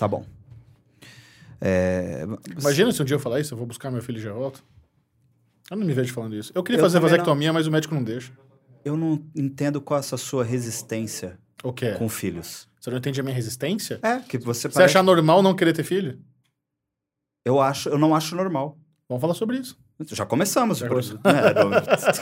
Tá 0.00 0.08
bom. 0.08 0.24
É, 1.60 2.24
Imagina 2.58 2.90
se 2.90 3.02
um 3.02 3.04
dia 3.04 3.16
eu 3.16 3.20
falar 3.20 3.38
isso, 3.38 3.52
eu 3.52 3.58
vou 3.58 3.66
buscar 3.66 3.90
meu 3.90 4.00
filho 4.00 4.16
e 4.18 4.22
já 4.22 4.32
volto. 4.32 4.64
Eu 5.70 5.76
não 5.76 5.86
me 5.86 5.92
vejo 5.92 6.12
falando 6.14 6.34
isso. 6.34 6.50
Eu 6.54 6.62
queria 6.62 6.78
Eu 6.78 6.84
fazer 6.84 6.98
vasectomia, 6.98 7.52
mas 7.52 7.66
o 7.66 7.70
médico 7.70 7.94
não 7.94 8.02
deixa. 8.02 8.32
Eu 8.82 8.96
não 8.96 9.22
entendo 9.36 9.78
qual 9.78 9.98
é 9.98 10.00
essa 10.00 10.16
sua 10.16 10.42
resistência 10.42 11.38
O 11.62 11.70
quê? 11.70 11.92
com 11.98 12.08
filhos. 12.08 12.66
Você 12.80 12.88
não 12.88 12.96
entende 12.96 13.20
a 13.20 13.22
minha 13.22 13.34
resistência? 13.36 14.00
É, 14.02 14.20
que 14.20 14.38
você 14.38 14.62
Você 14.62 14.70
parece... 14.70 14.96
achar 14.96 15.02
normal 15.02 15.42
não 15.42 15.54
querer 15.54 15.74
ter 15.74 15.84
filho? 15.84 16.18
Eu 17.44 17.60
acho, 17.60 17.90
eu 17.90 17.98
não 17.98 18.14
acho 18.14 18.34
normal. 18.34 18.78
Vamos 19.06 19.20
falar 19.20 19.34
sobre 19.34 19.58
isso. 19.58 19.78
Já 20.12 20.24
começamos. 20.24 20.78
Já 20.78 20.88
começou. 20.88 21.20
É, 21.24 21.54
não- 21.54 21.70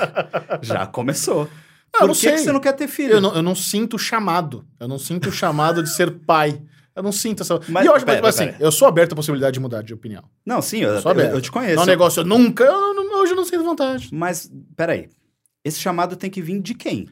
Já 0.63 0.85
começou. 0.87 1.49
Ah, 1.95 1.99
eu 1.99 2.01
Por 2.01 2.07
não 2.09 2.15
que, 2.15 2.21
sei. 2.21 2.33
que 2.33 2.39
você 2.39 2.53
não 2.53 2.61
quer 2.61 2.73
ter 2.73 2.89
filho? 2.89 3.13
Eu 3.15 3.21
não, 3.21 3.35
eu 3.37 3.43
não 3.43 3.55
sinto 3.55 3.97
chamado. 3.97 4.67
Eu 4.81 4.89
não 4.89 4.99
sinto 4.99 5.29
o 5.29 5.33
chamado 5.33 5.81
de 5.81 5.91
ser 5.91 6.11
pai. 6.21 6.61
Eu 6.99 7.03
não 7.05 7.13
sinto 7.13 7.43
essa. 7.43 7.61
Mas- 7.69 7.85
e 7.85 7.89
eu 7.89 7.95
acho, 7.95 8.05
pera, 8.05 8.21
mas, 8.21 8.35
assim, 8.35 8.47
pera. 8.53 8.57
eu 8.61 8.73
sou 8.73 8.89
aberto 8.89 9.13
à 9.13 9.17
possibilidade 9.17 9.55
de 9.55 9.61
mudar 9.61 9.83
de 9.83 9.95
opinião. 9.95 10.25
Não, 10.45 10.61
sim, 10.61 10.79
eu, 10.81 11.01
Sou 11.01 11.11
eu, 11.13 11.19
aberto. 11.19 11.35
eu 11.35 11.41
te 11.41 11.51
conheço. 11.53 11.77
Não 11.77 11.83
é 11.83 11.85
um 11.85 11.89
negócio, 11.89 12.21
eu 12.21 12.25
nunca. 12.25 12.65
Eu, 12.65 12.93
não- 12.95 13.21
hoje 13.21 13.33
eu 13.33 13.37
não 13.37 13.45
sinto 13.45 13.63
vontade. 13.63 14.09
Mas, 14.13 14.51
peraí. 14.77 15.09
Esse 15.65 15.79
chamado 15.79 16.17
tem 16.17 16.29
que 16.31 16.43
vir 16.43 16.61
de 16.61 16.75
quem? 16.75 17.09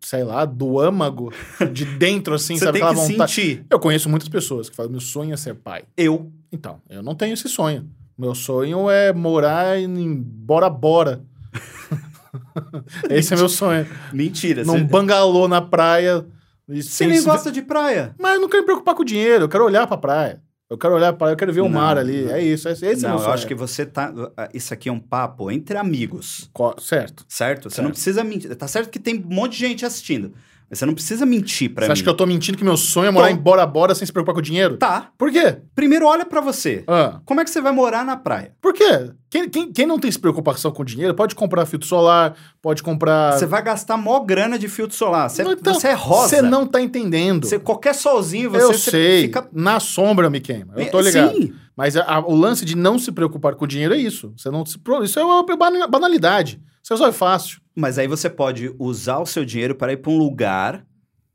Sei 0.00 0.22
lá, 0.22 0.44
do 0.44 0.78
âmago, 0.78 1.32
de 1.72 1.84
dentro, 1.84 2.34
assim, 2.34 2.54
Você 2.58 2.66
sabe? 2.66 2.78
tem 2.78 2.86
Aquela 2.86 3.04
que 3.06 3.12
vontade. 3.12 3.32
sentir. 3.32 3.66
Eu 3.68 3.80
conheço 3.80 4.08
muitas 4.08 4.28
pessoas 4.28 4.68
que 4.70 4.76
falam: 4.76 4.92
meu 4.92 5.00
sonho 5.00 5.32
é 5.34 5.36
ser 5.36 5.54
pai. 5.54 5.84
Eu. 5.96 6.30
Então, 6.52 6.80
eu 6.88 7.02
não 7.02 7.14
tenho 7.14 7.34
esse 7.34 7.48
sonho. 7.48 7.88
Meu 8.16 8.34
sonho 8.34 8.88
é 8.88 9.12
morar 9.12 9.78
em 9.78 10.14
Bora 10.14 10.70
Bora. 10.70 11.20
esse 13.10 13.34
é 13.34 13.36
meu 13.36 13.48
sonho. 13.48 13.86
Mentira. 14.12 14.64
Num 14.64 14.74
Você, 14.78 14.84
bangalô 14.84 15.48
na 15.48 15.60
praia. 15.60 16.24
E 16.68 16.82
você 16.82 17.06
nem 17.06 17.18
se- 17.18 17.24
gosta 17.24 17.50
de 17.52 17.62
praia. 17.62 18.14
Mas 18.18 18.34
eu 18.34 18.40
não 18.40 18.48
quero 18.48 18.62
me 18.62 18.66
preocupar 18.66 18.94
com 18.94 19.02
o 19.02 19.04
dinheiro, 19.06 19.44
eu 19.44 19.48
quero 19.48 19.64
olhar 19.64 19.86
pra 19.86 19.96
praia. 19.96 20.42
Eu 20.68 20.76
quero 20.76 20.94
olhar 20.94 21.12
pra 21.12 21.18
praia, 21.18 21.32
eu 21.32 21.36
quero 21.36 21.52
ver 21.52 21.60
o 21.60 21.68
Não, 21.68 21.80
mar 21.80 21.96
ali. 21.96 22.22
não. 22.24 22.32
É 22.32 22.42
isso, 22.42 22.68
esse, 22.68 22.84
esse 22.84 23.04
é 23.04 23.08
não, 23.08 23.14
eu 23.16 23.20
sonho. 23.20 23.34
acho 23.34 23.46
que 23.46 23.54
você 23.54 23.86
tá. 23.86 24.12
Isso 24.52 24.74
aqui 24.74 24.88
é 24.88 24.92
um 24.92 24.98
papo 24.98 25.48
entre 25.50 25.76
amigos. 25.78 26.50
Co- 26.52 26.74
Certo. 26.80 27.24
Certo? 27.28 27.70
Você 27.70 27.76
Certo. 27.76 27.84
não 27.84 27.92
precisa 27.92 28.24
mentir. 28.24 28.52
Tá 28.56 28.66
certo 28.66 28.90
que 28.90 28.98
tem 28.98 29.14
um 29.16 29.32
monte 29.34 29.52
de 29.52 29.58
gente 29.58 29.86
assistindo. 29.86 30.32
Mas 30.68 30.80
você 30.80 30.86
não 30.86 30.94
precisa 30.94 31.24
mentir 31.24 31.72
pra 31.72 31.84
Você 31.84 31.88
mim. 31.88 31.92
acha 31.92 32.02
que 32.02 32.08
eu 32.08 32.14
tô 32.16 32.26
mentindo 32.26 32.58
que 32.58 32.64
meu 32.64 32.76
sonho 32.76 33.06
é 33.06 33.10
morar 33.12 33.28
Tô. 33.28 33.32
em 33.34 33.36
Bora 33.36 33.64
Bora 33.64 33.94
sem 33.94 34.04
se 34.04 34.12
preocupar 34.12 34.34
com 34.34 34.40
o 34.40 34.42
dinheiro? 34.42 34.76
Tá. 34.76 35.10
Por 35.16 35.30
quê? 35.30 35.58
Primeiro 35.76 36.06
olha 36.06 36.24
pra 36.26 36.40
você. 36.40 36.82
Ah, 36.88 37.20
Como 37.24 37.40
é 37.40 37.44
que 37.44 37.50
você 37.50 37.60
vai 37.60 37.70
morar 37.72 38.04
na 38.04 38.16
praia? 38.16 38.52
por 38.60 38.72
quê? 38.74 39.12
Quem, 39.30 39.48
quem, 39.48 39.72
quem 39.72 39.86
não 39.86 39.98
tem 39.98 40.08
essa 40.08 40.18
preocupação 40.18 40.70
com 40.72 40.82
o 40.82 40.84
dinheiro 40.84 41.14
pode 41.14 41.34
comprar 41.34 41.66
filtro 41.66 41.86
solar, 41.86 42.34
pode 42.62 42.82
comprar. 42.82 43.32
Você 43.38 43.46
vai 43.46 43.62
gastar 43.62 43.96
mó 43.96 44.18
grana 44.20 44.58
de 44.58 44.66
filtro 44.68 44.96
solar. 44.96 45.28
Você, 45.30 45.44
Não, 45.44 45.52
então, 45.52 45.74
você 45.74 45.88
é 45.88 45.92
rosa. 45.92 46.28
Você 46.36 46.42
não 46.42 46.66
tá 46.66 46.80
entendendo. 46.80 47.46
Você- 47.46 47.58
qualquer 47.58 47.94
solzinho, 47.94 48.50
você, 48.50 48.62
eu 48.64 48.72
você 48.72 48.90
sei. 48.90 49.22
fica. 49.22 49.48
Na 49.52 49.78
sombra 49.78 50.28
me 50.30 50.40
queima. 50.40 50.74
Eu 50.76 50.90
tô 50.90 51.00
ligado. 51.00 51.34
Sim. 51.36 51.52
Mas 51.76 51.96
a- 51.96 52.04
a- 52.04 52.20
o 52.26 52.34
lance 52.34 52.64
de 52.64 52.74
não 52.76 52.98
se 52.98 53.12
preocupar 53.12 53.54
com 53.54 53.64
o 53.64 53.68
dinheiro 53.68 53.94
é 53.94 53.98
isso. 53.98 54.32
Você 54.36 54.50
não 54.50 54.64
se, 54.64 54.78
isso 55.04 55.18
é 55.20 55.24
uma 55.24 55.44
bana- 55.56 55.86
banalidade. 55.86 56.58
Isso 56.82 56.92
resolve 56.94 57.16
fácil. 57.16 57.60
Mas 57.76 57.98
aí 57.98 58.08
você 58.08 58.30
pode 58.30 58.74
usar 58.78 59.18
o 59.18 59.26
seu 59.26 59.44
dinheiro 59.44 59.74
para 59.74 59.92
ir 59.92 59.98
pra 59.98 60.10
um 60.10 60.16
lugar 60.16 60.86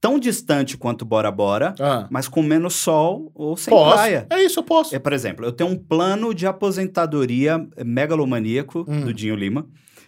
tão 0.01 0.17
distante 0.17 0.75
quanto 0.75 1.05
Bora 1.05 1.29
Bora, 1.29 1.75
Ah, 1.79 2.07
mas 2.09 2.27
com 2.27 2.41
menos 2.41 2.73
sol 2.73 3.31
ou 3.35 3.55
sem 3.55 3.71
posso. 3.71 3.93
praia. 3.93 4.25
É 4.31 4.41
isso, 4.43 4.59
eu 4.59 4.63
posso. 4.63 4.95
É, 4.95 4.97
por 4.99 5.13
exemplo, 5.13 5.45
eu 5.45 5.51
tenho 5.51 5.69
um 5.69 5.77
plano 5.77 6.33
de 6.33 6.47
aposentadoria 6.47 7.63
megalomaníaco 7.85 8.83
Hum. 8.87 9.01
do 9.05 9.13
Dinho 9.13 9.35
Lima, 9.35 9.67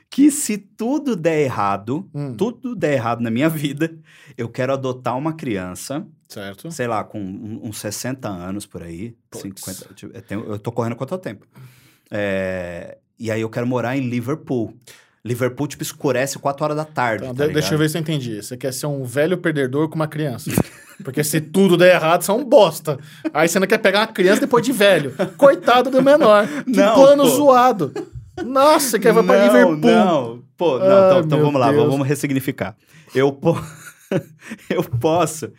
que 0.09 0.31
se 0.31 0.57
tudo 0.57 1.15
der 1.15 1.41
errado, 1.41 2.09
Hum, 2.13 2.33
tudo 2.35 2.75
der 2.75 2.93
errado 2.93 3.21
na 3.21 3.29
minha 3.29 3.49
vida, 3.49 3.95
eu 4.35 4.49
quero 4.49 4.73
adotar 4.73 5.15
uma 5.15 5.33
criança, 5.33 6.03
certo. 6.27 6.71
sei 6.71 6.87
lá, 6.87 7.03
com 7.03 7.19
uns 7.61 7.77
60 7.77 8.27
anos 8.29 8.65
por 8.65 8.81
aí, 8.81 9.15
Puts. 9.29 9.41
50, 9.61 9.89
eu, 10.17 10.21
tenho- 10.23 10.45
eu 10.45 10.57
tô 10.57 10.71
correndo 10.71 10.95
quanto 10.95 11.15
tempo. 11.19 11.45
É, 12.09 12.97
e 13.19 13.29
aí 13.31 13.41
eu 13.41 13.49
quero 13.49 13.67
morar 13.67 13.95
em 13.95 14.09
Liverpool. 14.09 14.73
Liverpool, 15.25 15.67
tipo, 15.67 15.83
escurece 15.83 16.37
4 16.37 16.63
horas 16.65 16.75
da 16.77 16.83
tarde, 16.85 17.23
Então, 17.23 17.35
tá 17.35 17.47
de- 17.47 17.53
deixa 17.53 17.67
eu 17.69 17.71
ligado? 17.71 17.79
ver 17.79 17.89
se 17.89 17.97
eu 17.97 18.01
entendi. 18.01 18.43
Você 18.43 18.57
quer 18.57 18.73
ser 18.73 18.87
um 18.87 19.03
velho 19.05 19.37
perdedor 19.37 19.87
com 19.87 19.95
uma 19.95 20.07
criança. 20.07 20.51
Porque 21.03 21.23
se 21.23 21.39
tudo 21.39 21.77
der 21.77 21.95
errado, 21.95 22.21
você 22.23 22.29
é 22.31 22.33
um 22.33 22.43
bosta. 22.43 22.99
Aí 23.33 23.47
você 23.47 23.57
não 23.59 23.65
quer 23.67 23.77
pegar 23.77 24.01
uma 24.01 24.07
criança 24.07 24.41
depois 24.41 24.65
de 24.65 24.71
velho. 24.73 25.13
Coitado 25.37 25.89
do 25.89 26.01
menor. 26.03 26.45
Que 26.65 26.71
Não, 26.71 26.93
plano 26.95 27.23
pô. 27.23 27.29
zoado. 27.29 27.93
Nossa, 28.45 28.89
você 28.89 28.99
quer 28.99 29.13
vai 29.13 29.23
pra 29.23 29.45
Liverpool. 29.45 29.77
Não, 29.77 30.43
pô, 30.57 30.77
não, 30.79 30.85
Ai, 30.87 31.05
então, 31.07 31.19
então 31.21 31.39
vamos 31.41 31.59
lá, 31.59 31.71
Deus. 31.71 31.87
vamos 31.89 32.07
ressignificar. 32.07 32.75
Eu, 33.15 33.31
po... 33.31 33.55
eu 34.69 34.83
posso. 34.83 35.49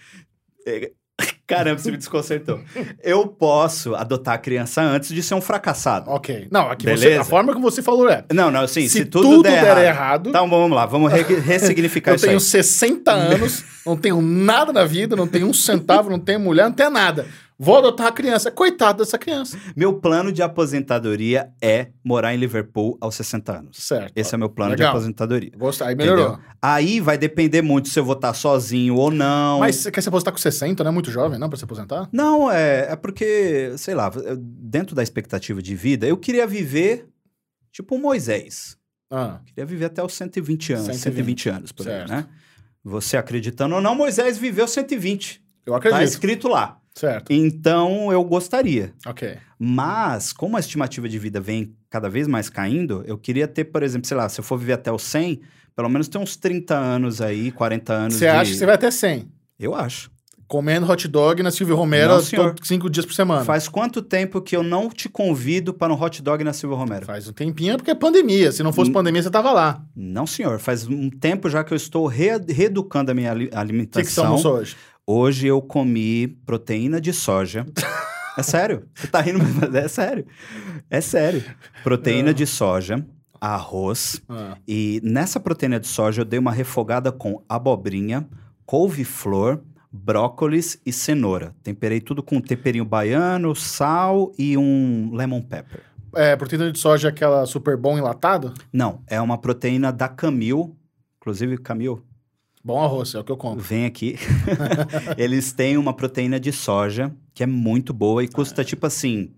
Caramba, 1.47 1.79
você 1.79 1.91
me 1.91 1.99
desconcertou. 1.99 2.59
Eu 3.03 3.27
posso 3.27 3.95
adotar 3.95 4.35
a 4.35 4.39
criança 4.39 4.81
antes 4.81 5.11
de 5.11 5.23
ser 5.23 5.35
um 5.35 5.43
fracassado. 5.43 6.11
Ok. 6.11 6.49
Não, 6.51 6.71
aqui 6.71 6.89
você, 6.89 7.15
a 7.15 7.25
forma 7.25 7.55
que 7.55 7.61
você 7.61 7.83
falou 7.83 8.09
é. 8.09 8.25
Não, 8.33 8.51
não, 8.51 8.63
assim, 8.63 8.83
se, 8.83 9.01
se, 9.01 9.05
tudo, 9.05 9.43
der, 9.43 9.63
errado. 9.63 9.79
errado, 9.85 10.29
Então 10.31 10.49
vamos 10.49 10.75
lá, 10.75 10.87
vamos 10.87 11.13
re- 11.13 11.23
ressignificar 11.41 12.13
eu 12.13 12.17
isso 12.17 12.25
tenho 12.25 12.39
aí. 12.39 12.41
60 12.45 13.13
anos, 13.13 13.65
não 13.85 13.95
tenho 13.97 14.23
nada 14.23 14.73
na 14.73 14.85
vida, 14.87 15.15
não 15.15 15.27
tenho 15.27 15.47
um 15.47 15.53
centavo, 15.53 16.09
não 16.09 16.19
tenho 16.19 16.41
mulher, 16.41 16.65
não 16.65 16.73
tenho 16.73 16.91
nada. 16.91 17.27
Vou 17.59 17.77
adotar 17.79 18.09
a 18.09 18.13
criança. 18.13 18.51
Coitado 18.51 18.99
dessa 19.05 19.17
criança. 19.17 19.57
Meu 19.77 19.95
plano 20.01 20.33
de 20.33 20.43
aposentadoria 20.43 21.53
é 21.63 21.89
morar 22.05 22.35
em 22.35 22.37
Liverpool 22.37 22.99
aos 23.01 23.15
60 23.15 23.59
anos. 23.59 23.77
Certo. 23.77 24.13
Esse 24.17 24.35
é 24.35 24.37
o 24.37 24.39
meu 24.41 24.49
plano 24.49 24.73
de 24.75 24.81
Legal. 24.83 24.91
aposentadoria. 24.93 25.53
Gostei. 25.57 25.87
Aí 25.87 25.95
melhorou. 25.95 26.31
Entendeu? 26.35 26.45
Aí 26.61 26.99
vai 27.01 27.17
depender 27.17 27.63
muito 27.63 27.89
se 27.89 27.99
eu 27.99 28.05
vou 28.05 28.15
estar 28.17 28.35
sozinho 28.35 28.97
ou 28.97 29.11
não. 29.11 29.61
Mas 29.61 29.77
você 29.77 29.91
quer 29.91 30.01
se 30.01 30.09
aposentar 30.09 30.33
com 30.33 30.39
60, 30.39 30.83
não 30.83 30.91
é 30.91 30.93
muito 30.95 31.11
jovem, 31.13 31.39
não, 31.39 31.49
pra 31.49 31.57
se 31.57 31.65
aposentar? 31.65 32.09
Não, 32.13 32.51
é, 32.51 32.89
é 32.93 32.97
porque, 32.97 33.73
sei 33.77 33.95
lá, 33.95 34.11
dentro 34.39 34.97
da 34.97 35.03
expectativa 35.03 35.63
de 35.63 35.77
vida, 35.77 36.07
eu 36.09 36.17
queria 36.17 36.47
viver 36.47 37.07
tipo 37.71 37.97
Moisés. 37.99 38.77
Ah, 39.11 39.39
Queria 39.47 39.65
viver 39.67 39.85
até 39.85 40.03
os 40.03 40.13
120 40.15 40.73
anos, 40.73 40.87
120, 40.87 41.03
120 41.03 41.49
anos, 41.51 41.73
por 41.73 41.87
aí, 41.87 41.95
certo. 41.99 42.11
né? 42.11 42.27
Você 42.83 43.17
acreditando 43.17 43.77
ou 43.77 43.81
não, 43.81 43.95
Moisés 43.95 44.37
viveu 44.39 44.67
120. 44.67 45.41
eu 45.65 45.73
Tá 45.73 45.77
acredito. 45.79 46.03
escrito 46.03 46.49
lá. 46.49 46.79
Certo. 46.95 47.33
Então, 47.33 48.13
eu 48.13 48.23
gostaria. 48.23 48.93
Ok. 49.07 49.37
Mas, 49.59 50.33
como 50.33 50.57
a 50.57 50.61
estimativa 50.61 51.09
de 51.09 51.19
vida 51.19 51.41
vem 51.41 51.75
cada 51.91 52.09
vez 52.09 52.27
mais 52.29 52.49
caindo, 52.49 53.03
eu 53.07 53.19
queria 53.19 53.49
ter, 53.49 53.65
por 53.65 53.83
exemplo, 53.83 54.07
sei 54.07 54.17
lá, 54.17 54.29
se 54.29 54.39
eu 54.41 54.45
for 54.45 54.57
viver 54.59 54.75
até 54.75 54.93
os 54.93 55.03
100, 55.03 55.41
pelo 55.75 55.89
menos 55.89 56.07
ter 56.07 56.19
uns 56.19 56.37
30 56.37 56.75
anos 56.77 57.21
aí, 57.21 57.51
40 57.51 57.93
anos 57.93 58.15
Você 58.15 58.21
de... 58.21 58.27
acha 58.29 58.51
que 58.53 58.57
você 58.59 58.67
vai 58.67 58.75
até 58.77 58.91
100? 58.91 59.29
Eu 59.59 59.75
acho. 59.75 60.13
Comendo 60.47 60.87
hot 60.89 61.09
dog 61.09 61.43
na 61.43 61.51
Silvio 61.51 61.75
Romero 61.75 62.13
Não, 62.13 62.55
cinco 62.63 62.91
dias 62.91 63.07
por 63.07 63.15
semana. 63.15 63.45
Faz 63.45 63.67
quanto 63.67 64.03
tempo 64.03 64.43
que 64.43 64.55
eu 64.55 64.63
não 64.63 64.91
te 64.91 65.09
convido 65.09 65.73
para 65.73 65.93
um 65.93 66.01
hot 66.01 66.23
dog 66.23 66.45
na 66.45 66.53
Silva 66.53 66.77
Romero? 66.77 67.07
Faz 67.07 67.27
um 67.27 67.33
tempinho, 67.33 67.77
porque 67.79 67.91
é 67.91 67.95
pandemia. 67.95 68.53
Se 68.53 68.63
não 68.63 68.71
fosse 68.73 68.91
Hum. 68.91 68.93
pandemia, 68.93 69.23
você 69.23 69.31
tava 69.31 69.51
lá. 69.53 69.83
Não, 69.97 70.27
senhor. 70.27 70.61
Faz 70.61 70.87
um 70.87 71.09
tempo 71.09 71.49
já 71.49 71.65
que 71.65 71.73
eu 71.73 71.77
estou 71.77 72.07
re- 72.07 72.39
reeducando 72.47 73.11
a 73.11 73.15
minha 73.15 73.31
ali- 73.33 73.47
O 73.47 73.51
que, 73.51 73.57
alimentação. 73.57 74.05
que 74.05 74.13
você 74.13 74.21
almoçou 74.21 74.57
hoje? 74.59 74.77
Hoje 75.07 75.47
eu 75.47 75.61
comi 75.61 76.29
proteína 76.47 77.01
de 77.01 77.13
soja. 77.13 77.67
é 78.39 78.43
sério. 78.43 78.89
Você 78.95 79.07
tá 79.07 79.21
rindo, 79.21 79.39
mas 79.61 79.75
é 79.75 79.89
sério. 79.89 80.27
É 80.91 81.01
sério. 81.01 81.45
Proteína 81.83 82.33
de 82.33 82.47
soja, 82.47 83.05
arroz. 83.41 84.23
Ah, 84.29 84.57
E 84.67 85.01
nessa 85.05 85.39
proteína 85.39 85.79
de 85.79 85.87
soja 85.87 86.23
eu 86.23 86.25
dei 86.25 86.39
uma 86.39 86.53
refogada 86.53 87.13
com 87.13 87.43
abobrinha, 87.47 88.27
couve-flor, 88.65 89.61
brócolis 89.93 90.81
e 90.87 90.93
cenoura. 90.93 91.55
Temperei 91.63 92.01
tudo 92.01 92.23
com 92.23 92.41
temperinho 92.41 92.85
baiano, 92.85 93.55
sal 93.55 94.33
e 94.39 94.57
um 94.57 95.11
lemon 95.13 95.43
pepper. 95.43 95.83
É, 96.17 96.35
proteína 96.35 96.73
de 96.73 96.79
soja, 96.79 97.09
aquela 97.11 97.45
super 97.45 97.77
bom 97.77 97.99
enlatado? 97.99 98.55
Não, 98.73 99.03
é 99.07 99.21
uma 99.21 99.37
proteína 99.37 99.93
da 99.93 100.09
Camil. 100.09 100.77
Inclusive, 101.21 101.59
Camil, 101.59 102.03
Bom 102.65 102.83
arroz, 102.83 103.15
é 103.15 103.19
o 103.19 103.25
que 103.25 103.31
eu 103.31 103.37
compro. 103.37 103.63
vem 103.63 103.85
aqui. 103.85 104.17
Eles 105.19 105.53
têm 105.53 105.77
uma 105.77 105.93
proteína 105.93 106.41
de 106.41 106.51
soja 106.51 107.15
que 107.35 107.43
é 107.43 107.47
muito 107.47 107.93
boa 107.93 108.25
e 108.25 108.29
custa 108.29 108.65
tipo 108.65 108.87
assim, 108.87 109.33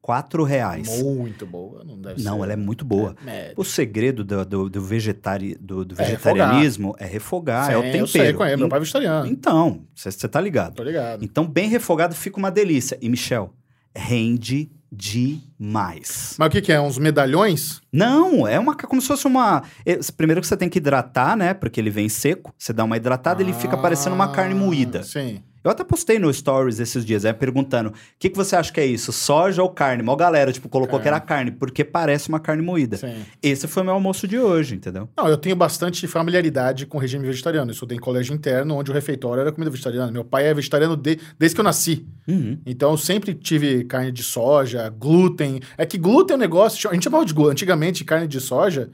4 0.00 0.42
reais. 0.42 1.00
Muito 1.00 1.46
boa, 1.46 1.84
não 1.84 1.96
deve 2.00 2.20
ser. 2.20 2.28
Não, 2.28 2.42
ela 2.42 2.52
é 2.54 2.56
muito 2.56 2.84
boa. 2.84 3.14
É, 3.24 3.52
O 3.56 3.62
segredo 3.62 4.24
do, 4.24 4.44
do, 4.44 4.68
do 4.68 4.82
vegetari, 4.82 5.56
do, 5.60 5.84
do 5.84 5.94
É 5.94 6.04
vegetarianismo 6.04 6.96
é 6.98 7.06
refogar, 7.06 7.70
é 7.70 7.76
o 7.76 7.82
Sim, 7.82 7.86
tempero. 7.86 8.02
Eu 8.02 8.06
sei, 8.08 8.32
conheço. 8.32 8.58
Meu 8.58 8.68
pai 8.68 8.78
é 8.78 8.80
vegetariano. 8.80 9.26
Então, 9.28 9.86
você 9.94 10.28
tá 10.28 10.40
ligado. 10.40 10.74
Tô 10.74 10.82
ligado. 10.82 11.24
Então, 11.24 11.46
bem 11.46 11.68
refogado 11.68 12.16
fica 12.16 12.36
uma 12.38 12.50
delícia. 12.50 12.98
E, 13.00 13.08
Michel, 13.08 13.54
rende 13.94 14.72
demais. 14.92 16.36
Mas 16.38 16.48
o 16.48 16.50
que, 16.50 16.60
que 16.60 16.72
é? 16.72 16.80
Uns 16.80 16.98
medalhões? 16.98 17.80
Não, 17.92 18.46
é 18.46 18.58
uma 18.58 18.76
como 18.76 19.00
se 19.00 19.08
fosse 19.08 19.26
uma. 19.26 19.62
eh, 19.86 19.98
Primeiro 20.16 20.40
que 20.40 20.46
você 20.46 20.56
tem 20.56 20.68
que 20.68 20.78
hidratar, 20.78 21.36
né? 21.36 21.54
Porque 21.54 21.80
ele 21.80 21.90
vem 21.90 22.08
seco. 22.08 22.52
Você 22.58 22.72
dá 22.72 22.84
uma 22.84 22.96
hidratada, 22.96 23.42
ele 23.42 23.52
fica 23.52 23.76
parecendo 23.76 24.14
uma 24.14 24.28
carne 24.32 24.54
Ah, 24.54 24.56
moída. 24.58 25.02
Sim. 25.02 25.42
Eu 25.64 25.70
até 25.70 25.84
postei 25.84 26.18
no 26.18 26.32
Stories 26.32 26.80
esses 26.80 27.04
dias, 27.04 27.24
é, 27.24 27.32
perguntando: 27.32 27.90
o 27.90 27.92
que, 28.18 28.28
que 28.30 28.36
você 28.36 28.56
acha 28.56 28.72
que 28.72 28.80
é 28.80 28.86
isso? 28.86 29.12
Soja 29.12 29.62
ou 29.62 29.68
carne? 29.70 30.02
Mó 30.02 30.16
galera, 30.16 30.52
tipo, 30.52 30.68
colocou 30.68 30.98
que 30.98 31.06
era 31.06 31.20
carne, 31.20 31.52
porque 31.52 31.84
parece 31.84 32.28
uma 32.28 32.40
carne 32.40 32.62
moída. 32.62 32.96
Sim. 32.96 33.22
Esse 33.42 33.68
foi 33.68 33.82
meu 33.82 33.92
almoço 33.94 34.26
de 34.26 34.38
hoje, 34.38 34.74
entendeu? 34.74 35.08
Não, 35.16 35.28
eu 35.28 35.36
tenho 35.36 35.54
bastante 35.54 36.06
familiaridade 36.06 36.86
com 36.86 36.98
o 36.98 37.00
regime 37.00 37.24
vegetariano. 37.26 37.70
Eu 37.70 37.74
estudei 37.74 37.96
em 37.96 38.00
colégio 38.00 38.34
interno, 38.34 38.74
onde 38.74 38.90
o 38.90 38.94
refeitório 38.94 39.40
era 39.40 39.52
comida 39.52 39.70
vegetariana. 39.70 40.10
Meu 40.10 40.24
pai 40.24 40.46
é 40.48 40.54
vegetariano 40.54 40.96
de- 40.96 41.18
desde 41.38 41.54
que 41.54 41.60
eu 41.60 41.64
nasci. 41.64 42.06
Uhum. 42.26 42.58
Então, 42.66 42.90
eu 42.90 42.96
sempre 42.98 43.34
tive 43.34 43.84
carne 43.84 44.10
de 44.10 44.22
soja, 44.22 44.88
glúten. 44.88 45.60
É 45.78 45.86
que 45.86 45.96
glúten 45.98 46.34
é 46.34 46.36
um 46.36 46.40
negócio... 46.40 46.90
A 46.90 46.94
gente 46.94 47.04
chamava 47.04 47.24
de 47.24 47.32
glúten. 47.34 47.52
Antigamente, 47.52 48.04
carne 48.04 48.26
de 48.26 48.40
soja 48.40 48.90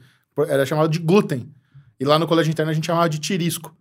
era 0.47 0.65
chamado 0.65 0.89
de 0.89 0.99
glúten. 0.99 1.49
E 1.99 2.05
lá 2.05 2.17
no 2.19 2.27
colégio 2.27 2.51
interno, 2.51 2.71
a 2.71 2.73
gente 2.73 2.85
chamava 2.85 3.09
de 3.09 3.19
tirisco. 3.19 3.75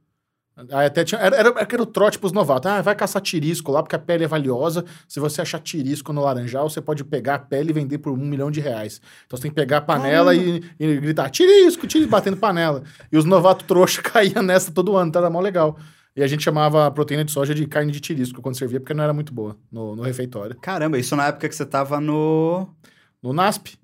Aí 0.72 0.86
até 0.86 1.04
tinha, 1.04 1.20
era, 1.20 1.36
era, 1.36 1.54
era 1.56 1.82
o 1.82 1.86
trote 1.86 2.18
pros 2.18 2.32
novatos. 2.32 2.70
Ah, 2.70 2.82
vai 2.82 2.94
caçar 2.94 3.22
tirisco 3.22 3.70
lá, 3.70 3.82
porque 3.82 3.94
a 3.94 3.98
pele 3.98 4.24
é 4.24 4.26
valiosa. 4.26 4.84
Se 5.06 5.20
você 5.20 5.40
achar 5.40 5.60
tirisco 5.60 6.12
no 6.12 6.22
laranjal, 6.22 6.68
você 6.68 6.80
pode 6.80 7.04
pegar 7.04 7.36
a 7.36 7.38
pele 7.38 7.70
e 7.70 7.72
vender 7.72 7.98
por 7.98 8.12
um 8.12 8.16
milhão 8.16 8.50
de 8.50 8.60
reais. 8.60 9.00
Então 9.26 9.36
você 9.36 9.42
tem 9.42 9.50
que 9.50 9.54
pegar 9.54 9.78
a 9.78 9.80
panela 9.80 10.34
e, 10.34 10.62
e 10.80 10.96
gritar 10.96 11.30
tirisco, 11.30 11.86
tirisco, 11.86 12.10
batendo 12.10 12.36
panela. 12.36 12.82
E 13.12 13.16
os 13.16 13.24
novatos 13.24 13.66
trouxa 13.66 14.02
caíam 14.02 14.42
nessa 14.42 14.72
todo 14.72 14.96
ano, 14.96 15.08
então 15.08 15.22
era 15.22 15.30
mó 15.30 15.40
legal. 15.40 15.78
E 16.16 16.22
a 16.22 16.26
gente 16.26 16.42
chamava 16.42 16.86
a 16.86 16.90
proteína 16.90 17.24
de 17.24 17.30
soja 17.30 17.54
de 17.54 17.64
carne 17.64 17.92
de 17.92 18.00
tirisco 18.00 18.42
quando 18.42 18.58
servia, 18.58 18.80
porque 18.80 18.92
não 18.92 19.04
era 19.04 19.12
muito 19.12 19.32
boa 19.32 19.56
no, 19.70 19.94
no 19.94 20.02
refeitório. 20.02 20.56
Caramba, 20.60 20.98
isso 20.98 21.14
na 21.14 21.28
época 21.28 21.48
que 21.48 21.54
você 21.54 21.64
tava 21.64 22.00
no. 22.00 22.68
No 23.22 23.32
NASP, 23.32 23.76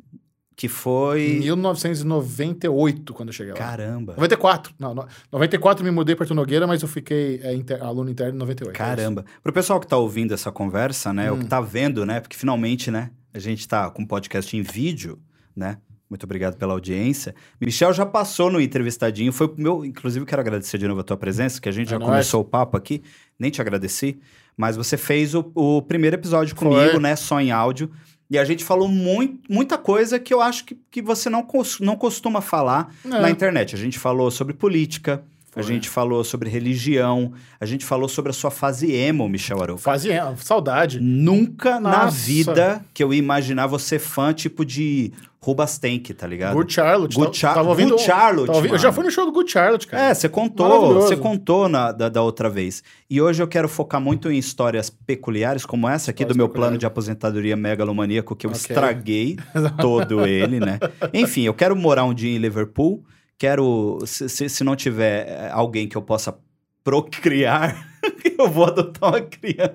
Que 0.56 0.68
foi. 0.68 1.40
1998, 1.40 3.12
quando 3.12 3.28
eu 3.30 3.32
cheguei 3.32 3.52
lá. 3.52 3.58
Caramba. 3.58 4.14
94. 4.16 4.72
Não, 4.78 4.94
no, 4.94 5.06
94 5.32 5.84
me 5.84 5.90
mudei 5.90 6.14
para 6.14 6.32
Nogueira, 6.34 6.66
mas 6.66 6.82
eu 6.82 6.88
fiquei 6.88 7.40
é, 7.42 7.54
inter- 7.54 7.82
aluno 7.82 8.10
interno 8.10 8.34
em 8.34 8.38
98. 8.38 8.76
Caramba. 8.76 9.24
Pro 9.42 9.52
pessoal 9.52 9.78
que 9.80 9.86
tá 9.86 9.96
ouvindo 9.96 10.32
essa 10.34 10.50
conversa, 10.50 11.12
né? 11.12 11.30
Hum. 11.30 11.36
O 11.36 11.38
que 11.40 11.46
tá 11.46 11.60
vendo, 11.60 12.04
né? 12.06 12.20
Porque 12.20 12.36
finalmente, 12.36 12.90
né? 12.90 13.10
A 13.32 13.38
gente 13.38 13.66
tá 13.66 13.90
com 13.90 14.04
podcast 14.06 14.56
em 14.56 14.62
vídeo, 14.62 15.18
né? 15.56 15.78
Muito 16.08 16.24
obrigado 16.24 16.56
pela 16.56 16.72
audiência. 16.72 17.34
Michel 17.60 17.92
já 17.92 18.06
passou 18.06 18.50
no 18.50 18.60
entrevistadinho, 18.60 19.32
foi 19.32 19.46
o 19.48 19.54
meu. 19.56 19.84
Inclusive, 19.84 20.24
quero 20.26 20.40
agradecer 20.40 20.78
de 20.78 20.86
novo 20.86 21.00
a 21.00 21.04
tua 21.04 21.16
presença, 21.16 21.60
que 21.60 21.68
a 21.68 21.72
gente 21.72 21.88
É 21.88 21.90
já 21.92 21.98
nóis. 21.98 22.10
começou 22.10 22.40
o 22.42 22.44
papo 22.44 22.76
aqui, 22.76 23.02
nem 23.38 23.50
te 23.50 23.60
agradeci, 23.60 24.20
mas 24.56 24.76
você 24.76 24.96
fez 24.96 25.34
o, 25.34 25.50
o 25.54 25.82
primeiro 25.82 26.14
episódio 26.14 26.54
Foi. 26.54 26.68
comigo, 26.68 27.00
né? 27.00 27.16
Só 27.16 27.40
em 27.40 27.50
áudio. 27.50 27.90
E 28.30 28.38
a 28.38 28.44
gente 28.44 28.64
falou 28.64 28.88
muito, 28.88 29.40
muita 29.52 29.76
coisa 29.76 30.18
que 30.18 30.32
eu 30.32 30.40
acho 30.40 30.64
que, 30.64 30.76
que 30.90 31.02
você 31.02 31.28
não, 31.28 31.46
não 31.80 31.96
costuma 31.96 32.40
falar 32.40 32.92
É. 33.04 33.08
na 33.08 33.30
internet. 33.30 33.74
A 33.74 33.78
gente 33.78 33.98
falou 33.98 34.30
sobre 34.30 34.54
política, 34.54 35.22
a 35.54 35.62
gente 35.62 35.88
falou 35.88 36.24
sobre 36.24 36.48
religião, 36.50 37.32
a 37.60 37.66
gente 37.66 37.84
falou 37.84 38.08
sobre 38.08 38.30
a 38.30 38.32
sua 38.32 38.50
fase 38.50 38.90
emo, 38.92 39.28
Michel 39.28 39.62
Arouca. 39.62 39.82
Fazia 39.82 40.34
saudade. 40.38 40.98
Nunca 41.00 41.78
na 41.78 42.06
Nossa. 42.06 42.16
vida 42.26 42.84
que 42.92 43.04
eu 43.04 43.12
ia 43.14 43.18
imaginar 43.20 43.66
você 43.68 43.98
fã, 43.98 44.32
tipo 44.32 44.64
de 44.64 45.12
Rubastank, 45.44 46.14
tá 46.14 46.26
ligado? 46.26 46.54
Good 46.54 46.72
Charlotte. 46.72 47.14
Good 47.14 47.36
Char- 47.36 47.54
tava 47.54 47.68
ouvindo, 47.68 47.90
Good 47.90 48.02
Charlotte, 48.02 48.46
tava 48.46 48.58
ouvindo- 48.58 48.74
Eu 48.74 48.78
já 48.78 48.90
fui 48.92 49.04
no 49.04 49.10
show 49.10 49.26
do 49.26 49.32
Good 49.32 49.50
Charlotte, 49.52 49.86
cara. 49.86 50.04
É, 50.04 50.14
você 50.14 50.28
contou, 50.28 50.94
você 50.94 51.16
contou 51.16 51.68
na, 51.68 51.92
da, 51.92 52.08
da 52.08 52.22
outra 52.22 52.48
vez. 52.48 52.82
E 53.10 53.20
hoje 53.20 53.42
eu 53.42 53.46
quero 53.46 53.68
focar 53.68 54.00
muito 54.00 54.30
em 54.30 54.38
histórias 54.38 54.88
peculiares, 54.88 55.66
como 55.66 55.86
essa 55.88 56.10
aqui 56.10 56.22
Histórias 56.22 56.34
do 56.36 56.38
meu 56.38 56.48
plano 56.48 56.78
de 56.78 56.86
aposentadoria 56.86 57.56
megalomaníaco, 57.56 58.34
que 58.34 58.46
eu 58.46 58.50
Ok. 58.50 58.58
estraguei 58.60 59.36
todo 59.80 60.26
ele, 60.26 60.58
né? 60.60 60.78
Enfim, 61.12 61.42
eu 61.42 61.52
quero 61.54 61.76
morar 61.76 62.04
um 62.04 62.14
dia 62.14 62.34
em 62.34 62.38
Liverpool, 62.38 63.04
quero, 63.38 63.98
se, 64.06 64.28
se, 64.28 64.48
se 64.48 64.64
não 64.64 64.74
tiver 64.74 65.26
eh, 65.28 65.50
alguém 65.52 65.86
que 65.86 65.96
eu 65.96 66.02
possa 66.02 66.34
procriar, 66.82 67.86
eu 68.38 68.48
vou 68.48 68.64
adotar 68.66 69.10
uma 69.10 69.20
criança. 69.20 69.74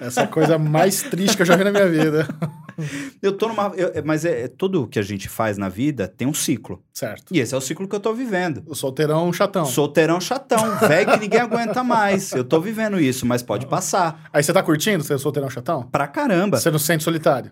Essa 0.00 0.20
é 0.22 0.24
a 0.24 0.28
coisa 0.28 0.58
mais 0.58 1.02
triste 1.02 1.36
que 1.36 1.42
eu 1.42 1.46
já 1.46 1.56
vi 1.56 1.64
na 1.64 1.70
minha 1.72 1.88
vida. 1.88 2.28
Eu 3.22 3.32
tô 3.36 3.48
numa. 3.48 3.72
eu- 3.76 3.92
mas 4.04 4.24
é, 4.24 4.42
é 4.42 4.48
tudo 4.48 4.86
que 4.86 4.98
a 4.98 5.02
gente 5.02 5.28
faz 5.28 5.58
na 5.58 5.68
vida 5.68 6.08
tem 6.08 6.26
um 6.26 6.34
ciclo. 6.34 6.82
Certo. 6.92 7.34
E 7.34 7.38
esse 7.40 7.54
é 7.54 7.58
o 7.58 7.60
ciclo 7.60 7.86
que 7.88 7.94
eu 7.96 8.00
tô 8.00 8.12
vivendo. 8.14 8.62
O 8.66 8.74
solteirão 8.74 9.32
chatão. 9.32 9.64
Solteirão 9.66 10.20
chatão, 10.20 10.76
velho 10.78 11.12
que 11.12 11.18
ninguém 11.20 11.40
aguenta 11.40 11.82
mais. 11.84 12.32
Eu 12.32 12.44
tô 12.44 12.60
vivendo 12.60 12.98
isso, 13.00 13.24
mas 13.26 13.42
pode 13.42 13.66
passar. 13.66 14.28
Aí 14.32 14.42
você 14.42 14.52
tá 14.52 14.62
curtindo 14.62 15.02
ser 15.04 15.18
solteirão 15.18 15.48
chatão? 15.50 15.82
Pra 15.82 16.06
caramba. 16.06 16.58
Você 16.58 16.70
não 16.70 16.78
se 16.78 16.86
sente 16.86 17.04
solitário? 17.04 17.50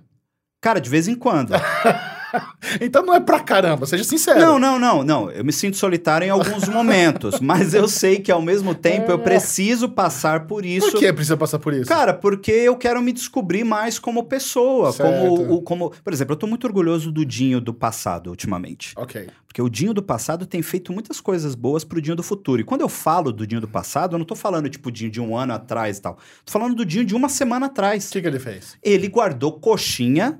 Cara, 0.61 0.81
de 0.81 0.91
vez 0.91 1.07
em 1.09 1.15
quando. 1.15 1.53
Então 2.81 3.03
não 3.05 3.15
é 3.15 3.21
pra 3.21 3.41
caramba, 3.41 3.87
seja 3.87 4.05
sincero. 4.05 4.39
Não, 4.39 4.59
não, 4.59 4.79
não, 4.79 5.03
não. 5.03 5.31
Eu 5.31 5.45
me 5.45 5.53
sinto 5.53 5.77
solitário 5.77 6.27
em 6.27 6.31
alguns 6.31 6.69
momentos, 6.69 7.41
mas 7.41 7.73
eu 7.75 7.89
sei 7.89 8.19
que 8.21 8.31
ao 8.31 8.43
mesmo 8.43 8.75
tempo 8.75 9.11
eu 9.11 9.19
preciso 9.19 9.89
passar 9.89 10.47
por 10.47 10.65
isso. 10.65 10.91
Por 10.93 11.01
que 11.01 11.13
precisa 11.13 11.37
passar 11.37 11.59
por 11.59 11.73
isso? 11.73 11.87
Cara, 11.89 12.13
porque 12.13 12.51
eu 12.53 12.77
quero 12.77 13.01
me 13.01 13.13
descobrir 13.13 13.65
mais 13.65 13.99
como 13.99 14.25
pessoa, 14.25 14.93
Certo. 14.93 15.11
como, 15.11 15.55
o- 15.55 15.63
como, 15.63 15.91
por 16.05 16.13
exemplo, 16.13 16.33
eu 16.35 16.37
tô 16.39 16.47
muito 16.47 16.67
orgulhoso 16.67 17.11
do 17.11 17.25
Dinho 17.25 17.61
do 17.61 17.73
passado 17.73 18.29
ultimamente. 18.31 18.93
Ok. 18.97 19.29
Porque 19.47 19.63
o 19.63 19.69
Dinho 19.69 19.95
do 19.95 20.03
passado 20.03 20.45
tem 20.47 20.61
feito 20.61 20.93
muitas 20.93 21.21
coisas 21.21 21.55
boas 21.55 21.83
pro 21.85 22.01
Dinho 22.03 22.17
do 22.17 22.23
futuro. 22.23 22.61
E 22.61 22.65
quando 22.65 22.83
eu 22.83 22.89
falo 22.89 23.33
do 23.33 23.47
Dinho 23.47 23.61
do 23.63 23.69
passado, 23.69 24.15
eu 24.15 24.19
não 24.19 24.27
tô 24.27 24.35
falando, 24.37 24.69
tipo, 24.69 24.91
Dinho 24.93 25.11
de 25.11 25.21
um 25.21 25.37
ano 25.37 25.55
atrás 25.55 25.97
e 25.99 26.03
tal. 26.03 26.19
Tô 26.45 26.53
falando 26.53 26.75
do 26.75 26.85
Dinho 26.85 27.05
de 27.05 27.15
uma 27.15 27.29
semana 27.29 27.67
O 27.67 27.71
atrás. 27.71 28.11
que, 28.11 28.21
que 28.21 28.27
ele 28.27 28.39
fez? 28.39 28.77
Ele 28.83 29.09
guardou 29.09 29.53
coxinha 29.53 30.39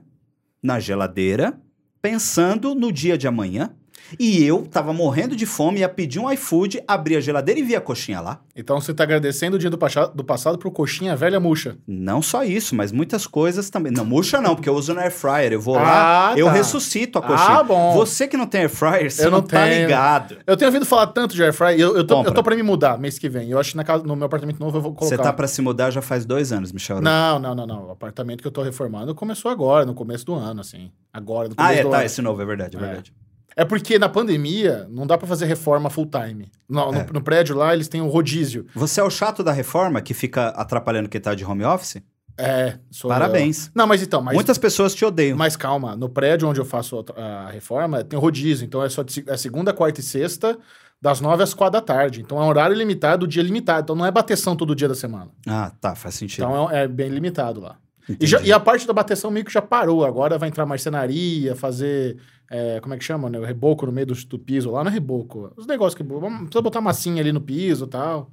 na 0.63 0.79
geladeira, 0.79 1.59
pensando 2.01 2.75
no 2.75 2.93
dia 2.93 3.19
de 3.19 3.27
amanhã. 3.27 3.71
E 4.19 4.45
eu 4.45 4.63
tava 4.67 4.93
morrendo 4.93 5.35
de 5.35 5.45
fome, 5.45 5.81
ia 5.81 5.89
pedir 5.89 6.19
um 6.21 6.31
iFood, 6.33 6.83
abri 6.87 7.17
a 7.17 7.21
geladeira 7.21 7.61
e 7.61 7.63
vi 7.63 7.75
a 7.75 7.81
coxinha 7.81 8.21
lá. 8.21 8.41
Então 8.55 8.81
você 8.81 8.95
tá 8.95 9.03
agradecendo 9.05 9.57
o 9.57 9.59
dia 9.59 9.69
do, 9.71 9.77
pacha- 9.79 10.07
do 10.07 10.23
passado 10.25 10.57
pro 10.59 10.71
coxinha 10.71 11.15
velha 11.17 11.39
murcha. 11.41 11.77
Não 11.87 12.23
só 12.23 12.43
isso, 12.45 12.75
mas 12.75 12.91
muitas 12.93 13.27
coisas 13.27 13.69
também. 13.71 13.93
Não, 13.93 14.05
murcha 14.05 14.41
não, 14.41 14.55
porque 14.55 14.69
eu 14.69 14.75
uso 14.75 14.95
no 14.95 15.01
air 15.01 15.11
fryer. 15.13 15.53
Eu 15.53 15.61
vou 15.61 15.75
lá, 15.77 16.31
Ah, 16.33 16.39
eu 16.39 16.47
tá. 16.47 16.53
ressuscito 16.53 17.19
a 17.19 17.23
coxinha. 17.23 17.59
Ah, 17.59 17.63
bom. 17.63 17.95
Você 17.95 18.27
que 18.29 18.37
não 18.37 18.47
tem 18.47 18.63
air 18.63 18.71
fryer, 18.71 19.11
você 19.11 19.27
Eu 19.27 19.31
não, 19.31 19.39
não 19.39 19.47
tá 19.47 19.67
ligado. 19.67 20.37
Eu 20.47 20.57
tenho 20.57 20.69
ouvido 20.69 20.87
falar 20.87 21.09
tanto 21.09 21.35
de 21.35 21.43
air 21.43 21.53
fry, 21.53 21.79
eu, 21.81 21.97
eu, 21.97 22.05
tô, 22.07 22.17
Compra. 22.17 22.31
eu 22.31 22.35
tô 22.35 22.43
pra 22.43 22.57
me 22.57 22.63
mudar 22.63 22.99
mês 22.99 23.19
que 23.19 23.29
vem. 23.29 23.51
Eu 23.51 23.59
acho 23.59 23.71
que 23.73 23.77
na 23.77 23.85
casa, 23.85 24.05
no 24.05 24.17
meu 24.17 24.27
apartamento 24.27 24.59
novo 24.59 24.79
eu 24.79 24.83
vou 24.83 24.95
colocar. 24.95 25.17
Você 25.17 25.23
tá 25.23 25.33
pra 25.33 25.47
se 25.47 25.61
mudar 25.63 25.91
já 25.91 26.01
faz 26.03 26.25
dois 26.25 26.53
anos, 26.53 26.73
Michel. 26.73 27.01
Não, 27.01 27.39
não, 27.39 27.55
não, 27.55 27.67
não. 27.67 27.87
O 27.87 27.91
apartamento 27.91 28.41
que 28.43 28.47
eu 28.47 28.53
tô 28.53 28.63
reformando 28.63 29.15
começou 29.15 29.51
agora, 29.51 29.85
no 29.85 29.95
começo 29.95 30.25
do 30.27 30.35
ano, 30.35 30.61
assim. 30.61 30.91
Agora, 31.13 31.49
no 31.49 31.55
Ah, 31.57 31.65
começo 31.65 31.81
é, 31.81 31.83
do 31.85 31.91
tá, 31.91 31.97
ano. 31.99 32.07
esse 32.07 32.23
novo, 32.23 32.43
é 32.43 32.45
verdade, 32.45 32.77
é 32.77 32.81
É. 32.81 32.83
verdade. 32.83 33.13
É 33.57 33.65
porque 33.65 33.99
na 33.99 34.09
pandemia 34.09 34.87
não 34.91 35.07
dá 35.07 35.19
pra 35.19 35.27
fazer 35.27 35.47
reforma 35.47 35.91
full 35.91 36.07
time. 36.07 36.51
No, 36.69 36.93
no- 36.93 36.99
É. 36.99 37.07
no 37.13 37.21
prédio 37.23 37.57
lá 37.57 37.75
eles 37.75 37.89
têm 37.89 38.01
um 38.01 38.09
rodízio. 38.09 38.67
Você 38.75 39.01
é 39.01 39.05
o 39.05 39.11
chato 39.11 39.43
da 39.43 39.53
reforma 39.53 40.01
que 40.01 40.15
fica 40.15 40.49
atrapalhando 40.51 41.09
quem 41.09 41.21
tá 41.21 41.35
de 41.35 41.45
home 41.45 41.65
office? 41.65 42.01
É, 42.41 42.79
sou 42.89 43.09
Parabéns. 43.09 43.67
eu. 43.67 43.73
Não, 43.75 43.87
mas 43.87 44.01
então, 44.01 44.23
mas, 44.23 44.35
Muitas 44.37 44.57
pessoas 44.59 44.95
te 44.95 45.05
odeiam. 45.05 45.37
mas 45.37 45.57
calma. 45.57 45.97
No 45.97 46.09
prédio 46.09 46.49
onde 46.49 46.61
eu 46.61 46.65
faço 46.65 47.05
a, 47.17 47.51
reforma 47.51 48.05
tem 48.05 48.17
rodízio. 48.17 48.65
Então 48.65 48.81
é 48.83 48.89
só 48.89 49.03
de, 49.03 49.25
é 49.27 49.37
segunda, 49.37 49.73
quarta 49.73 49.99
e 49.99 50.05
sexta, 50.05 50.57
das 51.03 51.21
nove 51.21 51.43
às 51.43 51.53
quatro 51.53 51.73
da 51.73 51.85
tarde. 51.85 52.21
Então 52.21 52.39
é 52.41 52.45
um 52.45 52.47
horário 52.49 52.77
limitado, 52.77 53.27
dia 53.27 53.43
limitado. 53.43 53.81
Então 53.83 53.97
não 53.97 54.07
é 54.07 54.11
bateção 54.13 54.55
todo 54.55 54.73
dia 54.73 54.87
da 54.87 54.95
semana. 54.95 55.33
Ah, 55.49 55.73
tá, 55.81 55.97
faz 55.97 56.15
sentido. 56.15 56.45
Então 56.45 56.71
é, 56.71 56.85
é 56.85 56.89
bem 56.89 57.09
limitado 57.09 57.61
lá. 57.61 57.77
E, 58.21 58.27
já- 58.27 58.41
e 58.43 58.53
a 58.53 58.59
parte 58.61 58.87
da 58.87 58.93
bateção 58.93 59.31
meio 59.31 59.45
que 59.45 59.53
já 59.53 59.61
parou. 59.63 60.05
Agora 60.05 60.39
vai 60.39 60.49
entrar 60.49 60.65
marcenaria, 60.67 61.55
fazer. 61.57 62.17
é, 62.51 62.81
como 62.81 62.95
é 62.95 62.99
que 62.99 63.05
chama? 63.05 63.29
Né? 63.29 63.39
O 63.39 63.45
reboco 63.45 63.85
no 63.87 63.93
meio 63.93 64.07
do, 64.07 64.15
do 64.15 64.39
piso 64.39 64.71
lá. 64.71 64.83
Não 64.85 64.91
é 64.91 64.95
reboco. 64.95 65.53
Os 65.57 65.67
negócios 65.67 65.95
que. 65.95 66.03
vamos- 66.03 66.41
Precisa 66.45 66.63
botar 66.63 66.81
massinha 66.81 67.21
ali 67.23 67.33
no 67.33 67.41
piso 67.41 67.85
e 67.85 67.89
tal. 67.89 68.31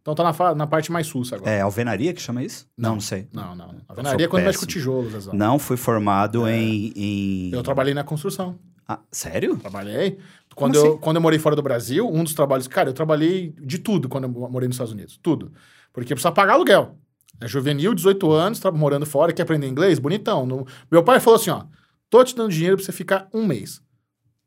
Então 0.00 0.14
tá 0.14 0.24
na, 0.24 0.54
na 0.54 0.66
parte 0.66 0.90
mais 0.90 1.06
sussa 1.06 1.36
agora. 1.36 1.50
É 1.50 1.60
alvenaria 1.60 2.14
que 2.14 2.22
chama 2.22 2.42
isso? 2.42 2.66
Não, 2.76 2.94
não 2.94 3.00
sei. 3.00 3.28
Não, 3.34 3.54
não. 3.54 3.74
A 3.86 3.92
venaria 3.92 4.24
é 4.24 4.28
quando 4.28 4.44
mexe 4.44 4.58
com 4.58 4.64
tijolos, 4.66 5.12
exato. 5.14 5.36
Não 5.36 5.58
fui 5.58 5.76
formado 5.76 6.48
em, 6.48 6.90
em- 6.96 7.50
Eu 7.52 7.62
trabalhei 7.62 7.92
na 7.92 8.02
construção. 8.02 8.58
Ah, 8.88 8.98
sério? 9.12 9.56
Trabalhei. 9.58 10.18
Quando, 10.56 10.72
Como 10.74 10.86
eu, 10.86 10.92
assim? 10.92 11.00
quando 11.02 11.16
eu 11.16 11.22
morei 11.22 11.38
fora 11.38 11.54
do 11.54 11.62
Brasil, 11.62 12.08
um 12.10 12.24
dos 12.24 12.32
trabalhos. 12.34 12.66
Cara, 12.66 12.88
eu 12.88 12.94
trabalhei 12.94 13.54
de 13.60 13.78
tudo 13.78 14.08
quando 14.08 14.24
eu 14.24 14.30
morei 14.30 14.66
nos 14.66 14.74
Estados 14.76 14.92
Unidos. 14.92 15.18
Tudo. 15.22 15.52
Porque 15.92 16.14
precisa 16.14 16.32
pagar 16.32 16.54
aluguel. 16.54 16.96
É 17.40 17.48
juvenil, 17.48 17.94
18 17.94 18.30
anos, 18.30 18.60
tá 18.60 18.70
morando 18.70 19.06
fora, 19.06 19.32
quer 19.32 19.42
aprender 19.42 19.66
inglês? 19.68 19.98
Bonitão. 19.98 20.44
No- 20.46 20.66
Meu 20.90 21.02
pai 21.02 21.20
falou 21.20 21.38
assim: 21.40 21.50
ó, 21.50 21.64
tô 22.10 22.22
te 22.22 22.34
dando 22.36 22.50
dinheiro 22.52 22.76
pra 22.76 22.84
você 22.84 22.92
ficar 22.92 23.28
um 23.32 23.46
mês. 23.46 23.80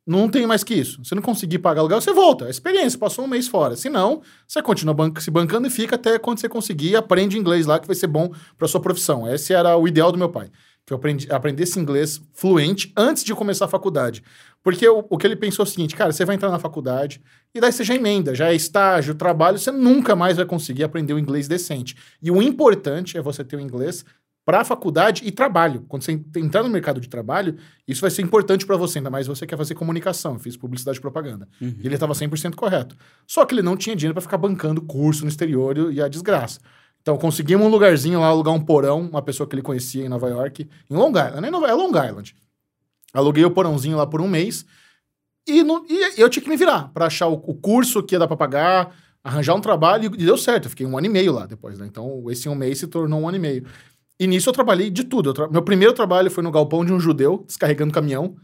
Não 0.06 0.28
tem 0.28 0.46
mais 0.46 0.66
que 0.66 0.74
isso. 0.74 1.04
Se 1.06 1.16
não 1.16 1.22
conseguir 1.22 1.60
pagar 1.60 1.80
aluguel, 1.80 2.02
você 2.02 2.12
volta. 2.12 2.46
É 2.46 2.50
experiência, 2.50 3.00
passou 3.00 3.24
um 3.24 3.28
mês 3.28 3.48
fora. 3.48 3.76
Se 3.78 3.90
não, 3.90 4.22
você 4.46 4.62
continua 4.62 4.94
ban- 4.94 5.14
se 5.18 5.32
bancando 5.32 5.66
e 5.66 5.70
fica 5.70 5.96
até 5.96 6.20
quando 6.20 6.40
você 6.40 6.50
conseguir 6.50 6.98
aprende 6.98 7.38
inglês 7.38 7.66
lá, 7.66 7.80
que 7.80 7.88
vai 7.88 7.96
ser 7.96 8.08
bom 8.08 8.30
pra 8.58 8.68
sua 8.68 8.82
profissão. 8.82 9.26
Esse 9.34 9.54
era 9.54 9.78
o 9.78 9.88
ideal 9.88 10.12
do 10.12 10.18
meu 10.18 10.28
pai. 10.30 10.52
Que 10.86 10.92
eu 10.94 10.98
aprendi, 10.98 11.32
aprendesse 11.32 11.80
inglês 11.80 12.22
fluente 12.34 12.92
antes 12.98 13.24
de 13.24 13.34
começar 13.34 13.66
a 13.66 13.70
faculdade. 13.70 14.22
Porque 14.62 14.88
o, 14.88 15.06
o 15.10 15.18
que 15.18 15.26
ele 15.26 15.36
pensou 15.36 15.64
é 15.64 15.68
o 15.68 15.72
seguinte, 15.72 15.96
cara, 15.96 16.12
você 16.12 16.26
vai 16.26 16.36
entrar 16.36 16.50
na 16.50 16.60
faculdade 16.60 17.22
e 17.54 17.60
daí 17.62 17.72
você 17.72 17.84
já 17.84 17.96
emenda, 17.96 18.34
já 18.36 18.50
é 18.50 18.56
estágio, 18.56 19.16
trabalho, 19.16 19.58
você 19.58 19.72
nunca 19.72 20.16
mais 20.16 20.38
vai 20.38 20.46
conseguir 20.46 20.84
aprender 20.84 21.14
o 21.14 21.20
inglês 21.20 21.48
decente. 21.48 21.96
E 22.22 22.30
o 22.32 22.42
importante 22.42 23.18
é 23.18 23.22
você 23.22 23.44
ter 23.44 23.56
o 23.56 23.62
inglês 23.62 24.04
para 24.46 24.66
faculdade 24.66 25.22
e 25.26 25.32
trabalho. 25.32 25.86
Quando 25.88 26.04
você 26.04 26.12
en- 26.14 26.26
entrar 26.36 26.64
no 26.64 26.70
mercado 26.70 27.00
de 27.00 27.08
trabalho, 27.08 27.56
isso 27.88 28.02
vai 28.02 28.12
ser 28.12 28.22
importante 28.22 28.66
para 28.66 28.76
você, 28.76 29.00
ainda 29.00 29.10
mais 29.10 29.26
você 29.26 29.48
quer 29.48 29.58
fazer 29.58 29.74
comunicação, 29.76 30.34
eu 30.34 30.40
fiz 30.40 30.58
publicidade 30.58 30.98
e 30.98 31.02
propaganda. 31.02 31.48
Uhum. 31.62 31.76
E 31.80 31.86
ele 31.88 31.96
estava 31.96 32.14
100% 32.14 32.56
correto. 32.56 32.94
Só 33.26 33.46
que 33.46 33.56
ele 33.56 33.62
não 33.62 33.78
tinha 33.78 33.96
dinheiro 33.96 34.14
para 34.14 34.22
ficar 34.22 34.38
bancando 34.38 34.82
curso 34.82 35.24
no 35.24 35.30
exterior 35.30 35.94
e 35.94 36.02
a 36.02 36.10
desgraça. 36.10 36.60
Então 37.04 37.18
conseguimos 37.18 37.68
um 37.68 37.70
lugarzinho 37.70 38.20
lá, 38.20 38.28
alugar 38.28 38.54
um 38.54 38.64
porão, 38.64 39.02
uma 39.02 39.22
pessoa 39.22 39.46
que 39.46 39.54
ele 39.54 39.62
conhecia 39.62 40.06
em 40.06 40.10
Nova 40.10 40.30
York, 40.30 40.68
em 40.90 40.96
Long 40.96 41.10
Island, 41.10 41.42
nem 41.42 41.52
Nova, 41.52 41.68
é 41.68 41.74
Long 41.74 41.90
Island. 41.90 42.34
Aluguei 43.14 43.44
o 43.44 43.52
porãozinho 43.52 43.98
lá 43.98 44.08
por 44.08 44.22
um 44.22 44.28
mês 44.28 44.66
e, 45.46 45.62
não, 45.64 45.86
e 45.88 46.20
eu 46.20 46.30
tinha 46.30 46.42
que 46.42 46.50
me 46.50 46.56
virar 46.56 46.90
para 46.94 47.08
achar 47.08 47.28
o, 47.28 47.34
o, 47.34 47.54
curso 47.54 48.02
que 48.02 48.16
ia 48.16 48.20
dar 48.20 48.28
para 48.28 48.38
pagar, 48.38 48.96
arranjar 49.22 49.54
um 49.54 49.60
trabalho 49.60 50.06
e 50.16 50.26
deu 50.26 50.38
certo. 50.38 50.66
Eu 50.66 50.70
fiquei 50.70 50.86
um 50.86 50.98
ano 50.98 51.08
e 51.08 51.10
meio 51.10 51.34
lá 51.34 51.46
depois, 51.46 51.78
né? 51.78 51.86
Então 51.86 52.24
esse 52.30 52.48
um 52.48 52.56
mês 52.56 52.80
se 52.80 52.88
tornou 52.88 53.20
um 53.20 53.28
ano 53.28 53.38
e 53.38 53.42
meio. 53.42 53.66
E 54.18 54.26
nisso 54.26 54.50
eu 54.50 54.54
trabalhei 54.54 54.90
de 54.90 55.04
tudo. 55.04 55.34
Tra... 55.34 55.50
Meu 55.50 55.62
primeiro 55.62 55.94
trabalho 55.94 56.32
foi 56.32 56.42
no 56.42 56.52
galpão 56.52 56.86
de 56.86 56.94
um 56.94 57.00
judeu, 57.00 57.44
descarregando 57.46 57.94
caminhão. 57.94 58.38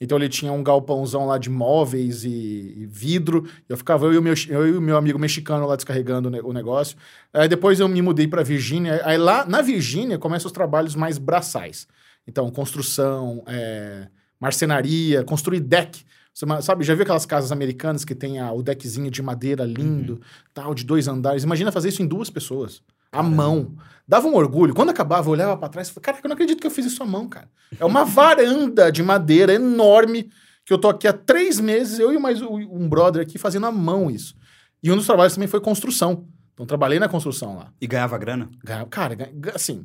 Então 0.00 0.18
ele 0.18 0.28
tinha 0.28 0.52
um 0.52 0.62
galpãozão 0.62 1.26
lá 1.26 1.38
de 1.38 1.48
móveis 1.48 2.24
e, 2.24 2.74
e 2.76 2.86
vidro. 2.86 3.48
Eu 3.68 3.76
ficava 3.76 4.06
eu 4.06 4.14
e, 4.14 4.18
o 4.18 4.22
meu, 4.22 4.34
eu 4.48 4.66
e 4.68 4.76
o 4.76 4.80
meu 4.80 4.96
amigo 4.96 5.18
mexicano 5.18 5.66
lá 5.66 5.74
descarregando 5.74 6.28
o 6.46 6.52
negócio. 6.52 6.96
Aí 7.32 7.48
depois 7.48 7.80
eu 7.80 7.88
me 7.88 8.02
mudei 8.02 8.28
para 8.28 8.42
Virgínia. 8.42 9.00
Aí 9.04 9.16
lá 9.16 9.46
na 9.46 9.62
Virgínia 9.62 10.18
começam 10.18 10.46
os 10.46 10.52
trabalhos 10.52 10.94
mais 10.94 11.16
braçais. 11.16 11.86
Então, 12.26 12.50
construção, 12.50 13.42
é, 13.46 14.08
marcenaria, 14.38 15.24
construir 15.24 15.60
deck. 15.60 16.04
Você, 16.34 16.44
sabe, 16.60 16.84
já 16.84 16.92
viu 16.92 17.04
aquelas 17.04 17.24
casas 17.24 17.50
americanas 17.50 18.04
que 18.04 18.14
tem 18.14 18.38
a, 18.38 18.52
o 18.52 18.62
deckzinho 18.62 19.10
de 19.10 19.22
madeira 19.22 19.64
lindo, 19.64 20.14
uhum. 20.14 20.20
tal, 20.52 20.74
de 20.74 20.84
dois 20.84 21.08
andares? 21.08 21.44
Imagina 21.44 21.72
fazer 21.72 21.88
isso 21.88 22.02
em 22.02 22.06
duas 22.06 22.28
pessoas. 22.28 22.82
À 23.10 23.22
mão. 23.22 23.76
Dava 24.06 24.28
um 24.28 24.34
orgulho. 24.34 24.74
Quando 24.74 24.90
acabava, 24.90 25.28
eu 25.28 25.32
olhava 25.32 25.56
para 25.56 25.68
trás 25.68 25.88
e 25.88 25.92
falava, 25.92 26.04
cara, 26.04 26.18
eu 26.22 26.28
não 26.28 26.34
acredito 26.34 26.60
que 26.60 26.66
eu 26.66 26.70
fiz 26.70 26.86
isso 26.86 27.02
à 27.02 27.06
mão, 27.06 27.28
cara. 27.28 27.48
É 27.78 27.84
uma 27.84 28.04
varanda 28.06 28.90
de 28.90 29.02
madeira 29.02 29.52
enorme 29.52 30.30
que 30.64 30.72
eu 30.72 30.78
tô 30.78 30.88
aqui 30.88 31.06
há 31.06 31.12
três 31.12 31.60
meses, 31.60 31.98
eu 31.98 32.12
e 32.12 32.18
mais 32.18 32.42
um 32.42 32.88
brother 32.88 33.22
aqui 33.22 33.38
fazendo 33.38 33.66
à 33.66 33.72
mão 33.72 34.10
isso. 34.10 34.34
E 34.82 34.90
um 34.90 34.96
dos 34.96 35.06
trabalhos 35.06 35.34
também 35.34 35.48
foi 35.48 35.60
construção. 35.60 36.26
Então, 36.54 36.66
trabalhei 36.66 36.98
na 36.98 37.08
construção 37.08 37.56
lá. 37.56 37.72
E 37.80 37.86
ganhava 37.86 38.16
grana? 38.16 38.48
Ganhava, 38.64 38.86
cara, 38.86 39.16
assim, 39.54 39.84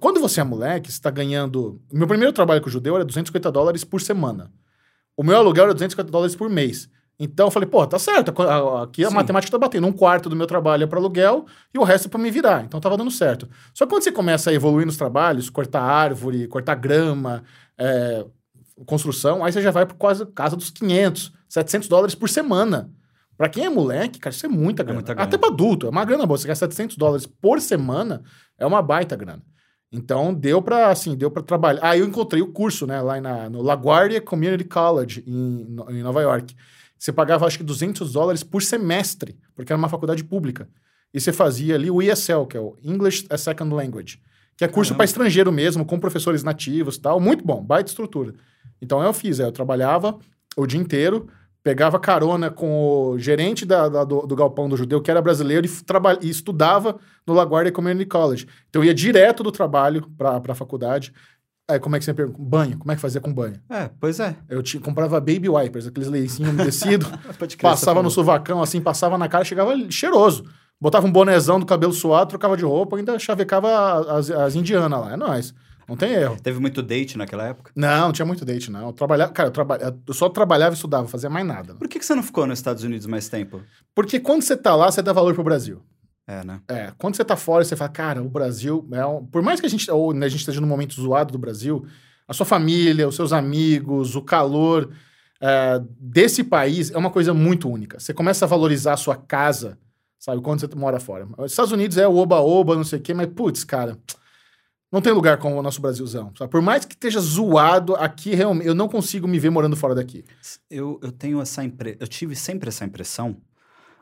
quando 0.00 0.20
você 0.20 0.40
é 0.40 0.44
moleque, 0.44 0.92
você 0.92 1.00
tá 1.00 1.10
ganhando... 1.10 1.80
Meu 1.92 2.06
primeiro 2.06 2.32
trabalho 2.32 2.60
com 2.60 2.68
o 2.68 2.72
judeu 2.72 2.94
era 2.94 3.04
250 3.04 3.50
dólares 3.50 3.84
por 3.84 4.00
semana. 4.00 4.50
O 5.16 5.22
meu 5.22 5.36
aluguel 5.36 5.64
era 5.64 5.74
250 5.74 6.10
dólares 6.10 6.36
por 6.36 6.48
mês. 6.48 6.88
Então 7.18 7.46
eu 7.46 7.50
falei, 7.50 7.68
pô, 7.68 7.86
tá 7.86 7.98
certo, 7.98 8.34
aqui 8.82 9.04
a 9.04 9.08
Sim. 9.08 9.14
matemática 9.14 9.52
tá 9.52 9.58
batendo. 9.58 9.86
Um 9.86 9.92
quarto 9.92 10.28
do 10.28 10.34
meu 10.34 10.46
trabalho 10.46 10.84
é 10.84 10.86
para 10.86 10.98
aluguel 10.98 11.46
e 11.72 11.78
o 11.78 11.84
resto 11.84 12.06
é 12.06 12.10
para 12.10 12.20
me 12.20 12.30
virar. 12.30 12.64
Então 12.64 12.80
tava 12.80 12.96
dando 12.96 13.10
certo. 13.10 13.48
Só 13.72 13.86
que 13.86 13.90
quando 13.90 14.02
você 14.02 14.10
começa 14.10 14.50
a 14.50 14.52
evoluir 14.52 14.84
nos 14.84 14.96
trabalhos, 14.96 15.48
cortar 15.48 15.80
árvore, 15.80 16.48
cortar 16.48 16.74
grama, 16.74 17.44
é, 17.78 18.24
construção, 18.84 19.44
aí 19.44 19.52
você 19.52 19.62
já 19.62 19.70
vai 19.70 19.86
por 19.86 19.94
quase 19.94 20.26
casa 20.26 20.56
dos 20.56 20.70
500, 20.70 21.32
700 21.48 21.88
dólares 21.88 22.14
por 22.14 22.28
semana. 22.28 22.90
Para 23.36 23.48
quem 23.48 23.64
é 23.64 23.70
moleque, 23.70 24.18
cara, 24.18 24.34
isso 24.34 24.46
é 24.46 24.48
muita 24.48 24.82
grana. 24.82 24.98
É 24.98 25.02
muita 25.02 25.14
grana. 25.14 25.28
Até 25.28 25.38
para 25.38 25.48
adulto, 25.48 25.86
é 25.86 25.90
uma 25.90 26.04
grana 26.04 26.26
boa. 26.26 26.38
Você 26.38 26.46
quer 26.46 26.56
700 26.56 26.96
dólares 26.96 27.26
por 27.26 27.60
semana, 27.60 28.22
é 28.58 28.66
uma 28.66 28.82
baita 28.82 29.16
grana. 29.16 29.42
Então 29.90 30.34
deu 30.34 30.60
para 30.60 30.88
assim, 30.88 31.16
deu 31.16 31.30
para 31.30 31.42
trabalhar. 31.42 31.80
Aí 31.82 32.00
eu 32.00 32.06
encontrei 32.06 32.42
o 32.42 32.52
curso, 32.52 32.86
né, 32.86 33.00
lá 33.00 33.20
na, 33.20 33.48
no 33.48 33.62
LaGuardia 33.62 34.20
Community 34.20 34.64
College 34.64 35.24
em, 35.26 35.76
em 35.90 36.02
Nova 36.02 36.20
York. 36.20 36.54
Você 36.98 37.12
pagava 37.12 37.46
acho 37.46 37.58
que 37.58 37.64
200 37.64 38.12
dólares 38.12 38.42
por 38.42 38.62
semestre, 38.62 39.36
porque 39.54 39.72
era 39.72 39.78
uma 39.78 39.88
faculdade 39.88 40.24
pública. 40.24 40.68
E 41.12 41.20
você 41.20 41.32
fazia 41.32 41.74
ali 41.74 41.90
o 41.90 42.02
ESL, 42.02 42.46
que 42.46 42.56
é 42.56 42.60
o 42.60 42.76
English 42.82 43.26
as 43.30 43.40
Second 43.40 43.72
Language, 43.72 44.20
que 44.56 44.64
é 44.64 44.68
curso 44.68 44.94
para 44.94 45.04
estrangeiro 45.04 45.52
mesmo, 45.52 45.84
com 45.84 45.98
professores 45.98 46.42
nativos, 46.42 46.98
tal, 46.98 47.20
muito 47.20 47.44
bom, 47.44 47.62
baita 47.62 47.90
estrutura. 47.90 48.34
Então 48.80 49.02
eu 49.02 49.12
fiz, 49.12 49.38
eu 49.38 49.52
trabalhava 49.52 50.18
o 50.56 50.66
dia 50.66 50.80
inteiro, 50.80 51.28
pegava 51.64 51.98
carona 51.98 52.50
com 52.50 53.10
o 53.10 53.18
gerente 53.18 53.64
da, 53.64 53.88
da, 53.88 54.04
do, 54.04 54.26
do, 54.26 54.36
galpão 54.36 54.68
do 54.68 54.76
judeu, 54.76 55.00
que 55.00 55.10
era 55.10 55.22
brasileiro, 55.22 55.66
e, 55.66 55.70
e 56.26 56.28
estudava 56.28 56.98
no 57.26 57.32
LaGuardia 57.32 57.72
Community 57.72 58.06
College. 58.06 58.46
Então 58.68 58.82
eu 58.82 58.86
ia 58.86 58.94
direto 58.94 59.42
do 59.42 59.50
trabalho 59.50 60.06
para 60.16 60.42
a 60.46 60.54
faculdade. 60.54 61.12
Aí, 61.68 61.80
como 61.80 61.96
é 61.96 61.98
que 61.98 62.04
você 62.04 62.12
pergunta? 62.12 62.38
Banho. 62.38 62.78
Como 62.78 62.92
é 62.92 62.94
que 62.94 63.00
fazia 63.00 63.20
com 63.20 63.32
banho? 63.32 63.54
É, 63.70 63.88
pois 63.98 64.20
é. 64.20 64.36
Eu 64.48 64.62
tinha, 64.62 64.82
comprava 64.82 65.18
baby 65.18 65.48
wipers, 65.48 65.86
aqueles 65.86 66.08
leicinhos 66.08 66.52
umedecidos, 66.52 67.08
passava 67.60 68.02
no 68.02 68.10
suvacão, 68.10 68.62
assim, 68.62 68.80
passava 68.80 69.16
na 69.16 69.28
cara, 69.28 69.44
chegava 69.44 69.74
cheiroso. 69.90 70.44
Botava 70.78 71.06
um 71.06 71.12
bonezão 71.12 71.58
do 71.58 71.64
cabelo 71.64 71.92
suado, 71.92 72.28
trocava 72.28 72.56
de 72.56 72.64
roupa, 72.64 72.96
ainda 72.96 73.18
chavecava 73.18 74.18
as, 74.18 74.30
as 74.30 74.54
indianas 74.54 75.00
lá. 75.00 75.12
É 75.12 75.16
nóis. 75.16 75.54
Não 75.88 75.96
tem 75.96 76.12
erro. 76.12 76.36
Teve 76.42 76.58
muito 76.58 76.82
date 76.82 77.16
naquela 77.16 77.46
época? 77.46 77.70
Não, 77.74 78.06
não 78.06 78.12
tinha 78.12 78.24
muito 78.24 78.44
date, 78.44 78.70
não. 78.70 78.86
Eu 78.88 78.92
trabalhava, 78.92 79.32
cara, 79.32 79.48
eu, 79.48 79.52
traba, 79.52 79.78
eu 80.06 80.14
só 80.14 80.28
trabalhava 80.28 80.74
e 80.74 80.76
estudava, 80.76 81.06
fazia 81.06 81.28
mais 81.28 81.46
nada. 81.46 81.74
Por 81.74 81.88
que, 81.88 81.98
que 81.98 82.04
você 82.04 82.14
não 82.14 82.22
ficou 82.22 82.46
nos 82.46 82.58
Estados 82.58 82.82
Unidos 82.82 83.06
mais 83.06 83.28
tempo? 83.28 83.62
Porque 83.94 84.18
quando 84.18 84.42
você 84.42 84.56
tá 84.56 84.74
lá, 84.74 84.90
você 84.90 85.02
dá 85.02 85.12
valor 85.12 85.34
pro 85.34 85.44
Brasil. 85.44 85.82
É, 86.26 86.44
né? 86.44 86.60
É, 86.68 86.92
quando 86.96 87.16
você 87.16 87.24
tá 87.24 87.36
fora, 87.36 87.64
você 87.64 87.76
fala, 87.76 87.90
cara, 87.90 88.22
o 88.22 88.28
Brasil, 88.28 88.86
é 88.92 89.04
um... 89.04 89.24
por 89.24 89.42
mais 89.42 89.60
que 89.60 89.66
a 89.66 89.68
gente, 89.68 89.90
ou, 89.90 90.14
né, 90.14 90.26
a 90.26 90.28
gente 90.28 90.40
esteja 90.40 90.60
num 90.60 90.66
momento 90.66 90.94
zoado 90.94 91.32
do 91.32 91.38
Brasil, 91.38 91.86
a 92.26 92.32
sua 92.32 92.46
família, 92.46 93.06
os 93.06 93.14
seus 93.14 93.32
amigos, 93.32 94.16
o 94.16 94.22
calor 94.22 94.90
é, 95.40 95.82
desse 96.00 96.42
país 96.42 96.90
é 96.90 96.96
uma 96.96 97.10
coisa 97.10 97.34
muito 97.34 97.68
única. 97.68 98.00
Você 98.00 98.14
começa 98.14 98.46
a 98.46 98.48
valorizar 98.48 98.94
a 98.94 98.96
sua 98.96 99.16
casa, 99.16 99.78
sabe, 100.18 100.40
quando 100.40 100.60
você 100.60 100.68
mora 100.74 100.98
fora. 100.98 101.28
Os 101.36 101.52
Estados 101.52 101.72
Unidos 101.72 101.98
é 101.98 102.08
o 102.08 102.16
oba-oba, 102.16 102.74
não 102.74 102.84
sei 102.84 102.98
o 102.98 103.02
quê, 103.02 103.12
mas, 103.12 103.26
putz, 103.26 103.62
cara, 103.62 103.98
não 104.90 105.02
tem 105.02 105.12
lugar 105.12 105.36
como 105.36 105.56
o 105.56 105.62
nosso 105.62 105.82
Brasilzão. 105.82 106.32
Sabe? 106.38 106.50
Por 106.50 106.62
mais 106.62 106.86
que 106.86 106.94
esteja 106.94 107.20
zoado, 107.20 107.94
aqui 107.96 108.34
realmente 108.34 108.66
eu 108.66 108.74
não 108.74 108.88
consigo 108.88 109.28
me 109.28 109.38
ver 109.38 109.50
morando 109.50 109.76
fora 109.76 109.94
daqui. 109.94 110.24
Eu, 110.70 110.98
eu 111.02 111.12
tenho 111.12 111.42
essa 111.42 111.62
impressão, 111.62 111.98
eu 112.00 112.08
tive 112.08 112.34
sempre 112.34 112.70
essa 112.70 112.84
impressão, 112.84 113.36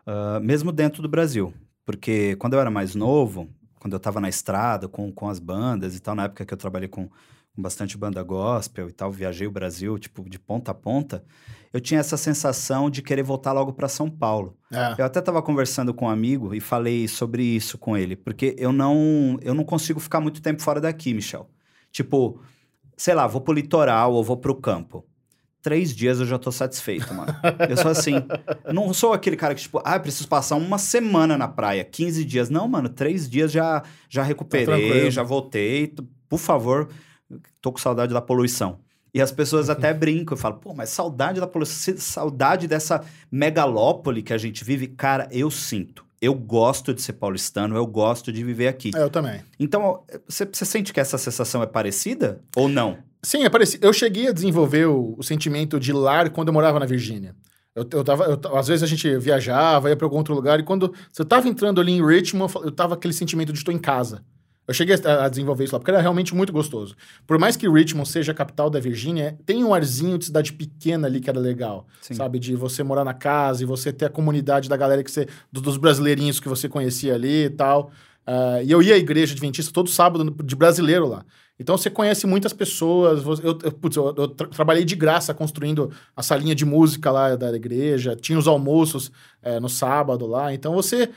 uh, 0.07 0.41
mesmo 0.41 0.71
dentro 0.71 1.03
do 1.03 1.09
Brasil. 1.09 1.53
Porque 1.85 2.37
quando 2.37 2.55
eu 2.55 2.61
era 2.61 2.71
mais 2.71 2.95
novo, 2.95 3.49
quando 3.81 3.95
eu 3.95 3.99
estava 3.99 4.21
na 4.21 4.29
estrada 4.29 4.89
com, 4.89 5.11
com 5.13 5.29
as 5.29 5.39
bandas 5.39 5.97
e 5.97 6.01
tal, 6.01 6.15
na 6.15 6.25
época 6.25 6.45
que 6.45 6.55
eu 6.55 6.59
trabalhei 6.59 6.89
com, 6.89 7.09
com 7.09 7.63
bastante 7.63 7.97
banda 7.97 8.23
gospel 8.23 8.89
e 8.89 8.93
tal, 8.93 9.11
viajei 9.11 9.47
o 9.47 9.51
Brasil, 9.51 9.99
tipo, 9.99 10.29
de 10.29 10.39
ponta 10.39 10.71
a 10.71 10.75
ponta, 10.75 11.25
eu 11.73 11.81
tinha 11.81 11.99
essa 11.99 12.17
sensação 12.17 12.89
de 12.89 13.03
querer 13.03 13.23
voltar 13.23 13.53
logo 13.53 13.73
para 13.73 13.89
São 13.89 14.09
Paulo. 14.09 14.57
É. 14.71 15.01
Eu 15.01 15.05
até 15.05 15.19
estava 15.19 15.43
conversando 15.43 15.93
com 15.93 16.05
um 16.05 16.11
amigo 16.11 16.55
e 16.55 16.61
falei 16.61 17.09
sobre 17.09 17.43
isso 17.43 17.77
com 17.77 17.97
ele, 17.97 18.15
porque 18.15 18.55
eu 18.59 18.73
não, 18.73 19.39
eu 19.43 19.55
não 19.55 19.65
consigo 19.65 19.99
ficar 19.99 20.21
muito 20.21 20.41
tempo 20.41 20.63
fora 20.63 20.81
daqui, 20.81 21.13
Michel. 21.13 21.51
Tipo, 21.91 22.41
sei 22.97 23.15
lá, 23.15 23.27
vou 23.27 23.41
pro 23.41 23.53
litoral 23.53 24.13
ou 24.13 24.23
vou 24.23 24.37
pro 24.37 24.55
campo 24.55 25.05
três 25.63 25.95
dias 25.95 26.21
eu 26.21 26.27
já 26.27 26.39
tô 26.39 26.51
satisfeito, 26.51 27.15
mano. 27.15 27.35
Eu 27.69 27.77
sou 27.77 27.91
assim. 27.91 28.15
Eu 28.65 28.75
não 28.75 28.93
sou 28.93 29.13
aquele 29.13 29.37
cara 29.37 29.55
que, 29.55 29.63
tipo, 29.63 29.81
ah, 29.85 29.99
preciso 29.99 30.29
passar 30.29 30.57
uma 30.57 30.77
semana 30.77 31.39
na 31.39 31.47
praia, 31.47 31.85
15 31.85 32.25
dias. 32.25 32.51
Não, 32.51 32.67
mano, 32.67 32.89
três 32.89 33.31
dias 33.31 33.53
já, 33.53 33.83
já 34.09 34.23
recuperei, 34.23 35.05
tá 35.05 35.11
já 35.11 35.23
voltei. 35.23 35.95
Por 36.29 36.39
favor, 36.39 36.89
tô 37.61 37.73
com 37.73 37.79
saudade 37.79 38.13
da 38.13 38.21
poluição. 38.21 38.81
E 39.15 39.21
as 39.21 39.31
pessoas 39.31 39.69
até 39.69 39.93
brincam 39.93 40.37
e 40.37 40.41
falam, 40.41 40.59
pô, 40.59 40.75
mas 40.75 40.89
saudade 40.89 41.39
da 41.39 41.47
poluição, 41.47 41.95
saudade 41.99 42.67
dessa 42.67 43.05
megalópole 43.31 44.23
que 44.23 44.33
a 44.33 44.39
gente 44.39 44.65
vive. 44.65 44.89
Cara, 44.89 45.29
eu 45.31 45.51
sinto. 45.51 46.05
Eu 46.23 46.35
gosto 46.35 46.95
de 46.95 47.03
ser 47.03 47.15
paulistano, 47.15 47.75
eu 47.75 47.85
gosto 47.85 48.33
de 48.33 48.45
viver 48.45 48.69
aqui. 48.69 48.93
É, 48.95 49.03
eu 49.03 49.11
também. 49.11 49.41
Então, 49.59 50.05
você 50.29 50.65
sente 50.65 50.93
que 50.93 51.01
essa 51.01 51.19
sensação 51.19 51.65
é 51.65 51.67
parecida 51.67 52.41
ou 52.55 52.69
não? 52.69 52.99
Sim, 53.21 53.43
é 53.43 53.51
parecido. 53.51 53.85
Eu 53.85 53.93
cheguei 53.93 54.29
a 54.29 54.33
desenvolver 54.33 54.87
o, 54.87 55.17
o, 55.19 55.23
sentimento 55.25 55.81
de 55.81 55.93
lar 55.93 56.31
quando 56.31 56.47
eu 56.47 56.55
morava 56.55 56.79
na 56.79 56.87
Virgínia. 56.87 57.35
Eu, 57.75 57.85
eu 57.93 58.05
tava, 58.05 58.25
eu, 58.25 58.57
às 58.57 58.69
vezes 58.69 58.85
a 58.85 58.87
gente 58.87 59.19
viajava, 59.19 59.89
ia 59.89 59.97
para 59.97 60.07
algum 60.07 60.19
outro 60.19 60.33
lugar, 60.33 60.61
e 60.61 60.63
quando 60.63 60.95
você 61.11 61.25
tava 61.25 61.49
entrando 61.49 61.81
ali 61.81 61.91
em 61.91 62.07
Richmond, 62.07 62.55
eu 62.63 62.71
tava 62.71 62.95
aquele 62.95 63.13
sentimento 63.13 63.53
de 63.53 63.59
estou 63.59 63.75
em 63.75 63.79
casa. 63.79 64.23
Eu 64.67 64.73
cheguei 64.73 64.95
a, 64.95 65.25
a, 65.25 65.29
desenvolver 65.29 65.65
isso 65.65 65.75
lá, 65.75 65.81
porque 65.81 65.91
era 65.91 66.01
realmente 66.01 66.35
muito 66.35 66.53
gostoso. 66.53 66.95
Por 67.27 67.39
mais 67.39 67.57
que 67.57 67.69
Richmond 67.69 68.09
seja 68.09 68.31
a 68.33 68.35
capital 68.35 68.71
da 68.71 68.79
Virgínia, 68.79 69.37
tem 69.45 69.65
um 69.65 69.75
arzinho 69.75 70.17
de 70.17 70.27
cidade 70.27 70.53
pequena 70.53 71.09
ali 71.09 71.21
que 71.21 71.29
era 71.29 71.41
legal. 71.41 71.87
Sim. 72.01 72.15
Sabe? 72.15 72.39
De 72.39 72.55
você 72.55 72.83
morar 72.83 73.05
na 73.05 73.15
casa 73.15 73.63
e 73.63 73.67
você 73.67 73.93
ter 73.93 74.07
a 74.07 74.11
comunidade 74.11 74.69
da 74.69 74.77
galera 74.77 75.03
que 75.03 75.11
você. 75.11 75.27
dos 75.51 75.77
brasileirinhos 75.77 76.39
que 76.39 76.49
você 76.49 76.69
conhecia 76.69 77.15
ali 77.15 77.47
e 77.47 77.51
tal. 77.51 77.91
Uh, 78.27 78.63
e 78.65 78.71
eu 78.71 78.81
ia 78.81 78.95
à 78.95 78.99
igreja 78.99 79.33
adventista 79.33 79.73
todo 79.73 79.91
sábado 79.91 80.31
de 80.45 80.55
brasileiro 80.55 81.09
lá. 81.09 81.25
Então 81.59 81.77
você 81.77 81.91
conhece 81.91 82.27
muitas 82.27 82.53
pessoas. 82.53 83.25
Eu, 83.43 83.59
eu, 83.63 83.73
putz, 83.73 83.97
eu, 83.97 84.15
eu 84.17 84.29
tra 84.29 84.49
trabalhei 84.49 84.85
de 84.85 84.97
graça 84.97 85.35
construindo 85.35 85.91
a 86.17 86.23
salinha 86.23 86.55
de 86.55 86.65
música 86.65 87.11
lá 87.11 87.37
da 87.37 87.53
igreja, 87.53 88.17
tinha 88.17 88.39
os 88.39 88.49
almoços 88.49 89.11
é, 89.43 89.61
no 89.61 89.69
sábado 89.69 90.27
lá. 90.27 90.53
Então 90.55 90.73
você. 90.73 91.11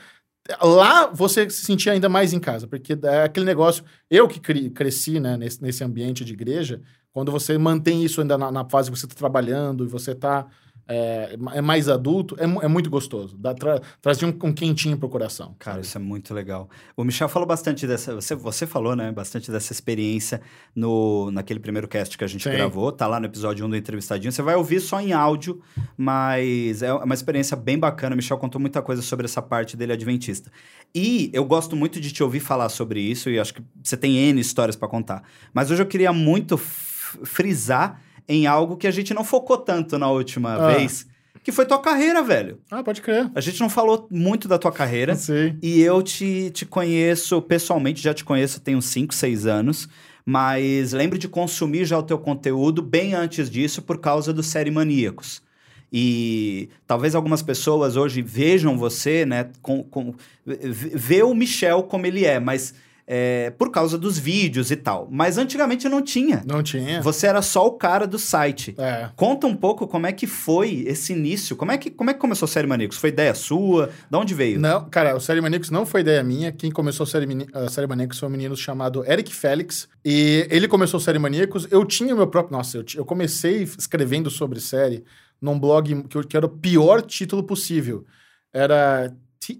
Lá 0.62 1.06
você 1.06 1.48
se 1.50 1.64
sentia 1.64 1.92
ainda 1.92 2.08
mais 2.08 2.32
em 2.32 2.40
casa, 2.40 2.66
porque 2.66 2.98
é 3.02 3.22
aquele 3.22 3.46
negócio. 3.46 3.84
Eu 4.10 4.28
que 4.28 4.40
cre 4.40 4.70
cresci 4.70 5.18
né, 5.18 5.36
nesse, 5.36 5.62
nesse 5.62 5.82
ambiente 5.82 6.24
de 6.24 6.32
igreja, 6.32 6.80
quando 7.12 7.32
você 7.32 7.56
mantém 7.56 8.04
isso 8.04 8.20
ainda 8.20 8.36
na, 8.36 8.52
na 8.52 8.64
fase 8.68 8.90
que 8.90 8.98
você 8.98 9.06
está 9.06 9.16
trabalhando 9.16 9.84
e 9.84 9.88
você 9.88 10.12
está 10.12 10.46
é, 10.88 11.36
é 11.54 11.60
mais 11.60 11.88
adulto, 11.88 12.36
é, 12.38 12.44
é 12.44 12.68
muito 12.68 12.88
gostoso. 12.88 13.36
Dá, 13.36 13.52
tra, 13.54 13.80
traz 14.00 14.22
um, 14.22 14.28
um 14.28 14.52
quentinho 14.52 14.96
pro 14.96 15.08
coração. 15.08 15.54
Cara, 15.58 15.76
sabe? 15.76 15.86
isso 15.86 15.98
é 15.98 16.00
muito 16.00 16.32
legal. 16.32 16.68
O 16.96 17.02
Michel 17.02 17.28
falou 17.28 17.46
bastante 17.46 17.86
dessa. 17.86 18.14
Você, 18.14 18.34
você 18.34 18.66
falou, 18.66 18.94
né? 18.94 19.10
Bastante 19.10 19.50
dessa 19.50 19.72
experiência 19.72 20.40
no, 20.74 21.30
naquele 21.32 21.58
primeiro 21.58 21.88
cast 21.88 22.16
que 22.16 22.22
a 22.22 22.26
gente 22.26 22.44
Sim. 22.44 22.50
gravou. 22.50 22.92
Tá 22.92 23.06
lá 23.06 23.18
no 23.18 23.26
episódio 23.26 23.66
1 23.66 23.70
do 23.70 23.76
Entrevistadinho. 23.76 24.30
Você 24.30 24.42
vai 24.42 24.54
ouvir 24.54 24.80
só 24.80 25.00
em 25.00 25.12
áudio, 25.12 25.60
mas 25.96 26.82
é 26.82 26.92
uma 26.92 27.14
experiência 27.14 27.56
bem 27.56 27.78
bacana. 27.78 28.14
O 28.14 28.16
Michel 28.16 28.38
contou 28.38 28.60
muita 28.60 28.80
coisa 28.80 29.02
sobre 29.02 29.24
essa 29.26 29.42
parte 29.42 29.76
dele 29.76 29.92
adventista. 29.92 30.52
E 30.94 31.30
eu 31.32 31.44
gosto 31.44 31.74
muito 31.74 32.00
de 32.00 32.12
te 32.12 32.22
ouvir 32.22 32.40
falar 32.40 32.68
sobre 32.68 33.00
isso, 33.00 33.28
e 33.28 33.38
acho 33.38 33.54
que 33.54 33.62
você 33.82 33.96
tem 33.96 34.16
N 34.16 34.40
histórias 34.40 34.76
pra 34.76 34.88
contar. 34.88 35.24
Mas 35.52 35.70
hoje 35.70 35.82
eu 35.82 35.86
queria 35.86 36.12
muito 36.12 36.56
frisar 36.56 38.00
em 38.28 38.46
algo 38.46 38.76
que 38.76 38.86
a 38.86 38.90
gente 38.90 39.12
não 39.14 39.24
focou 39.24 39.56
tanto 39.56 39.98
na 39.98 40.10
última 40.10 40.54
Ah. 40.54 40.74
vez, 40.74 41.06
que 41.44 41.52
foi 41.52 41.64
tua 41.64 41.78
carreira, 41.78 42.22
velho. 42.22 42.58
Ah, 42.70 42.82
pode 42.82 43.00
crer. 43.00 43.30
A 43.34 43.40
gente 43.40 43.60
não 43.60 43.68
falou 43.70 44.06
muito 44.10 44.48
da 44.48 44.58
tua 44.58 44.72
carreira. 44.72 45.14
Sei. 45.14 45.54
E 45.62 45.80
eu 45.80 46.02
te, 46.02 46.50
te 46.50 46.66
conheço 46.66 47.40
pessoalmente, 47.40 48.02
já 48.02 48.12
te 48.12 48.24
conheço 48.24 48.60
tem 48.60 48.74
uns 48.74 48.86
5, 48.86 49.14
6 49.14 49.46
anos, 49.46 49.88
mas 50.24 50.92
lembre 50.92 51.18
de 51.18 51.28
consumir 51.28 51.84
já 51.84 51.96
o 51.98 52.02
teu 52.02 52.18
conteúdo 52.18 52.82
bem 52.82 53.14
antes 53.14 53.48
disso 53.48 53.80
por 53.80 53.98
causa 53.98 54.32
do 54.32 54.42
Série 54.42 54.72
Maníacos. 54.72 55.40
E 55.92 56.68
talvez 56.84 57.14
algumas 57.14 57.42
pessoas 57.42 57.96
hoje 57.96 58.20
vejam 58.22 58.76
você, 58.76 59.24
né, 59.24 59.50
com, 59.62 59.84
com, 59.84 60.14
vê 60.44 61.22
o 61.22 61.32
Michel 61.32 61.84
como 61.84 62.06
ele 62.06 62.24
é, 62.24 62.40
mas 62.40 62.74
é, 63.06 63.50
por 63.50 63.70
causa 63.70 63.96
dos 63.96 64.18
vídeos 64.18 64.70
e 64.70 64.76
tal. 64.76 65.08
Mas 65.10 65.38
antigamente 65.38 65.88
não 65.88 66.02
tinha. 66.02 66.42
Não 66.44 66.62
tinha. 66.62 67.00
Você 67.02 67.26
era 67.26 67.40
só 67.40 67.66
o 67.66 67.72
cara 67.72 68.06
do 68.06 68.18
site. 68.18 68.74
É. 68.76 69.10
Conta 69.14 69.46
um 69.46 69.54
pouco 69.54 69.86
como 69.86 70.06
é 70.06 70.12
que 70.12 70.26
foi 70.26 70.82
esse 70.88 71.12
início. 71.12 71.54
Como 71.54 71.70
é 71.70 71.78
que, 71.78 71.90
como 71.90 72.10
é 72.10 72.14
que 72.14 72.18
começou 72.20 72.46
a 72.46 72.48
Série 72.48 72.66
Maníacos? 72.66 72.96
Foi 72.98 73.10
ideia 73.10 73.32
sua? 73.34 73.90
De 74.10 74.16
onde 74.16 74.34
veio? 74.34 74.58
Não, 74.58 74.88
cara, 74.90 75.14
o 75.16 75.20
Série 75.20 75.40
Maníacos 75.40 75.70
não 75.70 75.86
foi 75.86 76.00
ideia 76.00 76.22
minha. 76.24 76.50
Quem 76.50 76.70
começou 76.70 77.04
a 77.04 77.06
Série, 77.06 77.26
Mani- 77.26 77.46
Série 77.70 77.86
Maníacos 77.86 78.18
foi 78.18 78.28
um 78.28 78.32
menino 78.32 78.56
chamado 78.56 79.04
Eric 79.04 79.32
Félix. 79.34 79.88
E 80.04 80.46
ele 80.50 80.66
começou 80.66 80.98
o 80.98 81.02
Série 81.02 81.18
Maníacos. 81.18 81.68
Eu 81.70 81.84
tinha 81.84 82.12
o 82.12 82.16
meu 82.18 82.26
próprio. 82.26 82.56
Nossa, 82.56 82.78
eu, 82.78 82.84
eu 82.96 83.04
comecei 83.04 83.62
escrevendo 83.62 84.30
sobre 84.30 84.58
série 84.60 85.04
num 85.40 85.58
blog 85.60 86.02
que, 86.08 86.16
eu- 86.16 86.24
que 86.26 86.36
era 86.36 86.46
o 86.46 86.48
pior 86.48 87.02
título 87.02 87.44
possível. 87.44 88.04
Era 88.52 89.12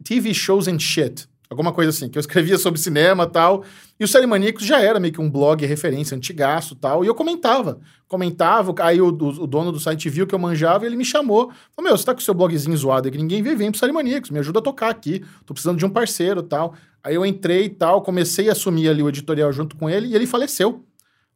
TV 0.04 0.32
Shows 0.34 0.66
and 0.68 0.78
Shit. 0.78 1.28
Alguma 1.48 1.72
coisa 1.72 1.90
assim, 1.90 2.08
que 2.08 2.18
eu 2.18 2.20
escrevia 2.20 2.58
sobre 2.58 2.80
cinema 2.80 3.24
e 3.24 3.26
tal. 3.30 3.64
E 4.00 4.04
o 4.04 4.08
Série 4.08 4.26
Maníacos 4.26 4.64
já 4.64 4.80
era 4.80 4.98
meio 4.98 5.12
que 5.12 5.20
um 5.20 5.30
blog 5.30 5.64
referência, 5.64 6.16
antigaço 6.16 6.74
e 6.74 6.76
tal. 6.76 7.04
E 7.04 7.06
eu 7.06 7.14
comentava. 7.14 7.78
Comentava, 8.08 8.74
aí 8.80 9.00
o, 9.00 9.06
o- 9.08 9.42
o 9.42 9.46
dono 9.46 9.70
do 9.70 9.78
site 9.80 10.08
viu 10.08 10.26
que 10.26 10.34
eu 10.34 10.38
manjava 10.38 10.84
e 10.84 10.88
ele 10.88 10.96
me 10.96 11.04
chamou. 11.04 11.50
Falou, 11.74 11.88
meu, 11.88 11.96
você 11.96 12.04
tá 12.04 12.12
com 12.14 12.20
o 12.20 12.22
seu 12.22 12.34
blogzinho 12.34 12.76
zoado 12.76 13.06
aí 13.06 13.12
que 13.12 13.18
ninguém 13.18 13.42
vê, 13.42 13.54
vem 13.54 13.70
pro 13.70 13.78
Série 13.78 13.92
Maníacos, 13.92 14.30
me 14.30 14.38
ajuda 14.38 14.58
a 14.58 14.62
tocar 14.62 14.90
aqui. 14.90 15.24
Tô 15.44 15.54
precisando 15.54 15.78
de 15.78 15.86
um 15.86 15.90
parceiro 15.90 16.40
e 16.40 16.44
tal. 16.44 16.74
Aí 17.02 17.14
eu 17.14 17.24
entrei 17.24 17.64
e 17.66 17.70
tal, 17.70 18.02
comecei 18.02 18.48
a 18.48 18.52
assumir 18.52 18.88
ali 18.88 19.02
o 19.02 19.08
editorial 19.08 19.52
junto 19.52 19.76
com 19.76 19.88
ele 19.88 20.08
e 20.08 20.14
ele 20.14 20.26
faleceu. 20.26 20.84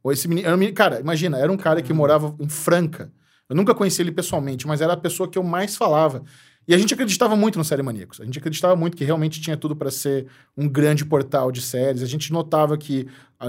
Ou 0.02 0.10
esse 0.10 0.26
menino, 0.26 0.50
menino- 0.56 0.74
cara, 0.74 0.98
imagina, 1.00 1.38
era 1.38 1.52
um 1.52 1.56
cara 1.56 1.82
que 1.82 1.92
morava 1.92 2.34
em 2.40 2.48
Franca. 2.48 3.12
Eu 3.48 3.54
nunca 3.56 3.74
conheci 3.74 4.00
ele 4.00 4.12
pessoalmente, 4.12 4.66
mas 4.66 4.80
era 4.80 4.92
a 4.92 4.96
pessoa 4.96 5.28
que 5.28 5.36
eu 5.38 5.42
mais 5.42 5.76
falava. 5.76 6.22
E 6.68 6.74
a 6.74 6.78
gente 6.78 6.94
acreditava 6.94 7.34
muito 7.34 7.58
no 7.58 7.64
Série 7.64 7.82
Maníacos. 7.82 8.20
A 8.20 8.24
gente 8.24 8.38
acreditava 8.38 8.76
muito 8.76 8.96
que 8.96 9.04
realmente 9.04 9.40
tinha 9.40 9.56
tudo 9.56 9.74
para 9.74 9.90
ser 9.90 10.26
um 10.56 10.68
grande 10.68 11.04
portal 11.04 11.50
de 11.50 11.60
séries. 11.60 12.02
A 12.02 12.06
gente 12.06 12.32
notava 12.32 12.76
que 12.76 13.08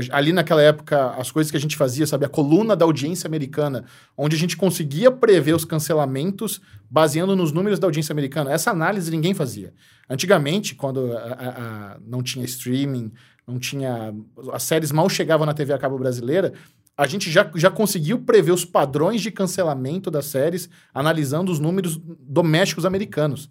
ali 0.10 0.32
naquela 0.32 0.62
época 0.62 1.12
as 1.12 1.30
coisas 1.30 1.52
que 1.52 1.58
a 1.58 1.60
gente 1.60 1.76
fazia, 1.76 2.08
sabe, 2.08 2.26
a 2.26 2.30
coluna 2.30 2.76
da 2.76 2.86
audiência 2.86 3.28
americana, 3.28 3.84
onde 4.18 4.36
a 4.36 4.40
gente 4.40 4.56
conseguia 4.58 5.12
prever 5.12 5.54
os 5.54 5.66
cancelamentos 5.66 6.62
baseando 6.90 7.36
nos 7.36 7.52
números 7.52 7.78
da 7.80 7.86
audiência 7.86 8.14
americana. 8.14 8.52
Essa 8.52 8.72
análise 8.72 9.12
ninguém 9.12 9.34
fazia. 9.34 9.74
Antigamente, 10.10 10.74
quando 10.74 11.12
a- 11.12 11.20
a- 11.20 11.50
a- 11.94 11.98
não 12.06 12.24
tinha 12.24 12.46
streaming, 12.46 13.12
não 13.46 13.60
tinha. 13.60 14.16
As 14.54 14.64
séries 14.64 14.92
mal 14.92 15.08
chegavam 15.10 15.46
na 15.46 15.54
TV 15.54 15.74
a 15.74 15.78
cabo 15.78 15.98
brasileira, 16.00 16.54
a 16.98 17.08
gente 17.08 17.32
já, 17.32 17.50
já 17.56 17.72
conseguiu 17.72 18.20
prever 18.20 18.52
os 18.52 18.66
padrões 18.66 19.22
de 19.22 19.32
cancelamento 19.32 20.12
das 20.12 20.26
séries, 20.26 20.70
analisando 20.94 21.52
os 21.52 21.60
números 21.60 22.00
domésticos 22.20 22.86
americanos. 22.86 23.50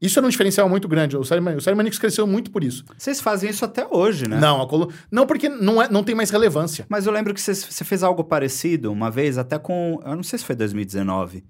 Isso 0.00 0.18
era 0.18 0.26
um 0.26 0.30
diferencial 0.30 0.66
muito 0.68 0.88
grande. 0.88 1.16
O 1.16 1.22
Série, 1.24 1.40
o 1.54 1.60
série 1.60 1.76
Maníacos 1.76 1.98
cresceu 1.98 2.26
muito 2.26 2.50
por 2.50 2.64
isso. 2.64 2.84
Vocês 2.96 3.20
fazem 3.20 3.50
isso 3.50 3.64
até 3.66 3.86
hoje, 3.86 4.26
né? 4.26 4.38
Não, 4.40 4.62
a 4.62 4.66
colu... 4.66 4.90
não 5.10 5.26
porque 5.26 5.48
não, 5.48 5.82
é, 5.82 5.90
não 5.90 6.02
tem 6.02 6.14
mais 6.14 6.30
relevância. 6.30 6.86
Mas 6.88 7.04
eu 7.04 7.12
lembro 7.12 7.34
que 7.34 7.40
você- 7.40 7.84
fez 7.84 8.02
algo 8.02 8.24
parecido 8.24 8.90
uma 8.90 9.10
vez, 9.10 9.36
até 9.36 9.58
com. 9.58 10.00
Eu 10.04 10.16
não 10.16 10.22
sei 10.22 10.38
se 10.38 10.44
foi 10.44 10.56
2019. 10.56 11.44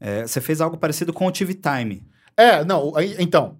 É, 0.00 0.26
você 0.26 0.40
fez 0.40 0.62
algo 0.62 0.78
parecido 0.78 1.12
com 1.12 1.26
o 1.26 1.32
TV 1.32 1.54
Time. 1.54 2.06
É, 2.36 2.64
não, 2.64 2.92
então, 3.20 3.56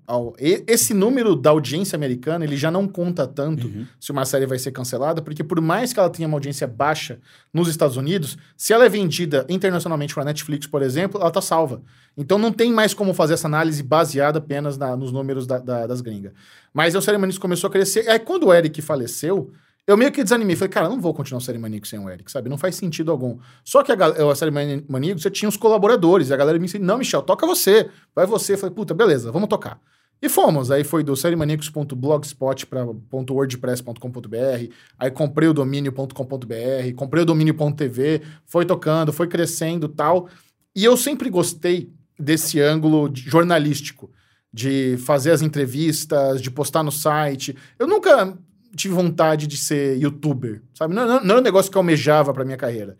esse 0.67 0.93
número 0.93 1.37
da 1.37 1.51
audiência 1.51 1.95
americana, 1.95 2.45
ele 2.45 2.57
já 2.57 2.73
não 2.73 2.89
conta 2.89 3.25
tanto 3.25 3.71
se 4.01 4.11
uma 4.11 4.25
série 4.25 4.47
vai 4.47 4.59
ser 4.59 4.73
cancelada, 4.73 5.23
porque 5.23 5.45
por 5.45 5.61
mais 5.61 5.93
que 5.93 6.01
ela 6.01 6.11
tenha 6.11 6.27
uma 6.27 6.37
audiência 6.37 6.67
baixa 6.67 7.21
nos 7.53 7.69
Estados 7.69 7.97
Unidos, 7.97 8.37
se 8.57 8.73
ela 8.73 8.85
é 8.85 8.89
vendida 8.89 9.47
internacionalmente 9.49 10.13
para 10.13 10.25
Netflix, 10.25 10.67
por 10.67 10.83
exemplo, 10.83 11.21
ela 11.21 11.31
tá 11.31 11.41
salva. 11.41 11.83
Então 12.17 12.37
não 12.37 12.51
tem 12.51 12.73
mais 12.73 12.93
como 12.93 13.15
fazer 13.15 13.35
essa 13.35 13.47
análise 13.47 13.81
baseada 13.81 14.39
apenas 14.41 14.77
na- 14.77 14.97
nos 14.97 15.13
números 15.13 15.47
da- 15.47 15.59
da- 15.59 15.87
das 15.87 16.01
gringas. 16.01 16.33
Mas 16.73 16.97
aí 16.97 17.01
o 17.01 17.05
Maníacos 17.21 17.39
começou 17.39 17.69
a 17.69 17.71
crescer, 17.71 18.09
aí 18.09 18.19
quando 18.19 18.49
o 18.49 18.53
Eric 18.55 18.83
faleceu, 18.83 19.53
eu 19.87 19.97
meio 19.97 20.11
que 20.11 20.23
desanimei. 20.23 20.57
Falei, 20.57 20.70
cara, 20.70 20.88
não 20.88 21.01
vou 21.01 21.12
continuar 21.12 21.38
o 21.38 21.42
Série 21.42 21.59
Maníacos 21.59 21.90
sem 21.90 21.99
o 21.99 22.09
Eric, 22.09 22.31
sabe? 22.31 22.49
Não 22.49 22.57
faz 22.57 22.75
sentido 22.77 23.11
algum. 23.11 23.38
Só 23.62 23.83
que 23.83 23.92
a, 23.92 23.97
a 23.97 24.35
Série 24.35 24.51
Maníacos, 24.88 25.23
você 25.23 25.31
tinha 25.31 25.49
os 25.49 25.57
colaboradores, 25.57 26.29
e 26.29 26.35
a 26.35 26.37
galera 26.37 26.59
me 26.59 26.64
disse, 26.64 26.79
não, 26.79 26.99
Michel, 26.99 27.23
toca 27.23 27.47
você. 27.47 27.90
Vai 28.14 28.27
você. 28.27 28.55
Eu 28.55 28.59
falei, 28.59 28.75
puta, 28.75 28.94
beleza, 28.94 29.31
vamos 29.31 29.49
tocar. 29.49 29.81
E 30.23 30.29
fomos. 30.29 30.70
Aí 30.70 30.85
foi 30.85 31.05
do 31.05 31.14
seriemaníacos.blogspot 31.14 32.66
para 32.66 32.87
.wordpress.com.br. 33.12 34.73
Aí 34.99 35.11
comprei 35.11 35.49
o 35.49 35.53
domínio.com.br, 35.53 36.94
comprei 36.97 37.23
o 37.23 37.27
domínio.tv, 37.27 38.23
foi 38.47 38.64
tocando, 38.64 39.12
foi 39.12 39.29
crescendo 39.29 39.87
tal. 39.87 40.29
E 40.75 40.83
eu 40.83 40.97
sempre 40.97 41.29
gostei 41.29 41.92
desse 42.18 42.59
ângulo 42.61 43.11
jornalístico, 43.14 44.11
de 44.53 44.97
fazer 44.99 45.33
as 45.33 45.42
entrevistas, 45.42 46.40
de 46.40 46.51
postar 46.51 46.83
no 46.83 46.92
site. 46.92 47.55
Eu 47.79 47.87
nunca 47.87 48.38
tive 48.77 48.95
vontade 48.95 49.47
de 49.47 49.57
ser 49.57 49.97
youtuber, 49.99 50.63
sabe? 50.75 50.95
Não, 50.95 51.07
não, 51.07 51.21
não 51.23 51.31
era 51.31 51.41
um 51.41 51.45
negócio 51.45 51.71
que 51.71 51.77
eu 51.77 51.81
almejava 51.81 52.33
pra 52.33 52.45
minha 52.45 52.57
carreira. 52.57 52.97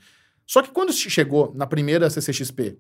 Só 0.47 0.63
que 0.63 0.71
quando 0.71 0.93
chegou 0.93 1.53
na 1.55 1.67
primeira 1.67 2.11
CCXP 2.11 2.77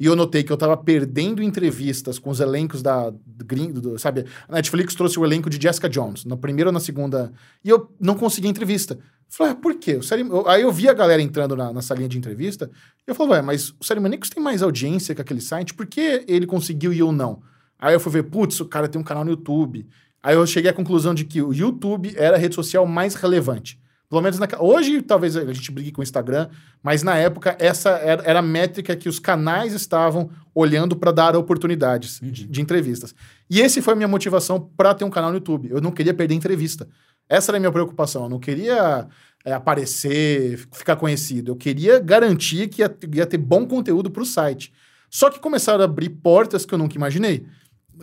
e 0.00 0.06
eu 0.06 0.14
notei 0.14 0.44
que 0.44 0.52
eu 0.52 0.56
tava 0.56 0.76
perdendo 0.76 1.42
entrevistas 1.42 2.18
com 2.18 2.30
os 2.30 2.38
elencos 2.38 2.82
da 2.82 3.12
gringo, 3.26 3.98
sabe? 3.98 4.26
A 4.48 4.52
Netflix 4.52 4.94
trouxe 4.94 5.18
o 5.18 5.24
elenco 5.24 5.50
de 5.50 5.60
Jessica 5.60 5.88
Jones, 5.88 6.24
na 6.24 6.36
primeira 6.36 6.68
ou 6.68 6.72
na 6.72 6.78
segunda, 6.78 7.32
e 7.64 7.68
eu 7.68 7.92
não 7.98 8.14
conseguia 8.14 8.48
entrevista. 8.48 8.96
Falei, 9.28 9.52
ah, 9.52 9.56
por 9.56 9.74
quê? 9.74 9.98
Aí 10.46 10.62
eu 10.62 10.70
vi 10.70 10.88
a 10.88 10.94
galera 10.94 11.20
entrando 11.20 11.56
na, 11.56 11.72
na 11.72 11.82
salinha 11.82 12.08
de 12.08 12.16
entrevista, 12.16 12.70
e 13.06 13.10
eu 13.10 13.14
falei, 13.14 13.32
ué, 13.32 13.42
mas 13.42 13.74
o 13.80 13.84
Série 13.84 13.98
Maníacos 13.98 14.30
tem 14.30 14.42
mais 14.42 14.62
audiência 14.62 15.14
que 15.14 15.20
aquele 15.20 15.40
site, 15.40 15.74
por 15.74 15.86
que 15.86 16.24
ele 16.28 16.46
conseguiu 16.46 16.92
e 16.92 17.00
eu 17.00 17.10
não? 17.10 17.42
Aí 17.78 17.94
eu 17.94 18.00
fui 18.00 18.12
ver, 18.12 18.24
putz, 18.24 18.60
o 18.60 18.66
cara 18.66 18.88
tem 18.88 19.00
um 19.00 19.04
canal 19.04 19.24
no 19.24 19.30
YouTube. 19.30 19.86
Aí 20.22 20.34
eu 20.34 20.46
cheguei 20.46 20.70
à 20.70 20.74
conclusão 20.74 21.14
de 21.14 21.24
que 21.24 21.40
o 21.40 21.52
YouTube 21.52 22.14
era 22.16 22.36
a 22.36 22.38
rede 22.38 22.54
social 22.54 22.86
mais 22.86 23.14
relevante. 23.14 23.80
Pelo 24.08 24.22
menos 24.22 24.38
naquela. 24.38 24.62
Hoje, 24.62 25.02
talvez 25.02 25.36
a 25.36 25.52
gente 25.52 25.70
brigue 25.70 25.92
com 25.92 26.00
o 26.00 26.02
Instagram, 26.02 26.48
mas 26.82 27.02
na 27.02 27.16
época, 27.16 27.54
essa 27.60 27.90
era, 27.90 28.22
era 28.24 28.38
a 28.38 28.42
métrica 28.42 28.96
que 28.96 29.08
os 29.08 29.18
canais 29.18 29.74
estavam 29.74 30.30
olhando 30.54 30.96
para 30.96 31.12
dar 31.12 31.36
oportunidades 31.36 32.18
de, 32.22 32.46
de 32.46 32.60
entrevistas. 32.62 33.14
E 33.50 33.60
esse 33.60 33.82
foi 33.82 33.92
a 33.92 33.96
minha 33.96 34.08
motivação 34.08 34.58
para 34.76 34.94
ter 34.94 35.04
um 35.04 35.10
canal 35.10 35.30
no 35.30 35.36
YouTube. 35.36 35.68
Eu 35.70 35.82
não 35.82 35.90
queria 35.90 36.14
perder 36.14 36.34
entrevista. 36.34 36.88
Essa 37.28 37.50
era 37.50 37.58
a 37.58 37.60
minha 37.60 37.70
preocupação. 37.70 38.22
Eu 38.24 38.28
não 38.30 38.40
queria 38.40 39.06
é, 39.44 39.52
aparecer, 39.52 40.66
ficar 40.72 40.96
conhecido. 40.96 41.52
Eu 41.52 41.56
queria 41.56 41.98
garantir 41.98 42.68
que 42.68 42.80
ia, 42.80 42.96
ia 43.14 43.26
ter 43.26 43.38
bom 43.38 43.66
conteúdo 43.66 44.10
para 44.10 44.22
o 44.22 44.26
site. 44.26 44.72
Só 45.10 45.28
que 45.28 45.38
começaram 45.38 45.82
a 45.82 45.84
abrir 45.84 46.08
portas 46.08 46.64
que 46.64 46.72
eu 46.72 46.78
nunca 46.78 46.96
imaginei. 46.96 47.46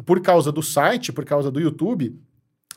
Por 0.05 0.19
causa 0.21 0.51
do 0.51 0.61
site, 0.63 1.11
por 1.11 1.23
causa 1.25 1.51
do 1.51 1.59
YouTube, 1.59 2.17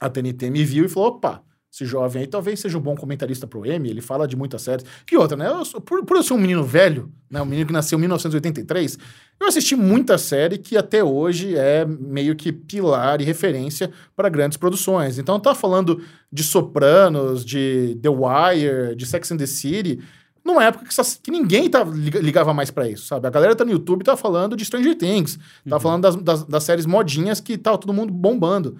a 0.00 0.08
TNT 0.08 0.50
me 0.50 0.64
viu 0.64 0.84
e 0.84 0.88
falou: 0.88 1.08
opa, 1.10 1.42
esse 1.72 1.84
jovem 1.84 2.22
aí 2.22 2.26
talvez 2.28 2.60
seja 2.60 2.78
um 2.78 2.80
bom 2.80 2.94
comentarista 2.96 3.46
pro 3.46 3.64
M, 3.66 3.88
ele 3.90 4.00
fala 4.00 4.26
de 4.26 4.34
muitas 4.36 4.62
séries. 4.62 4.84
Que 5.04 5.16
outra, 5.16 5.36
né? 5.36 5.48
Eu 5.48 5.64
sou- 5.64 5.80
por, 5.80 6.04
por 6.04 6.16
eu 6.16 6.22
ser 6.22 6.32
um 6.34 6.38
menino 6.38 6.64
velho, 6.64 7.12
né? 7.30 7.42
Um 7.42 7.44
menino 7.44 7.66
que 7.66 7.72
nasceu 7.72 7.98
em 7.98 8.00
1983, 8.00 8.98
eu 9.40 9.46
assisti 9.46 9.76
muita 9.76 10.16
série 10.16 10.56
que 10.58 10.76
até 10.76 11.04
hoje 11.04 11.54
é 11.56 11.84
meio 11.84 12.34
que 12.34 12.50
pilar 12.52 13.20
e 13.20 13.24
referência 13.24 13.90
para 14.16 14.28
grandes 14.28 14.56
produções. 14.56 15.18
Então, 15.18 15.38
tá 15.38 15.54
falando 15.54 16.02
de 16.32 16.42
Sopranos, 16.42 17.44
de 17.44 17.98
The 18.02 18.08
Wire, 18.08 18.96
de 18.96 19.04
Sex 19.06 19.30
and 19.32 19.36
the 19.36 19.46
City, 19.46 20.00
numa 20.48 20.64
época 20.64 20.84
que, 20.84 20.90
essas- 20.90 21.16
que 21.22 21.30
ninguém 21.30 21.68
tá, 21.70 21.84
liga- 21.84 22.20
ligava 22.20 22.52
mais 22.52 22.70
pra 22.70 22.88
isso, 22.88 23.06
sabe? 23.06 23.26
A 23.26 23.30
galera 23.30 23.54
tá 23.54 23.64
no 23.64 23.70
YouTube 23.70 24.02
tá 24.04 24.16
falando 24.16 24.56
de 24.56 24.64
Stranger 24.64 24.96
Things, 24.96 25.38
tá 25.68 25.78
falando 25.78 26.02
das, 26.02 26.16
das, 26.16 26.44
das 26.44 26.64
séries 26.64 26.86
modinhas 26.86 27.40
que 27.40 27.56
tá 27.56 27.76
todo 27.78 27.92
mundo 27.92 28.12
bombando. 28.12 28.76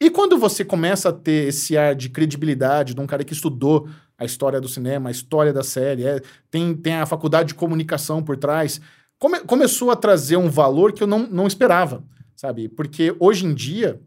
E 0.00 0.10
quando 0.10 0.36
você 0.36 0.64
começa 0.64 1.08
a 1.08 1.12
ter 1.12 1.48
esse 1.48 1.76
ar 1.76 1.94
de 1.94 2.08
credibilidade 2.10 2.92
de 2.94 3.00
um 3.00 3.06
cara 3.06 3.22
que 3.24 3.32
estudou 3.32 3.88
a 4.18 4.24
história 4.24 4.60
do 4.60 4.68
cinema, 4.68 5.08
a 5.08 5.12
história 5.12 5.52
da 5.52 5.62
série, 5.62 6.04
é, 6.04 6.20
tem, 6.50 6.74
tem 6.74 6.94
a 6.94 7.06
faculdade 7.06 7.48
de 7.50 7.54
comunicação 7.54 8.22
por 8.22 8.36
trás, 8.36 8.80
come, 9.18 9.40
começou 9.40 9.90
a 9.90 9.96
trazer 9.96 10.36
um 10.36 10.50
valor 10.50 10.92
que 10.92 11.02
eu 11.02 11.06
não, 11.06 11.20
não 11.20 11.46
esperava, 11.46 12.02
sabe? 12.36 12.68
Porque 12.68 13.14
hoje 13.20 13.46
em 13.46 13.54
dia, 13.54 14.00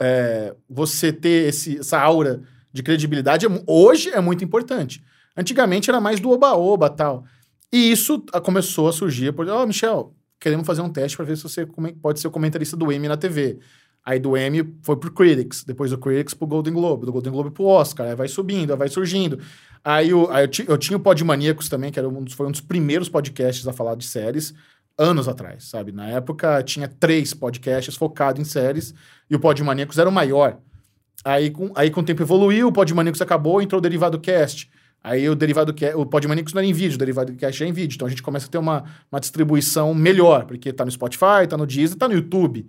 é, 0.00 0.54
você 0.68 1.12
ter 1.12 1.48
esse, 1.48 1.78
essa 1.78 1.98
aura 2.00 2.42
de 2.72 2.82
credibilidade 2.82 3.46
é 3.46 3.48
hoje 3.66 4.10
é 4.10 4.20
muito 4.20 4.42
importante. 4.44 5.02
Antigamente 5.36 5.90
era 5.90 6.00
mais 6.00 6.20
do 6.20 6.30
oba-oba 6.30 6.90
tal. 6.90 7.24
E 7.72 7.90
isso 7.90 8.22
começou 8.42 8.88
a 8.88 8.92
surgir 8.92 9.32
por, 9.32 9.48
ó, 9.48 9.62
oh, 9.62 9.66
Michel, 9.66 10.14
queremos 10.38 10.66
fazer 10.66 10.82
um 10.82 10.90
teste 10.90 11.16
para 11.16 11.24
ver 11.24 11.36
se 11.36 11.42
você 11.42 11.66
pode 12.00 12.20
ser 12.20 12.28
comentarista 12.30 12.76
do 12.76 12.92
Emmy 12.92 13.08
na 13.08 13.16
TV. 13.16 13.58
Aí 14.04 14.18
do 14.18 14.36
Emmy 14.36 14.74
foi 14.82 14.96
pro 14.96 15.12
Critics, 15.12 15.62
depois 15.64 15.90
do 15.92 15.98
Critics 15.98 16.34
pro 16.34 16.46
Golden 16.46 16.74
Globe, 16.74 17.06
do 17.06 17.12
Golden 17.12 17.32
Globe 17.32 17.50
pro 17.52 17.64
Oscar, 17.64 18.08
aí 18.08 18.16
vai 18.16 18.26
subindo, 18.26 18.72
aí 18.72 18.76
vai 18.76 18.88
surgindo. 18.88 19.38
Aí, 19.84 20.12
o, 20.12 20.28
aí 20.30 20.44
eu, 20.44 20.50
eu, 20.68 20.78
tinha 20.78 20.96
o 20.96 21.00
Podmaníacos 21.00 21.68
também, 21.68 21.92
que 21.92 21.98
era 21.98 22.08
um 22.08 22.22
dos, 22.22 22.34
foi 22.34 22.46
um 22.46 22.50
dos 22.50 22.60
primeiros 22.60 23.08
podcasts 23.08 23.66
a 23.66 23.72
falar 23.72 23.94
de 23.94 24.04
séries, 24.04 24.52
anos 24.98 25.28
atrás, 25.28 25.64
sabe? 25.64 25.92
Na 25.92 26.08
época 26.08 26.62
tinha 26.64 26.88
três 26.88 27.32
podcasts 27.32 27.94
focados 27.94 28.40
em 28.40 28.44
séries, 28.44 28.92
e 29.30 29.36
o 29.36 29.40
Podmaníacos 29.40 29.96
era 29.98 30.08
o 30.08 30.12
maior. 30.12 30.58
Aí 31.24 31.50
com, 31.50 31.70
aí 31.76 31.88
com 31.88 32.00
o 32.00 32.04
tempo 32.04 32.22
evoluiu, 32.22 32.68
o 32.68 32.72
Podmaníacos 32.72 33.22
acabou, 33.22 33.62
entrou 33.62 33.78
o 33.78 33.82
Derivado 33.82 34.18
Cast. 34.18 34.68
Aí 35.04 35.28
o 35.28 35.34
derivado 35.34 35.74
cast, 35.74 35.96
o 35.96 36.06
Podmanicos 36.06 36.52
não 36.52 36.60
era 36.60 36.68
em 36.68 36.72
vídeo, 36.72 36.94
o 36.94 36.98
derivado 36.98 37.32
cast 37.34 37.64
é 37.64 37.66
em 37.66 37.72
vídeo. 37.72 37.96
Então 37.96 38.06
a 38.06 38.10
gente 38.10 38.22
começa 38.22 38.46
a 38.46 38.48
ter 38.48 38.58
uma, 38.58 38.84
uma 39.10 39.18
distribuição 39.18 39.92
melhor, 39.94 40.44
porque 40.44 40.72
tá 40.72 40.84
no 40.84 40.90
Spotify, 40.90 41.46
tá 41.48 41.56
no 41.56 41.66
Deezer, 41.66 41.96
tá 41.96 42.06
no 42.06 42.14
YouTube. 42.14 42.66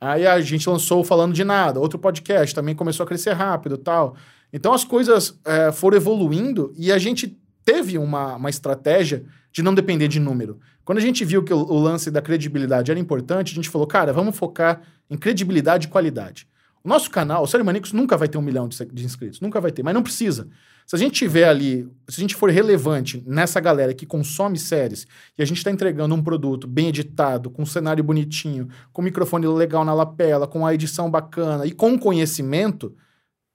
Aí 0.00 0.26
a 0.26 0.40
gente 0.40 0.68
lançou 0.68 1.04
Falando 1.04 1.34
de 1.34 1.44
Nada, 1.44 1.80
outro 1.80 1.98
podcast, 1.98 2.54
também 2.54 2.74
começou 2.74 3.04
a 3.04 3.06
crescer 3.06 3.32
rápido 3.32 3.76
tal. 3.76 4.16
Então 4.52 4.72
as 4.72 4.84
coisas 4.84 5.38
é, 5.44 5.72
foram 5.72 5.96
evoluindo 5.96 6.72
e 6.76 6.90
a 6.90 6.98
gente 6.98 7.38
teve 7.64 7.98
uma, 7.98 8.36
uma 8.36 8.50
estratégia 8.50 9.24
de 9.52 9.62
não 9.62 9.74
depender 9.74 10.08
de 10.08 10.18
número. 10.18 10.58
Quando 10.84 10.98
a 10.98 11.00
gente 11.00 11.24
viu 11.24 11.42
que 11.42 11.52
o, 11.52 11.58
o 11.58 11.78
lance 11.78 12.10
da 12.10 12.20
credibilidade 12.20 12.90
era 12.90 13.00
importante, 13.00 13.52
a 13.52 13.54
gente 13.54 13.68
falou, 13.68 13.86
cara, 13.86 14.12
vamos 14.12 14.36
focar 14.36 14.82
em 15.08 15.16
credibilidade 15.16 15.86
e 15.86 15.90
qualidade. 15.90 16.46
O 16.82 16.88
nosso 16.88 17.10
canal, 17.10 17.42
o 17.42 17.46
Série 17.46 17.64
Manicos, 17.64 17.92
nunca 17.92 18.16
vai 18.16 18.28
ter 18.28 18.36
um 18.36 18.42
milhão 18.42 18.68
de, 18.68 18.76
de 18.84 19.04
inscritos, 19.04 19.40
nunca 19.40 19.60
vai 19.60 19.72
ter, 19.72 19.82
mas 19.82 19.94
não 19.94 20.02
precisa. 20.02 20.48
Se 20.86 20.94
a 20.96 20.98
gente 20.98 21.14
tiver 21.14 21.48
ali, 21.48 21.88
se 22.08 22.20
a 22.20 22.22
gente 22.22 22.34
for 22.34 22.50
relevante 22.50 23.22
nessa 23.26 23.58
galera 23.58 23.94
que 23.94 24.04
consome 24.04 24.58
séries 24.58 25.06
e 25.36 25.42
a 25.42 25.46
gente 25.46 25.56
está 25.56 25.70
entregando 25.70 26.14
um 26.14 26.22
produto 26.22 26.66
bem 26.66 26.88
editado, 26.88 27.50
com 27.50 27.62
um 27.62 27.66
cenário 27.66 28.04
bonitinho, 28.04 28.68
com 28.92 29.00
um 29.00 29.04
microfone 29.04 29.46
legal 29.46 29.84
na 29.84 29.94
lapela, 29.94 30.46
com 30.46 30.66
a 30.66 30.74
edição 30.74 31.10
bacana 31.10 31.64
e 31.64 31.72
com 31.72 31.98
conhecimento, 31.98 32.94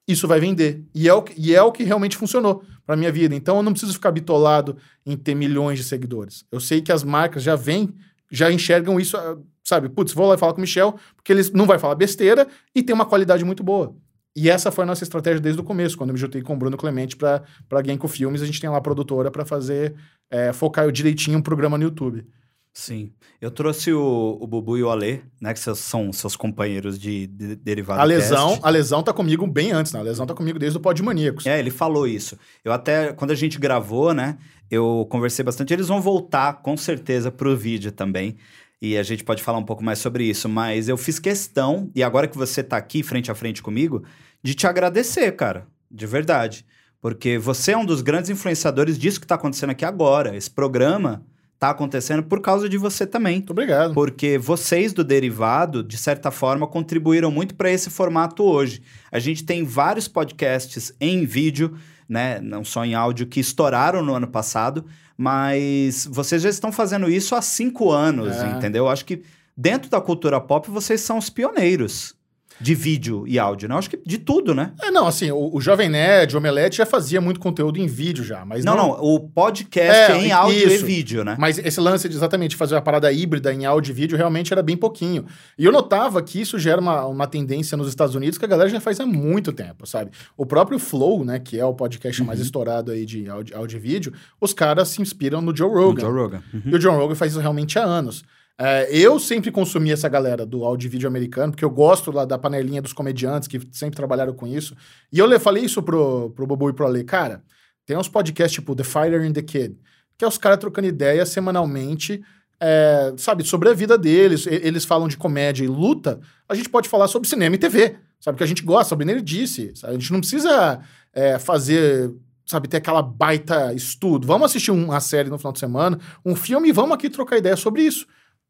isso 0.08 0.28
vai 0.28 0.40
vender. 0.40 0.84
E 0.94 1.08
é 1.08 1.14
o, 1.14 1.24
e 1.38 1.54
é 1.54 1.62
o 1.62 1.72
que 1.72 1.84
realmente 1.84 2.18
funcionou 2.18 2.64
para 2.84 2.96
minha 2.96 3.12
vida. 3.12 3.36
Então 3.36 3.58
eu 3.58 3.64
não 3.64 3.74
preciso 3.74 3.94
ficar 3.94 4.12
bitolado 4.12 4.76
em 5.06 5.16
ter 5.16 5.36
milhões 5.36 5.78
de 5.78 5.84
seguidores. 5.84 6.44
Eu 6.52 6.60
sei 6.60 6.82
que 6.82 6.92
as 6.92 7.04
marcas 7.04 7.44
já 7.44 7.56
vêm, 7.56 7.94
já 8.32 8.52
enxergam 8.52 9.00
isso, 9.00 9.16
sabe? 9.64 9.88
Putz, 9.88 10.14
vou 10.14 10.28
lá 10.28 10.36
falar 10.36 10.54
com 10.54 10.58
o 10.58 10.62
Michel, 10.62 10.96
porque 11.16 11.32
eles 11.32 11.52
não 11.52 11.68
vai 11.68 11.78
falar 11.78 11.94
besteira 11.94 12.48
e 12.74 12.82
tem 12.82 12.96
uma 12.96 13.06
qualidade 13.06 13.46
muito 13.46 13.64
boa. 13.64 13.96
E 14.40 14.50
essa 14.50 14.72
foi 14.72 14.86
a 14.86 14.88
nossa 14.88 15.04
estratégia 15.04 15.42
desde 15.42 15.60
o 15.60 15.66
começo, 15.66 15.98
quando 15.98 16.12
eu 16.12 16.14
me 16.14 16.20
juntei 16.20 16.42
com 16.42 16.54
o 16.54 16.56
Bruno 16.56 16.78
Clemente 16.78 17.18
para 17.18 17.44
Genko 17.86 18.08
Filmes, 18.08 18.42
a 18.42 18.46
gente 18.46 18.62
tem 18.62 18.70
lá 18.70 18.78
a 18.78 18.82
produtora 18.82 19.30
para 19.30 19.44
fazer, 19.44 19.94
é, 20.32 20.54
focar 20.54 20.86
eu 20.86 20.92
direitinho 20.92 21.38
um 21.38 21.42
programa 21.42 21.78
no 21.78 21.84
YouTube. 21.84 22.26
Sim. 22.74 23.12
Eu 23.42 23.52
trouxe 23.52 23.92
o, 23.92 24.38
o 24.40 24.48
Bubu 24.48 24.78
e 24.78 24.84
o 24.84 24.90
Alê, 24.90 25.20
né? 25.42 25.54
Que 25.54 25.60
são 25.60 26.14
seus 26.14 26.38
companheiros 26.38 26.98
de, 26.98 27.28
de 27.28 27.58
derivado 27.58 28.00
a 28.00 28.04
lesão. 28.06 28.58
A 28.64 28.70
lesão 28.70 29.04
tá 29.04 29.12
comigo 29.12 29.46
bem 29.46 29.74
antes, 29.74 29.92
né? 29.92 30.00
A 30.00 30.04
lesão 30.04 30.26
tá 30.26 30.34
comigo 30.34 30.58
desde 30.58 30.78
o 30.78 30.82
Podmaníacos. 30.82 31.46
É, 31.46 31.60
ele 31.60 31.70
falou 31.70 32.08
isso. 32.08 32.40
Eu 32.64 32.72
até, 32.72 33.12
quando 33.12 33.32
a 33.32 33.36
gente 33.36 33.60
gravou, 33.60 34.14
né? 34.14 34.38
Eu 34.72 35.06
conversei 35.10 35.44
bastante. 35.44 35.74
Eles 35.74 35.90
vão 35.90 36.00
voltar, 36.00 36.62
com 36.62 36.78
certeza, 36.78 37.30
pro 37.30 37.58
vídeo 37.58 37.92
também. 37.92 38.38
E 38.82 38.98
a 38.98 39.04
gente 39.04 39.26
pode 39.26 39.44
falar 39.44 39.58
um 39.58 39.66
pouco 39.66 39.84
mais 39.84 40.00
sobre 40.00 40.24
isso. 40.24 40.48
Mas 40.48 40.88
eu 40.88 40.96
fiz 40.96 41.20
questão, 41.20 41.92
e 41.94 42.02
agora 42.02 42.28
que 42.28 42.38
você 42.38 42.64
tá 42.64 42.78
aqui 42.78 43.04
frente 43.04 43.30
a 43.30 43.36
frente 43.36 43.62
comigo, 43.62 44.06
de 44.44 44.54
te 44.54 44.68
agradecer, 44.68 45.32
cara. 45.34 45.68
De 45.90 46.06
verdade. 46.06 46.66
Porque 47.02 47.38
você 47.38 47.72
é 47.72 47.78
um 47.78 47.86
dos 47.86 48.02
grandes 48.02 48.30
influenciadores 48.30 48.98
disso 48.98 49.20
que 49.20 49.26
está 49.26 49.36
acontecendo 49.36 49.72
aqui 49.72 49.86
agora. 49.86 50.36
Esse 50.36 50.50
programa 50.50 51.26
está 51.54 51.70
acontecendo 51.70 52.24
por 52.24 52.42
causa 52.42 52.70
de 52.70 52.78
você 52.78 53.06
também. 53.06 53.36
Muito 53.36 53.52
obrigado. 53.52 53.94
Porque 53.94 54.38
vocês 54.38 54.94
do 54.94 55.04
Derivado, 55.04 55.84
de 55.84 55.98
certa 55.98 56.32
forma, 56.32 56.68
contribuíram 56.68 57.32
muito 57.32 57.56
para 57.56 57.70
esse 57.70 57.90
formato 57.90 58.44
hoje. 58.44 58.82
A 59.12 59.20
gente 59.20 59.44
tem 59.44 59.64
vários 59.64 60.08
podcasts 60.08 60.94
em 61.00 61.26
vídeo, 61.26 61.78
né, 62.08 62.40
não 62.42 62.64
só 62.64 62.86
em 62.86 62.96
áudio, 62.96 63.28
que 63.28 63.40
estouraram 63.40 64.02
no 64.02 64.14
ano 64.14 64.28
passado, 64.28 64.86
mas 65.18 66.08
vocês 66.10 66.42
já 66.42 66.50
estão 66.50 66.72
fazendo 66.72 67.10
isso 67.10 67.36
há 67.36 67.42
cinco 67.42 67.92
anos, 67.92 68.38
é. 68.38 68.52
entendeu? 68.52 68.88
Acho 68.88 69.04
que 69.06 69.22
dentro 69.56 69.90
da 69.90 70.00
cultura 70.00 70.40
pop 70.40 70.70
vocês 70.72 71.02
são 71.02 71.18
os 71.18 71.30
pioneiros 71.30 72.16
de 72.60 72.76
vídeo 72.76 73.26
e 73.28 73.40
áudio, 73.40 73.68
né? 73.70 73.76
Eu 73.76 73.80
acho 73.80 73.90
que 73.90 74.00
de 74.06 74.18
tudo, 74.18 74.54
né? 74.54 74.74
É, 74.82 74.92
não, 74.92 75.08
assim, 75.08 75.32
o, 75.32 75.56
o 75.56 75.62
Jovem 75.62 75.90
Nerd, 75.90 76.36
o 76.36 76.40
Omelete 76.40 76.78
já 76.78 76.86
fazia 76.86 77.22
muito 77.22 77.40
conteúdo 77.40 77.80
em 77.80 77.88
vídeo 77.88 78.24
já, 78.24 78.44
mas 78.46 78.66
não... 78.66 78.76
Não, 78.76 78.88
não, 78.90 79.04
o 79.04 79.20
podcast 79.20 80.12
é, 80.12 80.18
em 80.18 80.32
áudio 80.32 80.68
isso. 80.68 80.84
e 80.84 80.88
vídeo, 80.88 81.24
né? 81.24 81.36
Mas 81.40 81.58
esse 81.58 81.80
lance 81.80 82.08
de 82.08 82.16
exatamente 82.16 82.56
fazer 82.56 82.76
a 82.76 82.82
parada 82.82 83.12
híbrida 83.12 83.54
em 83.54 83.66
áudio 83.66 83.92
e 83.92 83.94
vídeo 83.94 84.18
realmente 84.18 84.54
era 84.54 84.62
bem 84.62 84.78
pouquinho. 84.78 85.26
E 85.58 85.66
eu 85.66 85.72
notava 85.72 86.22
que 86.22 86.40
isso 86.40 86.60
gera 86.60 86.80
uma, 86.80 87.06
uma 87.06 87.28
tendência 87.28 87.78
nos 87.78 87.88
Estados 87.88 88.16
Unidos 88.16 88.38
que 88.38 88.46
a 88.46 88.48
galera 88.48 88.70
já 88.70 88.80
faz 88.80 89.00
há 89.00 89.06
muito 89.06 89.52
tempo, 89.52 89.86
sabe? 89.88 90.12
O 90.38 90.46
próprio 90.46 90.80
Flow, 90.80 91.24
né, 91.24 91.40
que 91.40 91.60
é 91.60 91.66
o 91.66 91.74
podcast 91.74 92.22
uhum. 92.22 92.28
mais 92.28 92.40
estourado 92.40 92.92
aí 92.92 93.06
de 93.06 93.30
áudio, 93.30 93.58
áudio 93.58 93.78
e 93.78 93.80
vídeo, 93.80 94.14
os 94.40 94.54
caras 94.54 94.90
se 94.90 95.02
inspiram 95.02 95.42
no 95.42 95.56
Joe 95.56 95.70
Rogan. 95.70 96.02
Joe 96.02 96.12
Rogan. 96.12 96.44
Uhum. 96.54 96.62
E 96.66 96.76
o 96.76 96.80
John 96.80 96.98
Rogan 96.98 97.16
faz 97.16 97.32
isso 97.32 97.42
realmente 97.42 97.78
há 97.78 97.84
anos. 97.84 98.24
É, 98.62 98.90
eu 98.92 99.18
sempre 99.18 99.52
consumi 99.52 99.90
essa 99.90 100.10
galera 100.10 100.46
do 100.46 100.66
áudio 100.66 101.08
americano, 101.08 101.54
porque 101.54 101.64
eu 101.64 101.70
gosto 101.70 102.12
lá 102.12 102.26
da 102.26 102.38
panelinha 102.38 102.82
dos 102.82 102.92
comediantes 102.92 103.48
que 103.48 103.62
sempre 103.72 103.96
trabalharam 103.96 104.34
com 104.34 104.46
isso. 104.46 104.76
E 105.14 105.18
eu 105.18 105.40
falei 105.40 105.64
isso 105.64 105.82
pro, 105.82 106.32
pro 106.32 106.46
Bobo 106.46 106.70
e 106.70 106.74
pro 106.74 106.86
Ale, 106.86 107.06
cara, 107.06 107.42
tem 107.86 107.96
uns 107.96 108.10
podcasts 108.10 108.56
tipo 108.56 108.76
The 108.76 108.84
Fighter 108.84 109.22
and 109.22 109.32
the 109.32 109.42
Kid, 109.42 109.78
que 110.18 110.26
é 110.26 110.28
os 110.28 110.38
caras 110.38 110.60
trocando 110.60 110.90
ideia 110.90 111.26
semanalmente, 111.26 112.22
é, 112.60 113.14
sabe, 113.16 113.46
sobre 113.46 113.70
a 113.70 113.74
vida 113.74 113.98
deles. 113.98 114.46
Eles 114.46 114.84
falam 114.84 115.08
de 115.08 115.16
comédia 115.16 115.64
e 115.64 115.68
luta, 115.68 116.20
a 116.50 116.54
gente 116.54 116.68
pode 116.68 116.90
falar 116.90 117.08
sobre 117.08 117.30
cinema 117.30 117.56
e 117.56 117.60
TV, 117.60 117.96
sabe, 118.20 118.38
que 118.38 118.44
a 118.44 118.48
gente 118.48 118.64
gosta, 118.64 118.90
sobre 118.90 119.06
nerdice. 119.06 119.72
Sabe? 119.74 119.94
A 119.94 119.98
gente 119.98 120.12
não 120.12 120.20
precisa 120.20 120.82
é, 121.14 121.40
fazer 121.40 122.14
sabe, 122.46 122.68
ter 122.68 122.78
aquela 122.78 123.02
baita 123.02 123.74
estudo. 123.74 124.28
Vamos 124.28 124.48
assistir 124.48 124.72
uma 124.72 125.00
série 125.00 125.30
no 125.30 125.38
final 125.38 125.54
de 125.54 125.60
semana, 125.60 125.98
um 126.26 126.36
filme, 126.36 126.68
e 126.68 126.72
vamos 126.74 126.92
aqui 126.92 127.10
trocar 127.10 127.38
ideia 127.38 127.56
sobre 127.56 127.84
isso 127.84 128.06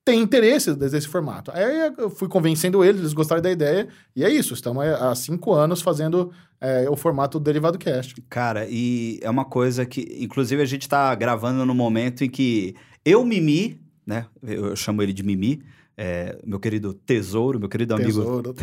tem 0.09 0.19
interesse 0.19 0.73
desse 0.73 1.07
formato. 1.07 1.51
Aí 1.53 1.93
eu 1.95 2.09
fui 2.09 2.27
convencendo 2.27 2.83
eles, 2.83 2.99
eles 2.99 3.13
gostaram 3.13 3.41
da 3.41 3.51
ideia, 3.51 3.87
e 4.15 4.23
é 4.23 4.29
isso. 4.29 4.55
Estamos 4.55 4.83
há 4.83 5.13
cinco 5.13 5.53
anos 5.53 5.83
fazendo 5.83 6.31
é, 6.59 6.89
o 6.89 6.95
formato 6.95 7.39
Derivado 7.39 7.77
Cast. 7.77 8.19
Cara, 8.27 8.65
e 8.67 9.19
é 9.21 9.29
uma 9.29 9.45
coisa 9.45 9.85
que, 9.85 10.17
inclusive, 10.19 10.63
a 10.63 10.65
gente 10.65 10.81
está 10.81 11.13
gravando 11.13 11.63
no 11.63 11.75
momento 11.75 12.23
em 12.23 12.29
que 12.29 12.75
eu, 13.05 13.23
Mimi, 13.23 13.79
né? 14.05 14.25
Eu 14.41 14.75
chamo 14.75 15.03
ele 15.03 15.13
de 15.13 15.21
Mimi, 15.21 15.61
é, 15.95 16.39
meu 16.43 16.59
querido 16.59 16.91
tesouro, 16.91 17.59
meu 17.59 17.69
querido 17.69 17.93
amigo. 17.93 18.09
Tesouro. 18.09 18.55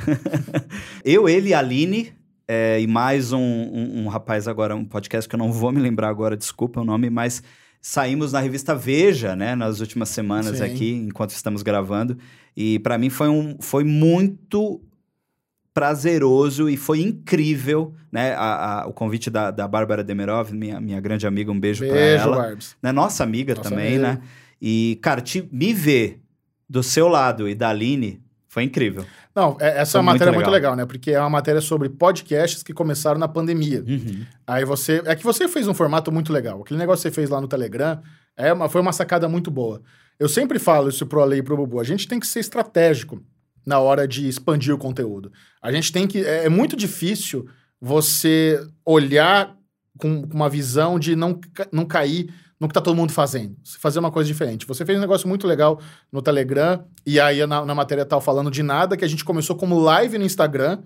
eu, 1.04 1.28
ele 1.28 1.54
Aline, 1.54 2.12
é, 2.48 2.80
e 2.80 2.88
mais 2.88 3.32
um, 3.32 3.38
um, 3.38 4.02
um 4.02 4.09
rapaz 4.09 4.48
agora, 4.48 4.74
um 4.74 4.85
podcast 4.85 5.28
que 5.28 5.35
eu 5.37 5.38
não 5.38 5.52
vou 5.52 5.70
me 5.70 5.80
lembrar 5.80 6.09
agora, 6.09 6.37
desculpa 6.37 6.80
o 6.80 6.85
nome, 6.85 7.09
mas 7.09 7.40
saímos 7.87 8.33
na 8.33 8.40
revista 8.40 8.75
Veja, 8.75 9.37
né, 9.37 9.55
nas 9.55 9.79
últimas 9.79 10.09
semanas 10.09 10.59
Sim. 10.59 10.64
aqui, 10.64 10.92
enquanto 10.92 11.31
estamos 11.31 11.62
gravando. 11.62 12.18
E 12.57 12.81
para 12.81 12.99
mim 12.99 13.09
foi, 13.09 13.29
um, 13.29 13.57
foi 13.61 13.85
muito 13.85 14.81
prazeroso 15.72 16.68
e 16.68 16.77
foi 16.77 17.01
incrível, 17.01 17.94
né? 18.11 18.35
A, 18.35 18.83
a, 18.83 18.87
o 18.88 18.92
convite 18.92 19.31
da, 19.31 19.53
da 19.53 19.68
Bárbara 19.68 20.03
Demerov, 20.03 20.51
minha, 20.51 20.81
minha 20.81 21.01
grande 21.01 21.29
amiga, 21.29 21.53
um 21.53 21.61
beijo, 21.61 21.83
beijo 21.83 21.94
pra 21.94 22.03
ela. 22.03 22.37
Barbs. 22.37 22.77
Né? 22.83 22.90
Nossa 22.90 23.22
amiga 23.22 23.55
Nossa 23.55 23.70
também, 23.70 23.94
amiga. 23.94 24.14
né? 24.14 24.22
E, 24.61 24.99
cara, 25.01 25.20
te, 25.20 25.49
me 25.53 25.72
ver 25.72 26.20
do 26.68 26.83
seu 26.83 27.07
lado 27.07 27.49
e 27.49 27.55
da 27.55 27.68
Aline 27.68 28.20
foi 28.57 28.62
incrível. 28.62 29.05
Não, 29.35 29.59
é, 29.61 29.81
essa 29.83 29.99
é 29.99 30.01
uma 30.01 30.12
matéria 30.14 30.33
muito 30.33 30.51
legal. 30.51 30.71
muito 30.71 30.77
legal, 30.77 30.77
né? 30.77 30.87
Porque 30.87 31.11
é 31.11 31.21
uma 31.21 31.29
matéria 31.29 31.61
sobre 31.61 31.90
podcasts 31.90 32.62
que 32.62 32.73
começaram 32.73 33.21
na 33.21 33.29
pandemia. 33.29 33.85
Uhum. 33.87 34.25
Aí 34.47 34.64
você. 34.64 35.03
É 35.05 35.14
que 35.14 35.23
você 35.23 35.47
fez 35.47 35.69
um 35.69 35.75
formato 35.75 36.11
muito 36.11 36.33
legal. 36.33 36.62
Aquele 36.62 36.79
negócio 36.79 37.03
que 37.03 37.11
você 37.11 37.14
fez 37.14 37.29
lá 37.29 37.38
no 37.38 37.47
Telegram 37.47 38.01
é 38.35 38.55
uma, 38.55 38.66
foi 38.66 38.81
uma 38.81 38.95
sacada 38.95 39.29
muito 39.29 39.51
boa. 39.51 39.83
Eu 40.19 40.27
sempre 40.27 40.59
falo 40.59 40.88
isso 40.88 41.05
pro 41.05 41.21
Ale 41.21 41.37
e 41.37 41.42
pro 41.42 41.55
Bubu. 41.55 41.79
A 41.79 41.85
gente 41.85 42.09
tem 42.09 42.19
que 42.19 42.27
ser 42.27 42.40
estratégico 42.40 43.23
na 43.66 43.79
hora 43.79 44.09
de 44.09 44.27
expandir 44.27 44.75
o 44.75 44.79
conteúdo. 44.79 45.31
A 45.61 45.71
gente 45.71 45.92
tem 45.92 46.07
que. 46.07 46.25
É, 46.25 46.47
é 46.47 46.49
muito 46.49 46.75
difícil 46.75 47.47
você 47.79 48.59
olhar 48.87 49.55
com 49.99 50.23
uma 50.33 50.49
visão 50.49 50.99
de 50.99 51.14
não, 51.14 51.38
não 51.71 51.85
cair 51.85 52.33
no 52.59 52.69
que 52.69 52.75
tá 52.75 52.81
todo 52.81 52.97
mundo 52.97 53.12
fazendo. 53.12 53.57
Fazer 53.79 53.99
uma 53.99 54.11
coisa 54.11 54.27
diferente. 54.27 54.66
Você 54.66 54.85
fez 54.85 54.99
um 54.99 55.01
negócio 55.01 55.29
muito 55.29 55.47
legal 55.47 55.81
no 56.11 56.23
Telegram, 56.23 56.85
e 57.05 57.21
aí 57.21 57.45
na, 57.47 57.64
na 57.64 57.75
matéria 57.75 58.05
tal 58.05 58.21
falando 58.21 58.51
de 58.51 58.62
nada, 58.62 58.97
que 58.97 59.05
a 59.05 59.09
gente 59.09 59.25
começou 59.25 59.57
como 59.57 59.79
live 59.79 60.19
no 60.19 60.25
Instagram, 60.25 60.79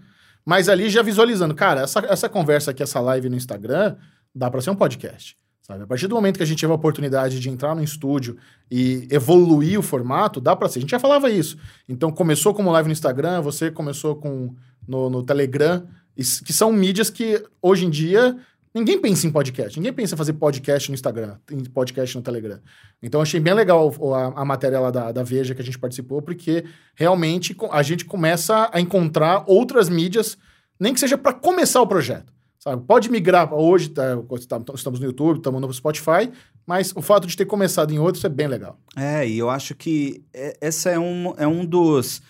mas 0.44 0.68
ali 0.68 0.90
já 0.90 1.02
visualizando, 1.02 1.54
cara, 1.54 1.82
essa, 1.82 2.00
essa 2.08 2.28
conversa 2.28 2.70
aqui, 2.70 2.82
essa 2.82 3.00
live 3.00 3.28
no 3.28 3.36
Instagram, 3.36 3.96
dá 4.34 4.50
para 4.50 4.60
ser 4.60 4.70
um 4.70 4.76
podcast. 4.76 5.36
Sabe? 5.62 5.84
A 5.84 5.86
partir 5.86 6.08
do 6.08 6.16
momento 6.16 6.36
que 6.36 6.42
a 6.42 6.46
gente 6.46 6.58
teve 6.60 6.72
a 6.72 6.74
oportunidade 6.74 7.38
de 7.38 7.48
entrar 7.48 7.76
no 7.76 7.82
estúdio 7.84 8.36
e 8.68 9.06
evoluir 9.08 9.78
o 9.78 9.82
formato, 9.82 10.40
dá 10.40 10.56
para 10.56 10.68
ser. 10.68 10.78
A 10.78 10.82
gente 10.82 10.90
já 10.90 10.98
falava 10.98 11.30
isso. 11.30 11.56
Então, 11.88 12.10
começou 12.10 12.52
como 12.52 12.72
live 12.72 12.88
no 12.88 12.92
Instagram, 12.92 13.40
você 13.40 13.70
começou 13.70 14.16
com 14.16 14.56
no, 14.88 15.08
no 15.08 15.22
Telegram, 15.22 15.86
que 16.16 16.52
são 16.52 16.72
mídias 16.72 17.08
que, 17.08 17.44
hoje 17.62 17.86
em 17.86 17.90
dia, 17.90 18.36
ninguém 18.74 19.00
pensa 19.00 19.26
em 19.26 19.30
podcast. 19.30 19.78
Ninguém 19.78 19.92
pensa 19.92 20.14
em 20.14 20.18
fazer 20.18 20.32
podcast 20.34 20.88
no 20.88 20.94
Instagram, 20.94 21.36
em 21.50 21.64
podcast 21.64 22.16
no 22.16 22.22
Telegram. 22.22 22.60
Então, 23.02 23.20
achei 23.20 23.40
bem 23.40 23.54
legal 23.54 23.92
a, 24.14 24.42
a 24.42 24.44
matéria 24.44 24.80
lá 24.80 24.90
da, 24.90 25.12
da 25.12 25.22
Veja 25.22 25.54
que 25.54 25.62
a 25.62 25.64
gente 25.64 25.78
participou, 25.78 26.22
porque 26.22 26.64
realmente 26.94 27.56
a 27.70 27.82
gente 27.82 28.04
começa 28.04 28.70
a 28.72 28.80
encontrar 28.80 29.44
outras 29.46 29.88
mídias, 29.88 30.38
nem 30.78 30.94
que 30.94 31.00
seja 31.00 31.18
para 31.18 31.32
começar 31.32 31.80
o 31.80 31.86
projeto. 31.86 32.32
Sabe? 32.60 32.84
Pode 32.86 33.10
migrar 33.10 33.54
hoje, 33.54 33.88
tá, 33.88 34.16
tá, 34.46 34.74
estamos 34.74 35.00
no 35.00 35.06
YouTube, 35.06 35.38
estamos 35.38 35.60
no 35.60 35.72
Spotify, 35.72 36.30
mas 36.66 36.92
o 36.94 37.00
fato 37.00 37.26
de 37.26 37.34
ter 37.34 37.46
começado 37.46 37.90
em 37.90 37.98
outros 37.98 38.22
é 38.22 38.28
bem 38.28 38.46
legal. 38.46 38.78
É, 38.94 39.26
e 39.26 39.38
eu 39.38 39.48
acho 39.48 39.74
que 39.74 40.22
esse 40.60 40.90
é 40.90 40.98
um, 40.98 41.34
é 41.38 41.46
um 41.46 41.64
dos, 41.64 42.20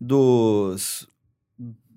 dos 0.00 1.08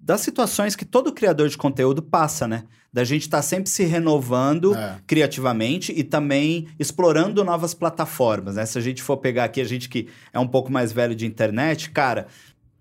das 0.04 0.20
situações 0.20 0.76
que 0.76 0.84
todo 0.84 1.14
criador 1.14 1.48
de 1.48 1.58
conteúdo 1.58 2.02
passa, 2.02 2.46
né? 2.46 2.64
Da 2.92 3.06
gente 3.06 3.22
estar 3.22 3.38
tá 3.38 3.42
sempre 3.42 3.70
se 3.70 3.86
renovando 3.86 4.76
é. 4.76 4.98
criativamente 5.08 5.94
e 5.96 6.04
também 6.04 6.68
explorando 6.78 7.42
novas 7.44 7.74
plataformas, 7.74 8.56
né? 8.56 8.66
Se 8.66 8.78
a 8.78 8.82
gente 8.82 9.02
for 9.02 9.16
pegar 9.18 9.46
aqui, 9.46 9.62
a 9.62 9.66
gente 9.66 9.88
que 9.88 10.10
é 10.34 10.40
um 10.40 10.48
pouco 10.48 10.70
mais 10.70 10.92
velho 10.92 11.16
de 11.16 11.26
internet, 11.26 11.90
cara, 11.90 12.28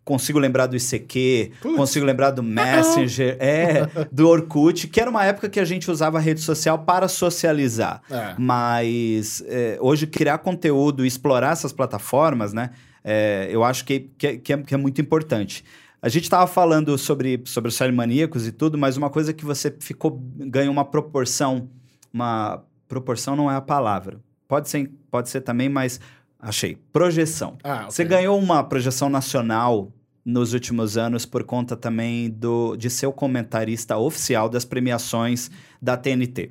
consigo 0.05 0.37
lembrar 0.37 0.67
do 0.67 0.77
ICQ, 0.77 1.53
Putz. 1.61 1.77
consigo 1.77 2.05
lembrar 2.05 2.33
do 2.33 2.43
Messenger, 2.45 3.37
é, 3.39 3.89
do 4.11 4.29
Orkut, 4.29 4.89
que 4.89 5.01
era 5.01 5.09
uma 5.09 5.25
época 5.25 5.49
que 5.49 5.61
a 5.61 5.65
gente 5.65 5.89
usava 5.89 6.19
a 6.19 6.21
rede 6.21 6.41
social 6.41 6.81
para 6.81 7.07
socializar. 7.07 8.03
É. 8.11 8.35
Mas 8.37 9.45
é, 9.47 9.79
hoje 9.81 10.09
criar 10.09 10.39
conteúdo, 10.39 11.07
explorar 11.07 11.53
essas 11.53 11.73
plataformas, 11.73 12.53
né? 12.53 12.71
É, 13.05 13.49
eu 13.51 13.65
acho 13.65 13.85
que, 13.85 14.11
que, 14.19 14.39
que, 14.39 14.53
é, 14.53 14.59
que, 14.59 14.75
é, 14.75 14.77
muito 14.77 15.01
importante. 15.01 15.65
A 16.03 16.09
gente 16.09 16.25
estava 16.25 16.47
falando 16.47 16.99
sobre, 16.99 17.41
sobre 17.47 17.69
os 17.69 17.81
maníacos 17.93 18.47
e 18.47 18.53
tudo, 18.53 18.77
mas 18.77 18.97
uma 18.97 19.09
coisa 19.09 19.33
que 19.33 19.45
você 19.45 19.75
ficou 19.81 20.21
ganhou 20.37 20.73
uma 20.73 20.85
proporção, 20.85 21.71
uma 22.12 22.65
proporção 22.88 23.37
não 23.37 23.51
é 23.51 23.55
a 23.55 23.61
palavra. 23.61 24.21
Pode 24.49 24.69
ser, 24.69 24.91
pode 25.11 25.31
ser 25.31 25.41
também, 25.41 25.69
mas 25.69 26.01
Achei. 26.43 26.77
Projeção. 26.93 27.57
Ah, 27.62 27.75
okay. 27.75 27.85
Você 27.87 28.05
ganhou 28.05 28.37
uma 28.37 28.65
projeção 28.65 29.09
nacional 29.09 29.93
nos 30.25 30.53
últimos 30.53 30.97
anos 30.97 31.25
por 31.25 31.45
conta 31.45 31.77
também 31.77 32.29
do, 32.29 32.77
de 32.77 32.91
ser 32.91 33.07
o 33.07 33.12
comentarista 33.12 33.97
oficial 33.97 34.49
das 34.49 34.65
premiações 34.65 35.49
da 35.81 35.97
TNT. 35.97 36.51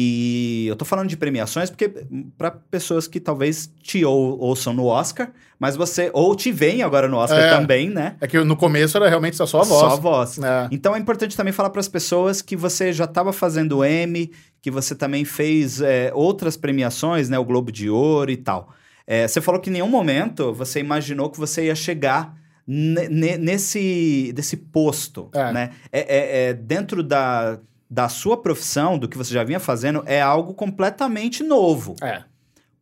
E 0.00 0.68
eu 0.68 0.76
tô 0.76 0.84
falando 0.84 1.08
de 1.08 1.16
premiações 1.16 1.70
porque 1.70 1.92
para 2.36 2.52
pessoas 2.52 3.08
que 3.08 3.18
talvez 3.18 3.68
te 3.82 4.04
ou, 4.04 4.38
ouçam 4.38 4.72
no 4.72 4.84
Oscar, 4.84 5.32
mas 5.58 5.74
você 5.74 6.08
ou 6.14 6.36
te 6.36 6.52
veem 6.52 6.84
agora 6.84 7.08
no 7.08 7.16
Oscar 7.16 7.40
é, 7.40 7.50
também, 7.50 7.90
né? 7.90 8.14
É 8.20 8.28
que 8.28 8.38
no 8.44 8.56
começo 8.56 8.96
era 8.96 9.08
realmente 9.08 9.36
só 9.36 9.42
a 9.42 9.64
voz. 9.64 9.68
Só 9.68 9.86
a 9.88 9.96
voz. 9.96 10.38
É. 10.38 10.68
Então 10.70 10.94
é 10.94 11.00
importante 11.00 11.36
também 11.36 11.52
falar 11.52 11.70
para 11.70 11.80
as 11.80 11.88
pessoas 11.88 12.40
que 12.40 12.54
você 12.54 12.92
já 12.92 13.06
estava 13.06 13.32
fazendo 13.32 13.84
M, 13.84 14.30
que 14.62 14.70
você 14.70 14.94
também 14.94 15.24
fez 15.24 15.80
é, 15.80 16.12
outras 16.14 16.56
premiações, 16.56 17.28
né? 17.28 17.36
O 17.36 17.44
Globo 17.44 17.72
de 17.72 17.90
Ouro 17.90 18.30
e 18.30 18.36
tal. 18.36 18.72
É, 19.04 19.26
você 19.26 19.40
falou 19.40 19.60
que 19.60 19.68
em 19.68 19.72
nenhum 19.72 19.88
momento 19.88 20.54
você 20.54 20.78
imaginou 20.78 21.28
que 21.28 21.40
você 21.40 21.64
ia 21.64 21.74
chegar 21.74 22.36
nesse 22.68 24.30
desse 24.32 24.56
posto, 24.56 25.28
é. 25.34 25.52
né? 25.52 25.70
É, 25.90 26.50
é, 26.50 26.54
dentro 26.54 27.02
da, 27.02 27.58
da 27.90 28.08
sua 28.08 28.36
profissão, 28.36 28.98
do 28.98 29.08
que 29.08 29.16
você 29.16 29.32
já 29.32 29.42
vinha 29.42 29.60
fazendo, 29.60 30.02
é 30.06 30.20
algo 30.20 30.52
completamente 30.54 31.42
novo. 31.42 31.96
É. 32.02 32.22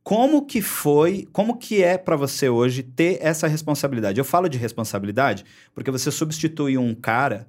Como 0.03 0.47
que 0.47 0.63
foi, 0.63 1.27
como 1.33 1.57
que 1.57 1.83
é 1.83 1.99
para 1.99 2.17
você 2.17 2.49
hoje 2.49 2.83
ter 2.83 3.19
essa 3.21 3.47
responsabilidade? 3.47 4.19
Eu 4.19 4.25
falo 4.25 4.49
de 4.49 4.57
responsabilidade 4.59 5.45
porque 5.75 5.91
você 5.91 6.11
substitui 6.11 6.79
um 6.79 6.95
cara 6.95 7.49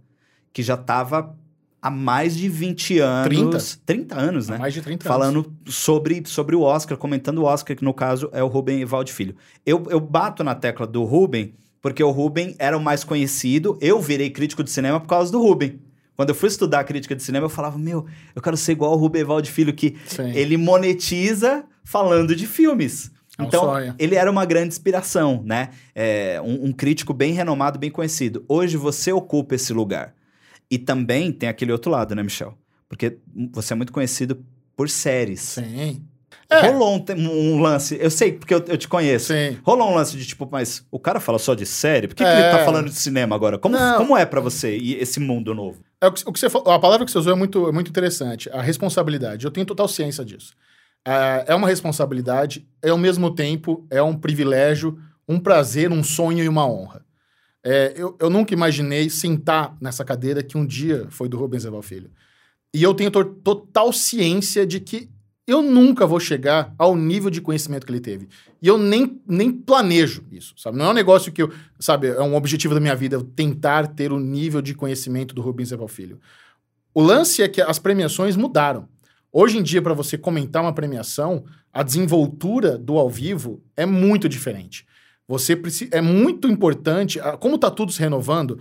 que 0.52 0.64
já 0.64 0.74
estava 0.74 1.36
há 1.82 1.90
mais 1.90 2.36
de 2.36 2.50
20 2.50 3.00
anos. 3.00 3.28
30, 3.28 3.82
30 3.86 4.20
anos, 4.20 4.48
né? 4.50 4.56
Há 4.56 4.60
mais 4.60 4.74
de 4.74 4.82
30 4.82 5.08
Falando 5.08 5.40
anos. 5.40 5.76
sobre, 5.76 6.24
sobre 6.26 6.56
o 6.56 6.62
Oscar, 6.62 6.98
comentando 6.98 7.40
o 7.40 7.44
Oscar, 7.44 7.76
que 7.78 7.84
no 7.84 7.94
caso 7.94 8.30
é 8.34 8.44
o 8.44 8.48
Rubem 8.48 8.82
Evaldo 8.82 9.12
Filho. 9.12 9.36
Eu, 9.66 9.86
eu 9.90 10.00
bato 10.00 10.44
na 10.44 10.56
tecla 10.56 10.88
do 10.88 11.04
Rubem, 11.04 11.54
porque 11.82 12.04
o 12.04 12.10
Rubem 12.12 12.56
era 12.58 12.78
o 12.78 12.82
mais 12.82 13.04
conhecido. 13.04 13.78
Eu 13.80 14.02
virei 14.02 14.30
crítico 14.30 14.64
de 14.64 14.72
cinema 14.72 15.00
por 15.00 15.08
causa 15.08 15.32
do 15.32 15.40
Rubem. 15.40 15.80
Quando 16.18 16.30
eu 16.30 16.36
fui 16.36 16.50
estudar 16.50 16.84
crítica 16.84 17.16
de 17.16 17.22
cinema, 17.22 17.46
eu 17.46 17.50
falava, 17.50 17.78
meu, 17.78 18.08
eu 18.36 18.42
quero 18.42 18.58
ser 18.58 18.72
igual 18.72 18.92
o 18.94 18.96
Rubem 18.96 19.22
Evaldo 19.22 19.48
Filho, 19.48 19.72
que 19.72 19.96
Sim. 20.08 20.32
ele 20.32 20.58
monetiza 20.58 21.64
falando 21.84 22.36
de 22.36 22.48
filmes. 22.48 23.12
É 23.38 23.44
um 23.44 23.46
então, 23.46 23.66
sonho. 23.66 23.96
ele 24.00 24.16
era 24.16 24.30
uma 24.30 24.44
grande 24.44 24.70
inspiração, 24.70 25.44
né? 25.46 25.70
É, 25.94 26.42
um, 26.44 26.66
um 26.66 26.74
crítico 26.74 27.14
bem 27.14 27.34
renomado, 27.34 27.78
bem 27.78 27.92
conhecido. 27.92 28.44
Hoje 28.50 28.78
você 28.78 29.12
ocupa 29.12 29.54
esse 29.54 29.72
lugar. 29.72 30.16
E 30.72 30.80
também 30.80 31.32
tem 31.32 31.48
aquele 31.48 31.72
outro 31.72 31.92
lado, 31.92 32.16
né, 32.16 32.24
Michel? 32.24 32.58
Porque 32.90 33.20
você 33.54 33.74
é 33.74 33.76
muito 33.76 33.94
conhecido 33.94 34.44
por 34.76 34.90
séries. 34.90 35.42
Sim. 35.42 36.04
É. 36.50 36.68
Rolou 36.68 36.96
um, 36.96 37.30
um, 37.30 37.62
lance, 37.62 37.98
eu 38.00 38.10
sei 38.10 38.32
porque 38.32 38.54
eu, 38.54 38.64
eu, 38.68 38.78
te 38.78 38.88
conheço. 38.88 39.34
Sim. 39.34 39.58
Rolou 39.64 39.92
um 39.92 39.96
lance 39.96 40.16
de 40.16 40.26
tipo, 40.26 40.48
mas 40.50 40.86
o 40.90 40.98
cara 40.98 41.20
fala 41.20 41.38
só 41.38 41.54
de 41.54 41.66
série? 41.66 42.08
Por 42.08 42.16
que, 42.16 42.24
é. 42.24 42.26
que 42.26 42.42
ele 42.42 42.52
tá 42.52 42.60
é. 42.60 42.66
falando 42.66 42.90
de 42.90 42.96
cinema 42.96 43.36
agora? 43.36 43.58
Como, 43.58 43.78
como 43.98 44.16
é 44.16 44.26
para 44.26 44.40
você 44.40 44.78
e 44.78 44.96
esse 44.96 45.20
mundo 45.20 45.54
novo? 45.54 45.84
É, 46.00 46.08
o, 46.08 46.12
que, 46.12 46.24
o 46.26 46.32
que 46.32 46.40
você 46.40 46.46
a 46.46 46.80
palavra 46.80 47.06
que 47.06 47.12
você 47.12 47.18
usou 47.18 47.34
é 47.34 47.36
muito, 47.36 47.68
é 47.68 47.72
muito 47.74 47.90
interessante. 47.90 48.50
A 48.52 48.62
responsabilidade. 48.62 49.44
Eu 49.44 49.52
tenho 49.52 49.66
total 49.66 49.90
ciência 49.90 50.24
disso. 50.24 50.54
É, 51.06 51.46
é 51.48 51.56
uma 51.56 51.68
responsabilidade, 51.68 52.66
é 52.82 52.90
ao 52.90 52.98
mesmo 52.98 53.34
tempo, 53.34 53.86
é 53.90 54.02
um 54.02 54.16
privilégio, 54.16 54.98
um 55.28 55.40
prazer, 55.40 55.92
um 55.92 56.04
sonho 56.04 56.44
e 56.44 56.48
uma 56.48 56.66
honra. 56.66 57.06
É, 57.62 57.94
eu, 57.98 58.16
eu 58.22 58.30
nunca 58.30 58.54
imaginei 58.54 59.10
sentar 59.10 59.76
nessa 59.82 60.06
cadeira 60.06 60.42
que 60.42 60.58
um 60.58 60.66
dia 60.66 61.08
foi 61.10 61.28
do 61.28 61.38
Rubens 61.38 61.66
Eval 61.66 61.82
Filho. 61.82 62.10
E 62.74 62.82
eu 62.82 62.94
tenho 62.94 63.12
total 63.12 63.92
ciência 63.92 64.66
de 64.66 64.80
que 64.80 65.10
eu 65.48 65.62
nunca 65.62 66.06
vou 66.06 66.20
chegar 66.20 66.76
ao 66.78 66.94
nível 66.94 67.30
de 67.30 67.40
conhecimento 67.40 67.86
que 67.86 67.92
ele 67.92 68.02
teve. 68.02 68.28
E 68.62 68.68
eu 68.68 68.78
nem, 68.78 69.22
nem 69.26 69.50
planejo 69.50 70.26
isso, 70.30 70.54
sabe? 70.58 70.78
Não 70.78 70.88
é 70.88 70.90
um 70.90 70.94
negócio 70.94 71.32
que 71.32 71.42
eu, 71.42 71.52
sabe, 71.80 72.08
é 72.08 72.22
um 72.22 72.36
objetivo 72.36 72.74
da 72.74 72.82
minha 72.82 72.96
vida, 72.96 73.26
tentar 73.34 73.88
ter 73.88 74.12
o 74.12 74.20
nível 74.20 74.62
de 74.62 74.74
conhecimento 74.74 75.34
do 75.34 75.42
Rubens 75.42 75.72
Eval 75.72 75.88
Filho. 75.88 76.20
O 76.94 77.02
lance 77.02 77.42
é 77.42 77.48
que 77.48 77.62
as 77.62 77.80
premiações 77.80 78.36
mudaram. 78.36 78.90
Hoje 79.32 79.58
em 79.58 79.64
dia, 79.64 79.82
para 79.82 79.94
você 79.94 80.18
comentar 80.18 80.62
uma 80.62 80.74
premiação, 80.74 81.46
a 81.72 81.82
desenvoltura 81.82 82.78
do 82.78 82.98
ao 82.98 83.10
vivo 83.10 83.64
é 83.78 83.86
muito 83.86 84.28
diferente. 84.28 84.86
Você 85.30 85.56
precisa, 85.56 85.92
é 85.94 86.02
muito 86.02 86.50
importante, 86.50 87.20
como 87.40 87.56
está 87.56 87.70
tudo 87.70 87.92
se 87.92 88.00
renovando, 88.00 88.60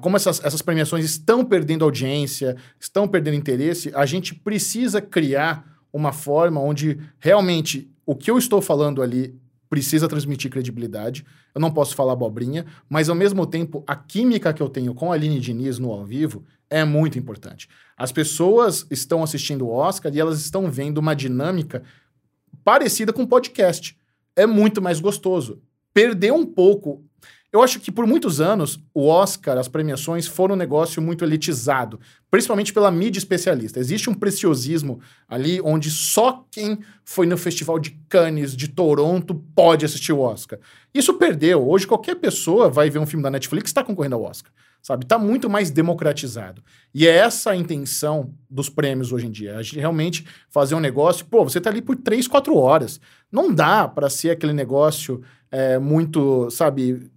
como 0.00 0.16
essas, 0.16 0.44
essas 0.44 0.62
premiações 0.62 1.04
estão 1.04 1.44
perdendo 1.44 1.84
audiência, 1.84 2.56
estão 2.78 3.08
perdendo 3.08 3.36
interesse, 3.36 3.90
a 3.94 4.04
gente 4.04 4.34
precisa 4.34 5.00
criar 5.00 5.77
uma 5.92 6.12
forma 6.12 6.60
onde 6.60 6.98
realmente 7.18 7.90
o 8.04 8.14
que 8.14 8.30
eu 8.30 8.38
estou 8.38 8.60
falando 8.60 9.02
ali 9.02 9.34
precisa 9.68 10.08
transmitir 10.08 10.50
credibilidade. 10.50 11.24
Eu 11.54 11.60
não 11.60 11.70
posso 11.70 11.94
falar 11.94 12.14
abobrinha, 12.14 12.64
mas 12.88 13.08
ao 13.08 13.14
mesmo 13.14 13.46
tempo 13.46 13.84
a 13.86 13.94
química 13.94 14.52
que 14.52 14.62
eu 14.62 14.68
tenho 14.68 14.94
com 14.94 15.12
a 15.12 15.14
Aline 15.14 15.40
Diniz 15.40 15.78
no 15.78 15.92
ao 15.92 16.04
vivo 16.04 16.44
é 16.70 16.84
muito 16.84 17.18
importante. 17.18 17.68
As 17.96 18.12
pessoas 18.12 18.86
estão 18.90 19.22
assistindo 19.22 19.66
o 19.66 19.70
Oscar 19.70 20.14
e 20.14 20.20
elas 20.20 20.40
estão 20.40 20.70
vendo 20.70 20.98
uma 20.98 21.14
dinâmica 21.14 21.82
parecida 22.64 23.12
com 23.12 23.26
podcast. 23.26 23.96
É 24.34 24.46
muito 24.46 24.80
mais 24.80 25.00
gostoso 25.00 25.60
perdeu 25.98 26.36
um 26.36 26.46
pouco. 26.46 27.04
Eu 27.50 27.62
acho 27.62 27.80
que 27.80 27.90
por 27.90 28.06
muitos 28.06 28.42
anos 28.42 28.78
o 28.92 29.06
Oscar, 29.06 29.56
as 29.56 29.68
premiações, 29.68 30.26
foram 30.26 30.54
um 30.54 30.58
negócio 30.58 31.00
muito 31.00 31.24
elitizado, 31.24 31.98
principalmente 32.30 32.74
pela 32.74 32.90
mídia 32.90 33.18
especialista. 33.18 33.80
Existe 33.80 34.10
um 34.10 34.14
preciosismo 34.14 35.00
ali 35.26 35.58
onde 35.62 35.90
só 35.90 36.46
quem 36.50 36.78
foi 37.04 37.26
no 37.26 37.38
Festival 37.38 37.78
de 37.78 37.98
Cannes, 38.06 38.54
de 38.54 38.68
Toronto, 38.68 39.34
pode 39.54 39.86
assistir 39.86 40.12
o 40.12 40.20
Oscar. 40.20 40.58
Isso 40.92 41.14
perdeu. 41.14 41.66
Hoje 41.66 41.86
qualquer 41.86 42.16
pessoa 42.16 42.68
vai 42.68 42.90
ver 42.90 42.98
um 42.98 43.06
filme 43.06 43.22
da 43.22 43.30
Netflix 43.30 43.70
e 43.70 43.70
está 43.70 43.82
concorrendo 43.82 44.16
ao 44.16 44.24
Oscar 44.24 44.52
sabe? 44.82 45.04
Está 45.04 45.18
muito 45.18 45.50
mais 45.50 45.70
democratizado. 45.70 46.62
E 46.94 47.06
é 47.06 47.10
essa 47.10 47.50
a 47.50 47.56
intenção 47.56 48.32
dos 48.48 48.68
prêmios 48.68 49.12
hoje 49.12 49.26
em 49.26 49.30
dia. 49.30 49.56
A 49.56 49.62
gente 49.62 49.78
realmente 49.78 50.26
fazer 50.48 50.74
um 50.74 50.80
negócio, 50.80 51.26
pô, 51.26 51.44
você 51.44 51.58
está 51.58 51.68
ali 51.68 51.82
por 51.82 51.96
três, 51.96 52.26
quatro 52.26 52.56
horas. 52.56 53.00
Não 53.30 53.52
dá 53.52 53.86
para 53.86 54.08
ser 54.08 54.30
aquele 54.30 54.52
negócio 54.52 55.20
é, 55.50 55.78
muito, 55.78 56.48
sabe, 56.50 57.10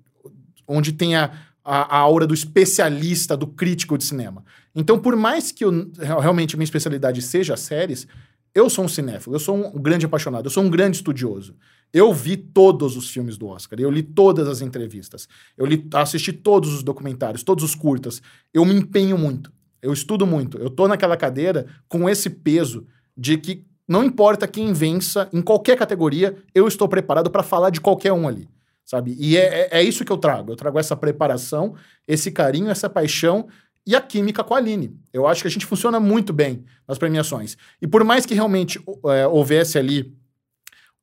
onde 0.67 0.91
tenha 0.91 1.32
a, 1.63 1.97
a 1.97 2.00
aura 2.00 2.26
do 2.26 2.34
especialista, 2.34 3.38
do 3.38 3.47
crítico 3.47 3.97
de 3.97 4.04
cinema. 4.04 4.43
Então, 4.76 5.00
por 5.00 5.15
mais 5.15 5.52
que 5.52 5.65
eu, 5.65 5.91
realmente 5.97 6.56
minha 6.56 6.63
especialidade 6.63 7.21
seja 7.21 7.56
séries, 7.58 8.08
eu 8.54 8.69
sou 8.69 8.86
um 8.86 8.88
cinéfilo, 8.88 9.36
eu 9.36 9.39
sou 9.39 9.56
um 9.56 9.82
grande 9.82 10.06
apaixonado, 10.06 10.45
eu 10.45 10.52
sou 10.52 10.63
um 10.63 10.69
grande 10.69 10.97
estudioso. 10.97 11.56
Eu 11.93 12.13
vi 12.13 12.38
todos 12.38 12.95
os 12.95 13.10
filmes 13.10 13.38
do 13.38 13.47
Oscar, 13.47 13.80
eu 13.80 13.91
li 13.91 14.02
todas 14.02 14.47
as 14.47 14.62
entrevistas, 14.62 15.28
eu 15.58 15.65
li, 15.65 15.88
assisti 15.93 16.32
todos 16.32 16.74
os 16.74 16.84
documentários, 16.84 17.43
todos 17.43 17.63
os 17.63 17.76
curtas. 17.76 18.21
Eu 18.54 18.63
me 18.63 18.74
empenho 18.74 19.17
muito, 19.17 19.52
eu 19.82 19.91
estudo 19.91 20.26
muito. 20.26 20.58
Eu 20.58 20.69
tô 20.69 20.88
naquela 20.88 21.17
cadeira 21.17 21.65
com 21.88 22.10
esse 22.10 22.30
peso 22.30 22.86
de 23.15 23.38
que 23.38 23.65
não 23.88 24.06
importa 24.06 24.47
quem 24.47 24.71
vença, 24.71 25.30
em 25.34 25.41
qualquer 25.41 25.78
categoria, 25.78 26.38
eu 26.56 26.65
estou 26.65 26.88
preparado 26.88 27.30
para 27.30 27.43
falar 27.43 27.69
de 27.69 27.82
qualquer 27.82 28.13
um 28.13 28.26
ali, 28.26 28.47
sabe? 28.85 29.15
E 29.19 29.37
é, 29.37 29.61
é, 29.61 29.79
é, 29.79 29.83
isso 29.83 30.03
que 30.03 30.11
eu 30.11 30.17
trago. 30.17 30.51
Eu 30.51 30.55
trago 30.55 30.79
essa 30.79 30.95
preparação, 30.95 31.75
esse 32.07 32.31
carinho, 32.31 32.69
essa 32.69 32.89
paixão 32.89 33.47
e 33.85 33.95
a 33.95 34.01
química 34.01 34.43
com 34.43 34.53
a 34.53 34.57
Aline. 34.57 34.95
Eu 35.11 35.27
acho 35.27 35.41
que 35.41 35.47
a 35.47 35.51
gente 35.51 35.65
funciona 35.65 35.99
muito 35.99 36.31
bem 36.31 36.63
nas 36.87 36.97
premiações. 36.97 37.57
E 37.81 37.87
por 37.87 38.03
mais 38.03 38.25
que 38.25 38.33
realmente 38.33 38.79
é, 39.07 39.27
houvesse 39.27 39.77
ali 39.77 40.13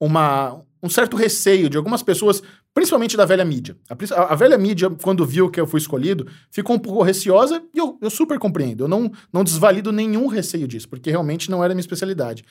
uma, 0.01 0.63
um 0.83 0.89
certo 0.89 1.17
receio 1.17 1.69
de 1.69 1.77
algumas 1.77 2.03
pessoas, 2.03 2.43
principalmente 2.73 3.17
da 3.17 3.25
velha 3.25 3.45
mídia. 3.45 3.77
A, 3.89 4.33
a, 4.33 4.35
velha 4.37 4.57
mídia, 4.57 4.89
quando 5.03 5.27
viu 5.27 5.51
que 5.51 5.61
eu 5.61 5.67
fui 5.67 5.81
escolhido, 5.81 6.27
ficou 6.51 6.77
um 6.77 6.79
pouco 6.79 7.03
receosa 7.03 7.63
e 7.75 7.79
eu, 7.79 7.99
eu 8.01 8.11
super 8.11 8.39
compreendo. 8.39 8.85
Eu 8.85 8.89
não, 8.89 9.11
não 9.33 9.43
desvalido 9.43 9.91
nenhum 9.91 10.27
receio 10.29 10.69
disso, 10.69 10.89
porque 10.89 11.11
realmente 11.11 11.51
não 11.51 11.65
era 11.65 11.75
minha 11.75 11.81
especialidade. 11.81 12.45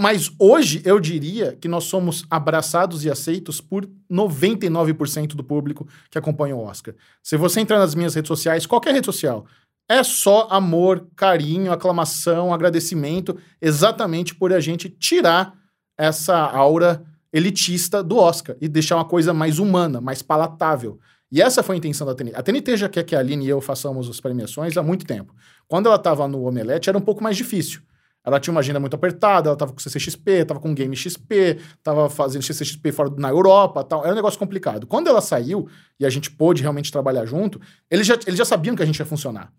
Mas 0.00 0.30
hoje 0.38 0.80
eu 0.84 1.00
diria 1.00 1.56
que 1.60 1.66
nós 1.66 1.82
somos 1.82 2.24
abraçados 2.30 3.04
e 3.04 3.10
aceitos 3.10 3.60
por 3.60 3.84
99% 4.08 5.34
do 5.34 5.42
público 5.42 5.88
que 6.08 6.16
acompanha 6.16 6.54
o 6.54 6.62
Oscar. 6.62 6.94
Se 7.20 7.36
você 7.36 7.58
entrar 7.58 7.80
nas 7.80 7.96
minhas 7.96 8.14
redes 8.14 8.28
sociais, 8.28 8.64
qualquer 8.64 8.94
rede 8.94 9.06
social, 9.06 9.44
é 9.90 10.04
só 10.04 10.46
amor, 10.52 11.08
carinho, 11.16 11.72
aclamação, 11.72 12.54
agradecimento, 12.54 13.36
exatamente 13.60 14.36
por 14.36 14.52
a 14.52 14.60
gente 14.60 14.88
tirar 14.88 15.52
essa 15.98 16.36
aura 16.36 17.04
elitista 17.32 18.00
do 18.00 18.18
Oscar 18.18 18.54
e 18.60 18.68
deixar 18.68 18.94
uma 18.94 19.04
coisa 19.04 19.34
mais 19.34 19.58
humana, 19.58 20.00
mais 20.00 20.22
palatável. 20.22 21.00
E 21.28 21.42
essa 21.42 21.60
foi 21.60 21.74
a 21.74 21.78
intenção 21.78 22.06
da 22.06 22.14
TNT. 22.14 22.36
A 22.36 22.42
TNT 22.44 22.76
já 22.76 22.88
quer 22.88 23.02
que 23.02 23.16
a 23.16 23.18
Aline 23.18 23.46
e 23.46 23.48
eu 23.48 23.60
façamos 23.60 24.08
as 24.08 24.20
premiações 24.20 24.76
há 24.76 24.82
muito 24.82 25.04
tempo. 25.04 25.34
Quando 25.66 25.86
ela 25.86 25.96
estava 25.96 26.28
no 26.28 26.44
Omelete, 26.44 26.88
era 26.88 26.96
um 26.96 27.02
pouco 27.02 27.20
mais 27.20 27.36
difícil. 27.36 27.80
Ela 28.28 28.38
tinha 28.38 28.52
uma 28.52 28.60
agenda 28.60 28.78
muito 28.78 28.94
apertada, 28.94 29.48
ela 29.48 29.54
estava 29.54 29.72
com 29.72 29.78
CCXP, 29.78 30.30
estava 30.30 30.60
com 30.60 30.74
Game 30.74 30.94
XP, 30.94 31.58
estava 31.78 32.10
fazendo 32.10 32.42
CCXP 32.42 32.92
fora 32.92 33.10
na 33.16 33.30
Europa, 33.30 33.82
tal. 33.82 34.04
Era 34.04 34.12
um 34.12 34.16
negócio 34.16 34.38
complicado. 34.38 34.86
Quando 34.86 35.08
ela 35.08 35.20
saiu 35.20 35.68
e 35.98 36.04
a 36.04 36.10
gente 36.10 36.30
pôde 36.30 36.62
realmente 36.62 36.92
trabalhar 36.92 37.24
junto, 37.24 37.60
eles 37.90 38.06
já, 38.06 38.14
eles 38.26 38.36
já 38.36 38.44
sabiam 38.44 38.76
que 38.76 38.82
a 38.82 38.86
gente 38.86 38.98
ia 38.98 39.06
funcionar. 39.06 39.52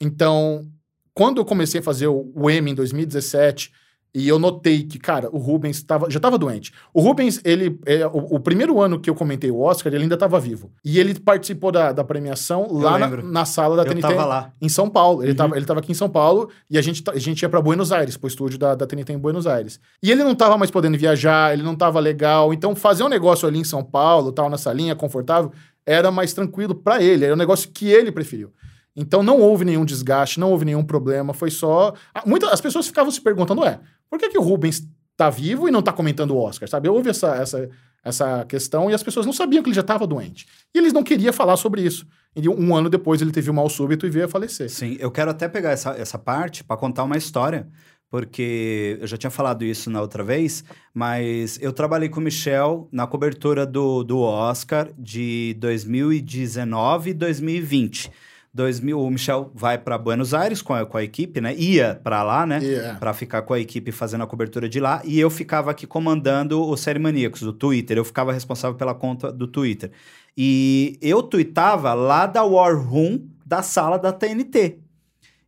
Então, 0.00 0.66
quando 1.12 1.38
eu 1.38 1.44
comecei 1.44 1.80
a 1.80 1.82
fazer 1.82 2.06
o, 2.06 2.32
o 2.34 2.48
M 2.48 2.70
em 2.70 2.74
2017 2.74 3.72
e 4.14 4.26
eu 4.26 4.38
notei 4.38 4.82
que, 4.84 4.98
cara, 4.98 5.28
o 5.30 5.38
Rubens 5.38 5.82
tava, 5.82 6.10
já 6.10 6.16
estava 6.16 6.38
doente. 6.38 6.72
O 6.94 7.00
Rubens, 7.00 7.40
ele. 7.44 7.78
É, 7.84 8.06
o, 8.06 8.36
o, 8.36 8.40
primeiro 8.40 8.80
ano 8.80 8.98
que 8.98 9.10
eu 9.10 9.14
comentei 9.14 9.50
o 9.50 9.60
Oscar, 9.60 9.92
ele 9.92 10.04
ainda 10.04 10.14
estava 10.14 10.40
vivo. 10.40 10.72
E 10.84 10.98
ele 10.98 11.14
participou 11.18 11.70
da, 11.70 11.92
da 11.92 12.02
premiação 12.02 12.66
eu 12.70 12.78
lá 12.78 12.98
na, 12.98 13.08
na, 13.08 13.44
sala 13.44 13.76
da 13.76 13.82
eu 13.82 13.86
TNT. 13.86 14.00
Tava 14.00 14.24
lá. 14.24 14.52
Em 14.60 14.68
São 14.68 14.88
Paulo. 14.88 15.22
Ele, 15.22 15.32
estava 15.32 15.52
uhum. 15.52 15.56
ele 15.56 15.66
tava 15.66 15.80
aqui 15.80 15.92
em 15.92 15.94
São 15.94 16.08
Paulo 16.08 16.48
e 16.70 16.78
a 16.78 16.82
gente, 16.82 17.02
a 17.08 17.18
gente 17.18 17.42
ia 17.42 17.48
para 17.48 17.60
Buenos 17.60 17.92
Aires, 17.92 18.16
pro 18.16 18.28
estúdio 18.28 18.58
da, 18.58 18.74
da 18.74 18.86
TNT 18.86 19.12
em 19.12 19.18
Buenos 19.18 19.46
Aires. 19.46 19.78
E 20.02 20.10
ele 20.10 20.24
não 20.24 20.32
estava 20.32 20.56
mais 20.56 20.70
podendo 20.70 20.96
viajar, 20.96 21.52
ele 21.52 21.62
não 21.62 21.74
estava 21.74 22.00
legal. 22.00 22.54
Então, 22.54 22.74
fazer 22.74 23.04
um 23.04 23.08
negócio 23.08 23.46
ali 23.46 23.58
em 23.58 23.64
São 23.64 23.84
Paulo, 23.84 24.32
tal, 24.32 24.48
na 24.48 24.56
salinha, 24.56 24.96
confortável, 24.96 25.52
era 25.84 26.10
mais 26.10 26.32
tranquilo 26.32 26.74
para 26.74 27.02
ele. 27.02 27.24
Era 27.26 27.34
um 27.34 27.38
negócio 27.38 27.70
que 27.70 27.88
ele 27.88 28.10
preferiu. 28.10 28.52
Então 29.00 29.22
não 29.22 29.38
houve 29.38 29.64
nenhum 29.64 29.84
desgaste, 29.84 30.40
não 30.40 30.50
houve 30.50 30.64
nenhum 30.64 30.82
problema, 30.82 31.32
foi 31.32 31.52
só. 31.52 31.94
Muitas, 32.26 32.52
as 32.52 32.60
pessoas 32.60 32.84
ficavam 32.84 33.12
se 33.12 33.20
perguntando, 33.20 33.60
ué, 33.60 33.78
por 34.10 34.18
que, 34.18 34.28
que 34.28 34.38
o 34.38 34.42
Rubens 34.42 34.82
tá 35.16 35.28
vivo 35.28 35.68
e 35.68 35.70
não 35.70 35.82
tá 35.82 35.92
comentando 35.92 36.30
o 36.30 36.38
Oscar, 36.38 36.68
sabe? 36.68 36.88
Houve 36.88 37.10
essa, 37.10 37.34
essa, 37.36 37.68
essa 38.04 38.44
questão 38.44 38.90
e 38.90 38.94
as 38.94 39.02
pessoas 39.02 39.26
não 39.26 39.32
sabiam 39.32 39.62
que 39.62 39.68
ele 39.68 39.74
já 39.74 39.80
estava 39.80 40.06
doente. 40.06 40.46
E 40.74 40.78
eles 40.78 40.92
não 40.92 41.02
queriam 41.02 41.32
falar 41.32 41.56
sobre 41.56 41.82
isso. 41.82 42.06
E 42.36 42.48
um 42.48 42.74
ano 42.74 42.88
depois 42.88 43.20
ele 43.20 43.32
teve 43.32 43.50
um 43.50 43.54
mal 43.54 43.68
súbito 43.68 44.06
e 44.06 44.10
veio 44.10 44.26
a 44.26 44.28
falecer. 44.28 44.70
Sim, 44.70 44.96
eu 45.00 45.10
quero 45.10 45.30
até 45.30 45.48
pegar 45.48 45.72
essa, 45.72 45.90
essa 45.90 46.18
parte 46.18 46.62
para 46.62 46.76
contar 46.76 47.02
uma 47.02 47.16
história, 47.16 47.68
porque 48.08 48.96
eu 49.00 49.06
já 49.08 49.16
tinha 49.16 49.30
falado 49.30 49.64
isso 49.64 49.90
na 49.90 50.00
outra 50.00 50.22
vez, 50.22 50.64
mas 50.94 51.58
eu 51.60 51.72
trabalhei 51.72 52.08
com 52.08 52.20
o 52.20 52.22
Michel 52.22 52.88
na 52.92 53.06
cobertura 53.06 53.66
do, 53.66 54.04
do 54.04 54.20
Oscar 54.20 54.88
de 54.96 55.56
2019 55.58 57.10
e 57.10 57.14
2020. 57.14 58.10
2000, 58.58 59.00
o 59.00 59.10
Michel 59.10 59.52
vai 59.54 59.78
para 59.78 59.96
Buenos 59.96 60.34
Aires 60.34 60.60
com 60.60 60.74
a, 60.74 60.84
com 60.84 60.96
a 60.96 61.02
equipe, 61.04 61.40
né? 61.40 61.54
Ia 61.54 62.00
para 62.02 62.24
lá, 62.24 62.44
né? 62.44 62.58
Yeah. 62.58 62.98
Para 62.98 63.14
ficar 63.14 63.42
com 63.42 63.54
a 63.54 63.60
equipe 63.60 63.92
fazendo 63.92 64.24
a 64.24 64.26
cobertura 64.26 64.68
de 64.68 64.80
lá. 64.80 65.00
E 65.04 65.18
eu 65.18 65.30
ficava 65.30 65.70
aqui 65.70 65.86
comandando 65.86 66.60
o 66.60 66.76
Série 66.76 66.98
Maníacos, 66.98 67.40
do 67.40 67.52
Twitter. 67.52 67.96
Eu 67.96 68.04
ficava 68.04 68.32
responsável 68.32 68.76
pela 68.76 68.94
conta 68.94 69.30
do 69.30 69.46
Twitter. 69.46 69.92
E 70.36 70.98
eu 71.00 71.22
tweetava 71.22 71.94
lá 71.94 72.26
da 72.26 72.42
War 72.42 72.76
Room 72.76 73.28
da 73.46 73.62
sala 73.62 73.96
da 73.96 74.12
TNT. 74.12 74.78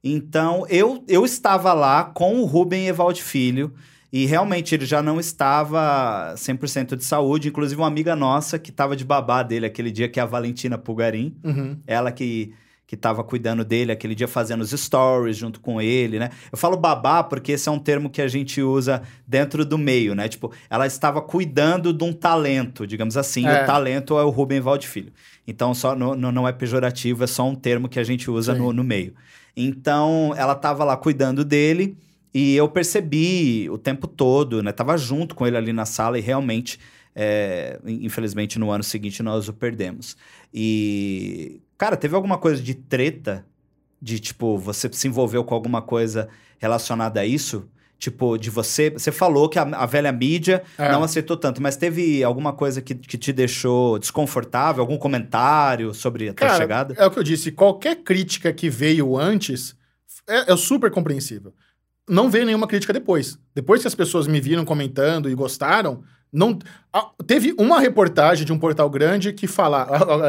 Então, 0.03 0.65
eu, 0.71 1.05
eu 1.09 1.25
estava 1.25 1.73
lá 1.73 2.05
com 2.05 2.41
o 2.41 2.45
Rubem 2.45 2.87
Evaldo 2.87 3.19
Filho. 3.19 3.75
E 4.13 4.27
realmente 4.27 4.75
ele 4.75 4.87
já 4.87 5.03
não 5.03 5.21
estava 5.21 6.35
100% 6.37 6.97
de 6.97 7.05
saúde. 7.05 7.49
Inclusive, 7.49 7.81
uma 7.81 7.89
amiga 7.89 8.15
nossa 8.15 8.57
que 8.57 8.71
estava 8.71 8.95
de 8.95 9.05
babá 9.05 9.43
dele 9.43 9.67
aquele 9.67 9.91
dia, 9.91 10.09
que 10.09 10.21
é 10.21 10.23
a 10.23 10.27
Valentina 10.27 10.79
Pulgarim. 10.79 11.37
Uhum. 11.45 11.77
Ela 11.87 12.13
que 12.13 12.53
que 12.91 12.97
estava 12.97 13.23
cuidando 13.23 13.65
dele 13.65 13.93
aquele 13.93 14.17
dia, 14.17 14.27
fazendo 14.27 14.63
os 14.63 14.73
stories 14.73 15.37
junto 15.37 15.61
com 15.61 15.81
ele, 15.81 16.19
né? 16.19 16.29
Eu 16.51 16.59
falo 16.59 16.77
babá 16.77 17.23
porque 17.23 17.53
esse 17.53 17.69
é 17.69 17.73
um 17.73 17.79
termo 17.79 18.11
que 18.11 18.21
a 18.21 18.27
gente 18.27 18.61
usa 18.61 19.01
dentro 19.25 19.65
do 19.65 19.79
meio, 19.79 20.13
né? 20.13 20.29
Tipo, 20.29 20.53
ela 20.69 20.89
estava 20.89 21.23
cuidando 21.23 21.93
de 21.93 22.03
um 22.03 22.13
talento, 22.13 22.89
digamos 22.89 23.17
assim. 23.17 23.47
É. 23.47 23.63
O 23.63 23.67
talento 23.67 24.19
é 24.19 24.25
o 24.25 24.29
Rubem 24.29 24.61
Waldfilho. 24.61 25.13
Então, 25.47 25.73
só 25.73 25.95
no, 25.95 26.17
no, 26.17 26.33
não 26.33 26.49
é 26.49 26.53
pejorativo, 26.53 27.23
é 27.23 27.29
só 27.29 27.49
um 27.49 27.55
termo 27.55 27.89
que 27.89 28.01
a 28.01 28.03
gente 28.03 28.29
usa 28.29 28.57
no, 28.57 28.73
no 28.73 28.83
meio. 28.83 29.15
Então, 29.57 30.35
ela 30.37 30.55
estava 30.55 30.83
lá 30.83 30.97
cuidando 30.97 31.45
dele 31.45 31.97
e 32.35 32.57
eu 32.57 32.69
percebi 32.69 33.71
o 33.71 33.79
tempo 33.79 34.09
todo, 34.09 34.65
né? 34.65 34.73
Tava 34.73 34.99
junto 34.99 35.37
com 35.37 35.47
ele 35.47 35.57
ali 35.57 35.73
na 35.73 35.85
sala 35.85 36.19
e 36.19 36.21
realmente, 36.21 36.81
é, 37.15 37.79
infelizmente, 37.87 38.59
no 38.59 38.69
ano 38.69 38.83
seguinte 38.83 39.23
nós 39.23 39.49
o 39.49 39.53
perdemos. 39.53 40.17
E 40.53 41.61
Cara, 41.81 41.97
teve 41.97 42.15
alguma 42.15 42.37
coisa 42.37 42.63
de 42.63 42.75
treta? 42.75 43.47
De, 44.03 44.21
tipo, 44.21 44.59
você 44.59 44.87
se 44.93 45.09
envolveu 45.09 45.43
com 45.43 45.55
alguma 45.55 45.81
coisa 45.81 46.29
relacionada 46.59 47.21
a 47.21 47.25
isso? 47.25 47.71
Tipo, 47.99 48.37
de 48.37 48.51
você. 48.51 48.91
Você 48.91 49.11
falou 49.11 49.49
que 49.49 49.59
a, 49.59 49.63
a 49.63 49.87
velha 49.87 50.13
mídia 50.13 50.63
é. 50.77 50.93
não 50.93 51.03
aceitou 51.03 51.39
tanto, 51.39 51.63
mas 51.63 51.79
teve 51.79 52.23
alguma 52.23 52.53
coisa 52.53 52.83
que, 52.83 52.95
que 52.95 53.17
te 53.17 53.33
deixou 53.33 53.99
desconfortável? 53.99 54.83
Algum 54.83 54.99
comentário 54.99 55.95
sobre 55.95 56.29
a 56.29 56.35
tua 56.35 56.55
chegada? 56.55 56.95
É 56.99 57.07
o 57.07 57.11
que 57.11 57.19
eu 57.19 57.23
disse. 57.23 57.51
Qualquer 57.51 57.97
crítica 58.03 58.53
que 58.53 58.69
veio 58.69 59.17
antes 59.17 59.75
é, 60.29 60.53
é 60.53 60.57
super 60.59 60.91
compreensível. 60.91 61.55
Não 62.07 62.29
veio 62.29 62.45
nenhuma 62.45 62.67
crítica 62.67 62.93
depois. 62.93 63.39
Depois 63.55 63.81
que 63.81 63.89
as 63.89 63.95
pessoas 63.95 64.27
me 64.27 64.39
viram 64.39 64.67
comentando 64.67 65.31
e 65.31 65.35
gostaram, 65.35 66.03
não, 66.33 66.59
ah, 66.93 67.11
teve 67.27 67.55
uma 67.59 67.81
reportagem 67.81 68.47
de 68.47 68.53
um 68.53 68.59
portal 68.59 68.89
grande 68.89 69.33
que 69.33 69.47
fala. 69.47 69.87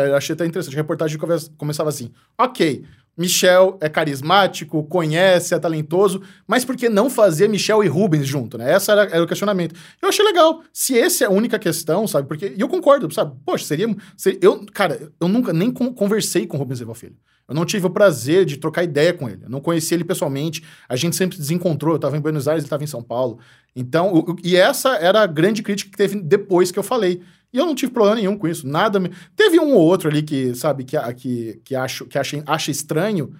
Eu 0.07 0.15
achei 0.15 0.33
até 0.33 0.45
interessante. 0.45 0.73
A 0.73 0.77
reportagem 0.77 1.19
começava 1.57 1.89
assim: 1.89 2.11
Ok, 2.37 2.83
Michel 3.17 3.77
é 3.81 3.89
carismático, 3.89 4.83
conhece, 4.85 5.53
é 5.53 5.59
talentoso, 5.59 6.21
mas 6.47 6.63
por 6.63 6.75
que 6.75 6.89
não 6.89 7.09
fazer 7.09 7.47
Michel 7.49 7.83
e 7.83 7.87
Rubens 7.87 8.25
junto, 8.25 8.57
né? 8.57 8.75
Esse 8.75 8.89
era, 8.89 9.03
era, 9.03 9.23
o 9.23 9.27
questionamento. 9.27 9.75
Eu 10.01 10.09
achei 10.09 10.23
legal. 10.23 10.63
Se 10.71 10.97
essa 10.97 11.25
é 11.25 11.27
a 11.27 11.31
única 11.31 11.59
questão, 11.59 12.07
sabe? 12.07 12.27
Porque. 12.27 12.53
E 12.55 12.61
eu 12.61 12.69
concordo, 12.69 13.13
sabe? 13.13 13.35
Poxa, 13.45 13.65
seria. 13.65 13.93
seria 14.15 14.39
eu, 14.41 14.65
cara, 14.73 15.11
eu 15.19 15.27
nunca 15.27 15.51
nem 15.53 15.71
conversei 15.71 16.47
com 16.47 16.57
o 16.57 16.59
Rubens 16.59 16.81
Eval 16.81 16.95
Filho. 16.95 17.15
Eu 17.47 17.55
não 17.55 17.65
tive 17.65 17.85
o 17.85 17.89
prazer 17.89 18.45
de 18.45 18.55
trocar 18.55 18.81
ideia 18.81 19.13
com 19.13 19.27
ele. 19.27 19.43
Eu 19.43 19.49
não 19.49 19.59
conheci 19.59 19.93
ele 19.93 20.05
pessoalmente. 20.05 20.63
A 20.87 20.95
gente 20.95 21.17
sempre 21.17 21.35
se 21.35 21.41
desencontrou. 21.41 21.93
Eu 21.93 21.97
estava 21.97 22.15
em 22.15 22.21
Buenos 22.21 22.47
Aires, 22.47 22.61
ele 22.61 22.67
estava 22.67 22.83
em 22.83 22.87
São 22.87 23.03
Paulo. 23.03 23.39
Então, 23.75 24.13
o, 24.13 24.35
e 24.41 24.55
essa 24.55 24.95
era 24.95 25.21
a 25.21 25.27
grande 25.27 25.61
crítica 25.61 25.91
que 25.91 25.97
teve 25.97 26.21
depois 26.21 26.71
que 26.71 26.79
eu 26.79 26.83
falei. 26.83 27.21
E 27.53 27.57
eu 27.57 27.65
não 27.65 27.75
tive 27.75 27.91
problema 27.91 28.15
nenhum 28.15 28.37
com 28.37 28.47
isso. 28.47 28.67
Nada. 28.67 28.99
Me... 28.99 29.11
Teve 29.35 29.59
um 29.59 29.73
ou 29.73 29.81
outro 29.81 30.09
ali 30.09 30.21
que, 30.21 30.55
sabe, 30.55 30.83
que, 30.83 30.97
que, 31.13 31.61
que, 31.63 31.75
acho, 31.75 32.05
que 32.05 32.17
acha, 32.17 32.43
acha 32.45 32.71
estranho, 32.71 33.33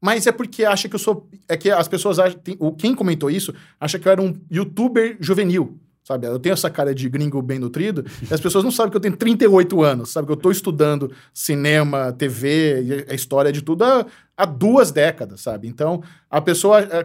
mas 0.00 0.26
é 0.26 0.32
porque 0.32 0.64
acha 0.64 0.88
que 0.88 0.94
eu 0.94 0.98
sou. 0.98 1.28
É 1.48 1.56
que 1.56 1.70
as 1.70 1.88
pessoas 1.88 2.18
acham. 2.18 2.40
Quem 2.78 2.94
comentou 2.94 3.30
isso 3.30 3.52
acha 3.80 3.98
que 3.98 4.06
eu 4.06 4.12
era 4.12 4.22
um 4.22 4.34
youtuber 4.50 5.16
juvenil. 5.20 5.78
Sabe? 6.06 6.24
Eu 6.28 6.38
tenho 6.38 6.52
essa 6.52 6.70
cara 6.70 6.94
de 6.94 7.08
gringo 7.08 7.42
bem 7.42 7.58
nutrido, 7.58 8.04
e 8.30 8.32
as 8.32 8.40
pessoas 8.40 8.62
não 8.62 8.70
sabem 8.70 8.92
que 8.92 8.96
eu 8.96 9.00
tenho 9.00 9.16
38 9.16 9.82
anos, 9.82 10.10
sabe? 10.10 10.28
Que 10.28 10.32
eu 10.32 10.36
estou 10.36 10.52
estudando 10.52 11.10
cinema, 11.34 12.12
TV, 12.12 13.04
a 13.08 13.14
história 13.14 13.50
de 13.50 13.60
tudo 13.60 13.82
há, 13.82 14.06
há 14.36 14.44
duas 14.44 14.92
décadas, 14.92 15.40
sabe? 15.40 15.66
Então, 15.66 16.04
a 16.30 16.40
pessoa. 16.40 16.80
É, 16.80 17.04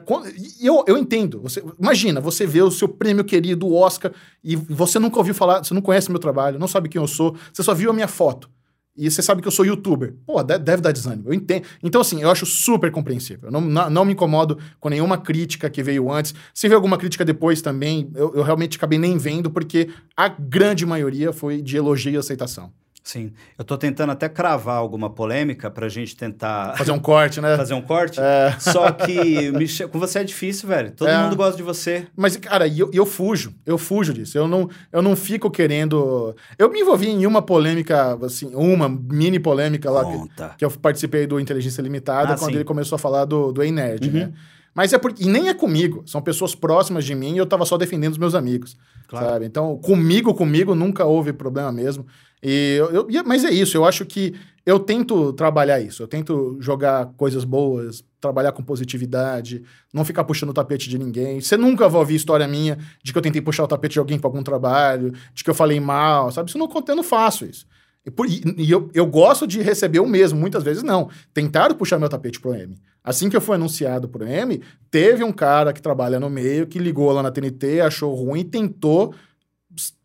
eu, 0.62 0.86
eu 0.88 1.00
entendo. 1.00 1.42
Você, 1.42 1.64
imagina, 1.80 2.22
você 2.22 2.46
vê 2.46 2.62
o 2.62 2.70
seu 2.70 2.88
prêmio 2.88 3.24
querido, 3.24 3.74
Oscar, 3.74 4.12
e 4.44 4.56
você 4.56 5.00
nunca 5.00 5.18
ouviu 5.18 5.34
falar, 5.34 5.64
você 5.64 5.74
não 5.74 5.82
conhece 5.82 6.12
meu 6.12 6.20
trabalho, 6.20 6.60
não 6.60 6.68
sabe 6.68 6.88
quem 6.88 7.02
eu 7.02 7.08
sou, 7.08 7.36
você 7.52 7.64
só 7.64 7.74
viu 7.74 7.90
a 7.90 7.94
minha 7.94 8.08
foto. 8.08 8.52
E 8.96 9.10
você 9.10 9.22
sabe 9.22 9.42
que 9.42 9.48
eu 9.48 9.52
sou 9.52 9.66
youtuber. 9.66 10.14
Pô, 10.26 10.44
deve 10.44 10.82
dar 10.82 10.92
desânimo. 10.92 11.30
Eu 11.30 11.34
entendo. 11.34 11.66
Então, 11.82 12.02
assim, 12.02 12.22
eu 12.22 12.30
acho 12.30 12.46
super 12.46 12.92
compreensível. 12.92 13.48
Eu 13.48 13.52
não, 13.52 13.62
não, 13.62 13.90
não, 13.90 14.06
me 14.06 14.14
incomodo 14.14 14.58
com 14.80 14.90
nenhuma 14.90 15.18
crítica 15.18 15.70
que 15.70 15.82
veio 15.82 16.12
antes. 16.12 16.34
Se 16.54 16.68
veio 16.68 16.78
alguma 16.78 16.98
crítica 16.98 17.24
depois 17.24 17.62
também, 17.62 18.12
eu, 18.16 18.34
eu 18.36 18.44
realmente 18.44 18.78
acabei 18.78 19.00
nem 19.00 19.18
vendo, 19.18 19.50
porque 19.50 19.90
a 20.16 20.28
grande 20.28 20.86
maioria 20.86 21.32
foi 21.32 21.62
de 21.62 21.78
elogio 21.78 22.14
e 22.14 22.18
aceitação. 22.18 22.72
Sim. 23.04 23.34
Eu 23.58 23.66
tô 23.66 23.78
tentando 23.80 24.12
até 24.12 24.30
cravar 24.30 24.78
alguma 24.78 25.10
polêmica 25.10 25.72
pra 25.72 25.90
gente 25.90 26.16
tentar 26.16 26.78
Fazer 26.78 26.92
um 26.92 27.00
corte, 27.00 27.42
né? 27.42 27.58
fazer 27.58 27.74
um 27.74 27.82
corte. 27.82 28.20
É. 28.22 28.56
Só 28.60 28.92
que 28.92 29.52
Michel, 29.52 29.90
com 29.90 29.98
você 29.98 30.20
é 30.20 30.24
difícil, 30.24 30.70
velho. 30.70 30.92
Todo 30.92 31.08
É. 31.10 31.24
mundo 31.24 31.36
gosta 31.36 31.58
de 31.58 31.64
você. 31.64 32.06
Mas, 32.16 32.38
cara, 32.38 32.68
eu, 32.68 32.92
eu 32.94 33.06
fujo. 33.06 33.56
Eu 33.66 33.78
fujo 33.80 34.14
disso. 34.14 34.38
Eu 34.38 34.48
não, 34.48 34.70
eu 34.92 35.02
não 35.02 35.16
fico 35.16 35.50
querendo. 35.50 36.36
Eu 36.60 36.70
me 36.72 36.80
envolvi 36.82 37.08
em 37.10 37.26
uma 37.26 37.42
polêmica, 37.42 38.18
assim, 38.24 38.54
uma 38.54 38.88
mini 38.88 39.40
polêmica 39.40 39.90
lá 39.90 40.06
que, 40.06 40.58
que 40.60 40.66
eu 40.66 40.70
participei 40.70 41.26
do 41.26 41.40
Inteligência 41.40 41.82
Limitada 41.82 42.34
Ah, 42.34 42.38
quando 42.38 42.52
sim. 42.52 42.58
ele 42.58 42.64
começou 42.66 42.98
a 42.98 43.00
falar 43.00 43.26
do, 43.26 43.52
do 43.52 43.64
Ei 43.64 43.72
Nerd, 43.72 44.08
Uhum. 44.08 44.14
né? 44.14 44.32
Mas 44.76 44.94
é 44.94 44.98
porque. 45.00 45.24
E 45.24 45.28
nem 45.28 45.50
é 45.50 45.54
comigo. 45.56 46.04
São 46.06 46.22
pessoas 46.22 46.54
próximas 46.56 47.04
de 47.04 47.14
mim 47.16 47.34
e 47.34 47.38
eu 47.40 47.46
tava 47.48 47.66
só 47.66 47.78
defendendo 47.78 48.12
os 48.14 48.18
meus 48.20 48.36
amigos. 48.36 48.78
Claro. 49.08 49.26
Sabe? 49.26 49.46
Então, 49.46 49.76
comigo, 49.80 50.34
comigo, 50.34 50.74
nunca 50.76 51.04
houve 51.04 51.34
problema 51.34 51.72
mesmo. 51.72 52.06
E 52.44 52.76
eu, 52.80 52.90
eu- 52.92 53.08
e- 53.10 53.24
mas 53.24 53.44
é 53.44 53.52
isso, 53.52 53.78
eu 53.78 53.86
acho 53.86 54.06
que 54.06 54.34
eu 54.66 54.80
tento 54.80 55.34
trabalhar 55.34 55.80
isso. 55.80 56.04
Eu 56.04 56.08
tento 56.08 56.58
jogar 56.60 57.08
coisas 57.18 57.44
boas, 57.44 58.04
trabalhar 58.20 58.52
com 58.52 58.64
positividade, 58.64 59.64
não 59.94 60.06
ficar 60.06 60.24
puxando 60.24 60.50
o 60.50 60.54
tapete 60.54 60.88
de 60.90 60.98
ninguém. 60.98 61.42
Você 61.42 61.58
nunca 61.58 61.88
vai 61.90 62.00
ouvir 62.00 62.16
história 62.16 62.48
minha 62.48 62.78
de 63.04 63.12
que 63.12 63.18
eu 63.18 63.22
tentei 63.22 63.42
puxar 63.42 63.64
o 63.64 63.68
tapete 63.68 63.94
de 63.94 64.00
alguém 64.00 64.20
para 64.20 64.28
algum 64.28 64.44
trabalho, 64.44 65.12
de 65.34 65.44
que 65.44 65.50
eu 65.50 65.54
falei 65.56 65.80
mal, 65.80 66.32
sabe? 66.32 66.50
Isso 66.50 66.58
não, 66.58 66.70
eu 66.88 66.96
não 66.96 67.04
faço 67.04 67.46
isso. 67.46 67.66
E, 68.06 68.10
por- 68.12 68.28
e- 68.28 68.42
eu, 68.70 68.90
eu 68.94 69.06
gosto 69.06 69.46
de 69.48 69.62
receber 69.62 70.00
o 70.00 70.08
mesmo, 70.08 70.40
muitas 70.40 70.64
vezes 70.64 70.84
não. 70.84 71.10
Tentaram 71.34 71.76
puxar 71.76 72.00
meu 72.00 72.10
tapete 72.10 72.40
pro 72.40 72.54
M. 72.54 72.76
Assim 73.04 73.30
que 73.30 73.36
eu 73.38 73.42
fui 73.42 73.56
anunciado 73.56 74.08
pro 74.08 74.28
M, 74.28 74.62
teve 74.92 75.24
um 75.24 75.32
cara 75.32 75.74
que 75.74 75.82
trabalha 75.82 76.20
no 76.20 76.30
meio, 76.30 76.68
que 76.68 76.78
ligou 76.80 77.12
lá 77.12 77.24
na 77.24 77.32
TNT, 77.32 77.82
achou 77.82 78.14
ruim 78.14 78.44
tentou 78.44 79.14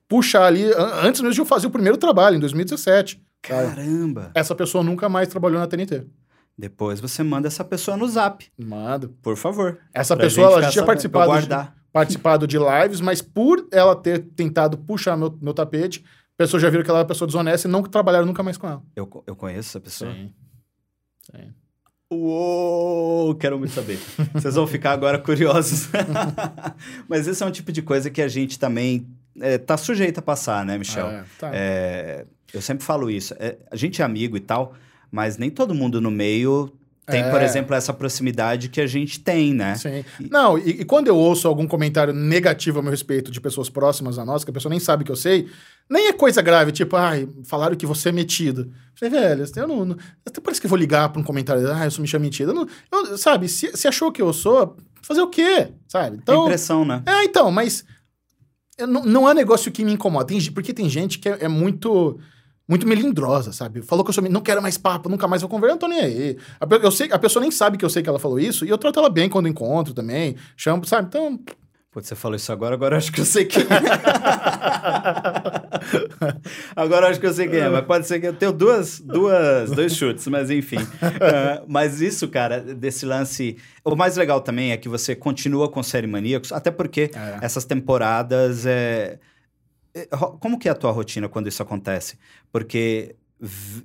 puxar 0.09 0.45
ali, 0.47 0.65
an- 0.73 1.01
antes 1.03 1.21
mesmo 1.21 1.35
de 1.35 1.41
eu 1.41 1.47
fazer 1.47 1.67
o 1.67 1.71
primeiro 1.71 1.97
trabalho, 1.97 2.37
em 2.37 2.41
2017. 2.41 3.15
sabe? 3.15 3.27
Caramba. 3.43 4.31
Essa 4.35 4.55
pessoa 4.55 4.83
nunca 4.83 5.09
mais 5.09 5.29
trabalhou 5.29 5.59
na 5.61 5.67
TNT. 5.67 6.05
Depois 6.59 7.01
você 7.01 7.23
manda 7.23 7.47
essa 7.49 7.63
pessoa 7.65 7.97
no 7.97 8.09
zap, 8.09 8.47
Manda. 8.59 9.11
por 9.23 9.37
favor. 9.37 9.79
Essa 9.93 10.17
pessoa, 10.17 10.47
gente 10.47 10.53
ela 10.55 10.63
já 10.63 10.71
tinha 10.71 10.85
participado 10.87 11.41
de, 11.43 11.49
participado 11.93 12.47
de 12.47 12.57
lives, 12.59 13.01
mas 13.01 13.21
por 13.21 13.69
ela 13.71 13.95
ter 13.95 14.21
tentado 14.35 14.79
puxar 14.79 15.17
meu, 15.19 15.37
meu 15.41 15.53
tapete, 15.53 16.03
a 16.03 16.37
pessoa 16.39 16.59
já 16.59 16.71
viram 16.71 16.83
que 16.83 16.89
ela 16.91 17.01
é 17.01 17.03
uma 17.03 17.07
pessoa 17.09 17.27
desonesta 17.27 17.69
e 17.69 17.71
não 17.71 17.83
trabalharam 17.83 18.25
nunca 18.27 18.43
mais 18.43 18.57
com 18.57 18.67
ela. 18.67 18.83
Eu, 18.97 19.09
eu 19.27 19.37
conheço 19.37 19.69
essa 19.69 19.81
pessoa. 19.81 20.11
Sim. 20.13 20.33
Sim. 21.31 21.53
Uou, 22.11 23.35
quero 23.35 23.59
muito 23.59 23.75
saber. 23.75 23.99
Vocês 24.33 24.55
vão 24.55 24.67
ficar 24.67 24.93
agora 24.93 25.19
curiosos. 25.19 25.89
Mas 27.09 27.27
esse 27.27 27.43
é 27.43 27.47
um 27.47 27.51
tipo 27.51 27.71
de 27.73 27.83
coisa 27.83 28.11
que 28.11 28.23
a 28.23 28.29
gente 28.29 28.59
também 28.59 29.07
é, 29.41 29.59
tá 29.59 29.77
sujeito 29.77 30.19
a 30.19 30.23
passar, 30.23 30.65
né, 30.65 30.77
Michel? 30.79 31.07
É, 31.09 31.25
tá. 31.39 31.51
É, 31.53 32.25
eu 32.53 32.61
sempre 32.63 32.85
falo 32.85 33.11
isso. 33.11 33.35
É, 33.39 33.57
a 33.71 33.77
gente 33.77 34.01
é 34.01 34.05
amigo 34.05 34.37
e 34.37 34.41
tal, 34.41 34.75
mas 35.11 35.37
nem 35.39 35.51
todo 35.51 35.75
mundo 35.75 36.01
no 36.01 36.11
meio 36.11 36.73
tem, 37.07 37.21
É. 37.23 37.31
por 37.31 37.41
exemplo, 37.41 37.73
essa 37.75 37.93
proximidade 37.93 38.69
que 38.69 38.81
a 38.81 38.87
gente 38.87 39.21
tem, 39.21 39.55
né? 39.55 39.77
Sim. 39.77 40.05
Não, 40.29 40.59
e, 40.59 40.81
e 40.81 40.85
quando 40.85 41.07
eu 41.07 41.17
ouço 41.17 41.47
algum 41.47 41.65
comentário 41.67 42.13
negativo 42.13 42.81
a 42.81 42.83
meu 42.83 42.91
respeito 42.91 43.31
de 43.31 43.41
pessoas 43.41 43.69
próximas 43.69 44.19
a 44.19 44.25
nós, 44.25 44.43
que 44.43 44.51
a 44.51 44.53
pessoa 44.53 44.71
nem 44.71 44.81
sabe 44.81 45.05
que 45.05 45.13
eu 45.13 45.17
sei, 45.17 45.49
nem 45.89 46.09
é 46.09 46.13
coisa 46.13 46.43
grave, 46.43 46.73
tipo, 46.73 46.97
ai, 46.97 47.29
falaram 47.45 47.77
que 47.77 47.87
você 47.87 48.09
é 48.09 48.13
metido. 48.13 48.63
Eu 49.01 49.09
falei, 49.11 49.21
velho, 49.21 49.45
eu 49.57 49.69
não. 49.69 49.85
não 49.85 49.97
até 50.27 50.41
parece 50.41 50.61
que 50.61 50.67
eu 50.67 50.71
vou 50.71 50.79
ligar 50.79 51.09
pra 51.11 51.21
um 51.21 51.25
comentário, 51.25 51.71
ah, 51.73 51.85
eu 51.85 51.91
sou 51.93 52.03
Michel 52.03 52.19
metido. 52.19 52.51
Eu 52.51 52.55
não, 52.55 52.67
eu- 53.11 53.17
sabe, 53.17 53.49
se, 53.49 53.71
se 53.77 53.87
achou 53.87 54.11
que 54.11 54.21
eu 54.21 54.33
sou, 54.33 54.77
fazer 55.01 55.21
o 55.21 55.29
quê? 55.29 55.69
Sabe? 55.87 56.17
É 56.17 56.19
Então. 56.21 56.43
impressão, 56.47 56.85
né? 56.85 57.05
É, 57.07 57.23
então, 57.23 57.53
mas 57.53 57.85
não, 58.81 59.05
não 59.05 59.31
é 59.31 59.35
negócio 59.35 59.71
que 59.71 59.85
me 59.85 59.93
incomoda. 59.93 60.27
Tem, 60.27 60.41
porque 60.53 60.73
tem 60.73 60.89
gente 60.89 61.19
que 61.19 61.29
é, 61.29 61.45
é 61.45 61.49
muito 61.49 62.19
muito 62.69 62.87
melindrosa, 62.87 63.53
sabe? 63.53 63.81
Falou 63.81 64.05
que 64.05 64.11
eu 64.11 64.13
sou 64.13 64.29
não 64.29 64.41
quero 64.41 64.61
mais 64.61 64.77
papo, 64.77 65.09
nunca 65.09 65.29
mais 65.29 65.41
vou 65.41 65.49
conversar, 65.49 65.75
não 65.75 65.79
tô 65.79 65.87
nem 65.87 66.01
aí. 66.01 66.37
A, 66.61 66.67
eu 66.75 66.91
sei, 66.91 67.13
a 67.13 67.19
pessoa 67.19 67.41
nem 67.41 67.51
sabe 67.51 67.79
que 67.79 67.85
eu 67.85 67.91
sei 67.91 68.03
que 68.03 68.09
ela 68.09 68.19
falou 68.19 68.41
isso, 68.41 68.65
e 68.65 68.69
eu 68.69 68.77
trato 68.77 68.99
ela 68.99 69.09
bem 69.09 69.29
quando 69.29 69.47
encontro 69.47 69.95
também, 69.95 70.35
chamo, 70.57 70.85
sabe? 70.85 71.07
Então, 71.07 71.39
Putz, 71.97 72.09
você 72.09 72.15
falou 72.15 72.37
isso 72.37 72.53
agora, 72.53 72.75
agora 72.75 72.95
eu 72.95 72.99
acho 72.99 73.11
que 73.11 73.23
eu 73.23 73.25
sei 73.25 73.47
quem 73.47 73.63
é. 73.63 73.67
agora 76.77 77.07
eu 77.07 77.11
acho 77.11 77.19
que 77.19 77.25
eu 77.27 77.33
sei 77.33 77.49
quem 77.49 77.61
é, 77.61 77.71
mas 77.71 77.87
pode 77.87 78.07
ser 78.07 78.21
que 78.21 78.27
eu 78.27 78.35
tenho 78.35 78.53
duas, 78.53 79.01
duas, 79.01 79.71
dois 79.71 79.97
chutes, 79.97 80.27
mas 80.27 80.51
enfim. 80.51 80.77
Ah, 81.19 81.63
mas 81.67 82.03
isso, 82.03 82.29
cara, 82.29 82.61
desse 82.61 83.07
lance. 83.07 83.57
O 83.83 83.97
mais 83.97 84.15
legal 84.19 84.43
também 84.43 84.73
é 84.73 84.77
que 84.77 84.91
você 84.91 85.17
continua 85.17 85.71
com 85.71 85.83
série 85.83 86.07
maníacos, 86.07 86.53
até 86.53 86.71
porque 86.71 87.11
É. 87.15 87.39
essas 87.41 87.65
temporadas 87.65 88.67
é. 88.67 89.19
é, 89.95 90.05
Como 90.07 90.59
que 90.59 90.69
é 90.69 90.73
a 90.73 90.75
tua 90.75 90.91
rotina 90.91 91.31
quando 91.31 91.49
isso 91.49 91.63
acontece? 91.63 92.19
Porque. 92.53 93.17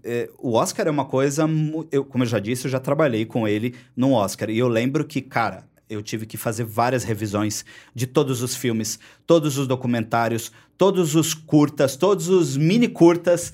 é, 0.04 0.30
o 0.38 0.56
Oscar 0.56 0.86
é 0.86 0.92
uma 0.92 1.06
coisa. 1.06 1.48
Eu, 1.90 2.04
como 2.04 2.26
eu 2.26 2.28
já 2.28 2.40
disse, 2.40 2.68
eu 2.68 2.72
já 2.72 2.80
trabalhei 2.82 3.26
com 3.26 3.48
ele 3.48 3.74
no 3.96 4.12
Oscar. 4.12 4.50
E 4.50 4.60
eu 4.60 4.68
lembro 4.68 5.06
que, 5.06 5.22
cara, 5.22 5.71
eu 5.92 6.02
tive 6.02 6.26
que 6.26 6.38
fazer 6.38 6.64
várias 6.64 7.04
revisões 7.04 7.66
de 7.94 8.08
todos 8.08 8.42
os 8.42 8.56
filmes, 8.56 8.98
todos 9.28 9.58
os 9.58 9.68
documentários, 9.68 10.52
todos 10.78 11.16
os 11.16 11.34
curtas, 11.34 11.96
todos 11.96 12.28
os 12.30 12.56
mini 12.58 12.88
curtas, 12.88 13.54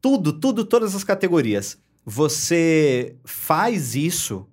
tudo, 0.00 0.32
tudo, 0.32 0.64
todas 0.64 0.94
as 0.94 1.04
categorias. 1.04 1.78
Você 2.04 3.16
faz 3.24 3.94
isso 3.94 4.46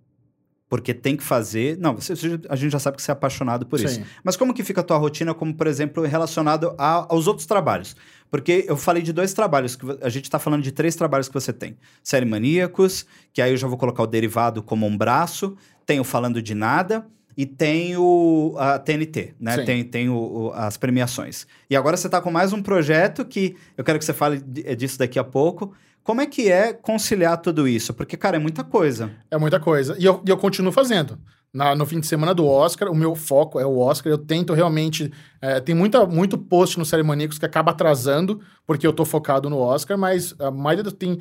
porque 0.70 0.92
tem 0.92 1.16
que 1.16 1.24
fazer. 1.24 1.78
Não, 1.78 1.94
você- 1.96 2.14
a 2.50 2.56
gente 2.56 2.72
já 2.72 2.80
sabe 2.80 2.98
que 2.98 3.04
você 3.04 3.12
é 3.12 3.14
apaixonado 3.14 3.64
por 3.68 3.80
isso. 3.80 3.94
sim. 3.96 4.04
Mas 4.24 4.36
como 4.36 4.54
que 4.56 4.64
fica 4.64 4.82
a 4.82 4.84
tua 4.84 4.98
rotina, 4.98 5.32
como, 5.32 5.54
por 5.54 5.68
exemplo, 5.68 6.04
relacionado 6.04 6.74
a- 6.80 7.06
aos 7.10 7.28
outros 7.28 7.46
trabalhos? 7.46 7.96
Porque 8.32 8.66
eu 8.68 8.76
falei 8.76 9.04
de 9.04 9.14
dois 9.14 9.34
trabalhos, 9.34 9.76
que 9.76 9.86
a 10.02 10.10
gente 10.10 10.28
tá 10.32 10.40
falando 10.40 10.64
de 10.64 10.72
três 10.72 10.96
trabalhos 10.96 11.28
que 11.28 11.34
você 11.36 11.54
tem. 11.54 11.78
Série 12.04 12.26
Maníacos, 12.26 13.06
que 13.32 13.40
aí 13.40 13.52
eu 13.52 13.58
já 13.58 13.68
vou 13.68 13.78
colocar 13.78 14.02
o 14.02 14.08
derivado 14.08 14.64
como 14.64 14.88
um 14.88 14.98
braço, 14.98 15.56
tem 15.86 16.00
o 16.00 16.04
Falando 16.04 16.42
de 16.42 16.56
Nada 16.56 17.06
e 17.38 17.46
tem 17.46 17.96
o 17.98 18.56
a 18.58 18.78
TNT, 18.80 19.34
né? 19.40 19.58
Sim. 19.58 19.66
Tem, 19.66 19.84
tem 19.84 20.10
o- 20.10 20.16
o- 20.16 20.52
as 20.54 20.78
premiações. 20.78 21.46
E 21.70 21.76
agora 21.76 21.98
você 21.98 22.08
tá 22.10 22.22
com 22.22 22.30
mais 22.32 22.54
um 22.54 22.62
projeto 22.62 23.26
que 23.26 23.56
eu 23.78 23.84
quero 23.84 23.98
que 24.00 24.06
você 24.06 24.14
fale 24.14 24.42
eh, 24.66 24.76
disso 24.76 24.98
daqui 25.00 25.18
a 25.20 25.24
pouco. 25.24 25.74
Como 26.04 26.20
é 26.22 26.26
que 26.26 26.52
é 26.52 26.74
conciliar 26.74 27.38
tudo 27.38 27.66
isso? 27.68 27.94
Porque, 27.94 28.18
cara, 28.18 28.36
é 28.36 28.40
muita 28.40 28.64
coisa. 28.64 29.12
É 29.32 29.38
muita 29.38 29.60
coisa. 29.60 29.96
E 29.98 30.04
eu, 30.04 30.22
eu 30.28 30.38
continuo 30.38 30.72
fazendo. 30.72 31.18
Na- 31.54 31.76
no 31.76 31.86
fim 31.86 32.00
de 32.00 32.08
semana 32.08 32.34
do 32.34 32.46
Oscar, 32.46 32.92
o 32.92 32.96
meu 32.96 33.16
foco 33.16 33.60
é 33.60 33.66
o 33.66 33.78
Oscar. 33.78 34.12
Eu 34.12 34.18
tento 34.18 34.54
realmente. 34.54 35.12
é, 35.42 35.60
tem 35.62 35.74
muita, 35.74 36.06
muito 36.06 36.38
post 36.38 36.78
no 36.78 36.84
Série 36.86 37.04
Maníacos 37.04 37.38
que 37.40 37.46
acaba 37.46 37.72
atrasando, 37.72 38.42
porque 38.68 38.86
eu 38.86 38.92
tô 38.92 39.06
focado 39.06 39.50
no 39.50 39.58
Oscar, 39.60 39.98
mas 39.98 40.36
a 40.40 40.52
maioria 40.52 40.84
do 40.84 40.92
tem. 40.92 41.18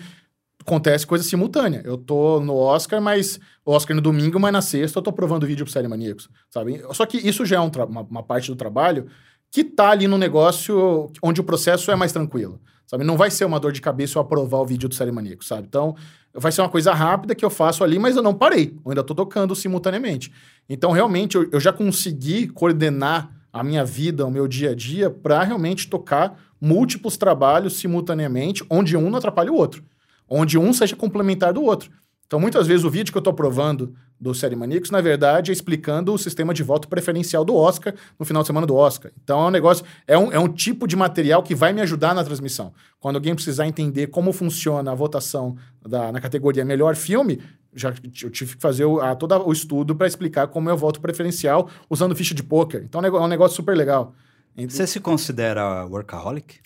Acontece 0.65 1.07
coisa 1.07 1.25
simultânea. 1.25 1.83
Eu 1.85 1.99
tô 1.99 2.41
no 2.41 2.55
Oscar, 2.55 3.01
mas. 3.01 3.39
Oscar 3.67 3.95
no 3.95 4.01
domingo, 4.01 4.39
mas 4.39 4.53
na 4.53 4.63
sexta 4.63 4.99
eu 4.99 5.03
tô 5.03 5.13
provando 5.13 5.47
vídeo 5.47 5.65
pro 5.65 5.73
Série 5.73 5.89
Maníacos, 5.89 6.29
sabe? 6.51 6.83
Só 6.93 7.05
que 7.05 7.17
isso 7.17 7.45
já 7.45 7.57
é 7.57 7.61
um 7.61 7.71
uma, 7.89 8.03
uma 8.03 8.23
parte 8.23 8.51
do 8.51 8.57
trabalho 8.57 9.07
que 9.51 9.63
tá 9.63 9.91
ali 9.91 10.09
no 10.09 10.17
negócio 10.17 11.11
onde 11.23 11.41
o 11.41 11.45
processo 11.45 11.91
é 11.91 11.97
mais 11.97 12.13
tranquilo, 12.13 12.61
sabe? 12.87 13.05
Não 13.05 13.17
vai 13.17 13.31
ser 13.31 13.45
uma 13.45 13.61
dor 13.61 13.73
de 13.73 13.81
cabeça 13.81 14.19
eu 14.19 14.23
aprovar 14.23 14.59
o 14.59 14.67
vídeo 14.67 14.89
do 14.89 14.95
Série 14.95 15.13
Maníacos, 15.13 15.47
sabe? 15.47 15.67
Então, 15.69 15.95
vai 16.33 16.51
ser 16.51 16.63
uma 16.63 16.69
coisa 16.69 16.95
rápida 16.95 17.35
que 17.35 17.45
eu 17.45 17.51
faço 17.51 17.85
ali, 17.85 17.99
mas 17.99 18.17
eu 18.17 18.23
não 18.23 18.33
parei. 18.33 18.75
Eu 18.85 18.91
ainda 18.91 19.03
tô 19.03 19.15
tocando 19.15 19.55
simultaneamente. 19.55 20.33
Então, 20.69 20.91
realmente, 20.91 21.37
eu, 21.37 21.49
eu 21.53 21.61
já 21.61 21.73
consegui 21.73 22.49
coordenar 22.49 23.31
a 23.53 23.63
minha 23.63 23.85
vida, 23.85 24.27
o 24.27 24.31
meu 24.31 24.49
dia 24.49 24.71
a 24.71 24.75
dia, 24.75 25.11
para 25.11 25.43
realmente 25.43 25.89
tocar 25.89 26.41
múltiplos 26.61 27.17
trabalhos 27.17 27.77
simultaneamente, 27.77 28.65
onde 28.71 28.97
um 28.97 29.11
não 29.11 29.19
atrapalha 29.19 29.53
o 29.53 29.57
outro. 29.57 29.85
Onde 30.29 30.59
um 30.59 30.73
seja 30.73 30.97
complementar 30.97 31.53
do 31.53 31.63
outro. 31.63 31.91
Então, 32.33 32.41
muitas 32.41 32.67
vezes, 32.67 32.83
o 32.83 32.89
vídeo 32.89 33.13
que 33.13 33.19
eu 33.19 33.21
estou 33.21 33.31
aprovando 33.31 33.95
do 34.19 34.35
Série 34.35 34.57
Maníacos, 34.57 34.91
na 34.91 35.03
verdade, 35.03 35.51
é 35.51 35.53
explicando 35.53 36.15
o 36.15 36.19
sistema 36.19 36.55
de 36.55 36.63
voto 36.63 36.89
preferencial 36.89 37.45
do 37.45 37.55
Oscar 37.55 37.95
no 38.19 38.25
final 38.25 38.43
de 38.43 38.47
semana 38.47 38.67
do 38.67 38.75
Oscar. 38.75 39.13
Então, 39.23 39.39
é 39.39 39.49
um 39.49 39.51
negócio, 39.51 39.85
é 40.07 40.17
um, 40.17 40.33
é 40.33 40.39
um 40.39 40.49
tipo 40.49 40.89
de 40.89 40.97
material 40.97 41.43
que 41.43 41.55
vai 41.55 41.75
me 41.75 41.83
ajudar 41.83 42.15
na 42.15 42.25
transmissão. 42.25 42.73
Quando 42.99 43.17
alguém 43.17 43.35
precisar 43.35 43.67
entender 43.67 44.07
como 44.07 44.33
funciona 44.33 44.93
a 44.93 44.95
votação 44.95 45.59
da, 45.87 46.11
na 46.11 46.23
categoria 46.23 46.65
Melhor 46.65 46.97
Filme, 46.97 47.39
já 47.75 47.93
eu 48.23 48.31
tive 48.31 48.57
que 48.57 48.63
fazer 48.63 48.87
o, 48.87 48.99
a, 48.99 49.15
todo 49.15 49.47
o 49.47 49.53
estudo 49.53 49.95
para 49.95 50.07
explicar 50.07 50.47
como 50.47 50.71
é 50.71 50.73
o 50.73 50.77
voto 50.79 51.03
preferencial 51.03 51.69
usando 51.91 52.17
ficha 52.17 52.35
de 52.35 52.43
poker. 52.43 52.83
Então, 52.83 53.05
é 53.05 53.11
um 53.11 53.17
é 53.17 53.21
um 53.21 53.29
negócio 53.29 53.57
super 53.57 53.77
legal. 53.77 54.15
Você 54.57 54.87
se 54.87 55.01
considera 55.01 55.85
workaholic? 55.85 56.61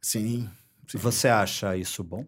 Sim. 0.00 0.48
Você 0.94 1.28
acha 1.28 1.76
isso 1.76 2.02
bom? 2.02 2.26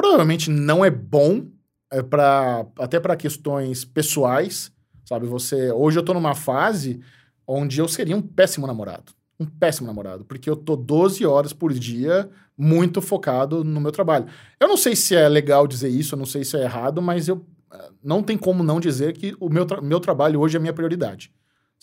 Provavelmente 0.00 0.48
não 0.50 0.84
é 0.84 0.90
bom 0.90 1.44
é 1.92 2.02
para 2.02 2.64
até 2.78 2.98
para 3.00 3.16
questões 3.16 3.84
pessoais, 3.84 4.72
sabe? 5.04 5.26
Você 5.26 5.70
hoje 5.72 5.98
eu 5.98 6.02
tô 6.04 6.14
numa 6.14 6.34
fase 6.34 7.00
onde 7.46 7.80
eu 7.80 7.88
seria 7.88 8.16
um 8.16 8.22
péssimo 8.22 8.66
namorado, 8.66 9.12
um 9.38 9.44
péssimo 9.44 9.86
namorado, 9.88 10.24
porque 10.24 10.48
eu 10.48 10.56
tô 10.56 10.76
12 10.76 11.26
horas 11.26 11.52
por 11.52 11.72
dia 11.72 12.30
muito 12.56 13.02
focado 13.02 13.64
no 13.64 13.80
meu 13.80 13.90
trabalho. 13.90 14.26
Eu 14.58 14.68
não 14.68 14.76
sei 14.76 14.94
se 14.94 15.14
é 15.16 15.28
legal 15.28 15.66
dizer 15.66 15.88
isso, 15.88 16.14
eu 16.14 16.18
não 16.18 16.26
sei 16.26 16.44
se 16.44 16.56
é 16.56 16.62
errado, 16.62 17.02
mas 17.02 17.26
eu 17.26 17.44
eh, 17.72 17.90
não 18.04 18.22
tem 18.22 18.38
como 18.38 18.62
não 18.62 18.78
dizer 18.78 19.12
que 19.14 19.34
o 19.40 19.48
meu, 19.48 19.66
tra- 19.66 19.80
meu 19.80 19.98
trabalho 19.98 20.38
hoje 20.40 20.56
é 20.56 20.58
a 20.58 20.60
minha 20.60 20.72
prioridade. 20.72 21.32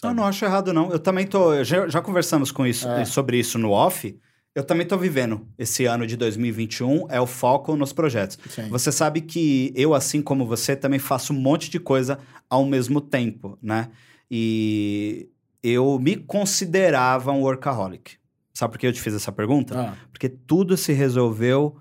Eu 0.02 0.10
sabe? 0.10 0.16
não 0.16 0.24
acho 0.26 0.46
errado, 0.46 0.72
não. 0.72 0.92
Eu 0.92 1.00
também 1.00 1.26
tô. 1.28 1.64
Já, 1.64 1.88
já 1.90 2.02
conversamos 2.02 2.52
com 2.52 2.66
isso, 2.66 2.88
É. 2.88 3.04
sobre 3.06 3.38
isso 3.40 3.58
no 3.58 3.72
off. 3.72 4.18
Eu 4.58 4.64
também 4.64 4.86
estou 4.86 4.98
vivendo 4.98 5.48
esse 5.56 5.86
ano 5.86 6.08
de 6.08 6.18
2021, 6.18 7.06
é 7.12 7.22
o 7.22 7.28
foco 7.28 7.76
nos 7.76 7.94
projetos. 7.94 8.40
Sim. 8.50 8.68
Você 8.70 8.92
sabe 8.92 9.22
que 9.22 9.72
eu, 9.76 9.94
assim 9.94 10.20
como 10.20 10.48
você, 10.48 10.76
também 10.76 10.98
faço 10.98 11.32
um 11.32 11.36
monte 11.36 11.70
de 11.70 11.80
coisa 11.80 12.18
ao 12.50 12.66
mesmo 12.66 13.00
tempo, 13.00 13.56
né? 13.62 13.90
E 14.32 15.30
eu 15.62 16.00
me 16.00 16.16
considerava 16.16 17.32
um 17.32 17.44
workaholic. 17.44 18.18
Sabe 18.52 18.72
por 18.72 18.80
que 18.80 18.88
eu 18.88 18.92
te 18.94 19.00
fiz 19.00 19.14
essa 19.14 19.32
pergunta? 19.32 19.80
Ah, 19.80 19.94
Porque 20.12 20.28
tudo 20.28 20.76
se 20.76 20.92
resolveu 20.92 21.76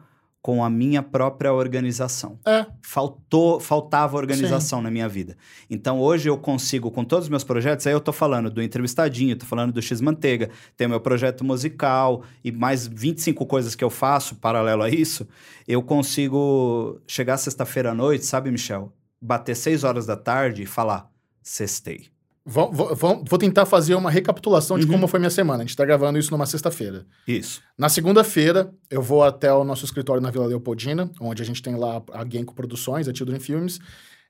com 0.47 0.63
a 0.63 0.71
minha 0.71 1.03
própria 1.03 1.53
organização. 1.53 2.39
é, 2.47 2.65
Faltou, 2.81 3.59
faltava 3.59 4.17
organização 4.17 4.81
na 4.81 4.93
minha 4.93 5.09
vida. 5.09 5.37
Então 5.69 5.99
hoje 5.99 6.29
eu 6.31 6.39
consigo, 6.39 6.89
com 6.89 7.05
todos 7.05 7.25
os 7.25 7.29
meus 7.29 7.43
projetos, 7.43 7.85
aí 7.85 7.93
eu 7.93 8.01
tô 8.01 8.13
falando 8.13 8.49
do 8.49 8.63
entrevistadinho, 8.63 9.35
tô 9.35 9.45
falando 9.45 9.73
do 9.73 9.83
X-Manteiga, 9.83 10.49
tem 10.77 10.87
o 10.87 10.91
meu 10.91 11.01
projeto 11.01 11.43
musical 11.45 12.23
e 12.45 12.53
mais 12.53 12.87
25 12.87 13.45
coisas 13.45 13.75
que 13.75 13.83
eu 13.83 13.91
faço 13.91 14.37
paralelo 14.37 14.85
a 14.85 14.89
isso, 14.89 15.27
eu 15.67 15.83
consigo 15.83 17.01
chegar 17.09 17.39
sexta-feira 17.39 17.91
à 17.91 17.95
noite, 17.95 18.25
sabe, 18.25 18.49
Michel? 18.49 18.93
Bater 19.21 19.57
6 19.57 19.83
horas 19.83 20.07
da 20.07 20.17
tarde 20.17 20.63
e 20.63 20.67
falar, 20.67 21.11
sextei. 21.43 22.07
Vou, 22.47 22.73
vou- 22.73 22.95
vou- 23.29 23.39
tentar 23.39 23.67
fazer 23.67 23.95
uma 23.95 24.11
recapitulação 24.11 24.79
de 24.79 24.87
Uhum. 24.87 24.93
como 24.93 25.09
foi 25.09 25.19
minha 25.19 25.31
semana. 25.31 25.63
A 25.63 25.67
gente 25.67 25.77
tá 25.77 25.85
gravando 25.85 26.19
isso 26.19 26.31
numa 26.31 26.47
sexta-feira. 26.47 27.05
Isso. 27.27 27.61
Na 27.77 27.89
segunda-feira, 27.89 28.71
eu 28.89 29.03
vou 29.03 29.23
até 29.25 29.53
o 29.53 29.65
nosso 29.65 29.85
escritório 29.85 30.23
na 30.23 30.31
Vila 30.31 30.47
Leopoldina, 30.47 31.11
onde 31.21 31.43
a 31.43 31.45
gente 31.45 31.61
tem 31.63 31.75
lá 31.77 32.03
a 32.13 32.25
Genko 32.29 32.55
Produções, 32.55 33.09
a 33.09 33.15
Children 33.15 33.41
Films. 33.41 33.79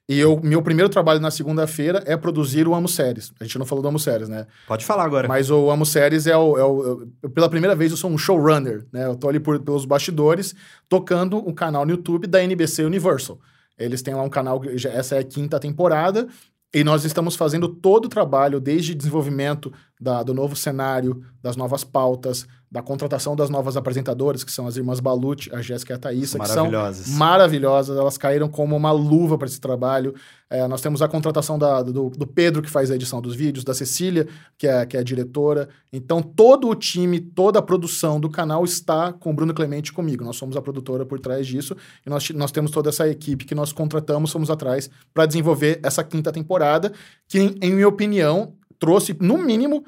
E 0.08 0.18
eu, 0.20 0.40
meu 0.40 0.62
primeiro 0.62 0.88
trabalho 0.88 1.18
na 1.18 1.32
segunda-feira 1.32 2.00
é 2.06 2.16
produzir 2.16 2.68
o 2.68 2.74
Amo 2.76 2.88
Séries. 2.88 3.32
A 3.40 3.44
gente 3.44 3.58
não 3.58 3.66
falou 3.66 3.82
do 3.82 3.88
Amo 3.88 3.98
Séries, 3.98 4.28
né? 4.28 4.46
Pode 4.68 4.84
falar 4.84 5.04
agora. 5.04 5.26
Mas 5.26 5.50
o 5.50 5.68
Amo 5.68 5.84
Séries 5.84 6.28
é 6.28 6.36
o, 6.36 6.56
é 6.56 6.64
o- 6.64 7.08
eu- 7.22 7.30
Pela 7.30 7.48
primeira 7.48 7.74
vez 7.74 7.90
eu 7.90 7.96
sou 7.96 8.08
um 8.08 8.16
showrunner, 8.16 8.86
né? 8.92 9.04
Eu 9.04 9.16
tô 9.16 9.28
ali 9.28 9.40
por- 9.40 9.58
pelos 9.60 9.84
bastidores, 9.84 10.54
tocando 10.88 11.38
um 11.38 11.52
canal 11.52 11.84
no 11.84 11.90
YouTube 11.90 12.28
da 12.28 12.40
NBC 12.42 12.84
Universal. 12.84 13.40
Eles 13.76 14.00
têm 14.00 14.14
lá 14.14 14.22
um 14.22 14.28
canal, 14.30 14.62
essa 14.86 15.16
é 15.16 15.18
a 15.18 15.24
quinta 15.24 15.58
temporada, 15.58 16.28
e 16.76 16.84
nós 16.84 17.06
estamos 17.06 17.36
fazendo 17.36 17.68
todo 17.68 18.04
o 18.04 18.08
trabalho, 18.10 18.60
desde 18.60 18.94
desenvolvimento 18.94 19.72
da- 20.00 20.22
do 20.22 20.34
novo 20.34 20.54
cenário, 20.56 21.22
das 21.42 21.56
novas 21.56 21.84
pautas, 21.84 22.46
da 22.70 22.82
contratação 22.82 23.36
das 23.36 23.48
novas 23.48 23.76
apresentadoras, 23.76 24.42
que 24.42 24.50
são 24.52 24.66
as 24.66 24.76
irmãs 24.76 24.98
Balucci, 25.00 25.48
a 25.54 25.62
Jéssica 25.62 25.92
e 25.94 25.96
a 25.96 25.98
Thaísa, 25.98 26.38
que 26.38 26.46
são 26.48 26.64
Maravilhosas. 26.66 27.08
maravilhosas, 27.10 27.96
elas 27.96 28.18
caíram 28.18 28.48
como 28.48 28.76
uma 28.76 28.90
luva 28.90 29.38
para 29.38 29.46
esse 29.46 29.60
trabalho. 29.60 30.14
É, 30.50 30.66
nós 30.66 30.80
temos 30.80 31.00
a 31.00 31.08
contratação 31.08 31.58
da- 31.58 31.82
do, 31.82 32.10
do 32.10 32.26
Pedro, 32.26 32.60
que 32.60 32.68
faz 32.70 32.90
a 32.90 32.96
edição 32.96 33.20
dos 33.22 33.34
vídeos, 33.36 33.64
da 33.64 33.72
Cecília, 33.72 34.26
que 34.58 34.66
é, 34.66 34.84
que 34.84 34.96
é 34.96 35.00
a 35.00 35.02
diretora. 35.02 35.68
Então, 35.92 36.20
todo 36.20 36.68
o 36.68 36.74
time, 36.74 37.20
toda 37.20 37.60
a 37.60 37.62
produção 37.62 38.18
do 38.20 38.28
canal 38.28 38.64
está 38.64 39.12
com 39.12 39.30
o 39.30 39.34
Bruno 39.34 39.54
Clemente 39.54 39.92
comigo. 39.92 40.24
Nós 40.24 40.36
somos 40.36 40.56
a 40.56 40.60
produtora 40.62 41.06
por 41.06 41.18
trás 41.20 41.46
disso 41.46 41.74
e 42.04 42.10
nós, 42.10 42.28
nós 42.30 42.50
temos 42.50 42.70
toda 42.72 42.88
essa 42.90 43.08
equipe 43.08 43.44
que 43.44 43.54
nós 43.54 43.72
contratamos, 43.72 44.30
fomos 44.32 44.50
atrás 44.50 44.90
para 45.14 45.24
desenvolver 45.24 45.78
essa 45.82 46.02
quinta 46.04 46.30
temporada, 46.32 46.92
que, 47.28 47.38
em, 47.38 47.54
em 47.62 47.72
minha 47.72 47.88
opinião, 47.88 48.52
trouxe, 48.78 49.16
no 49.20 49.38
mínimo, 49.38 49.84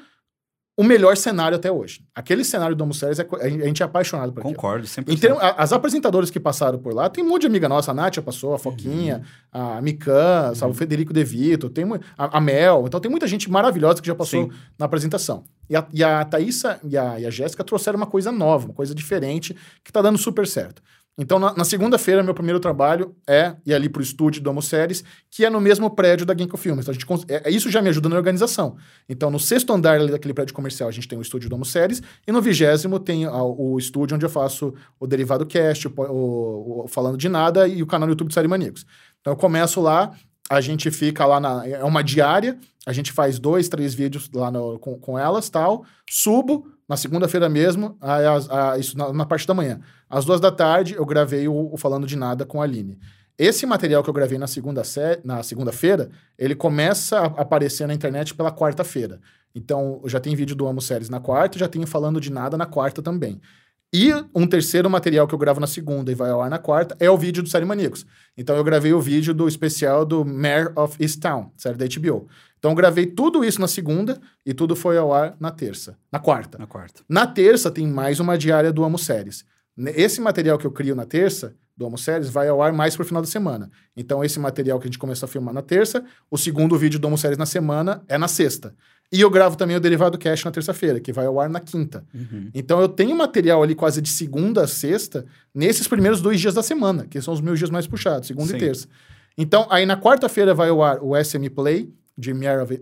o 0.76 0.84
melhor 0.84 1.16
cenário 1.16 1.56
até 1.56 1.72
hoje. 1.72 2.04
Aquele 2.14 2.44
cenário 2.44 2.76
do 2.76 2.84
Homo 2.84 2.94
Séries, 2.94 3.18
é 3.18 3.26
a 3.40 3.48
gente 3.48 3.82
é 3.82 3.84
apaixonado 3.84 4.32
por 4.32 4.40
aquilo. 4.40 4.54
Concordo, 4.54 4.86
100%. 4.86 5.12
Em 5.12 5.16
termos- 5.16 5.42
a- 5.42 5.56
as 5.58 5.72
apresentadoras 5.72 6.30
que 6.30 6.38
passaram 6.38 6.78
por 6.78 6.94
lá, 6.94 7.08
tem 7.10 7.24
um 7.24 7.28
monte 7.28 7.40
de 7.42 7.46
amiga 7.48 7.68
nossa, 7.68 7.90
a 7.90 7.94
Nátia 7.94 8.22
passou, 8.22 8.50
a 8.50 8.52
Uhum. 8.52 8.58
Foquinha, 8.60 9.22
a 9.50 9.82
Mikan, 9.82 10.54
sabe, 10.54 10.70
o 10.70 10.74
Federico 10.74 11.12
De 11.12 11.24
Vito, 11.24 11.68
tem 11.68 11.84
a, 12.16 12.38
a 12.38 12.40
Mel, 12.40 12.84
então 12.86 13.00
tem 13.00 13.10
muita 13.10 13.26
gente 13.26 13.50
maravilhosa 13.50 14.00
que 14.00 14.06
já 14.06 14.14
passou 14.14 14.44
Sim. 14.44 14.50
na 14.78 14.86
apresentação. 14.86 15.42
E 15.68 15.74
a, 15.74 15.84
e 15.92 16.04
a 16.04 16.24
Thaísa 16.24 16.78
e 16.84 16.96
a, 16.96 17.18
e 17.18 17.26
a 17.26 17.30
Jéssica 17.30 17.64
trouxeram 17.64 17.96
uma 17.96 18.06
coisa 18.06 18.30
nova, 18.30 18.66
uma 18.66 18.74
coisa 18.74 18.94
diferente, 18.94 19.56
que 19.84 19.90
tá 19.92 20.00
dando 20.00 20.16
super 20.16 20.46
certo. 20.46 20.80
Então, 21.18 21.38
na, 21.38 21.52
na 21.52 21.64
segunda-feira, 21.64 22.22
meu 22.22 22.32
primeiro 22.32 22.60
trabalho 22.60 23.14
é 23.28 23.56
ir 23.66 23.74
ali 23.74 23.88
pro 23.88 24.00
estúdio 24.00 24.40
do 24.40 24.62
Séries, 24.62 25.02
que 25.28 25.44
é 25.44 25.50
no 25.50 25.60
mesmo 25.60 25.90
prédio 25.90 26.24
da 26.24 26.32
Genko 26.36 26.56
Filmes. 26.56 26.84
Então, 26.88 26.94
a 26.94 27.16
gente, 27.16 27.32
é- 27.32 27.48
é- 27.48 27.50
isso 27.50 27.68
já 27.70 27.82
me 27.82 27.88
ajuda 27.88 28.08
na 28.08 28.14
organização. 28.16 28.76
Então, 29.08 29.28
no 29.30 29.38
sexto 29.40 29.72
andar 29.72 30.00
ali 30.00 30.12
daquele 30.12 30.32
prédio 30.32 30.54
comercial, 30.54 30.88
a 30.88 30.92
gente 30.92 31.08
tem 31.08 31.18
o 31.18 31.22
estúdio 31.22 31.50
do 31.50 31.64
Séries, 31.64 32.00
e 32.26 32.30
no 32.30 32.40
vigésimo 32.40 33.00
tem 33.00 33.24
a- 33.24 33.42
o 33.42 33.76
estúdio 33.78 34.14
onde 34.14 34.24
eu 34.24 34.30
faço 34.30 34.72
o 35.00 35.06
Derivado 35.08 35.44
Cast, 35.44 35.88
o, 35.88 35.92
o- 35.96 36.84
o 36.84 36.88
Falando 36.88 37.18
de 37.18 37.28
Nada 37.28 37.66
e 37.66 37.82
o 37.82 37.86
canal 37.86 38.06
no 38.06 38.12
YouTube 38.12 38.28
do 38.28 38.34
Série 38.34 38.46
Maníacos. 38.48 38.86
Então, 39.20 39.32
eu 39.32 39.36
começo 39.36 39.80
lá, 39.80 40.12
a 40.48 40.60
gente 40.60 40.88
fica 40.90 41.26
lá 41.26 41.40
na... 41.40 41.66
É 41.66 41.82
uma 41.84 42.02
diária, 42.02 42.56
a 42.86 42.92
gente 42.92 43.10
faz 43.12 43.38
dois, 43.40 43.68
três 43.68 43.92
vídeos 43.92 44.30
lá 44.32 44.50
no- 44.52 44.78
com, 44.78 44.96
com 44.98 45.18
elas 45.18 45.50
tal, 45.50 45.84
subo 46.08 46.66
na 46.88 46.96
segunda-feira 46.96 47.48
mesmo, 47.48 47.96
as- 48.00 48.48
a- 48.50 48.78
isso 48.78 48.96
na, 48.96 49.12
na 49.12 49.26
parte 49.26 49.46
da 49.46 49.54
manhã. 49.54 49.80
Às 50.08 50.24
duas 50.24 50.40
da 50.40 50.50
tarde, 50.50 50.94
eu 50.94 51.04
gravei 51.04 51.46
o, 51.46 51.72
o 51.72 51.76
Falando 51.76 52.06
de 52.06 52.16
Nada 52.16 52.44
com 52.46 52.60
a 52.60 52.64
Aline. 52.64 52.98
Esse 53.38 53.66
material 53.66 54.02
que 54.02 54.10
eu 54.10 54.14
gravei 54.14 54.38
na 54.38 54.46
segunda 54.48 54.82
segunda-feira, 55.42 56.08
ele 56.36 56.54
começa 56.56 57.18
a 57.20 57.24
aparecer 57.26 57.86
na 57.86 57.94
internet 57.94 58.34
pela 58.34 58.50
quarta-feira. 58.50 59.20
Então, 59.54 60.00
já 60.06 60.18
tem 60.18 60.34
vídeo 60.34 60.56
do 60.56 60.66
Amo 60.66 60.80
Séries 60.80 61.08
na 61.08 61.20
quarta, 61.20 61.58
já 61.58 61.68
tenho 61.68 61.86
Falando 61.86 62.20
de 62.20 62.32
Nada 62.32 62.56
na 62.56 62.66
quarta 62.66 63.00
também. 63.02 63.40
E 63.92 64.12
um 64.34 64.46
terceiro 64.46 64.90
material 64.90 65.26
que 65.26 65.34
eu 65.34 65.38
gravo 65.38 65.60
na 65.60 65.66
segunda 65.66 66.12
e 66.12 66.14
vai 66.14 66.30
ao 66.30 66.42
ar 66.42 66.50
na 66.50 66.58
quarta 66.58 66.94
é 67.00 67.10
o 67.10 67.16
vídeo 67.16 67.42
do 67.42 67.48
Série 67.48 67.64
Maníacos. 67.64 68.04
Então 68.36 68.54
eu 68.54 68.62
gravei 68.62 68.92
o 68.92 69.00
vídeo 69.00 69.32
do 69.32 69.48
especial 69.48 70.04
do 70.04 70.26
Mayor 70.26 70.72
of 70.76 70.94
Easttown, 71.00 71.50
série 71.56 71.78
da 71.78 71.86
HBO. 71.86 72.28
Então 72.58 72.72
eu 72.72 72.74
gravei 72.74 73.06
tudo 73.06 73.42
isso 73.42 73.58
na 73.58 73.66
segunda 73.66 74.20
e 74.44 74.52
tudo 74.52 74.76
foi 74.76 74.98
ao 74.98 75.14
ar 75.14 75.34
na 75.40 75.50
terça, 75.50 75.96
na 76.12 76.18
quarta. 76.18 76.58
Na 76.58 76.66
quarta. 76.66 77.02
Na 77.08 77.26
terça 77.26 77.70
tem 77.70 77.86
mais 77.86 78.20
uma 78.20 78.36
diária 78.36 78.70
do 78.70 78.84
Amo 78.84 78.98
Séries. 78.98 79.42
Esse 79.78 80.20
material 80.20 80.58
que 80.58 80.66
eu 80.66 80.72
crio 80.72 80.94
na 80.94 81.06
terça, 81.06 81.54
do 81.74 81.86
Amo 81.86 81.96
Séries, 81.96 82.28
vai 82.28 82.48
ao 82.48 82.60
ar 82.60 82.72
mais 82.72 82.94
pro 82.94 83.06
final 83.06 83.22
da 83.22 83.28
semana. 83.28 83.70
Então 83.96 84.22
esse 84.22 84.38
material 84.38 84.78
que 84.78 84.86
a 84.86 84.88
gente 84.88 84.98
começou 84.98 85.26
a 85.26 85.30
filmar 85.30 85.54
na 85.54 85.62
terça, 85.62 86.04
o 86.30 86.36
segundo 86.36 86.76
vídeo 86.76 86.98
do 86.98 87.06
Amo 87.06 87.16
Séries 87.16 87.38
na 87.38 87.46
semana 87.46 88.02
é 88.06 88.18
na 88.18 88.28
sexta. 88.28 88.74
E 89.10 89.20
eu 89.22 89.30
gravo 89.30 89.56
também 89.56 89.74
o 89.74 89.80
Derivado 89.80 90.18
Cash 90.18 90.44
na 90.44 90.50
terça-feira, 90.50 91.00
que 91.00 91.12
vai 91.12 91.24
ao 91.24 91.40
ar 91.40 91.48
na 91.48 91.60
quinta. 91.60 92.04
Uhum. 92.14 92.50
Então 92.54 92.80
eu 92.80 92.88
tenho 92.88 93.16
material 93.16 93.62
ali 93.62 93.74
quase 93.74 94.02
de 94.02 94.10
segunda 94.10 94.64
a 94.64 94.66
sexta 94.66 95.24
nesses 95.54 95.88
primeiros 95.88 96.20
dois 96.20 96.38
dias 96.38 96.52
da 96.52 96.62
semana, 96.62 97.06
que 97.08 97.20
são 97.22 97.32
os 97.32 97.40
meus 97.40 97.58
dias 97.58 97.70
mais 97.70 97.86
puxados, 97.86 98.28
segunda 98.28 98.50
Sim. 98.50 98.56
e 98.56 98.58
terça. 98.58 98.86
Então, 99.36 99.66
aí 99.70 99.86
na 99.86 99.96
quarta-feira 99.96 100.52
vai 100.52 100.68
ao 100.68 100.82
ar 100.82 100.98
o 101.00 101.14
SM 101.16 101.48
Play, 101.54 101.90
de 102.18 102.32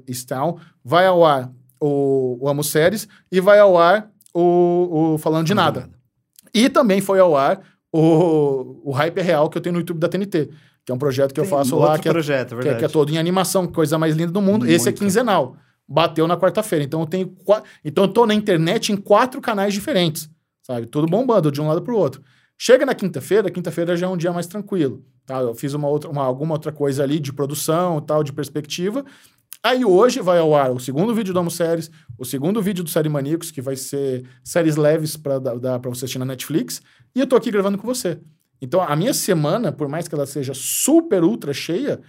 Easttown, 0.09 0.59
vai 0.83 1.07
ao 1.07 1.25
ar 1.25 1.53
o, 1.79 2.39
o 2.41 2.49
Amo 2.49 2.65
Séries 2.65 3.07
e 3.31 3.39
vai 3.39 3.59
ao 3.59 3.77
ar 3.77 4.11
o, 4.35 5.15
o 5.15 5.19
Falando 5.19 5.47
de 5.47 5.55
Nada. 5.55 5.91
E 6.53 6.71
também 6.71 7.03
foi 7.03 7.21
ao 7.21 7.37
ar 7.37 7.61
o, 7.93 8.81
o 8.83 8.91
Hype 8.91 9.21
Real 9.21 9.51
que 9.51 9.59
eu 9.59 9.63
tenho 9.63 9.75
no 9.75 9.81
YouTube 9.81 9.99
da 9.99 10.09
TNT, 10.09 10.49
que 10.85 10.91
é 10.91 10.95
um 10.95 10.99
projeto 10.99 11.35
que 11.35 11.41
eu 11.41 11.45
Tem 11.45 11.51
faço 11.51 11.77
outro 11.77 11.91
lá, 11.91 11.99
que 11.99 12.09
é, 12.09 12.13
projeto, 12.13 12.57
que, 12.57 12.69
é, 12.69 12.75
que 12.75 12.85
é 12.85 12.89
todo 12.89 13.13
em 13.13 13.19
animação, 13.19 13.67
coisa 13.67 13.99
mais 13.99 14.17
linda 14.17 14.33
do 14.33 14.41
mundo. 14.41 14.67
Esse 14.67 14.89
é 14.89 14.91
Muito. 14.91 14.99
quinzenal. 14.99 15.57
Bateu 15.89 16.27
na 16.27 16.37
quarta-feira. 16.37 16.85
Então 16.85 17.01
eu 17.01 17.07
tenho. 17.07 17.35
Então 17.85 18.05
eu 18.05 18.09
tô 18.13 18.27
na 18.27 18.35
internet 18.35 18.93
em 18.93 18.97
quatro 18.97 19.41
canais 19.41 19.73
diferentes. 19.73 20.29
Sabe? 20.63 20.87
Tudo 20.87 21.07
bombando 21.07 21.51
de 21.53 21.61
um 21.61 21.69
lado 21.69 21.83
pro 21.83 21.97
outro. 21.97 22.23
Chega 22.59 22.85
na 22.87 22.95
quinta-feira, 22.95 23.51
quinta-feira 23.51 23.97
já 23.97 24.07
é 24.07 24.09
um 24.09 24.17
dia 24.17 24.33
mais 24.33 24.47
tranquilo. 24.47 25.05
Tá? 25.25 25.41
Eu 25.41 25.55
fiz 25.55 25.75
uma 25.75 25.89
outra, 25.89 26.11
uma- 26.11 26.25
alguma 26.25 26.55
outra 26.55 26.73
coisa 26.73 27.03
ali 27.03 27.21
de 27.21 27.33
produção 27.33 28.01
tal, 28.01 28.25
de 28.25 28.33
perspectiva. 28.33 29.05
Aí 29.63 29.85
hoje 29.85 30.21
vai 30.21 30.39
ao 30.39 30.55
ar 30.55 30.71
o 30.71 30.79
segundo 30.79 31.15
vídeo 31.15 31.33
do 31.35 31.41
Amo 31.41 31.51
Séries, 31.51 31.91
o 32.19 32.25
segundo 32.25 32.63
vídeo 32.63 32.85
do 32.85 32.91
Série 32.91 33.09
Maníacos, 33.09 33.51
que 33.51 33.61
vai 33.61 33.75
ser 33.77 34.25
séries 34.45 34.77
leves 34.77 35.17
para 35.17 35.39
dar 35.39 35.79
para 35.81 35.91
você 35.91 36.05
assistir 36.05 36.19
na 36.19 36.25
Netflix, 36.25 36.81
e 37.15 37.21
eu 37.21 37.27
tô 37.27 37.35
aqui 37.37 37.51
gravando 37.51 37.77
com 37.77 37.87
você. 37.87 38.21
Então 38.63 38.81
a 38.81 38.95
minha 38.95 39.13
semana, 39.13 39.73
por 39.73 39.89
mais 39.89 40.07
que 40.07 40.15
ela 40.15 40.25
seja 40.27 40.53
super 40.55 41.25
ultra 41.25 41.53
cheia, 41.53 42.01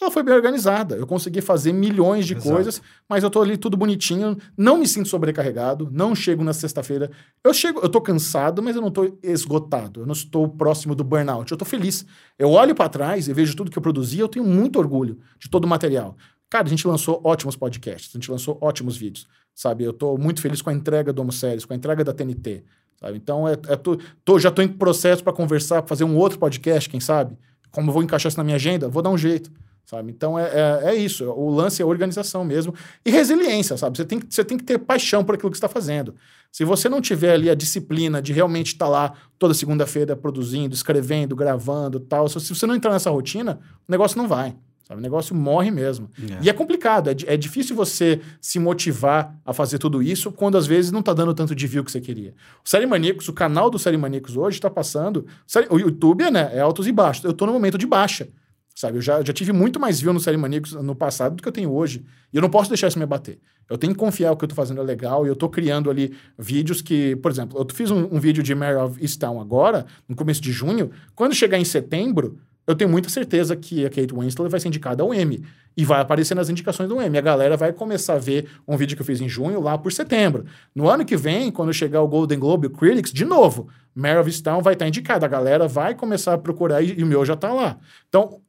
ela 0.00 0.10
foi 0.10 0.22
bem 0.22 0.34
organizada. 0.34 0.94
Eu 0.96 1.06
consegui 1.06 1.40
fazer 1.40 1.72
milhões 1.72 2.26
de 2.26 2.34
Exato. 2.34 2.50
coisas, 2.50 2.82
mas 3.08 3.24
eu 3.24 3.30
tô 3.30 3.40
ali 3.40 3.56
tudo 3.56 3.76
bonitinho, 3.76 4.36
não 4.56 4.76
me 4.78 4.86
sinto 4.86 5.08
sobrecarregado, 5.08 5.88
não 5.90 6.14
chego 6.14 6.44
na 6.44 6.52
sexta-feira. 6.52 7.10
Eu 7.42 7.54
chego, 7.54 7.80
eu 7.80 7.88
tô 7.88 8.00
cansado, 8.00 8.62
mas 8.62 8.76
eu 8.76 8.82
não 8.82 8.90
tô 8.90 9.16
esgotado. 9.22 10.00
Eu 10.02 10.06
não 10.06 10.12
estou 10.12 10.48
próximo 10.48 10.94
do 10.94 11.02
burnout. 11.02 11.50
Eu 11.50 11.56
tô 11.58 11.64
feliz. 11.64 12.04
Eu 12.38 12.50
olho 12.50 12.74
para 12.74 12.88
trás 12.88 13.26
e 13.28 13.32
vejo 13.32 13.56
tudo 13.56 13.70
que 13.70 13.78
eu 13.78 13.82
produzi, 13.82 14.18
eu 14.18 14.28
tenho 14.28 14.44
muito 14.44 14.78
orgulho 14.78 15.18
de 15.38 15.48
todo 15.48 15.64
o 15.64 15.68
material. 15.68 16.16
Cara, 16.50 16.66
a 16.66 16.68
gente 16.70 16.86
lançou 16.86 17.20
ótimos 17.24 17.56
podcasts, 17.56 18.10
a 18.14 18.18
gente 18.18 18.30
lançou 18.30 18.56
ótimos 18.60 18.96
vídeos, 18.96 19.26
sabe? 19.54 19.82
Eu 19.82 19.92
tô 19.92 20.16
muito 20.16 20.40
feliz 20.40 20.62
com 20.62 20.70
a 20.70 20.72
entrega 20.72 21.12
do 21.12 21.20
Homo 21.22 21.32
Séries, 21.32 21.64
com 21.64 21.72
a 21.72 21.76
entrega 21.76 22.04
da 22.04 22.12
TNT, 22.12 22.62
sabe? 23.00 23.16
Então, 23.16 23.48
é, 23.48 23.52
é 23.68 23.74
tô, 23.76 23.98
tô- 24.24 24.38
já 24.38 24.50
tô 24.50 24.62
em 24.62 24.68
processo 24.68 25.24
para 25.24 25.32
conversar, 25.32 25.82
pra 25.82 25.88
fazer 25.88 26.04
um 26.04 26.16
outro 26.16 26.38
podcast, 26.38 26.88
quem 26.88 27.00
sabe? 27.00 27.36
Como 27.72 27.88
eu 27.88 27.92
vou 27.92 28.02
encaixar 28.02 28.28
isso 28.30 28.38
na 28.38 28.44
minha 28.44 28.54
agenda? 28.56 28.88
Vou 28.88 29.02
dar 29.02 29.10
um 29.10 29.18
jeito, 29.18 29.50
sabe? 29.86 30.10
Então, 30.10 30.38
é, 30.38 30.44
é, 30.44 30.90
é 30.90 30.94
isso. 30.94 31.24
O 31.30 31.48
lance 31.48 31.80
é 31.80 31.84
organização 31.84 32.44
mesmo. 32.44 32.74
E 33.04 33.10
resiliência, 33.10 33.76
sabe? 33.78 33.96
Você 33.96 34.04
tem, 34.04 34.18
que- 34.18 34.26
você 34.28 34.44
tem 34.44 34.58
que 34.58 34.64
ter 34.64 34.78
paixão 34.78 35.24
por 35.24 35.34
aquilo 35.36 35.50
que 35.50 35.56
você 35.56 35.64
está 35.64 35.68
fazendo. 35.72 36.14
Se 36.52 36.64
você 36.64 36.88
não 36.88 37.00
tiver 37.00 37.32
ali 37.32 37.48
a 37.48 37.54
disciplina 37.54 38.20
de 38.20 38.32
realmente 38.32 38.68
estar 38.68 38.88
lá 38.88 39.12
toda 39.38 39.54
segunda-feira 39.54 40.14
produzindo, 40.16 40.74
escrevendo, 40.74 41.34
gravando 41.36 41.98
tal, 42.00 42.28
se 42.28 42.38
você 42.54 42.66
não 42.66 42.74
entrar 42.74 42.92
nessa 42.92 43.10
rotina, 43.10 43.60
o 43.88 43.90
negócio 43.92 44.18
não 44.18 44.26
vai. 44.28 44.54
Sabe? 44.88 45.00
O 45.00 45.02
negócio 45.02 45.34
morre 45.34 45.70
mesmo. 45.70 46.08
É. 46.38 46.44
E 46.44 46.48
é 46.48 46.52
complicado, 46.52 47.08
é, 47.10 47.16
é 47.26 47.36
difícil 47.36 47.74
você 47.74 48.20
se 48.40 48.58
motivar 48.60 49.36
a 49.44 49.52
fazer 49.52 49.78
tudo 49.78 50.00
isso 50.00 50.30
quando 50.30 50.56
às 50.56 50.64
vezes 50.66 50.92
não 50.92 51.02
tá 51.02 51.12
dando 51.12 51.34
tanto 51.34 51.56
de 51.56 51.66
view 51.66 51.82
que 51.82 51.90
você 51.90 52.00
queria. 52.00 52.34
O 52.64 52.68
Série 52.68 52.86
Maníacos, 52.86 53.26
o 53.28 53.32
canal 53.32 53.68
do 53.68 53.78
Série 53.80 53.96
Maníacos 53.96 54.36
hoje 54.36 54.60
tá 54.60 54.70
passando. 54.70 55.26
O 55.70 55.78
YouTube 55.78 56.22
é, 56.22 56.30
né, 56.30 56.50
é 56.54 56.60
altos 56.60 56.86
e 56.86 56.92
baixos. 56.92 57.24
Eu 57.24 57.32
tô 57.32 57.46
no 57.46 57.52
momento 57.52 57.76
de 57.76 57.86
baixa. 57.86 58.28
Sabe? 58.76 58.98
Eu 58.98 59.02
já, 59.02 59.22
já 59.24 59.32
tive 59.32 59.52
muito 59.52 59.80
mais 59.80 59.98
view 59.98 60.12
no 60.12 60.20
Série 60.20 60.36
Maníacos 60.36 60.74
no 60.74 60.94
passado 60.94 61.36
do 61.36 61.42
que 61.42 61.48
eu 61.48 61.52
tenho 61.52 61.72
hoje. 61.72 62.04
E 62.30 62.36
eu 62.36 62.42
não 62.42 62.50
posso 62.50 62.68
deixar 62.68 62.88
isso 62.88 62.98
me 62.98 63.04
abater. 63.04 63.38
Eu 63.70 63.78
tenho 63.78 63.94
que 63.94 63.98
confiar 63.98 64.32
o 64.32 64.36
que 64.36 64.44
eu 64.44 64.48
tô 64.48 64.54
fazendo 64.54 64.82
é 64.82 64.84
legal 64.84 65.24
e 65.24 65.30
eu 65.30 65.34
tô 65.34 65.48
criando 65.48 65.90
ali 65.90 66.14
vídeos 66.38 66.82
que, 66.82 67.16
por 67.16 67.30
exemplo, 67.30 67.58
eu 67.58 67.66
fiz 67.74 67.90
um, 67.90 68.06
um 68.12 68.20
vídeo 68.20 68.42
de 68.42 68.54
Mare 68.54 68.76
of 68.76 69.00
Easttown 69.02 69.40
agora, 69.40 69.86
no 70.06 70.14
começo 70.14 70.42
de 70.42 70.52
junho. 70.52 70.90
Quando 71.14 71.34
chegar 71.34 71.58
em 71.58 71.64
setembro, 71.64 72.38
eu 72.66 72.74
tenho 72.74 72.90
muita 72.90 73.08
certeza 73.08 73.56
que 73.56 73.86
a 73.86 73.88
Kate 73.88 74.12
Winslet 74.12 74.50
vai 74.50 74.60
ser 74.60 74.68
indicada 74.68 75.02
ao 75.02 75.14
Emmy. 75.14 75.42
E 75.74 75.84
vai 75.84 76.00
aparecer 76.00 76.34
nas 76.34 76.50
indicações 76.50 76.88
do 76.88 77.00
Emmy. 77.00 77.16
A 77.16 77.22
galera 77.22 77.56
vai 77.56 77.72
começar 77.72 78.14
a 78.14 78.18
ver 78.18 78.46
um 78.68 78.76
vídeo 78.76 78.94
que 78.94 79.02
eu 79.02 79.06
fiz 79.06 79.22
em 79.22 79.28
junho 79.28 79.60
lá 79.60 79.78
por 79.78 79.90
setembro. 79.90 80.44
No 80.74 80.88
ano 80.88 81.04
que 81.04 81.16
vem, 81.16 81.50
quando 81.50 81.72
chegar 81.72 82.02
o 82.02 82.08
Golden 82.08 82.38
Globe, 82.38 82.66
o 82.66 82.70
Critics, 82.70 83.12
de 83.12 83.24
novo, 83.24 83.68
Mare 83.94 84.18
of 84.18 84.28
Easttown 84.28 84.60
vai 84.60 84.74
estar 84.74 84.86
indicada. 84.86 85.24
A 85.24 85.28
galera 85.28 85.66
vai 85.66 85.94
começar 85.94 86.34
a 86.34 86.38
procurar 86.38 86.82
e, 86.82 86.98
e 86.98 87.02
o 87.02 87.06
meu 87.06 87.24
já 87.24 87.36
tá 87.36 87.52
lá. 87.52 87.78
Então, 88.08 88.40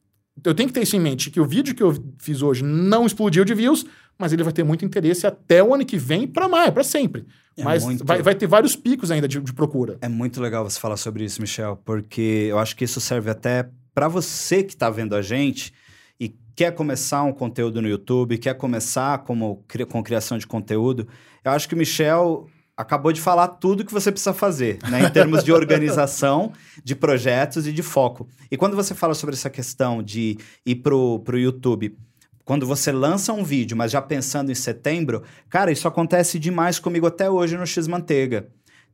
eu 0.44 0.54
tenho 0.54 0.68
que 0.70 0.74
ter 0.74 0.84
isso 0.84 0.96
em 0.96 1.00
mente, 1.00 1.30
que 1.30 1.40
o 1.40 1.46
vídeo 1.46 1.74
que 1.76 1.84
eu 1.84 1.96
fiz 2.20 2.42
hoje 2.42 2.64
não 2.64 3.06
explodiu 3.06 3.44
de 3.46 3.54
views, 3.54 3.86
mas 4.18 4.34
ele 4.34 4.44
vai 4.44 4.54
ter 4.54 4.64
muito 4.64 4.84
interesse 4.84 5.28
até 5.28 5.64
o 5.64 5.74
ano 5.74 5.86
que 5.86 5.98
vem 5.98 6.28
para 6.28 6.48
mais, 6.48 6.72
para 6.72 6.84
sempre. 6.84 7.26
É 7.56 7.64
mas 7.64 7.84
muito- 7.84 8.06
vai, 8.06 8.22
vai 8.22 8.36
ter 8.36 8.48
vários 8.48 8.76
picos 8.76 9.12
ainda 9.12 9.28
de, 9.28 9.40
de 9.40 9.54
procura. 9.54 9.98
É 10.02 10.08
muito 10.10 10.42
legal 10.42 10.64
você 10.64 10.80
falar 10.80 10.98
sobre 10.98 11.24
isso, 11.24 11.42
Michel, 11.42 11.80
porque 11.84 12.48
eu 12.50 12.60
acho 12.60 12.76
que 12.76 12.84
isso 12.84 13.00
serve 13.02 13.30
até 13.30 13.70
para 13.94 14.08
você 14.08 14.64
que 14.64 14.74
está 14.74 14.90
vendo 14.90 15.16
a 15.16 15.22
gente 15.22 15.74
e 16.20 16.36
quer 16.56 16.72
começar 16.72 17.24
um 17.24 17.34
conteúdo 17.34 17.82
no 17.82 17.88
YouTube, 17.88 18.38
quer 18.38 18.54
começar 18.56 19.20
como, 19.20 19.64
com 19.90 20.04
criação 20.04 20.38
de 20.38 20.46
conteúdo. 20.46 21.08
Eu 21.44 21.52
acho 21.52 21.68
que 21.68 21.74
o 21.74 21.78
Michel 21.78 22.48
acabou 22.78 23.12
de 23.12 23.20
falar 23.20 23.48
tudo 23.48 23.84
que 23.84 23.92
você 23.92 24.12
precisa 24.12 24.34
fazer, 24.34 24.78
né, 24.88 25.02
em 25.02 25.10
termos 25.10 25.44
de 25.44 25.52
organização, 25.52 26.54
de 26.84 26.96
projetos 26.96 27.66
e 27.66 27.74
de 27.74 27.82
foco. 27.82 28.28
E 28.52 28.56
quando 28.56 28.76
você 28.76 28.94
fala 28.94 29.16
sobre 29.16 29.34
essa 29.34 29.50
questão 29.50 30.04
de 30.04 30.38
ir 30.64 30.76
pro, 30.76 31.20
pro 31.22 31.40
YouTube, 31.40 31.98
quando 32.46 32.66
você 32.66 32.92
lança 32.92 33.34
um 33.34 33.44
vídeo, 33.44 33.76
mas 33.76 33.92
já 33.92 34.02
pensando 34.02 34.52
em 34.52 34.56
setembro, 34.56 35.24
cara, 35.50 35.72
isso 35.72 35.88
acontece 35.88 36.38
demais 36.38 36.78
comigo 36.80 37.08
até 37.08 37.30
hoje 37.30 37.58
no 37.58 37.66
X 37.66 37.88
Manteiga. 37.88 38.48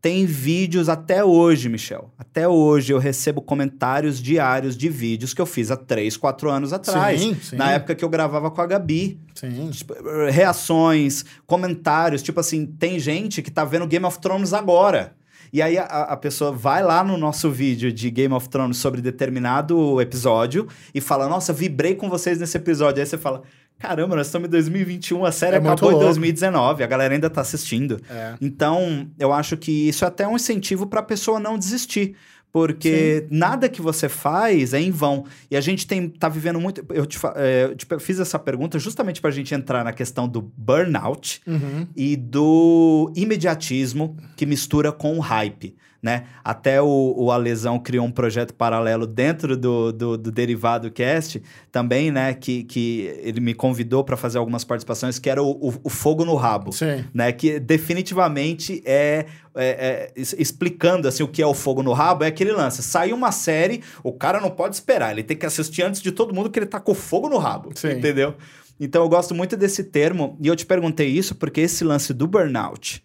Tem 0.04 0.26
vídeos 0.26 0.89
até 0.89 1.24
hoje, 1.24 1.70
Michel. 1.70 2.12
Até 2.18 2.45
hoje 2.45 2.91
eu 2.91 2.99
recebo 2.99 3.41
comentários 3.41 4.22
diários 4.22 4.76
de 4.76 4.89
vídeos 4.89 5.34
que 5.34 5.41
eu 5.41 5.45
fiz 5.45 5.72
há 5.72 5.78
3, 5.78 6.18
4 6.18 6.49
anos 6.49 6.74
atrás. 6.74 7.22
Sim, 7.22 7.38
sim. 7.41 7.56
Na 7.56 7.72
época 7.72 7.95
que 7.95 8.04
eu 8.04 8.10
gravava 8.10 8.51
com 8.51 8.60
a 8.60 8.66
Gabi. 8.66 9.18
Sim. 9.34 9.70
Tipo, 9.72 9.93
reações, 10.30 11.24
comentários. 11.47 12.22
Tipo 12.22 12.41
assim, 12.41 12.66
tem 12.66 12.99
gente 12.99 13.41
que 13.41 13.49
tá 13.49 13.64
vendo 13.64 13.88
Game 13.88 14.06
of 14.06 14.20
Thrones 14.20 14.51
agora. 14.51 15.16
E 15.54 15.62
aí 15.62 15.78
a, 15.78 15.86
a 15.86 16.18
pessoa 16.18 16.51
vai 16.51 16.84
lá 16.84 17.01
no 17.01 17.16
nosso 17.16 17.49
vídeo 17.49 17.89
de 17.89 18.12
Game 18.12 18.34
of 18.34 18.49
Thrones 18.49 18.76
sobre 18.76 18.99
determinado 18.99 20.01
episódio 20.01 20.68
e 20.93 20.99
fala: 20.99 21.30
Nossa, 21.30 21.54
vibrei 21.54 21.95
com 21.95 22.10
vocês 22.10 22.39
nesse 22.39 22.58
episódio. 22.58 22.99
Aí 22.99 23.08
você 23.08 23.18
fala: 23.18 23.43
Caramba, 23.80 24.15
nós 24.15 24.28
estamos 24.28 24.47
em 24.47 24.51
2021, 24.51 25.26
a 25.26 25.32
série 25.32 25.55
É 25.55 25.59
acabou 25.59 25.89
em 25.89 25.93
louco. 25.93 26.05
2019, 26.07 26.84
a 26.84 26.88
galera 26.88 27.13
ainda 27.13 27.30
tá 27.30 27.41
assistindo. 27.41 27.99
É. 28.09 28.36
Então, 28.39 29.09
eu 29.19 29.34
acho 29.34 29.57
que 29.57 29.89
isso 29.89 30.05
é 30.05 30.07
até 30.07 30.26
um 30.28 30.36
incentivo 30.38 30.88
para 30.88 31.01
a 31.01 31.03
pessoa 31.03 31.39
não 31.39 31.57
desistir. 31.57 32.15
Porque 32.51 33.26
nada 33.32 33.67
que 33.67 33.82
você 33.82 34.07
faz 34.07 34.76
é 34.76 34.80
em 34.80 34.91
vão. 34.91 35.26
E 35.49 35.57
a 35.57 35.59
gente 35.61 35.88
tem, 35.88 36.07
tá 36.07 36.30
vivendo 36.30 36.59
muito. 36.59 36.86
Eu 36.93 37.03
te, 37.03 37.17
é, 37.36 37.63
eu 37.63 37.76
te 37.76 37.88
fiz 37.99 38.19
essa 38.19 38.38
pergunta 38.38 38.78
justamente 38.78 39.19
para 39.19 39.32
a 39.32 39.34
gente 39.34 39.55
entrar 39.55 39.84
na 39.84 39.91
questão 39.91 40.28
do 40.28 40.39
burnout 40.39 41.41
Uhum. 41.47 41.88
e 41.95 42.15
do 42.15 43.11
imediatismo 43.15 44.15
que 44.38 44.45
mistura 44.45 44.91
com 44.91 45.17
o 45.17 45.19
hype. 45.19 45.76
Né? 46.04 46.26
Até 46.43 46.82
o, 46.82 47.14
o 47.18 47.32
Alesão 47.32 47.80
criou 47.80 48.06
um 48.06 48.12
projeto 48.12 48.54
paralelo 48.54 49.08
dentro 49.08 49.56
do, 49.56 49.93
do, 49.93 50.18
do 50.18 50.32
Derivado 50.34 50.91
Cast 50.91 51.41
também, 51.72 52.12
né? 52.12 52.34
Que, 52.34 52.66
que 52.66 53.10
ele 53.24 53.39
me 53.39 53.54
convidou 53.54 54.04
para 54.04 54.18
fazer 54.18 54.38
algumas 54.38 54.66
participações, 54.66 55.18
que 55.18 55.30
era 55.30 55.41
o, 55.41 55.51
o, 55.51 55.74
o 55.86 55.89
Fogo 55.89 56.26
no 56.26 56.36
Rabo 56.36 56.74
Sim. 56.74 57.06
né? 57.14 57.32
Que 57.32 57.58
definitivamente 57.58 58.84
é, 58.86 59.28
é- 59.56 60.12
é, 60.16 60.22
explicando 60.38 61.08
assim 61.08 61.24
o 61.24 61.28
que 61.28 61.41
é 61.41 61.47
o 61.47 61.54
fogo 61.54 61.82
no 61.82 61.93
rabo, 61.93 62.26
é 62.26 62.28
aquele 62.28 62.51
lance. 62.51 62.84
Saiu 62.84 63.16
uma 63.16 63.32
série, 63.32 63.82
o 64.04 64.12
cara 64.12 64.41
não 64.41 64.49
pode 64.49 64.76
esperar, 64.76 65.12
ele 65.14 65.24
tem 65.24 65.38
que 65.38 65.45
assistir 65.45 65.84
antes 65.84 66.01
de 66.01 66.12
todo 66.12 66.34
mundo 66.34 66.49
que 66.49 66.60
ele 66.60 66.66
tá 66.66 66.82
com 66.82 66.93
fogo 66.93 67.30
no 67.30 67.38
rabo, 67.38 67.70
Sim. 67.76 67.91
entendeu? 67.93 68.36
Então 68.78 69.04
eu 69.04 69.08
gosto 69.08 69.34
muito 69.34 69.56
desse 69.56 69.86
termo 69.86 70.38
e 70.41 70.47
eu 70.47 70.56
te 70.58 70.66
perguntei 70.66 71.08
isso 71.08 71.34
porque 71.36 71.62
esse 71.62 71.84
lance 71.86 72.14
do 72.14 72.28
burnout 72.28 73.01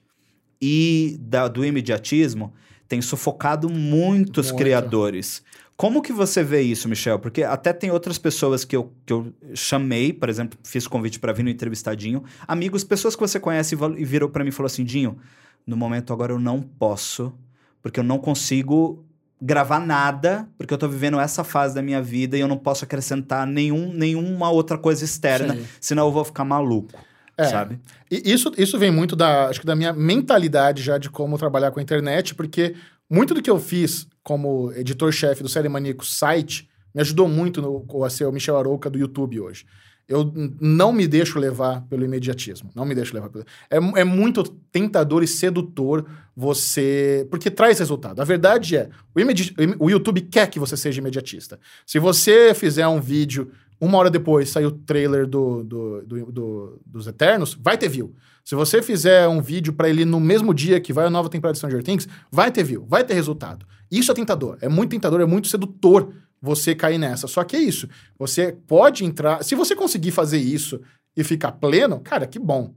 e 0.60 1.16
da- 1.20 1.46
do 1.46 1.64
imediatismo 1.64 2.52
tem 2.88 3.02
sufocado 3.02 3.68
muitos 3.68 4.46
Muito. 4.46 4.58
criadores. 4.58 5.42
Como 5.76 6.02
que 6.02 6.12
você 6.12 6.42
vê 6.42 6.60
isso, 6.62 6.88
Michel? 6.88 7.20
Porque 7.20 7.44
até 7.44 7.72
tem 7.72 7.90
outras 7.90 8.18
pessoas 8.18 8.64
que 8.64 8.74
eu, 8.74 8.92
que 9.06 9.12
eu 9.12 9.32
chamei, 9.54 10.12
por 10.12 10.28
exemplo, 10.28 10.58
fiz 10.64 10.88
convite 10.88 11.20
para 11.20 11.32
vir 11.32 11.44
no 11.44 11.50
entrevistadinho, 11.50 12.24
amigos, 12.48 12.82
pessoas 12.82 13.14
que 13.14 13.20
você 13.20 13.38
conhece 13.38 13.76
e 13.96 14.04
virou 14.04 14.28
para 14.28 14.42
mim 14.42 14.48
e 14.48 14.52
falou 14.52 14.66
assim: 14.66 14.82
Dinho, 14.82 15.18
no 15.64 15.76
momento 15.76 16.12
agora 16.12 16.32
eu 16.32 16.40
não 16.40 16.60
posso, 16.60 17.32
porque 17.80 18.00
eu 18.00 18.04
não 18.04 18.18
consigo 18.18 19.04
gravar 19.40 19.78
nada, 19.78 20.48
porque 20.56 20.74
eu 20.74 20.78
tô 20.78 20.88
vivendo 20.88 21.20
essa 21.20 21.44
fase 21.44 21.74
da 21.74 21.82
minha 21.82 22.02
vida 22.02 22.36
e 22.36 22.40
eu 22.40 22.48
não 22.48 22.56
posso 22.56 22.84
acrescentar 22.84 23.46
nenhum, 23.46 23.92
nenhuma 23.92 24.50
outra 24.50 24.76
coisa 24.76 25.04
externa, 25.04 25.54
Sim. 25.54 25.64
senão 25.80 26.06
eu 26.06 26.12
vou 26.12 26.24
ficar 26.24 26.44
maluco, 26.44 26.92
É. 27.38 27.44
sabe? 27.44 27.78
E 28.10 28.32
isso, 28.32 28.52
isso 28.58 28.76
vem 28.76 28.90
muito 28.90 29.14
da, 29.14 29.46
acho 29.46 29.60
que 29.60 29.66
da 29.66 29.76
minha 29.76 29.92
mentalidade 29.92 30.82
já 30.82 30.98
de 30.98 31.08
como 31.08 31.38
trabalhar 31.38 31.70
com 31.70 31.78
a 31.78 31.82
internet, 31.82 32.34
porque 32.34 32.74
muito 33.08 33.32
do 33.32 33.40
que 33.40 33.48
eu 33.48 33.60
fiz 33.60 34.08
como 34.24 34.72
editor-chefe 34.72 35.42
do 35.42 35.48
Série 35.48 35.68
Maníaco 35.68 36.04
site 36.04 36.68
me 36.92 37.00
ajudou 37.00 37.28
muito 37.28 37.62
no, 37.62 38.04
a 38.04 38.10
ser 38.10 38.24
o 38.26 38.32
Michel 38.32 38.56
Arouca 38.56 38.90
do 38.90 38.98
YouTube 38.98 39.38
hoje. 39.40 39.64
Eu 40.08 40.32
não 40.58 40.90
me 40.90 41.06
deixo 41.06 41.38
levar 41.38 41.82
pelo 41.82 42.02
imediatismo. 42.02 42.70
Não 42.74 42.86
me 42.86 42.94
deixo 42.94 43.14
levar 43.14 43.28
pelo... 43.28 43.44
É, 43.70 43.76
é 44.00 44.04
muito 44.04 44.42
tentador 44.72 45.22
e 45.22 45.28
sedutor 45.28 46.06
você... 46.34 47.26
Porque 47.30 47.50
traz 47.50 47.78
resultado. 47.78 48.18
A 48.20 48.24
verdade 48.24 48.74
é, 48.74 48.88
o, 49.14 49.20
imedi- 49.20 49.54
o 49.78 49.90
YouTube 49.90 50.22
quer 50.22 50.48
que 50.48 50.58
você 50.58 50.78
seja 50.78 50.98
imediatista. 51.00 51.60
Se 51.86 51.98
você 51.98 52.54
fizer 52.54 52.88
um 52.88 53.02
vídeo, 53.02 53.52
uma 53.80 53.98
hora 53.98 54.10
depois 54.10 54.48
sair 54.50 54.66
o 54.66 54.70
trailer 54.72 55.26
do, 55.26 55.62
do, 55.62 56.02
do- 56.02 56.32
do- 56.32 56.80
dos 56.86 57.06
Eternos, 57.06 57.56
vai 57.60 57.76
ter 57.78 57.88
view. 57.88 58.14
Se 58.44 58.54
você 58.54 58.80
fizer 58.82 59.28
um 59.28 59.40
vídeo 59.42 59.72
pra 59.72 59.88
ele 59.88 60.04
no 60.04 60.18
mesmo 60.18 60.54
dia 60.54 60.80
que 60.80 60.92
vai 60.92 61.06
a 61.06 61.10
nova 61.10 61.28
temporada 61.28 61.52
de 61.52 61.58
Stranger 61.58 61.82
Things, 61.82 62.08
vai 62.32 62.50
ter 62.50 62.64
view, 62.64 62.84
vai 62.88 63.04
ter 63.04 63.14
resultado. 63.14 63.66
Isso 63.90 64.10
é 64.10 64.14
tentador. 64.14 64.56
É 64.60 64.68
muito 64.68 64.90
tentador, 64.90 65.20
é 65.20 65.26
muito 65.26 65.48
sedutor 65.48 66.12
você 66.40 66.74
cair 66.74 66.98
nessa. 66.98 67.26
Só 67.26 67.44
que 67.44 67.56
é 67.56 67.60
isso. 67.60 67.88
Você 68.18 68.52
pode 68.66 69.04
entrar. 69.04 69.42
Se 69.44 69.54
você 69.54 69.74
conseguir 69.76 70.10
fazer 70.12 70.38
isso 70.38 70.80
e 71.16 71.22
ficar 71.24 71.52
pleno, 71.52 72.00
cara, 72.00 72.26
que 72.26 72.38
bom. 72.38 72.74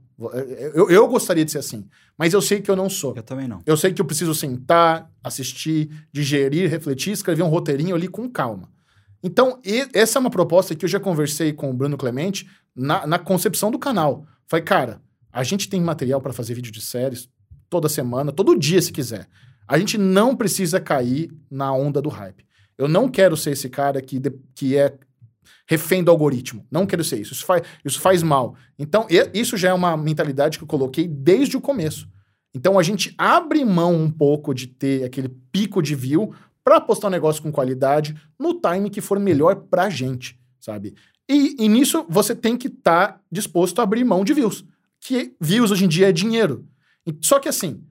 Eu, 0.74 0.90
eu 0.90 1.08
gostaria 1.08 1.44
de 1.44 1.50
ser 1.50 1.58
assim. 1.58 1.84
Mas 2.18 2.32
eu 2.34 2.40
sei 2.42 2.60
que 2.60 2.70
eu 2.70 2.76
não 2.76 2.88
sou. 2.90 3.14
Eu 3.16 3.22
também 3.22 3.48
não. 3.48 3.60
Eu 3.64 3.76
sei 3.76 3.92
que 3.92 4.00
eu 4.00 4.04
preciso 4.04 4.34
sentar, 4.34 5.10
assistir, 5.24 5.90
digerir, 6.12 6.70
refletir, 6.70 7.12
escrever 7.12 7.42
um 7.42 7.48
roteirinho 7.48 7.94
ali 7.94 8.08
com 8.08 8.28
calma. 8.28 8.68
Então, 9.22 9.60
e- 9.64 9.88
essa 9.92 10.18
é 10.18 10.20
uma 10.20 10.30
proposta 10.30 10.74
que 10.74 10.84
eu 10.84 10.88
já 10.88 10.98
conversei 10.98 11.52
com 11.52 11.70
o 11.70 11.74
Bruno 11.74 11.96
Clemente 11.96 12.48
na, 12.74 13.06
na 13.06 13.18
concepção 13.18 13.70
do 13.70 13.78
canal. 13.78 14.26
Falei, 14.48 14.64
cara, 14.64 15.00
a 15.32 15.42
gente 15.42 15.68
tem 15.68 15.80
material 15.80 16.20
para 16.20 16.32
fazer 16.32 16.54
vídeo 16.54 16.72
de 16.72 16.80
séries 16.80 17.28
toda 17.70 17.88
semana, 17.88 18.32
todo 18.32 18.58
dia, 18.58 18.82
se 18.82 18.92
quiser. 18.92 19.26
A 19.66 19.78
gente 19.78 19.96
não 19.96 20.36
precisa 20.36 20.80
cair 20.80 21.30
na 21.50 21.72
onda 21.72 22.02
do 22.02 22.08
hype. 22.08 22.44
Eu 22.76 22.88
não 22.88 23.08
quero 23.08 23.36
ser 23.36 23.52
esse 23.52 23.68
cara 23.68 24.02
que, 24.02 24.18
de- 24.18 24.34
que 24.54 24.76
é 24.76 24.94
refém 25.66 26.02
do 26.02 26.10
algoritmo. 26.10 26.66
Não 26.70 26.84
quero 26.84 27.04
ser 27.04 27.20
isso. 27.20 27.32
Isso 27.32 27.46
faz, 27.46 27.62
isso 27.84 28.00
faz 28.00 28.22
mal. 28.22 28.56
Então, 28.78 29.06
e- 29.08 29.30
isso 29.38 29.56
já 29.56 29.70
é 29.70 29.72
uma 29.72 29.96
mentalidade 29.96 30.58
que 30.58 30.64
eu 30.64 30.68
coloquei 30.68 31.06
desde 31.06 31.56
o 31.56 31.60
começo. 31.60 32.08
Então, 32.54 32.78
a 32.78 32.82
gente 32.82 33.14
abre 33.16 33.64
mão 33.64 33.94
um 33.94 34.10
pouco 34.10 34.52
de 34.52 34.66
ter 34.66 35.04
aquele 35.04 35.28
pico 35.50 35.80
de 35.80 35.94
view 35.94 36.34
para 36.64 36.80
postar 36.80 37.08
um 37.08 37.10
negócio 37.10 37.42
com 37.42 37.50
qualidade 37.52 38.14
no 38.38 38.54
time 38.60 38.88
que 38.90 39.00
for 39.00 39.18
melhor 39.18 39.56
pra 39.56 39.90
gente, 39.90 40.38
sabe? 40.60 40.94
E, 41.28 41.56
e 41.58 41.68
nisso 41.68 42.04
você 42.08 42.34
tem 42.34 42.56
que 42.56 42.68
estar 42.68 43.20
disposto 43.30 43.78
a 43.80 43.82
abrir 43.82 44.04
mão 44.04 44.24
de 44.24 44.32
views. 44.34 44.64
Que 45.00 45.34
views 45.40 45.70
hoje 45.70 45.84
em 45.84 45.88
dia 45.88 46.08
é 46.08 46.12
dinheiro. 46.12 46.66
Só 47.20 47.38
que 47.40 47.48
assim, 47.48 47.82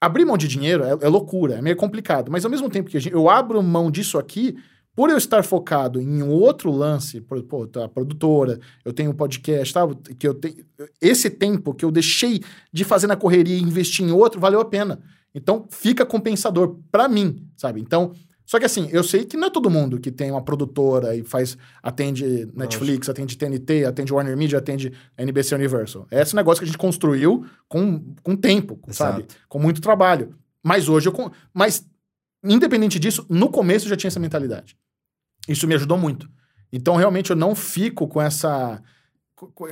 abrir 0.00 0.24
mão 0.24 0.36
de 0.36 0.46
dinheiro 0.48 0.84
é, 0.84 0.90
é 1.00 1.08
loucura, 1.08 1.54
é 1.56 1.62
meio 1.62 1.76
complicado. 1.76 2.30
Mas 2.30 2.44
ao 2.44 2.50
mesmo 2.50 2.68
tempo 2.68 2.90
que 2.90 2.96
a 2.98 3.00
eu 3.10 3.28
abro 3.28 3.62
mão 3.62 3.90
disso 3.90 4.18
aqui, 4.18 4.56
por 4.94 5.08
eu 5.08 5.16
estar 5.16 5.42
focado 5.42 6.00
em 6.00 6.22
um 6.22 6.30
outro 6.30 6.70
lance, 6.70 7.20
por- 7.20 7.42
pô, 7.44 7.66
tá, 7.66 7.88
produtora, 7.88 8.60
eu 8.84 8.92
tenho 8.92 9.10
um 9.10 9.14
podcast, 9.14 9.72
tal, 9.72 9.94
que 9.96 10.28
eu 10.28 10.34
tenho. 10.34 10.56
Esse 11.00 11.30
tempo 11.30 11.72
que 11.74 11.84
eu 11.84 11.90
deixei 11.90 12.42
de 12.72 12.84
fazer 12.84 13.06
na 13.06 13.16
correria 13.16 13.56
e 13.56 13.62
investir 13.62 14.04
em 14.04 14.12
outro, 14.12 14.40
valeu 14.40 14.60
a 14.60 14.64
pena. 14.64 15.00
Então 15.34 15.66
fica 15.70 16.04
compensador 16.04 16.78
pra 16.90 17.08
mim, 17.08 17.48
sabe? 17.56 17.80
Então, 17.80 18.12
Só 18.44 18.58
que 18.58 18.66
assim, 18.66 18.88
eu 18.92 19.02
sei 19.02 19.24
que 19.24 19.36
não 19.36 19.46
é 19.46 19.50
todo 19.50 19.70
mundo 19.70 19.98
que 19.98 20.10
tem 20.10 20.30
uma 20.30 20.42
produtora 20.42 21.14
e 21.16 21.22
faz, 21.22 21.56
atende 21.82 22.46
Netflix, 22.54 23.08
atende 23.08 23.36
TNT, 23.36 23.84
atende 23.86 24.12
Warner 24.12 24.36
Media, 24.36 24.58
atende 24.58 24.92
NBC 25.16 25.54
Universal. 25.54 26.06
É 26.10 26.20
esse 26.20 26.36
negócio 26.36 26.60
que 26.60 26.64
a 26.64 26.66
gente 26.66 26.76
construiu 26.76 27.46
com, 27.68 28.14
com 28.22 28.36
tempo, 28.36 28.78
Exato. 28.86 29.20
sabe? 29.22 29.26
Com 29.48 29.58
muito 29.58 29.80
trabalho. 29.80 30.34
Mas 30.62 30.88
hoje 30.88 31.08
eu. 31.08 31.32
Mas, 31.54 31.86
independente 32.44 32.98
disso, 32.98 33.24
no 33.28 33.48
começo 33.48 33.86
eu 33.86 33.90
já 33.90 33.96
tinha 33.96 34.08
essa 34.08 34.20
mentalidade. 34.20 34.76
Isso 35.48 35.66
me 35.66 35.74
ajudou 35.74 35.96
muito. 35.96 36.28
Então, 36.70 36.96
realmente, 36.96 37.30
eu 37.30 37.36
não 37.36 37.54
fico 37.54 38.06
com 38.06 38.20
essa. 38.20 38.82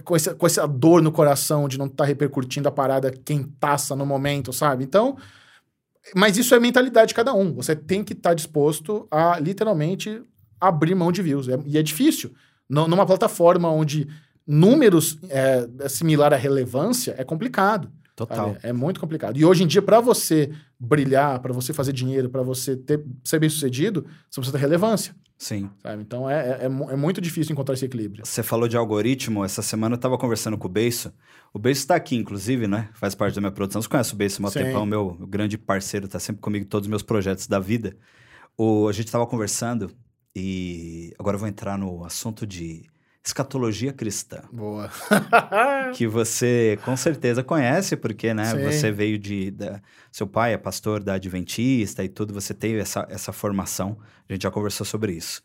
Com, 0.04 0.16
essa, 0.16 0.34
com 0.34 0.46
essa 0.46 0.66
dor 0.66 1.00
no 1.00 1.12
coração 1.12 1.68
de 1.68 1.78
não 1.78 1.86
estar 1.86 2.04
repercutindo 2.04 2.68
a 2.68 2.72
parada 2.72 3.10
quentaça 3.10 3.94
no 3.94 4.06
momento, 4.06 4.52
sabe? 4.52 4.84
Então. 4.84 5.16
Mas 6.14 6.36
isso 6.36 6.54
é 6.54 6.60
mentalidade 6.60 7.08
de 7.08 7.14
cada 7.14 7.32
um. 7.34 7.54
Você 7.54 7.76
tem 7.76 8.02
que 8.02 8.12
estar 8.12 8.34
disposto 8.34 9.06
a, 9.10 9.38
literalmente, 9.38 10.22
abrir 10.60 10.94
mão 10.94 11.12
de 11.12 11.22
views. 11.22 11.48
É- 11.48 11.58
e 11.66 11.78
é 11.78 11.82
difícil. 11.82 12.32
Nu- 12.68 12.88
numa 12.88 13.06
plataforma 13.06 13.70
onde 13.70 14.08
números 14.46 15.18
é, 15.28 15.66
é 15.80 15.88
similar 15.88 16.32
à 16.32 16.36
relevância, 16.36 17.14
é 17.18 17.24
complicado. 17.24 17.90
Total. 18.26 18.48
sabe? 18.48 18.58
É 18.62 18.72
muito 18.72 19.00
complicado. 19.00 19.38
E 19.38 19.44
hoje 19.44 19.64
em 19.64 19.66
dia, 19.66 19.80
para 19.80 19.98
você 20.00 20.50
brilhar, 20.78 21.40
para 21.40 21.52
você 21.52 21.72
fazer 21.72 21.92
dinheiro, 21.92 22.28
para 22.28 22.42
você 22.42 22.76
ter, 22.76 23.02
ser 23.24 23.38
bem 23.38 23.48
sucedido, 23.48 24.04
você 24.30 24.40
precisa 24.40 24.58
ter 24.58 24.62
relevância. 24.62 25.14
Sim. 25.38 25.70
Sabe? 25.82 26.02
Então 26.02 26.28
é, 26.28 26.34
é, 26.34 26.58
é 26.62 26.64
é 26.66 26.96
muito 26.96 27.18
difícil 27.18 27.54
encontrar 27.54 27.74
esse 27.74 27.86
equilíbrio. 27.86 28.26
Você 28.26 28.42
falou 28.42 28.68
de 28.68 28.76
algoritmo, 28.76 29.42
essa 29.42 29.62
semana 29.62 29.94
eu 29.94 29.98
tava 29.98 30.18
conversando 30.18 30.58
com 30.58 30.66
o 30.66 30.70
Beiço. 30.70 31.10
O 31.52 31.58
Beiço 31.58 31.86
tá 31.86 31.94
aqui, 31.94 32.14
inclusive, 32.14 32.68
né? 32.68 32.90
Faz 32.92 33.14
parte 33.14 33.34
da 33.34 33.40
minha 33.40 33.50
produção. 33.50 33.80
Você 33.80 33.88
conhece 33.88 34.12
o 34.12 34.16
Beiço 34.16 34.46
há 34.46 34.50
tempão, 34.50 34.84
meu 34.84 35.16
grande 35.26 35.56
parceiro, 35.56 36.06
tá 36.06 36.18
sempre 36.18 36.42
comigo 36.42 36.66
em 36.66 36.68
todos 36.68 36.86
os 36.86 36.90
meus 36.90 37.02
projetos 37.02 37.46
da 37.46 37.58
vida. 37.58 37.96
O, 38.54 38.86
a 38.86 38.92
gente 38.92 39.10
tava 39.10 39.26
conversando 39.26 39.90
e 40.36 41.14
agora 41.18 41.36
eu 41.36 41.38
vou 41.40 41.48
entrar 41.48 41.78
no 41.78 42.04
assunto 42.04 42.46
de 42.46 42.84
escatologia 43.24 43.92
cristã. 43.92 44.42
Boa. 44.52 44.90
que 45.94 46.06
você 46.06 46.78
com 46.84 46.96
certeza 46.96 47.42
conhece, 47.42 47.96
porque, 47.96 48.32
né, 48.32 48.46
Sim. 48.46 48.64
você 48.64 48.90
veio 48.90 49.18
de... 49.18 49.50
Da, 49.50 49.80
seu 50.10 50.26
pai 50.26 50.54
é 50.54 50.58
pastor 50.58 51.02
da 51.02 51.14
Adventista 51.14 52.02
e 52.02 52.08
tudo, 52.08 52.32
você 52.32 52.54
teve 52.54 52.78
essa, 52.78 53.06
essa 53.10 53.32
formação. 53.32 53.98
A 54.28 54.32
gente 54.32 54.42
já 54.42 54.50
conversou 54.50 54.86
sobre 54.86 55.12
isso. 55.12 55.42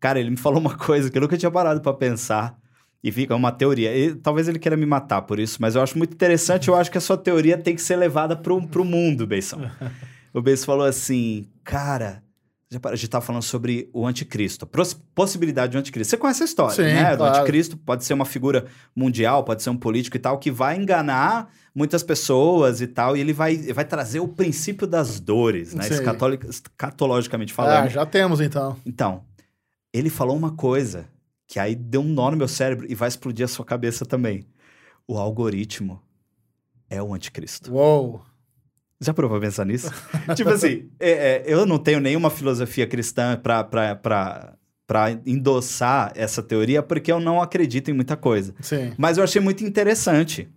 Cara, 0.00 0.18
ele 0.18 0.30
me 0.30 0.36
falou 0.36 0.60
uma 0.60 0.76
coisa 0.76 1.10
que 1.10 1.16
eu 1.16 1.22
nunca 1.22 1.36
tinha 1.36 1.50
parado 1.50 1.80
pra 1.80 1.92
pensar 1.92 2.58
e 3.02 3.10
fica 3.10 3.34
uma 3.34 3.52
teoria. 3.52 3.96
E, 3.96 4.14
talvez 4.14 4.48
ele 4.48 4.58
queira 4.58 4.76
me 4.76 4.86
matar 4.86 5.22
por 5.22 5.38
isso, 5.38 5.58
mas 5.60 5.74
eu 5.74 5.82
acho 5.82 5.96
muito 5.96 6.14
interessante. 6.14 6.68
Eu 6.68 6.74
acho 6.74 6.90
que 6.90 6.98
a 6.98 7.00
sua 7.00 7.16
teoria 7.16 7.56
tem 7.56 7.74
que 7.74 7.82
ser 7.82 7.96
levada 7.96 8.36
pro, 8.36 8.66
pro 8.66 8.84
mundo, 8.84 9.26
Beisão. 9.26 9.70
o 10.34 10.42
Beisão 10.42 10.66
falou 10.66 10.86
assim, 10.86 11.48
cara... 11.62 12.22
A 12.84 12.96
gente 12.96 13.08
tava 13.08 13.24
falando 13.24 13.42
sobre 13.42 13.88
o 13.92 14.06
anticristo, 14.06 14.68
possibilidade 15.14 15.72
do 15.72 15.78
anticristo. 15.78 16.10
Você 16.10 16.16
conhece 16.16 16.42
a 16.42 16.46
história, 16.46 16.74
Sim, 16.74 16.82
né? 16.82 17.12
Do 17.12 17.18
claro. 17.18 17.36
anticristo 17.36 17.76
pode 17.76 18.04
ser 18.04 18.14
uma 18.14 18.24
figura 18.24 18.66
mundial, 18.94 19.44
pode 19.44 19.62
ser 19.62 19.70
um 19.70 19.76
político 19.76 20.16
e 20.16 20.20
tal, 20.20 20.38
que 20.38 20.50
vai 20.50 20.76
enganar 20.76 21.50
muitas 21.74 22.02
pessoas 22.02 22.80
e 22.80 22.86
tal, 22.86 23.16
e 23.16 23.20
ele 23.20 23.32
vai, 23.32 23.56
vai 23.72 23.84
trazer 23.84 24.20
o 24.20 24.28
princípio 24.28 24.86
das 24.86 25.18
dores, 25.20 25.74
né? 25.74 25.84
Escatologicamente 25.86 27.52
Ah, 27.52 27.56
falando. 27.56 27.88
já 27.88 28.04
temos 28.06 28.40
então. 28.40 28.76
Então, 28.84 29.24
ele 29.92 30.10
falou 30.10 30.36
uma 30.36 30.52
coisa 30.52 31.06
que 31.46 31.58
aí 31.58 31.74
deu 31.74 32.00
um 32.00 32.04
nó 32.08 32.30
no 32.30 32.36
meu 32.36 32.48
cérebro 32.48 32.86
e 32.88 32.94
vai 32.94 33.08
explodir 33.08 33.44
a 33.44 33.48
sua 33.48 33.64
cabeça 33.64 34.04
também. 34.06 34.46
O 35.06 35.18
algoritmo 35.18 36.00
é 36.88 37.02
o 37.02 37.12
anticristo. 37.12 37.72
Uou. 37.72 38.22
Já 39.02 39.12
pra 39.12 39.28
pensar 39.40 39.66
nisso? 39.66 39.90
tipo 40.34 40.50
assim, 40.50 40.88
é, 40.98 41.10
é, 41.10 41.44
eu 41.46 41.66
não 41.66 41.78
tenho 41.78 42.00
nenhuma 42.00 42.30
filosofia 42.30 42.86
cristã 42.86 43.36
pra 43.36 45.10
endossar 45.26 46.12
essa 46.14 46.42
teoria, 46.42 46.82
porque 46.82 47.10
eu 47.10 47.20
não 47.20 47.42
acredito 47.42 47.90
em 47.90 47.94
muita 47.94 48.16
coisa. 48.16 48.54
Sim. 48.60 48.92
Mas 48.96 49.18
eu 49.18 49.24
achei 49.24 49.40
muito 49.40 49.64
interessante. 49.64 50.48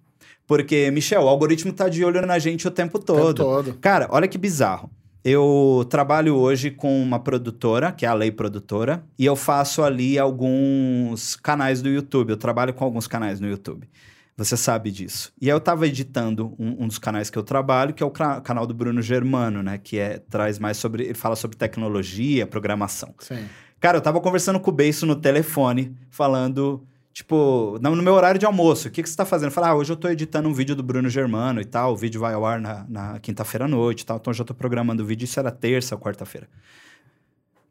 Porque, 0.47 0.91
Michel, 0.91 1.23
o 1.23 1.27
algoritmo 1.27 1.73
tá 1.73 1.89
de 1.89 2.05
olho 2.05 2.23
na 2.25 2.37
gente 2.37 2.67
o 2.67 2.71
tempo 2.71 2.97
O 2.97 3.01
tempo 3.01 3.19
todo. 3.19 3.35
todo. 3.35 3.73
Cara, 3.81 4.07
olha 4.11 4.27
que 4.27 4.37
bizarro. 4.37 4.91
Eu 5.23 5.87
trabalho 5.89 6.35
hoje 6.35 6.69
com 6.69 7.01
uma 7.01 7.19
produtora, 7.19 7.91
que 7.91 8.05
é 8.05 8.09
a 8.09 8.13
Lei 8.13 8.31
Produtora, 8.31 9.03
e 9.17 9.25
eu 9.25 9.35
faço 9.35 9.81
ali 9.81 10.19
alguns 10.19 11.35
canais 11.35 11.81
do 11.81 11.89
YouTube. 11.89 12.29
Eu 12.29 12.37
trabalho 12.37 12.75
com 12.75 12.83
alguns 12.85 13.07
canais 13.07 13.39
no 13.39 13.47
YouTube. 13.47 13.89
Você 14.37 14.57
sabe 14.57 14.91
disso. 14.91 15.31
E 15.39 15.49
aí 15.49 15.55
eu 15.55 15.61
tava 15.61 15.87
editando 15.87 16.53
um, 16.59 16.83
um 16.83 16.87
dos 16.87 16.97
canais 16.97 17.29
que 17.29 17.37
eu 17.37 17.43
trabalho, 17.43 17.93
que 17.93 18.03
é 18.03 18.05
o 18.05 18.11
canal 18.11 18.67
do 18.67 18.73
Bruno 18.73 19.01
Germano, 19.01 19.63
né? 19.63 19.77
Que 19.77 19.97
é, 19.97 20.19
traz 20.19 20.59
mais 20.59 20.75
sobre. 20.75 21.05
Ele 21.05 21.13
fala 21.13 21.37
sobre 21.37 21.55
tecnologia, 21.55 22.45
programação. 22.45 23.15
Sim. 23.19 23.45
Cara, 23.79 23.97
eu 23.97 24.01
tava 24.01 24.19
conversando 24.19 24.59
com 24.59 24.71
o 24.71 24.73
Beiço 24.73 25.05
no 25.05 25.15
telefone, 25.15 25.95
falando, 26.09 26.85
tipo, 27.13 27.77
no 27.79 27.95
meu 28.01 28.13
horário 28.13 28.39
de 28.39 28.45
almoço, 28.45 28.87
o 28.87 28.91
que, 28.91 29.03
que 29.03 29.09
você 29.09 29.15
tá 29.15 29.25
fazendo? 29.25 29.47
Eu 29.47 29.51
falei, 29.51 29.69
ah, 29.69 29.75
hoje 29.75 29.91
eu 29.91 29.95
tô 29.95 30.09
editando 30.09 30.49
um 30.49 30.53
vídeo 30.53 30.75
do 30.75 30.83
Bruno 30.83 31.07
Germano 31.07 31.61
e 31.61 31.65
tal, 31.65 31.93
o 31.93 31.95
vídeo 31.95 32.19
vai 32.19 32.33
ao 32.33 32.45
ar 32.45 32.59
na, 32.59 32.85
na 32.89 33.19
quinta-feira 33.19 33.65
à 33.65 33.67
noite 33.67 34.01
e 34.01 34.05
tal, 34.05 34.17
então 34.17 34.31
eu 34.31 34.35
já 34.35 34.43
tô 34.43 34.53
programando 34.53 35.03
o 35.03 35.05
vídeo, 35.05 35.25
isso 35.25 35.39
era 35.39 35.51
terça 35.51 35.93
ou 35.93 36.01
quarta-feira. 36.01 36.47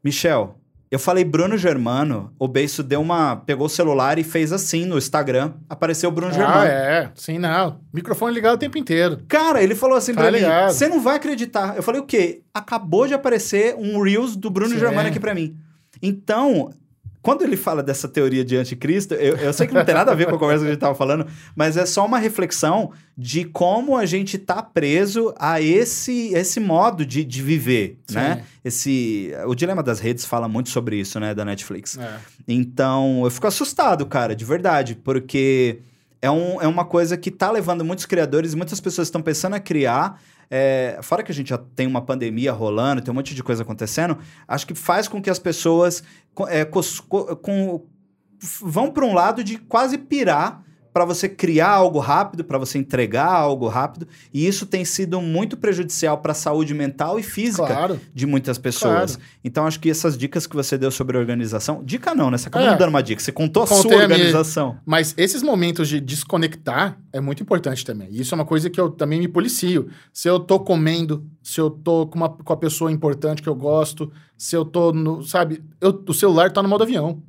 Michel, 0.03 0.57
eu 0.91 0.99
falei 0.99 1.23
Bruno 1.23 1.57
Germano, 1.57 2.31
o 2.39 2.47
Beiço 2.47 2.81
deu 2.83 3.01
uma, 3.01 3.35
pegou 3.35 3.65
o 3.65 3.69
celular 3.69 4.17
e 4.19 4.23
fez 4.23 4.51
assim 4.53 4.85
no 4.85 4.97
Instagram, 4.97 5.53
apareceu 5.69 6.09
o 6.09 6.11
Bruno 6.11 6.31
Germano. 6.31 6.61
Ah, 6.61 6.67
é. 6.67 7.11
Sim, 7.15 7.37
não. 7.39 7.79
Microfone 7.93 8.33
ligado 8.33 8.55
o 8.55 8.57
tempo 8.59 8.77
inteiro. 8.77 9.19
Cara, 9.27 9.61
ele 9.63 9.75
falou 9.75 9.97
assim 9.97 10.13
Tá 10.13 10.21
pra 10.21 10.31
mim: 10.31 10.37
ligado. 10.39 10.71
você 10.71 10.87
não 10.87 11.01
vai 11.01 11.15
acreditar. 11.17 11.75
Eu 11.75 11.83
falei, 11.83 11.99
o 12.01 12.05
quê? 12.05 12.41
Acabou 12.53 13.07
de 13.07 13.13
aparecer 13.13 13.75
um 13.77 14.01
Reels 14.01 14.35
do 14.35 14.49
Bruno 14.49 14.71
Sim. 14.73 14.79
Germano 14.79 15.09
aqui 15.09 15.19
pra 15.19 15.33
mim. 15.35 15.57
Então, 16.01 16.71
quando 17.25 17.41
ele 17.41 17.57
fala 17.57 17.81
dessa 17.81 18.07
teoria 18.07 18.45
de 18.45 18.55
anticristo, 18.55 19.15
eu, 19.15 19.35
eu 19.37 19.51
sei 19.51 19.65
que 19.65 19.73
não 19.73 19.83
tem 19.83 19.95
nada 19.95 20.11
a 20.11 20.13
ver 20.13 20.27
com 20.27 20.35
a 20.35 20.37
conversa 20.37 20.63
que 20.63 20.69
a 20.69 20.73
gente 20.73 20.79
tava 20.79 20.93
falando, 20.93 21.25
mas 21.55 21.75
é 21.75 21.83
só 21.83 22.05
uma 22.05 22.19
reflexão 22.19 22.91
de 23.17 23.45
como 23.45 23.97
a 23.97 24.05
gente 24.05 24.37
tá 24.37 24.61
preso 24.61 25.33
a 25.39 25.59
esse, 25.59 26.31
esse 26.35 26.59
modo 26.59 27.03
de, 27.03 27.23
de 27.23 27.41
viver, 27.41 27.97
Sim. 28.05 28.13
né? 28.13 28.43
Esse, 28.63 29.31
o 29.47 29.55
Dilema 29.55 29.81
das 29.81 29.99
Redes 29.99 30.23
fala 30.23 30.47
muito 30.47 30.69
sobre 30.69 30.97
isso, 30.97 31.19
né, 31.19 31.33
da 31.33 31.43
Netflix. 31.43 31.97
É. 31.97 32.19
Então, 32.47 33.21
eu 33.23 33.31
fico 33.31 33.47
assustado, 33.47 34.05
cara, 34.05 34.35
de 34.35 34.45
verdade, 34.45 34.93
porque 34.93 35.79
é, 36.21 36.29
um, 36.29 36.61
é 36.61 36.67
uma 36.67 36.85
coisa 36.85 37.17
que 37.17 37.31
tá 37.31 37.49
levando 37.49 37.83
muitos 37.83 38.05
criadores 38.05 38.53
e 38.53 38.55
muitas 38.55 38.79
pessoas 38.79 39.07
estão 39.07 39.21
pensando 39.23 39.55
a 39.55 39.59
criar. 39.59 40.21
É, 40.49 40.99
fora 41.01 41.23
que 41.23 41.31
a 41.31 41.35
gente 41.35 41.49
já 41.49 41.57
tem 41.57 41.87
uma 41.87 42.01
pandemia 42.01 42.51
rolando, 42.51 43.01
tem 43.01 43.11
um 43.11 43.15
monte 43.15 43.33
de 43.35 43.43
coisa 43.43 43.63
acontecendo, 43.63 44.17
acho 44.47 44.65
que 44.67 44.75
faz 44.75 45.07
com 45.07 45.21
que 45.21 45.29
as 45.29 45.39
pessoas 45.39 46.03
é, 46.49 46.65
com- 46.65 47.85
vão 48.61 48.91
para 48.91 49.05
um 49.05 49.13
lado 49.13 49.43
de 49.43 49.57
quase 49.57 49.97
pirar 49.97 50.63
para 50.95 51.03
você 51.03 51.27
criar 51.27 51.71
algo 51.71 51.99
rápido, 51.99 52.41
para 52.45 52.57
você 52.57 52.77
entregar 52.77 53.27
algo 53.29 53.67
rápido, 53.67 54.07
e 54.33 54.47
isso 54.47 54.65
tem 54.65 54.85
sido 54.85 55.19
muito 55.19 55.57
prejudicial 55.57 56.19
para 56.19 56.31
a 56.31 56.35
saúde 56.35 56.73
mental 56.73 57.19
e 57.19 57.23
física 57.23 57.67
Claro. 57.67 57.99
de 58.13 58.25
muitas 58.25 58.57
pessoas. 58.57 59.17
Claro. 59.17 59.29
Então, 59.43 59.67
acho 59.67 59.77
que 59.77 59.89
essas 59.89 60.17
dicas 60.17 60.47
que 60.47 60.55
você 60.55 60.77
deu 60.77 60.89
sobre 60.89 61.17
organização. 61.17 61.83
Dica 61.83 62.15
não, 62.15 62.31
né? 62.31 62.37
Você 62.37 62.47
acabou 62.47 62.69
É. 62.69 62.71
me 62.71 62.77
dando 62.79 62.87
uma 62.91 63.03
dica. 63.03 63.21
Você 63.21 63.33
contou 63.33 63.63
a 63.63 63.67
sua 63.67 63.79
a 63.79 63.83
minha- 63.83 64.03
organização. 64.03 64.77
Mas 64.85 65.13
esses 65.17 65.43
momentos 65.43 65.89
de 65.89 65.99
desconectar 65.99 66.97
é 67.11 67.19
muito 67.19 67.43
importante 67.43 67.83
também. 67.83 68.07
E 68.11 68.21
Isso 68.21 68.33
é 68.33 68.37
uma 68.37 68.45
coisa 68.45 68.69
que 68.69 68.79
eu 68.79 68.89
também 68.89 69.19
me 69.19 69.27
policio. 69.27 69.89
Se 70.13 70.29
eu 70.29 70.39
tô 70.39 70.61
comendo, 70.61 71.25
se 71.43 71.59
eu 71.59 71.69
tô 71.69 72.07
com, 72.07 72.15
uma, 72.19 72.29
com 72.29 72.53
a 72.53 72.57
pessoa 72.57 72.89
importante 72.89 73.41
que 73.41 73.49
eu 73.49 73.55
gosto, 73.55 74.09
se 74.37 74.55
eu 74.55 74.63
tô 74.63 74.93
no. 74.93 75.21
Sabe, 75.23 75.61
eu- 75.81 76.01
o 76.07 76.13
celular 76.13 76.51
tá 76.53 76.63
no 76.63 76.69
modo 76.69 76.83
avião. 76.85 77.21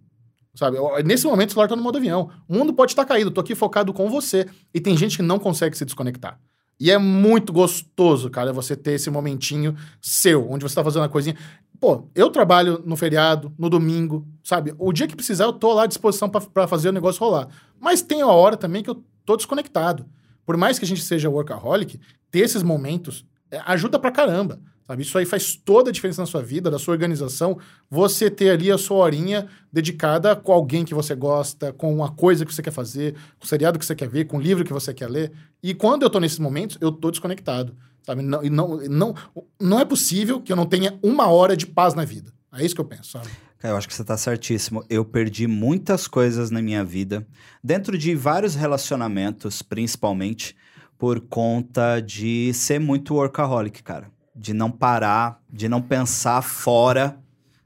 Sabe, 0.56 0.78
nesse 1.04 1.26
momento 1.26 1.50
o 1.50 1.52
celular 1.52 1.68
tá 1.68 1.76
no 1.76 1.82
modo 1.82 1.98
avião. 1.98 2.30
O 2.48 2.54
mundo 2.54 2.72
pode 2.72 2.92
estar 2.92 3.04
caído, 3.04 3.28
eu 3.28 3.34
tô 3.34 3.42
aqui 3.42 3.54
focado 3.54 3.92
com 3.92 4.08
você. 4.08 4.46
E 4.72 4.80
tem 4.80 4.96
gente 4.96 5.18
que 5.18 5.22
não 5.22 5.38
consegue 5.38 5.76
se 5.76 5.84
desconectar. 5.84 6.40
E 6.80 6.90
é 6.90 6.98
muito 6.98 7.52
gostoso, 7.52 8.30
cara, 8.30 8.52
você 8.52 8.74
ter 8.74 8.92
esse 8.92 9.10
momentinho 9.10 9.76
seu, 10.00 10.50
onde 10.50 10.62
você 10.62 10.74
tá 10.74 10.82
fazendo 10.82 11.04
a 11.04 11.08
coisinha. 11.08 11.36
Pô, 11.78 12.08
eu 12.14 12.30
trabalho 12.30 12.82
no 12.86 12.96
feriado, 12.96 13.52
no 13.58 13.68
domingo, 13.68 14.26
sabe? 14.42 14.74
O 14.78 14.92
dia 14.92 15.06
que 15.06 15.14
precisar, 15.14 15.44
eu 15.44 15.52
tô 15.52 15.72
lá 15.72 15.84
à 15.84 15.86
disposição 15.86 16.28
pra 16.28 16.66
fazer 16.66 16.88
o 16.88 16.92
negócio 16.92 17.20
rolar. 17.20 17.48
Mas 17.78 18.00
tem 18.00 18.22
a 18.22 18.26
hora 18.26 18.56
também 18.56 18.82
que 18.82 18.88
eu 18.88 19.02
tô 19.24 19.36
desconectado. 19.36 20.06
Por 20.44 20.56
mais 20.56 20.78
que 20.78 20.84
a 20.84 20.88
gente 20.88 21.02
seja 21.02 21.28
workaholic, 21.28 22.00
ter 22.30 22.40
esses 22.40 22.62
momentos 22.62 23.26
é, 23.50 23.60
ajuda 23.66 23.98
pra 23.98 24.10
caramba. 24.10 24.60
Sabe? 24.86 25.02
Isso 25.02 25.18
aí 25.18 25.26
faz 25.26 25.56
toda 25.56 25.90
a 25.90 25.92
diferença 25.92 26.22
na 26.22 26.26
sua 26.26 26.42
vida, 26.42 26.70
na 26.70 26.78
sua 26.78 26.92
organização. 26.92 27.58
Você 27.90 28.30
ter 28.30 28.50
ali 28.50 28.70
a 28.70 28.78
sua 28.78 28.98
horinha 28.98 29.48
dedicada 29.72 30.36
com 30.36 30.52
alguém 30.52 30.84
que 30.84 30.94
você 30.94 31.14
gosta, 31.14 31.72
com 31.72 31.92
uma 31.92 32.12
coisa 32.12 32.46
que 32.46 32.54
você 32.54 32.62
quer 32.62 32.70
fazer, 32.70 33.14
com 33.38 33.44
o 33.44 33.48
seriado 33.48 33.78
que 33.78 33.84
você 33.84 33.96
quer 33.96 34.08
ver, 34.08 34.26
com 34.26 34.36
o 34.36 34.40
livro 34.40 34.64
que 34.64 34.72
você 34.72 34.94
quer 34.94 35.08
ler. 35.08 35.32
E 35.60 35.74
quando 35.74 36.04
eu 36.04 36.10
tô 36.10 36.20
nesses 36.20 36.38
momentos, 36.38 36.78
eu 36.80 36.92
tô 36.92 37.10
desconectado. 37.10 37.76
Sabe? 38.04 38.22
Não, 38.22 38.40
não, 38.42 38.76
não, 38.88 39.14
não 39.60 39.80
é 39.80 39.84
possível 39.84 40.40
que 40.40 40.52
eu 40.52 40.56
não 40.56 40.66
tenha 40.66 40.96
uma 41.02 41.26
hora 41.26 41.56
de 41.56 41.66
paz 41.66 41.92
na 41.92 42.04
vida. 42.04 42.32
É 42.52 42.64
isso 42.64 42.74
que 42.74 42.80
eu 42.80 42.84
penso, 42.84 43.10
sabe? 43.10 43.28
Cara, 43.58 43.74
eu 43.74 43.78
acho 43.78 43.88
que 43.88 43.94
você 43.94 44.04
tá 44.04 44.16
certíssimo. 44.16 44.84
Eu 44.88 45.04
perdi 45.04 45.48
muitas 45.48 46.06
coisas 46.06 46.50
na 46.50 46.62
minha 46.62 46.84
vida, 46.84 47.26
dentro 47.62 47.98
de 47.98 48.14
vários 48.14 48.54
relacionamentos, 48.54 49.60
principalmente, 49.62 50.54
por 50.96 51.20
conta 51.20 52.00
de 52.00 52.54
ser 52.54 52.78
muito 52.78 53.14
workaholic, 53.14 53.82
cara. 53.82 54.10
De 54.36 54.52
não 54.52 54.70
parar, 54.70 55.40
de 55.50 55.68
não 55.68 55.80
pensar 55.80 56.42
fora, 56.42 57.18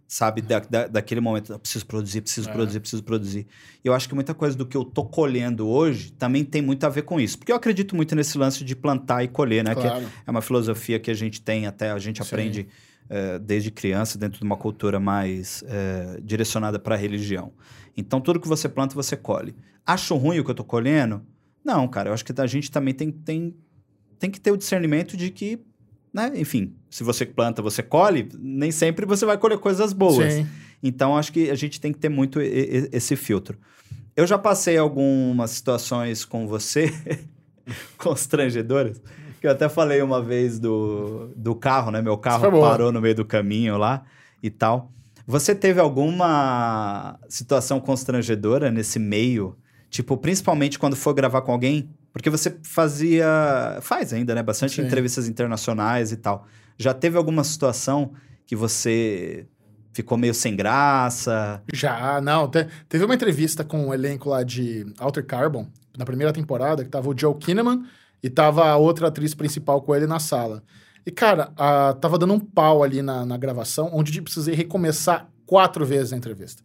sabe, 0.07 0.41
da, 0.43 0.59
da, 0.61 0.87
daquele 0.87 1.21
momento. 1.21 1.53
Eu 1.53 1.59
preciso 1.59 1.87
produzir, 1.87 2.21
preciso 2.21 2.49
É. 2.49 2.53
produzir, 2.53 2.81
preciso 2.81 3.03
produzir. 3.03 3.47
E 3.85 3.89
eu 3.89 3.95
acho 3.95 4.09
que 4.09 4.14
muita 4.14 4.35
coisa 4.35 4.57
do 4.57 4.66
que 4.66 4.77
eu 4.77 4.85
tô 4.85 5.05
colhendo 5.05 5.68
hoje 5.68 6.12
também 6.12 6.45
tem 6.45 6.61
muito 6.62 6.85
a 6.85 6.89
ver 6.89 7.03
com 7.03 7.21
isso. 7.21 7.39
Porque 7.39 7.53
eu 7.53 7.57
acredito 7.57 7.95
muito 7.97 8.14
nesse 8.14 8.37
lance 8.39 8.64
de 8.64 8.75
plantar 8.77 9.23
e 9.25 9.29
colher, 9.29 9.64
né? 9.64 9.75
Que 9.75 9.83
Claro. 9.83 10.07
é 10.27 10.31
uma 10.31 10.43
filosofia 10.43 10.99
que 10.99 11.11
a 11.11 11.14
gente 11.14 11.41
tem 11.43 11.66
até, 11.66 11.91
a 11.91 11.99
gente 11.99 12.23
Sim. 12.23 12.29
aprende 12.29 12.68
eh, 13.09 13.39
desde 13.41 13.73
criança, 13.73 14.16
dentro 14.16 14.39
de 14.39 14.45
uma 14.45 14.57
cultura 14.57 15.01
mais 15.01 15.64
eh, 15.66 16.21
direcionada 16.23 16.79
para 16.79 16.95
a 16.95 16.99
religião. 16.99 17.53
Então, 17.97 18.21
tudo 18.21 18.39
que 18.39 18.47
você 18.47 18.68
planta, 18.68 18.95
você 18.95 19.16
colhe. 19.16 19.53
Acho 19.85 20.14
ruim 20.16 20.39
o 20.39 20.45
que 20.45 20.51
eu 20.53 20.55
tô 20.55 20.62
colhendo? 20.62 21.21
Não, 21.64 21.89
cara, 21.89 22.09
eu 22.11 22.14
acho 22.14 22.25
que 22.25 22.33
a 22.41 22.47
gente 22.47 22.71
também 22.71 22.95
tem, 22.95 23.11
tem, 23.11 23.57
tem 24.18 24.31
que 24.31 24.41
ter 24.41 24.53
o 24.53 24.57
discernimento 24.57 25.16
de 25.16 25.29
que, 25.31 25.59
né, 26.12 26.32
enfim, 26.34 26.74
se 26.90 27.04
você 27.04 27.24
planta, 27.24 27.62
você 27.62 27.82
colhe, 27.82 28.28
nem 28.38 28.70
sempre 28.70 29.06
você 29.06 29.24
vai 29.24 29.38
colher 29.38 29.58
coisas 29.58 29.92
boas. 29.92 30.32
Sim. 30.32 30.46
Então, 30.82 31.16
acho 31.16 31.32
que 31.32 31.50
a 31.50 31.54
gente 31.54 31.80
tem 31.80 31.92
que 31.92 31.98
ter 31.98 32.08
muito 32.08 32.40
esse 32.40 33.14
filtro. 33.16 33.58
Eu 34.16 34.26
já 34.26 34.38
passei 34.38 34.76
algumas 34.76 35.50
situações 35.50 36.24
com 36.24 36.46
você 36.46 36.92
constrangedoras, 37.96 39.00
que 39.40 39.46
eu 39.46 39.50
até 39.50 39.68
falei 39.68 40.02
uma 40.02 40.22
vez 40.22 40.58
do, 40.58 41.30
do 41.36 41.54
carro, 41.54 41.90
né? 41.90 42.02
Meu 42.02 42.18
carro 42.18 42.50
parou 42.61 42.90
no 42.90 43.00
meio 43.00 43.14
do 43.14 43.24
caminho 43.24 43.76
lá 43.78 44.02
e 44.42 44.50
tal. 44.50 44.90
Você 45.26 45.54
teve 45.54 45.80
alguma 45.80 47.18
situação 47.28 47.78
constrangedora 47.78 48.70
nesse 48.70 48.98
meio? 48.98 49.56
Tipo, 49.88 50.16
principalmente 50.16 50.78
quando 50.78 50.96
for 50.96 51.14
gravar 51.14 51.42
com 51.42 51.52
alguém? 51.52 51.88
Porque 52.12 52.28
você 52.30 52.56
fazia. 52.62 53.78
Faz 53.82 54.12
ainda, 54.12 54.34
né? 54.34 54.42
Bastante 54.42 54.76
Sim. 54.76 54.86
entrevistas 54.86 55.28
internacionais 55.28 56.12
e 56.12 56.16
tal. 56.16 56.46
Já 56.78 56.92
teve 56.94 57.16
alguma 57.16 57.44
situação 57.44 58.12
que 58.46 58.56
você 58.56 59.46
ficou 59.92 60.16
meio 60.18 60.34
sem 60.34 60.56
graça? 60.56 61.62
Já, 61.72 62.20
não. 62.20 62.48
te- 62.48 62.66
teve 62.88 63.04
uma 63.04 63.14
entrevista 63.14 63.62
com 63.64 63.88
o 63.88 63.94
elenco 63.94 64.28
lá 64.28 64.42
de 64.42 64.86
Alter 64.98 65.24
Carbon, 65.24 65.66
na 65.96 66.04
primeira 66.04 66.32
temporada, 66.32 66.82
que 66.84 66.90
tava 66.90 67.08
o 67.08 67.16
Joe 67.16 67.34
Kinnaman 67.36 67.84
e 68.22 68.28
tava 68.30 68.66
a 68.68 68.76
outra 68.76 69.08
atriz 69.08 69.34
principal 69.34 69.80
com 69.82 69.94
ele 69.94 70.06
na 70.06 70.18
sala. 70.18 70.62
E, 71.06 71.11
cara, 71.11 71.52
a- 71.56 71.94
tava 72.00 72.18
dando 72.18 72.34
um 72.34 72.40
pau 72.40 72.82
ali 72.82 73.02
na, 73.02 73.24
na 73.24 73.36
gravação, 73.36 73.88
onde 73.92 74.16
eu 74.18 74.22
precisei 74.22 74.54
recomeçar 74.54 75.28
quatro 75.46 75.84
vezes 75.86 76.12
a 76.12 76.16
entrevista. 76.16 76.62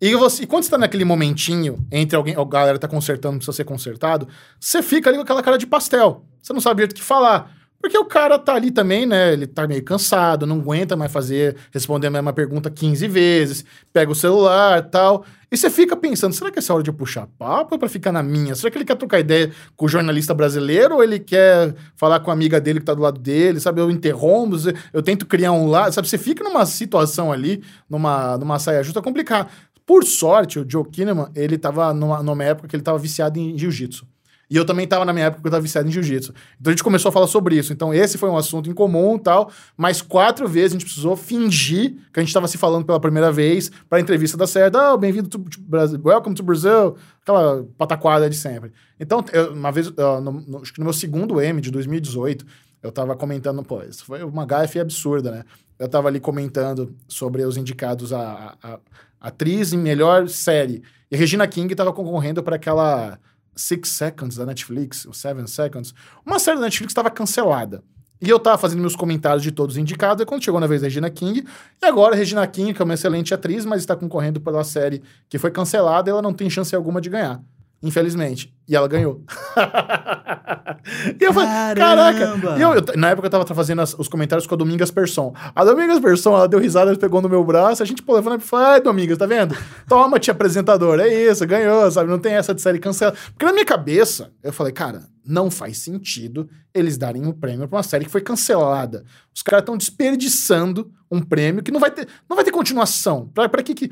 E, 0.00 0.14
você, 0.14 0.42
e 0.42 0.46
quando 0.46 0.64
você 0.64 0.70
tá 0.70 0.78
naquele 0.78 1.04
momentinho 1.04 1.78
entre 1.90 2.16
alguém, 2.16 2.34
a 2.36 2.44
galera 2.44 2.78
tá 2.78 2.86
consertando, 2.86 3.36
precisa 3.36 3.56
ser 3.56 3.64
consertado, 3.64 4.28
você 4.60 4.82
fica 4.82 5.08
ali 5.08 5.16
com 5.16 5.22
aquela 5.22 5.42
cara 5.42 5.56
de 5.56 5.66
pastel. 5.66 6.24
Você 6.42 6.52
não 6.52 6.60
sabe 6.60 6.84
o 6.84 6.88
que 6.88 7.02
falar. 7.02 7.54
Porque 7.80 7.96
o 7.96 8.04
cara 8.04 8.38
tá 8.38 8.54
ali 8.54 8.70
também, 8.70 9.06
né? 9.06 9.32
Ele 9.32 9.46
tá 9.46 9.66
meio 9.66 9.82
cansado, 9.84 10.46
não 10.46 10.58
aguenta 10.58 10.96
mais 10.96 11.12
fazer, 11.12 11.56
responder 11.70 12.08
a 12.08 12.10
mesma 12.10 12.32
pergunta 12.32 12.70
15 12.70 13.06
vezes, 13.06 13.64
pega 13.92 14.10
o 14.10 14.14
celular 14.14 14.82
tal. 14.90 15.24
E 15.50 15.56
você 15.56 15.70
fica 15.70 15.96
pensando, 15.96 16.32
será 16.32 16.50
que 16.50 16.58
essa 16.58 16.72
é 16.72 16.74
hora 16.74 16.82
de 16.82 16.90
eu 16.90 16.94
puxar 16.94 17.28
papo 17.38 17.76
é 17.76 17.78
pra 17.78 17.88
ficar 17.88 18.10
na 18.10 18.22
minha? 18.22 18.56
Será 18.56 18.68
que 18.68 18.78
ele 18.78 18.84
quer 18.84 18.96
trocar 18.96 19.20
ideia 19.20 19.52
com 19.76 19.86
o 19.86 19.88
jornalista 19.88 20.34
brasileiro 20.34 20.96
ou 20.96 21.04
ele 21.04 21.20
quer 21.20 21.72
falar 21.94 22.18
com 22.18 22.30
a 22.30 22.32
amiga 22.32 22.60
dele 22.60 22.80
que 22.80 22.86
tá 22.86 22.94
do 22.94 23.02
lado 23.02 23.20
dele? 23.20 23.60
Sabe, 23.60 23.80
eu 23.80 23.88
interrompo, 23.88 24.56
eu 24.92 25.02
tento 25.02 25.24
criar 25.24 25.52
um 25.52 25.68
lado, 25.68 25.92
sabe? 25.92 26.08
Você 26.08 26.18
fica 26.18 26.42
numa 26.42 26.66
situação 26.66 27.30
ali, 27.30 27.62
numa, 27.88 28.36
numa 28.36 28.58
saia 28.58 28.82
justa 28.82 29.00
complicada. 29.00 29.48
Por 29.86 30.04
sorte, 30.04 30.58
o 30.58 30.66
Joe 30.68 30.84
Kinnaman, 30.84 31.30
ele 31.34 31.56
tava 31.56 31.94
numa, 31.94 32.22
numa 32.22 32.44
época 32.44 32.66
que 32.68 32.74
ele 32.74 32.82
tava 32.82 32.98
viciado 32.98 33.38
em 33.38 33.56
jiu-jitsu. 33.56 34.04
E 34.48 34.56
eu 34.56 34.64
também 34.64 34.86
tava 34.86 35.04
na 35.04 35.12
minha 35.12 35.26
época 35.26 35.42
que 35.42 35.46
eu 35.48 35.50
tava 35.50 35.62
viciado 35.62 35.88
em 35.88 35.90
jiu-jitsu. 35.92 36.32
Então 36.60 36.70
a 36.70 36.74
gente 36.74 36.82
começou 36.84 37.08
a 37.08 37.12
falar 37.12 37.26
sobre 37.26 37.56
isso. 37.56 37.72
Então 37.72 37.92
esse 37.94 38.16
foi 38.18 38.28
um 38.28 38.36
assunto 38.36 38.70
em 38.70 38.74
comum 38.74 39.18
tal, 39.18 39.50
mas 39.76 40.00
quatro 40.02 40.46
vezes 40.48 40.72
a 40.72 40.74
gente 40.74 40.84
precisou 40.84 41.16
fingir 41.16 41.96
que 42.12 42.20
a 42.20 42.22
gente 42.22 42.32
tava 42.32 42.46
se 42.46 42.56
falando 42.58 42.84
pela 42.84 43.00
primeira 43.00 43.30
vez 43.32 43.70
pra 43.88 43.98
entrevista 44.00 44.36
dar 44.36 44.46
certo. 44.46 44.76
Ah, 44.76 44.96
bem-vindo 44.96 45.28
to 45.28 45.38
Brasil, 45.60 46.00
welcome 46.04 46.34
to 46.34 46.42
Brazil. 46.44 46.96
Aquela 47.22 47.64
pataquada 47.76 48.30
de 48.30 48.36
sempre. 48.36 48.72
Então, 49.00 49.24
eu- 49.32 49.52
uma 49.52 49.72
vez, 49.72 49.90
no- 49.90 50.20
no- 50.20 50.62
acho 50.62 50.72
que 50.72 50.78
no 50.78 50.84
meu 50.84 50.92
segundo 50.92 51.40
M 51.40 51.60
de 51.60 51.70
2018, 51.72 52.46
eu 52.82 52.92
tava 52.92 53.16
comentando, 53.16 53.64
pô, 53.64 53.82
isso 53.82 54.04
foi 54.04 54.22
uma 54.22 54.46
gafe 54.46 54.78
absurda, 54.78 55.30
né? 55.32 55.44
Eu 55.76 55.88
tava 55.88 56.06
ali 56.08 56.20
comentando 56.20 56.94
sobre 57.08 57.44
os 57.44 57.56
indicados 57.56 58.12
a, 58.12 58.54
a- 58.62 58.74
a 58.74 58.78
atriz 59.20 59.72
em 59.72 59.78
melhor 59.78 60.28
série. 60.28 60.82
E 61.10 61.16
Regina 61.16 61.46
King 61.46 61.74
tava 61.74 61.92
concorrendo 61.92 62.42
para 62.42 62.56
aquela 62.56 63.18
Six 63.54 63.88
Seconds 63.90 64.36
da 64.36 64.46
Netflix, 64.46 65.06
ou 65.06 65.12
Seven 65.12 65.46
Seconds. 65.46 65.94
Uma 66.24 66.38
série 66.38 66.58
da 66.58 66.64
Netflix 66.64 66.90
estava 66.90 67.10
cancelada. 67.10 67.82
E 68.20 68.30
eu 68.30 68.38
tava 68.38 68.56
fazendo 68.56 68.80
meus 68.80 68.96
comentários 68.96 69.42
de 69.42 69.52
todos 69.52 69.74
os 69.74 69.78
indicados, 69.78 70.22
e 70.22 70.26
quando 70.26 70.42
chegou 70.42 70.58
na 70.58 70.66
vez 70.66 70.80
da 70.80 70.86
Regina 70.86 71.10
King, 71.10 71.44
e 71.82 71.86
agora 71.86 72.14
a 72.14 72.16
Regina 72.16 72.46
King, 72.46 72.72
que 72.72 72.80
é 72.80 72.84
uma 72.84 72.94
excelente 72.94 73.34
atriz, 73.34 73.64
mas 73.64 73.80
está 73.80 73.94
concorrendo 73.94 74.40
pela 74.40 74.64
série 74.64 75.02
que 75.28 75.38
foi 75.38 75.50
cancelada, 75.50 76.10
ela 76.10 76.22
não 76.22 76.32
tem 76.32 76.48
chance 76.48 76.74
alguma 76.74 77.00
de 77.00 77.10
ganhar. 77.10 77.42
Infelizmente. 77.86 78.52
E 78.68 78.74
ela 78.74 78.88
ganhou. 78.88 79.22
e 81.20 81.24
eu 81.24 81.32
falei, 81.32 81.48
caraca. 81.76 82.34
E 82.58 82.62
eu, 82.62 82.74
eu- 82.74 82.84
na 82.96 83.10
época 83.10 83.26
eu 83.26 83.30
tava 83.30 83.44
fazendo 83.54 83.80
as- 83.80 83.94
os 83.98 84.08
comentários 84.08 84.46
com 84.46 84.54
a 84.54 84.58
Domingas 84.58 84.90
Persson. 84.90 85.32
A 85.54 85.64
Domingas 85.64 86.00
Persson, 86.00 86.34
ela 86.34 86.48
deu 86.48 86.58
risada, 86.58 86.90
ela 86.90 86.98
pegou 86.98 87.22
no 87.22 87.28
meu 87.28 87.44
braço, 87.44 87.82
a 87.82 87.86
gente 87.86 88.02
pô, 88.02 88.14
levando 88.14 88.40
e 88.40 88.44
falou: 88.44 88.66
ai, 88.66 88.80
Domingas, 88.80 89.18
tá 89.18 89.26
vendo? 89.26 89.56
Toma, 89.88 90.18
tia 90.18 90.32
apresentador, 90.32 90.98
é 91.00 91.08
isso, 91.08 91.46
ganhou, 91.46 91.88
sabe? 91.90 92.10
Não 92.10 92.18
tem 92.18 92.34
essa 92.34 92.54
de 92.54 92.60
série 92.60 92.78
cancelada. 92.78 93.16
Porque 93.32 93.46
na 93.46 93.52
minha 93.52 93.64
cabeça, 93.64 94.30
eu 94.42 94.52
falei, 94.52 94.72
cara, 94.72 95.02
não 95.24 95.50
faz 95.50 95.78
sentido 95.78 96.48
eles 96.74 96.96
darem 96.98 97.24
um 97.26 97.32
prêmio 97.32 97.66
pra 97.68 97.76
uma 97.78 97.82
série 97.82 98.04
que 98.04 98.10
foi 98.10 98.20
cancelada. 98.20 99.04
Os 99.34 99.42
caras 99.42 99.62
estão 99.62 99.76
desperdiçando 99.76 100.90
um 101.10 101.20
prêmio 101.20 101.62
que 101.62 101.70
não 101.70 101.80
vai 101.80 101.90
ter, 101.90 102.06
não 102.28 102.34
vai 102.36 102.44
ter 102.44 102.50
continuação. 102.50 103.28
Pra, 103.34 103.48
pra 103.48 103.62
que 103.62 103.74
que. 103.74 103.90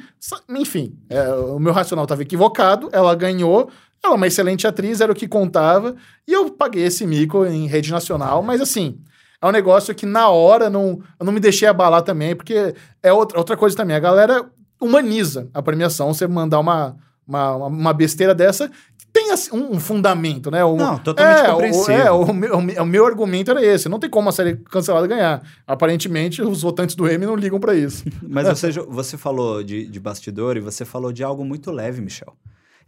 Enfim, 0.50 0.96
é, 1.08 1.28
o 1.32 1.58
meu 1.58 1.72
racional 1.72 2.06
tava 2.06 2.22
equivocado, 2.22 2.88
ela 2.92 3.14
ganhou. 3.14 3.70
Ela 4.04 4.12
é 4.12 4.16
uma 4.16 4.26
excelente 4.26 4.66
atriz, 4.66 5.00
era 5.00 5.10
o 5.10 5.14
que 5.14 5.26
contava. 5.26 5.96
E 6.28 6.32
eu 6.32 6.50
paguei 6.50 6.84
esse 6.84 7.06
mico 7.06 7.44
em 7.46 7.66
rede 7.66 7.90
nacional, 7.90 8.42
mas 8.42 8.60
assim. 8.60 8.98
É 9.42 9.46
um 9.46 9.50
negócio 9.52 9.94
que 9.94 10.06
na 10.06 10.30
hora 10.30 10.70
não, 10.70 11.00
eu 11.20 11.26
não 11.26 11.30
me 11.32 11.38
deixei 11.40 11.68
abalar 11.68 12.00
também, 12.00 12.34
porque 12.34 12.74
é 13.02 13.12
outra, 13.12 13.36
outra 13.38 13.56
coisa 13.58 13.76
também. 13.76 13.94
A 13.94 14.00
galera 14.00 14.46
humaniza 14.80 15.48
a 15.52 15.60
premiação, 15.62 16.14
você 16.14 16.26
mandar 16.26 16.60
uma, 16.60 16.96
uma, 17.28 17.54
uma 17.66 17.92
besteira 17.92 18.34
dessa 18.34 18.68
que 18.68 19.06
tem 19.12 19.30
assim, 19.32 19.50
um, 19.54 19.78
fundamento, 19.78 20.50
né? 20.50 20.64
O- 20.64 20.76
Não, 20.76 20.96
totalmente 20.98 21.40
é, 21.40 21.48
o- 21.48 21.52
compreensível. 21.52 21.94
é, 21.94 22.10
o, 22.10 22.32
meu, 22.32 22.54
o 22.56 22.62
meu- 22.62 22.82
o 22.82 22.86
meu 22.86 23.04
argumento 23.06 23.50
era 23.50 23.62
esse. 23.62 23.86
Não 23.86 23.98
tem 23.98 24.08
como 24.08 24.30
a 24.30 24.32
série 24.32 24.56
cancelada 24.56 25.06
ganhar. 25.06 25.42
Aparentemente, 25.66 26.40
os 26.40 26.62
votantes 26.62 26.96
do 26.96 27.06
M 27.06 27.26
não 27.26 27.36
ligam 27.36 27.60
pra 27.60 27.74
isso. 27.74 28.02
Mas 28.26 28.48
você, 28.48 28.70
jo- 28.72 28.86
você 28.88 29.18
falou 29.18 29.62
de, 29.62 29.86
de 29.86 30.00
bastidor 30.00 30.56
e 30.56 30.60
você 30.60 30.84
falou 30.86 31.12
de 31.12 31.22
algo 31.22 31.44
muito 31.44 31.70
leve, 31.70 32.00
Michel. 32.00 32.34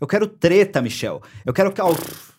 Eu 0.01 0.07
quero 0.07 0.27
treta, 0.27 0.81
Michel. 0.83 1.23
Eu 1.45 1.53
quero 1.53 1.73
que. 1.73 1.81
al- 1.81 1.97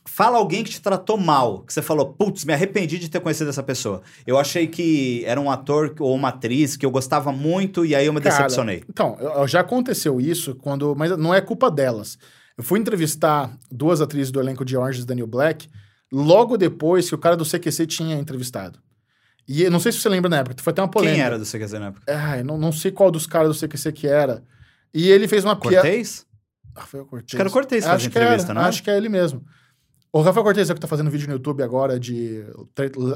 Fala 0.09 0.37
alguém 0.37 0.63
que 0.63 0.71
te 0.71 0.81
tratou 0.81 1.17
mal. 1.17 1.61
Que 1.63 1.71
você 1.73 1.81
falou, 1.81 2.13
putz, 2.13 2.43
me 2.45 2.53
arrependi 2.53 2.97
de 2.97 3.09
ter 3.09 3.19
conhecido 3.19 3.49
essa 3.49 3.61
pessoa. 3.61 4.01
Eu 4.25 4.39
achei 4.39 4.65
que 4.65 5.23
era 5.25 5.39
um 5.39 5.51
ator 5.51 5.93
ou 5.99 6.15
uma 6.15 6.29
atriz 6.29 6.75
que 6.77 6.85
eu 6.85 6.89
gostava 6.89 7.31
muito 7.31 7.85
e 7.85 7.93
aí 7.93 8.05
eu 8.05 8.13
me 8.13 8.21
Cara, 8.21 8.35
decepcionei. 8.35 8.83
Então, 8.89 9.17
já 9.47 9.59
aconteceu 9.59 10.19
isso 10.19 10.55
quando. 10.55 10.95
Mas 10.95 11.15
não 11.17 11.33
é 11.33 11.41
culpa 11.41 11.69
delas. 11.69 12.17
Eu 12.57 12.63
fui 12.63 12.79
entrevistar 12.79 13.55
duas 13.71 14.01
atrizes 14.01 14.31
do 14.31 14.39
elenco 14.39 14.65
de 14.65 14.75
Orange 14.75 14.99
is 14.99 15.05
the 15.05 15.13
New 15.13 15.27
Black 15.27 15.67
logo 16.11 16.57
depois 16.57 17.07
que 17.09 17.13
o 17.15 17.17
cara 17.19 17.35
do 17.35 17.45
CQC 17.45 17.85
tinha 17.85 18.15
entrevistado. 18.15 18.79
E 19.47 19.63
eu 19.63 19.71
não 19.71 19.79
sei 19.79 19.91
se 19.91 19.99
você 19.99 20.09
lembra 20.09 20.29
na 20.29 20.37
época, 20.37 20.55
foi 20.63 20.71
até 20.71 20.81
uma 20.81 20.87
polêmica. 20.89 21.15
Quem 21.17 21.25
era 21.25 21.37
do 21.37 21.45
CQC 21.45 21.79
na 21.79 21.87
época? 21.87 22.03
Ai, 22.11 22.43
não, 22.43 22.57
não 22.57 22.71
sei 22.71 22.91
qual 22.91 23.11
dos 23.11 23.27
caras 23.27 23.49
do 23.55 23.67
CQC 23.67 23.91
que 23.91 24.07
era. 24.07 24.43
E 24.93 25.09
ele 25.09 25.27
fez 25.27 25.43
uma 25.45 25.55
piada. 25.55 25.75
Cortez? 25.87 26.25
Ah, 26.78 26.84
o 27.01 27.05
Cortez. 27.05 27.25
Acho 27.25 27.36
que 27.36 27.41
era 27.41 27.49
o 27.49 27.51
Cortez 27.51 27.84
que 27.84 27.89
fez 27.89 27.95
Acho 28.01 28.07
a 28.07 28.11
que 28.11 28.17
era, 28.17 28.25
entrevista, 28.28 28.53
não 28.53 28.61
é? 28.61 28.65
Acho 28.65 28.84
que 28.84 28.89
é 28.89 28.97
ele 28.97 29.09
mesmo. 29.09 29.43
O 30.11 30.21
Rafael 30.21 30.43
Cortez 30.43 30.69
é 30.69 30.71
o 30.71 30.75
que 30.75 30.82
tá 30.82 30.88
fazendo 30.88 31.11
vídeo 31.11 31.28
no 31.28 31.34
YouTube 31.34 31.61
agora 31.63 31.99
de 31.99 32.43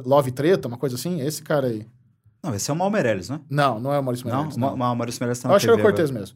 Love 0.05 0.31
Treta, 0.31 0.67
uma 0.67 0.77
coisa 0.77 0.95
assim? 0.95 1.21
Esse 1.21 1.41
cara 1.41 1.67
aí. 1.67 1.85
Não, 2.43 2.53
esse 2.55 2.69
é 2.69 2.73
o 2.73 2.77
Mal 2.77 2.89
Meirelles, 2.89 3.29
não 3.29 3.37
é? 3.37 3.39
Não, 3.49 3.79
não 3.79 3.93
é 3.93 3.99
o 3.99 4.03
Maurício 4.03 4.27
Não, 4.27 4.33
Meirelles. 4.35 4.57
o 4.57 4.59
Ma- 4.59 4.75
Ma- 4.75 4.95
Maurício 4.95 5.19
Meirelles 5.21 5.39
tá 5.39 5.47
Eu 5.47 5.51
na 5.51 5.55
acho 5.55 5.65
que 5.65 5.71
era 5.71 5.79
o 5.79 5.81
Cortez 5.83 6.11
mesmo. 6.11 6.35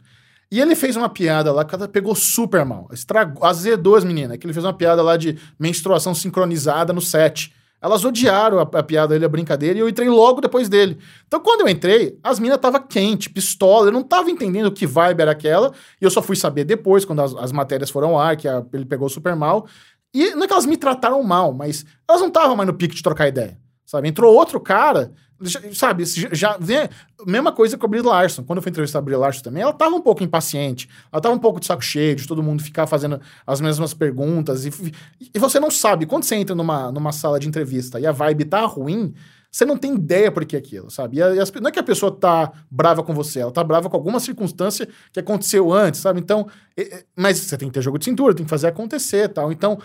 E 0.51 0.61
ele 0.61 0.75
fez 0.75 0.95
uma 0.95 1.09
piada 1.09 1.51
lá 1.51 1.65
que 1.65 1.73
ela 1.73 1.87
pegou 1.87 2.13
super 2.15 2.63
mal. 2.63 2.87
Estragou, 2.91 3.43
azedou 3.43 3.95
as 3.95 4.03
meninas. 4.03 4.37
Que 4.37 4.45
ele 4.45 4.53
fez 4.53 4.63
uma 4.63 4.73
piada 4.73 5.01
lá 5.01 5.17
de 5.17 5.37
menstruação 5.59 6.13
sincronizada 6.13 6.93
no 6.93 7.01
set. 7.01 7.51
Elas 7.85 8.03
odiaram 8.03 8.57
a, 8.57 8.63
a 8.63 8.81
piada 8.83 9.09
dele, 9.13 9.25
a 9.25 9.29
brincadeira, 9.29 9.77
e 9.77 9.81
eu 9.81 9.87
entrei 9.87 10.09
logo 10.09 10.41
depois 10.41 10.67
dele. 10.67 10.97
Então, 11.27 11.39
quando 11.39 11.61
eu 11.61 11.67
entrei, 11.69 12.17
as 12.23 12.39
minas 12.39 12.57
tava 12.57 12.79
quente, 12.79 13.29
pistola, 13.29 13.89
eu 13.89 13.91
não 13.91 14.01
tava 14.01 14.31
entendendo 14.31 14.71
que 14.71 14.87
vibe 14.87 15.21
era 15.21 15.31
aquela, 15.31 15.71
e 16.01 16.03
eu 16.03 16.09
só 16.09 16.19
fui 16.21 16.35
saber 16.35 16.63
depois, 16.63 17.05
quando 17.05 17.21
as, 17.21 17.35
as 17.35 17.51
matérias 17.51 17.91
foram 17.91 18.09
ao 18.09 18.19
ar, 18.19 18.35
que 18.37 18.47
a- 18.47 18.65
ele 18.73 18.85
pegou 18.85 19.07
super 19.07 19.35
mal. 19.35 19.67
E 20.11 20.31
não 20.31 20.45
é 20.45 20.47
que 20.47 20.53
elas 20.53 20.65
me 20.65 20.77
trataram 20.77 21.21
mal, 21.21 21.53
mas 21.53 21.85
elas 22.09 22.21
não 22.21 22.29
estavam 22.29 22.55
mais 22.55 22.65
no 22.65 22.73
pique 22.73 22.95
de 22.95 23.03
trocar 23.03 23.27
ideia. 23.27 23.59
Sabe? 23.85 24.07
Entrou 24.07 24.33
outro 24.33 24.59
cara, 24.59 25.11
sabe? 25.73 26.03
Já, 26.31 26.57
vê, 26.57 26.89
mesma 27.25 27.51
coisa 27.51 27.77
com 27.77 27.85
a 27.85 27.89
Brie 27.89 28.01
Larson. 28.01 28.43
Quando 28.43 28.57
eu 28.57 28.63
fui 28.63 28.69
entrevistar 28.69 28.99
a 28.99 29.01
Brie 29.01 29.15
Larson 29.15 29.41
também, 29.41 29.63
ela 29.63 29.73
tava 29.73 29.95
um 29.95 30.01
pouco 30.01 30.23
impaciente. 30.23 30.89
Ela 31.11 31.21
tava 31.21 31.35
um 31.35 31.39
pouco 31.39 31.59
de 31.59 31.65
saco 31.65 31.83
cheio 31.83 32.15
de 32.15 32.27
todo 32.27 32.41
mundo 32.41 32.63
ficar 32.63 32.87
fazendo 32.87 33.19
as 33.45 33.59
mesmas 33.59 33.93
perguntas. 33.93 34.65
E, 34.65 34.71
e 35.33 35.39
você 35.39 35.59
não 35.59 35.69
sabe, 35.69 36.05
quando 36.05 36.23
você 36.23 36.35
entra 36.35 36.55
numa, 36.55 36.91
numa 36.91 37.11
sala 37.11 37.39
de 37.39 37.47
entrevista 37.47 37.99
e 37.99 38.07
a 38.07 38.11
vibe 38.11 38.45
tá 38.45 38.65
ruim, 38.65 39.13
você 39.55 39.63
não 39.63 39.77
tem 39.77 39.95
ideia 39.95 40.29
por 40.29 40.43
que 40.43 40.57
aquilo, 40.57 40.91
sabe? 40.91 41.17
E 41.17 41.21
as, 41.21 41.49
não 41.53 41.69
é 41.69 41.71
que 41.71 41.79
a 41.79 41.83
pessoa 41.83 42.11
tá 42.11 42.51
brava 42.69 43.01
com 43.01 43.13
você, 43.13 43.39
ela 43.39 43.51
tá 43.51 43.63
brava 43.63 43.89
com 43.89 43.95
alguma 43.95 44.19
circunstância 44.19 44.85
que 45.13 45.19
aconteceu 45.19 45.71
antes, 45.71 46.01
sabe? 46.01 46.19
Então, 46.19 46.45
mas 47.15 47.37
você 47.37 47.57
tem 47.57 47.69
que 47.69 47.73
ter 47.73 47.81
jogo 47.81 47.97
de 47.97 48.03
cintura, 48.03 48.33
tem 48.33 48.43
que 48.43 48.49
fazer 48.49 48.67
acontecer 48.67 49.29
tal. 49.29 49.53
Então, 49.53 49.79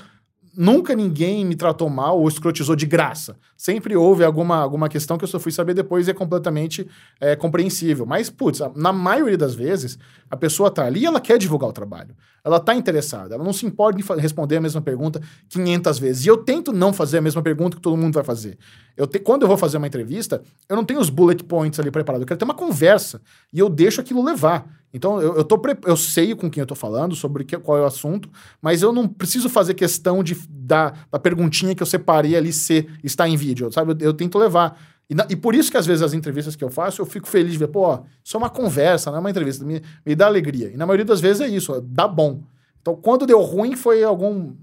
nunca 0.56 0.94
ninguém 0.94 1.44
me 1.44 1.54
tratou 1.54 1.88
mal 1.88 2.18
ou 2.18 2.28
escrotizou 2.28 2.74
de 2.74 2.86
graça. 2.86 3.36
Sempre 3.56 3.96
houve 3.96 4.24
alguma, 4.24 4.56
alguma 4.56 4.88
questão 4.88 5.16
que 5.18 5.24
eu 5.24 5.28
só 5.28 5.38
fui 5.38 5.52
saber 5.52 5.74
depois 5.74 6.08
e 6.08 6.10
é 6.10 6.14
completamente 6.14 6.88
é, 7.20 7.36
compreensível. 7.36 8.06
Mas, 8.06 8.30
putz, 8.30 8.60
na 8.74 8.92
maioria 8.92 9.38
das 9.38 9.54
vezes, 9.54 9.98
a 10.30 10.36
pessoa 10.36 10.70
tá 10.70 10.84
ali 10.84 11.00
e 11.00 11.06
ela 11.06 11.20
quer 11.20 11.38
divulgar 11.38 11.68
o 11.68 11.72
trabalho. 11.72 12.14
Ela 12.44 12.58
tá 12.58 12.74
interessada, 12.74 13.34
ela 13.34 13.44
não 13.44 13.52
se 13.52 13.66
importa 13.66 14.00
em 14.00 14.20
responder 14.20 14.56
a 14.56 14.60
mesma 14.60 14.80
pergunta 14.80 15.20
500 15.48 15.98
vezes. 15.98 16.24
E 16.24 16.28
eu 16.28 16.38
tento 16.38 16.72
não 16.72 16.92
fazer 16.92 17.18
a 17.18 17.20
mesma 17.20 17.42
pergunta 17.42 17.76
que 17.76 17.82
todo 17.82 17.96
mundo 17.96 18.14
vai 18.14 18.24
fazer. 18.24 18.58
Eu 18.96 19.06
te, 19.06 19.18
quando 19.18 19.42
eu 19.42 19.48
vou 19.48 19.56
fazer 19.56 19.76
uma 19.76 19.86
entrevista, 19.86 20.42
eu 20.68 20.76
não 20.76 20.84
tenho 20.84 21.00
os 21.00 21.10
bullet 21.10 21.42
points 21.44 21.78
ali 21.78 21.90
preparados. 21.90 22.22
Eu 22.22 22.26
quero 22.26 22.38
ter 22.38 22.44
uma 22.44 22.54
conversa 22.54 23.20
e 23.52 23.58
eu 23.58 23.68
deixo 23.68 24.00
aquilo 24.00 24.24
levar. 24.24 24.66
Então, 24.92 25.20
eu, 25.20 25.36
eu, 25.36 25.44
tô 25.44 25.60
eu 25.86 25.96
sei 25.96 26.34
com 26.34 26.50
quem 26.50 26.60
eu 26.60 26.66
tô 26.66 26.74
falando, 26.74 27.14
sobre 27.14 27.44
que, 27.44 27.56
qual 27.58 27.78
é 27.78 27.82
o 27.82 27.86
assunto, 27.86 28.28
mas 28.60 28.82
eu 28.82 28.92
não 28.92 29.06
preciso 29.06 29.48
fazer 29.48 29.74
questão 29.74 30.22
de, 30.22 30.36
da, 30.48 30.92
da 31.10 31.18
perguntinha 31.18 31.74
que 31.74 31.82
eu 31.82 31.86
separei 31.86 32.36
ali 32.36 32.52
ser, 32.52 32.90
está 33.04 33.28
em 33.28 33.36
vídeo, 33.36 33.72
sabe? 33.72 33.92
Eu, 33.92 34.08
eu 34.08 34.14
tento 34.14 34.38
levar. 34.38 34.78
E, 35.10 35.14
na, 35.14 35.26
e, 35.28 35.34
por 35.34 35.56
isso 35.56 35.72
que 35.72 35.76
às 35.76 35.84
vezes 35.84 36.02
as 36.02 36.14
entrevistas 36.14 36.54
que 36.54 36.62
eu 36.62 36.70
faço, 36.70 37.02
eu 37.02 37.06
fico 37.06 37.26
feliz 37.26 37.50
de 37.50 37.58
ver, 37.58 37.66
pô, 37.66 37.98
isso 38.24 38.36
é 38.36 38.38
uma 38.38 38.48
conversa, 38.48 39.10
não 39.10 39.18
é 39.18 39.20
uma 39.20 39.30
entrevista, 39.30 39.64
me, 39.64 39.82
me 40.06 40.14
dá 40.14 40.26
alegria. 40.26 40.70
E 40.72 40.76
na 40.76 40.86
maioria 40.86 41.04
das 41.04 41.20
vezes 41.20 41.42
é 41.42 41.48
isso, 41.48 41.80
dá 41.80 42.06
bom. 42.06 42.44
Então, 42.80 42.94
quando 42.94 43.26
deu 43.26 43.40
ruim, 43.40 43.74
foi 43.74 44.04
algum. 44.04 44.54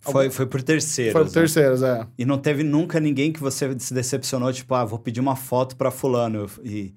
Foi, 0.00 0.30
foi 0.30 0.46
por 0.46 0.62
terceiros. 0.62 1.12
Foi 1.12 1.22
por 1.22 1.28
né? 1.28 1.34
terceiros, 1.34 1.82
é. 1.82 2.06
E 2.18 2.24
não 2.24 2.38
teve 2.38 2.62
nunca 2.62 2.98
ninguém 2.98 3.30
que 3.30 3.38
você 3.38 3.78
se 3.78 3.92
decepcionou, 3.92 4.50
tipo, 4.50 4.74
ah, 4.74 4.86
vou 4.86 4.98
pedir 4.98 5.20
uma 5.20 5.36
foto 5.36 5.76
para 5.76 5.90
fulano. 5.90 6.46
E 6.64 6.94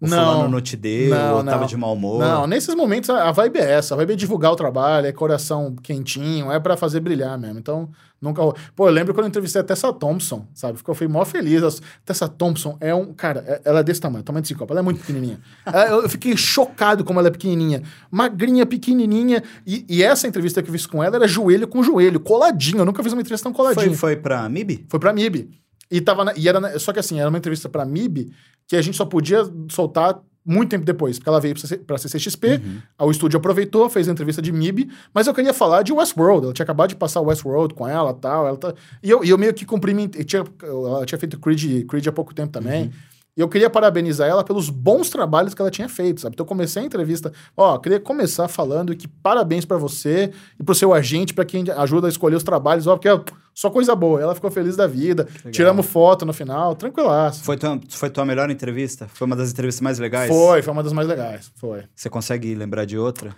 o 0.00 0.08
não, 0.08 0.32
fulano 0.32 0.48
não 0.48 0.60
te 0.62 0.78
deu, 0.78 1.10
não, 1.10 1.36
ou 1.36 1.44
tava 1.44 1.66
de 1.66 1.76
mau 1.76 1.92
humor. 1.92 2.20
Não, 2.20 2.46
nesses 2.46 2.74
momentos 2.74 3.10
a, 3.10 3.30
vibe 3.32 3.58
é 3.58 3.72
essa. 3.72 3.94
A 3.94 3.98
vibe 3.98 4.14
é 4.14 4.16
divulgar 4.16 4.50
o 4.50 4.56
trabalho, 4.56 5.06
é 5.06 5.12
coração 5.12 5.76
quentinho, 5.82 6.50
é 6.50 6.58
para 6.58 6.74
fazer 6.74 7.00
brilhar 7.00 7.38
mesmo. 7.38 7.58
Então, 7.58 7.90
nunca... 8.18 8.40
Pô, 8.74 8.88
eu 8.88 8.92
lembro 8.92 9.12
quando 9.12 9.26
eu 9.26 9.28
entrevistei 9.28 9.60
a 9.60 9.64
Tessa 9.64 9.92
Thompson, 9.92 10.46
sabe? 10.54 10.78
Ficou, 10.78 10.92
eu 10.92 10.96
fui 10.96 11.06
mó 11.06 11.22
feliz. 11.26 11.62
A 11.62 11.70
Tessa 12.02 12.26
Thompson 12.26 12.78
é 12.80 12.94
um... 12.94 13.12
Cara, 13.12 13.44
é, 13.46 13.60
ela 13.62 13.80
é 13.80 13.82
desse 13.82 14.00
tamanho, 14.00 14.24
tamanho 14.24 14.40
de 14.40 14.48
cinco 14.48 14.66
Ela 14.70 14.80
é 14.80 14.82
muito 14.82 15.00
pequenininha. 15.00 15.38
eu 15.90 16.08
fiquei 16.08 16.34
chocado 16.34 17.04
como 17.04 17.18
ela 17.18 17.28
é 17.28 17.30
pequenininha. 17.30 17.82
Magrinha, 18.10 18.64
pequenininha. 18.64 19.42
E, 19.66 19.84
e, 19.86 20.02
essa 20.02 20.26
entrevista 20.26 20.62
que 20.62 20.70
eu 20.70 20.72
fiz 20.72 20.86
com 20.86 21.04
ela 21.04 21.16
era 21.16 21.28
joelho 21.28 21.68
com 21.68 21.82
joelho, 21.82 22.20
coladinho. 22.20 22.78
Eu 22.78 22.86
nunca 22.86 23.02
fiz 23.02 23.12
uma 23.12 23.20
entrevista 23.20 23.44
tão 23.44 23.52
coladinha. 23.52 23.84
Foi, 23.88 23.96
foi 23.96 24.16
pra 24.16 24.48
MIB? 24.48 24.86
Foi 24.88 24.98
pra 24.98 25.12
MIB. 25.12 25.50
E, 25.90 26.00
tava 26.00 26.24
na, 26.24 26.32
e 26.36 26.48
era 26.48 26.58
na, 26.58 26.78
só 26.78 26.90
que 26.92 27.00
assim, 27.00 27.20
era 27.20 27.28
uma 27.28 27.36
entrevista 27.36 27.68
pra 27.68 27.84
MIB 27.84 28.32
que 28.70 28.76
a 28.76 28.82
gente 28.82 28.96
só 28.96 29.04
podia 29.04 29.42
soltar 29.68 30.20
muito 30.46 30.70
tempo 30.70 30.84
depois, 30.84 31.18
porque 31.18 31.28
ela 31.28 31.40
veio 31.40 31.56
para 31.84 31.98
CCXP, 31.98 32.62
uhum. 32.64 33.06
o 33.08 33.10
estúdio 33.10 33.36
aproveitou, 33.36 33.90
fez 33.90 34.08
a 34.08 34.12
entrevista 34.12 34.40
de 34.40 34.52
MIB, 34.52 34.88
mas 35.12 35.26
eu 35.26 35.34
queria 35.34 35.52
falar 35.52 35.82
de 35.82 35.92
Westworld, 35.92 36.44
ela 36.44 36.52
tinha 36.54 36.62
acabado 36.62 36.90
de 36.90 36.94
passar 36.94 37.20
Westworld 37.20 37.74
com 37.74 37.86
ela 37.86 38.14
tal, 38.14 38.46
ela 38.46 38.56
tá... 38.56 38.72
e, 39.02 39.10
eu, 39.10 39.24
e 39.24 39.28
eu 39.28 39.36
meio 39.36 39.52
que 39.52 39.66
cumprimentei, 39.66 40.22
tinha, 40.22 40.44
ela 40.62 41.04
tinha 41.04 41.18
feito 41.18 41.38
Creed, 41.40 41.84
Creed 41.86 42.06
há 42.06 42.12
pouco 42.12 42.32
tempo 42.32 42.52
também, 42.52 42.84
uhum. 42.84 42.90
E 43.36 43.40
eu 43.40 43.48
queria 43.48 43.70
parabenizar 43.70 44.28
ela 44.28 44.42
pelos 44.42 44.68
bons 44.68 45.08
trabalhos 45.08 45.54
que 45.54 45.62
ela 45.62 45.70
tinha 45.70 45.88
feito, 45.88 46.20
sabe? 46.20 46.34
Então 46.34 46.44
eu 46.44 46.48
comecei 46.48 46.82
a 46.82 46.84
entrevista, 46.84 47.32
ó, 47.56 47.78
queria 47.78 48.00
começar 48.00 48.48
falando 48.48 48.94
que 48.94 49.06
parabéns 49.06 49.64
para 49.64 49.76
você 49.76 50.32
e 50.58 50.64
pro 50.64 50.74
seu 50.74 50.92
agente, 50.92 51.32
para 51.32 51.44
quem 51.44 51.64
ajuda 51.76 52.08
a 52.08 52.10
escolher 52.10 52.34
os 52.34 52.42
trabalhos, 52.42 52.88
ó, 52.88 52.96
porque 52.96 53.08
é 53.08 53.24
só 53.54 53.70
coisa 53.70 53.94
boa. 53.94 54.20
Ela 54.20 54.34
ficou 54.34 54.50
feliz 54.50 54.76
da 54.76 54.86
vida, 54.86 55.26
tiramos 55.50 55.86
foto 55.86 56.24
no 56.24 56.32
final, 56.32 56.74
tranquilaço. 56.74 57.42
Foi 57.44 57.56
tua, 57.56 57.80
foi 57.88 58.10
tua 58.10 58.24
melhor 58.24 58.50
entrevista? 58.50 59.08
Foi 59.12 59.26
uma 59.26 59.36
das 59.36 59.52
entrevistas 59.52 59.80
mais 59.80 59.98
legais? 59.98 60.28
Foi, 60.28 60.62
foi 60.62 60.72
uma 60.72 60.82
das 60.82 60.92
mais 60.92 61.06
legais, 61.06 61.52
foi. 61.56 61.84
Você 61.94 62.08
consegue 62.08 62.54
lembrar 62.54 62.84
de 62.84 62.98
outra? 62.98 63.34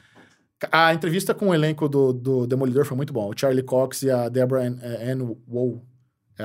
A 0.71 0.95
entrevista 0.95 1.35
com 1.35 1.49
o 1.49 1.55
elenco 1.55 1.89
do, 1.89 2.13
do 2.13 2.47
Demolidor 2.47 2.85
foi 2.85 2.97
muito 2.97 3.13
bom. 3.13 3.29
O 3.29 3.35
Charlie 3.37 3.65
Cox 3.65 4.03
e 4.03 4.11
a 4.11 4.29
Deborah 4.29 4.65
Ann, 4.65 4.79
Ann 4.83 5.37
Wool. 5.49 5.83
É, 6.39 6.45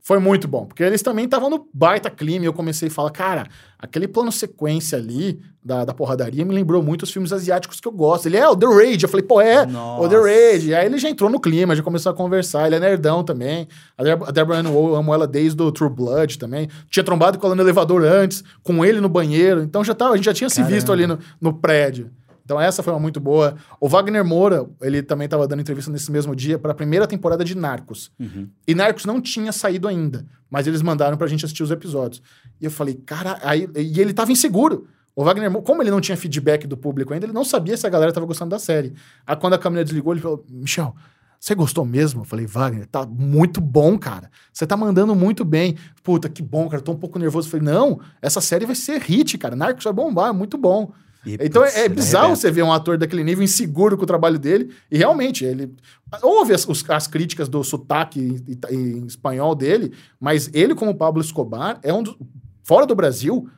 Foi 0.00 0.18
muito 0.18 0.46
bom, 0.46 0.64
porque 0.64 0.82
eles 0.82 1.02
também 1.02 1.24
estavam 1.24 1.50
no 1.50 1.68
baita 1.74 2.08
clima 2.08 2.44
e 2.44 2.48
eu 2.48 2.52
comecei 2.52 2.88
a 2.88 2.90
falar, 2.90 3.10
cara, 3.10 3.46
aquele 3.78 4.06
plano 4.06 4.30
sequência 4.30 4.96
ali 4.96 5.40
da, 5.62 5.84
da 5.84 5.92
porradaria 5.92 6.44
me 6.44 6.54
lembrou 6.54 6.82
muito 6.82 7.02
os 7.02 7.10
filmes 7.10 7.32
asiáticos 7.32 7.80
que 7.80 7.86
eu 7.86 7.92
gosto. 7.92 8.26
Ele 8.26 8.36
é 8.36 8.48
o 8.48 8.56
The 8.56 8.66
Rage. 8.66 9.02
Eu 9.02 9.08
falei, 9.08 9.26
pô, 9.26 9.40
é 9.40 9.66
Nossa. 9.66 10.02
o 10.02 10.08
The 10.08 10.16
Rage. 10.16 10.74
Aí 10.74 10.86
ele 10.86 10.98
já 10.98 11.10
entrou 11.10 11.28
no 11.28 11.40
clima, 11.40 11.76
já 11.76 11.82
começou 11.82 12.10
a 12.10 12.14
conversar. 12.14 12.66
Ele 12.66 12.76
é 12.76 12.80
nerdão 12.80 13.22
também. 13.22 13.68
A, 13.96 14.02
a 14.28 14.30
Deborah 14.30 14.60
Ann 14.60 14.70
Woll, 14.70 14.90
eu 14.90 14.96
amo 14.96 15.12
ela 15.12 15.26
desde 15.26 15.60
o 15.60 15.70
True 15.70 15.90
Blood 15.90 16.38
também. 16.38 16.68
Tinha 16.88 17.04
trombado 17.04 17.38
com 17.38 17.46
ela 17.46 17.54
no 17.56 17.62
elevador 17.62 18.04
antes, 18.04 18.42
com 18.62 18.84
ele 18.84 19.00
no 19.00 19.08
banheiro. 19.08 19.62
Então 19.62 19.84
já 19.84 19.94
tava, 19.94 20.14
a 20.14 20.16
gente 20.16 20.26
já 20.26 20.34
tinha 20.34 20.48
Caramba. 20.48 20.68
se 20.68 20.74
visto 20.74 20.92
ali 20.92 21.06
no, 21.06 21.18
no 21.40 21.52
prédio. 21.52 22.10
Então 22.48 22.58
essa 22.58 22.82
foi 22.82 22.94
uma 22.94 22.98
muito 22.98 23.20
boa. 23.20 23.56
O 23.78 23.90
Wagner 23.90 24.24
Moura, 24.24 24.66
ele 24.80 25.02
também 25.02 25.26
estava 25.26 25.46
dando 25.46 25.60
entrevista 25.60 25.92
nesse 25.92 26.10
mesmo 26.10 26.34
dia 26.34 26.58
para 26.58 26.72
a 26.72 26.74
primeira 26.74 27.06
temporada 27.06 27.44
de 27.44 27.54
Narcos. 27.54 28.10
Uhum. 28.18 28.48
E 28.66 28.74
Narcos 28.74 29.04
não 29.04 29.20
tinha 29.20 29.52
saído 29.52 29.86
ainda, 29.86 30.24
mas 30.50 30.66
eles 30.66 30.80
mandaram 30.80 31.18
para 31.18 31.26
a 31.26 31.28
gente 31.28 31.44
assistir 31.44 31.62
os 31.62 31.70
episódios. 31.70 32.22
E 32.58 32.64
eu 32.64 32.70
falei, 32.70 32.94
cara, 32.94 33.38
aí 33.42 33.68
e 33.76 34.00
ele 34.00 34.12
estava 34.12 34.32
inseguro. 34.32 34.88
O 35.14 35.22
Wagner, 35.24 35.52
como 35.60 35.82
ele 35.82 35.90
não 35.90 36.00
tinha 36.00 36.16
feedback 36.16 36.66
do 36.66 36.74
público 36.74 37.12
ainda, 37.12 37.26
ele 37.26 37.34
não 37.34 37.44
sabia 37.44 37.76
se 37.76 37.86
a 37.86 37.90
galera 37.90 38.12
estava 38.12 38.24
gostando 38.24 38.48
da 38.48 38.58
série. 38.58 38.94
Aí 39.26 39.36
quando 39.36 39.52
a 39.52 39.58
câmera 39.58 39.84
desligou, 39.84 40.14
ele 40.14 40.22
falou: 40.22 40.42
"Michel, 40.48 40.96
você 41.38 41.54
gostou 41.54 41.84
mesmo? 41.84 42.22
Eu 42.22 42.24
falei, 42.24 42.46
Wagner, 42.46 42.86
tá 42.86 43.04
muito 43.04 43.60
bom, 43.60 43.98
cara. 43.98 44.30
Você 44.54 44.66
tá 44.66 44.74
mandando 44.74 45.14
muito 45.14 45.44
bem. 45.44 45.76
Puta, 46.02 46.30
que 46.30 46.42
bom, 46.42 46.66
cara. 46.66 46.82
Tô 46.82 46.92
um 46.92 46.96
pouco 46.96 47.18
nervoso. 47.18 47.46
Eu 47.46 47.50
falei, 47.50 47.66
não, 47.66 48.00
essa 48.22 48.40
série 48.40 48.64
vai 48.64 48.74
ser 48.74 49.02
hit, 49.02 49.36
cara. 49.36 49.54
Narcos 49.54 49.84
vai 49.84 49.92
bombar, 49.92 50.30
é 50.30 50.32
muito 50.32 50.56
bom. 50.56 50.90
E, 51.24 51.34
então 51.40 51.62
putz, 51.62 51.76
é, 51.76 51.88
bizarro 51.88 52.36
você 52.36 52.50
ver 52.50 52.62
um 52.62 52.72
ator 52.72 52.96
daquele 52.96 53.24
nível 53.24 53.42
inseguro 53.42 53.96
com 53.96 54.04
o 54.04 54.06
trabalho 54.06 54.38
dele. 54.38 54.72
E 54.90 54.96
realmente, 54.96 55.44
ele. 55.44 55.74
Houve 56.22 56.54
as, 56.54 56.66
as 56.88 57.06
críticas 57.06 57.48
do 57.48 57.62
sotaque 57.64 58.20
em, 58.20 58.74
em, 58.74 59.06
espanhol 59.06 59.54
dele, 59.54 59.92
mas 60.18 60.50
ele, 60.54 60.74
como 60.74 60.94
Pablo 60.94 61.20
Escobar, 61.20 61.78
é 61.82 61.92
um 61.92 62.02
dos. 62.02 62.16
Fora 62.62 62.84
do 62.84 62.94
Brasil, 62.94 63.48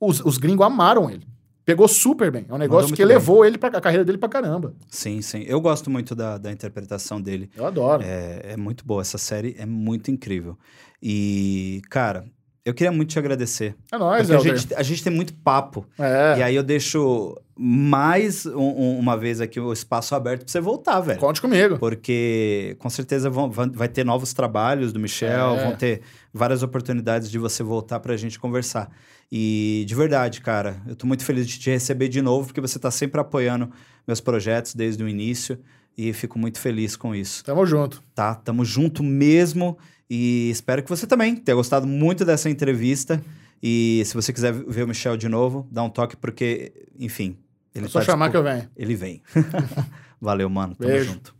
os, 0.00 0.20
os 0.20 0.36
gringos 0.36 0.66
amaram 0.66 1.10
ele. 1.10 1.26
Pegou 1.68 1.86
super 1.86 2.30
bem. 2.30 2.46
É 2.48 2.54
um 2.54 2.56
negócio 2.58 2.96
que 2.96 3.02
elevou 3.02 3.44
ele 3.44 3.58
para 3.58 3.76
a 3.76 3.80
carreira 3.80 4.02
dele 4.02 4.16
pra 4.16 4.26
caramba. 4.26 4.74
Sim, 4.88 5.20
sim. 5.20 5.44
Eu 5.46 5.60
gosto 5.60 5.90
muito 5.90 6.14
da, 6.14 6.38
da 6.38 6.50
interpretação 6.50 7.20
dele. 7.20 7.50
Eu 7.54 7.66
adoro. 7.66 8.02
É, 8.02 8.52
é 8.52 8.56
muito 8.56 8.86
boa. 8.86 9.02
Essa 9.02 9.18
série 9.18 9.54
é 9.58 9.66
muito 9.66 10.10
incrível. 10.10 10.56
E, 11.02 11.82
cara, 11.90 12.24
eu 12.64 12.74
queria 12.74 12.92
muito 12.92 13.10
te 13.10 13.18
agradecer. 13.18 13.74
É 13.90 13.96
nóis, 13.96 14.30
a 14.30 14.38
gente, 14.38 14.74
a 14.74 14.82
gente 14.82 15.02
tem 15.02 15.12
muito 15.12 15.32
papo. 15.34 15.86
É. 15.98 16.38
E 16.38 16.42
aí 16.42 16.54
eu 16.54 16.62
deixo 16.62 17.36
mais 17.56 18.46
um, 18.46 18.58
um, 18.58 18.98
uma 18.98 19.16
vez 19.16 19.40
aqui 19.40 19.58
o 19.58 19.72
espaço 19.72 20.14
aberto 20.14 20.44
para 20.44 20.52
você 20.52 20.60
voltar, 20.60 21.00
velho. 21.00 21.18
Conte 21.18 21.40
comigo. 21.40 21.78
Porque 21.78 22.76
com 22.78 22.88
certeza 22.88 23.28
vão, 23.28 23.50
vai 23.50 23.88
ter 23.88 24.04
novos 24.04 24.32
trabalhos 24.32 24.92
do 24.92 25.00
Michel, 25.00 25.56
é. 25.56 25.64
vão 25.64 25.76
ter 25.76 26.02
várias 26.32 26.62
oportunidades 26.62 27.30
de 27.30 27.38
você 27.38 27.62
voltar 27.62 28.00
para 28.00 28.14
a 28.14 28.16
gente 28.16 28.38
conversar. 28.38 28.90
E 29.30 29.84
de 29.86 29.94
verdade, 29.94 30.40
cara, 30.40 30.80
eu 30.86 30.94
tô 30.94 31.06
muito 31.06 31.24
feliz 31.24 31.48
de 31.48 31.58
te 31.58 31.70
receber 31.70 32.08
de 32.08 32.22
novo, 32.22 32.46
porque 32.46 32.60
você 32.60 32.78
tá 32.78 32.90
sempre 32.90 33.20
apoiando 33.20 33.70
meus 34.06 34.20
projetos 34.20 34.74
desde 34.74 35.02
o 35.02 35.08
início. 35.08 35.58
E 35.96 36.12
fico 36.12 36.38
muito 36.38 36.60
feliz 36.60 36.94
com 36.94 37.12
isso. 37.12 37.42
Tamo 37.42 37.66
junto. 37.66 38.00
Tá, 38.14 38.32
tamo 38.32 38.64
junto 38.64 39.02
mesmo. 39.02 39.76
E 40.10 40.50
espero 40.50 40.82
que 40.82 40.88
você 40.88 41.06
também 41.06 41.36
tenha 41.36 41.54
gostado 41.54 41.86
muito 41.86 42.24
dessa 42.24 42.48
entrevista. 42.48 43.22
E 43.62 44.02
se 44.06 44.14
você 44.14 44.32
quiser 44.32 44.52
ver 44.52 44.84
o 44.84 44.88
Michel 44.88 45.16
de 45.16 45.28
novo, 45.28 45.66
dá 45.70 45.82
um 45.82 45.90
toque, 45.90 46.16
porque, 46.16 46.72
enfim. 46.98 47.36
Ele 47.74 47.86
é 47.86 47.88
só 47.88 48.00
tá 48.00 48.06
chamar 48.06 48.30
que 48.30 48.36
eu 48.36 48.42
venho. 48.42 48.68
Ele 48.76 48.94
vem. 48.94 49.22
Valeu, 50.20 50.48
mano. 50.48 50.74
Tamo 50.74 50.90
Beijo. 50.90 51.12
junto. 51.12 51.34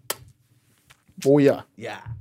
Yeah. 1.26 1.64
Yeah. 1.78 2.17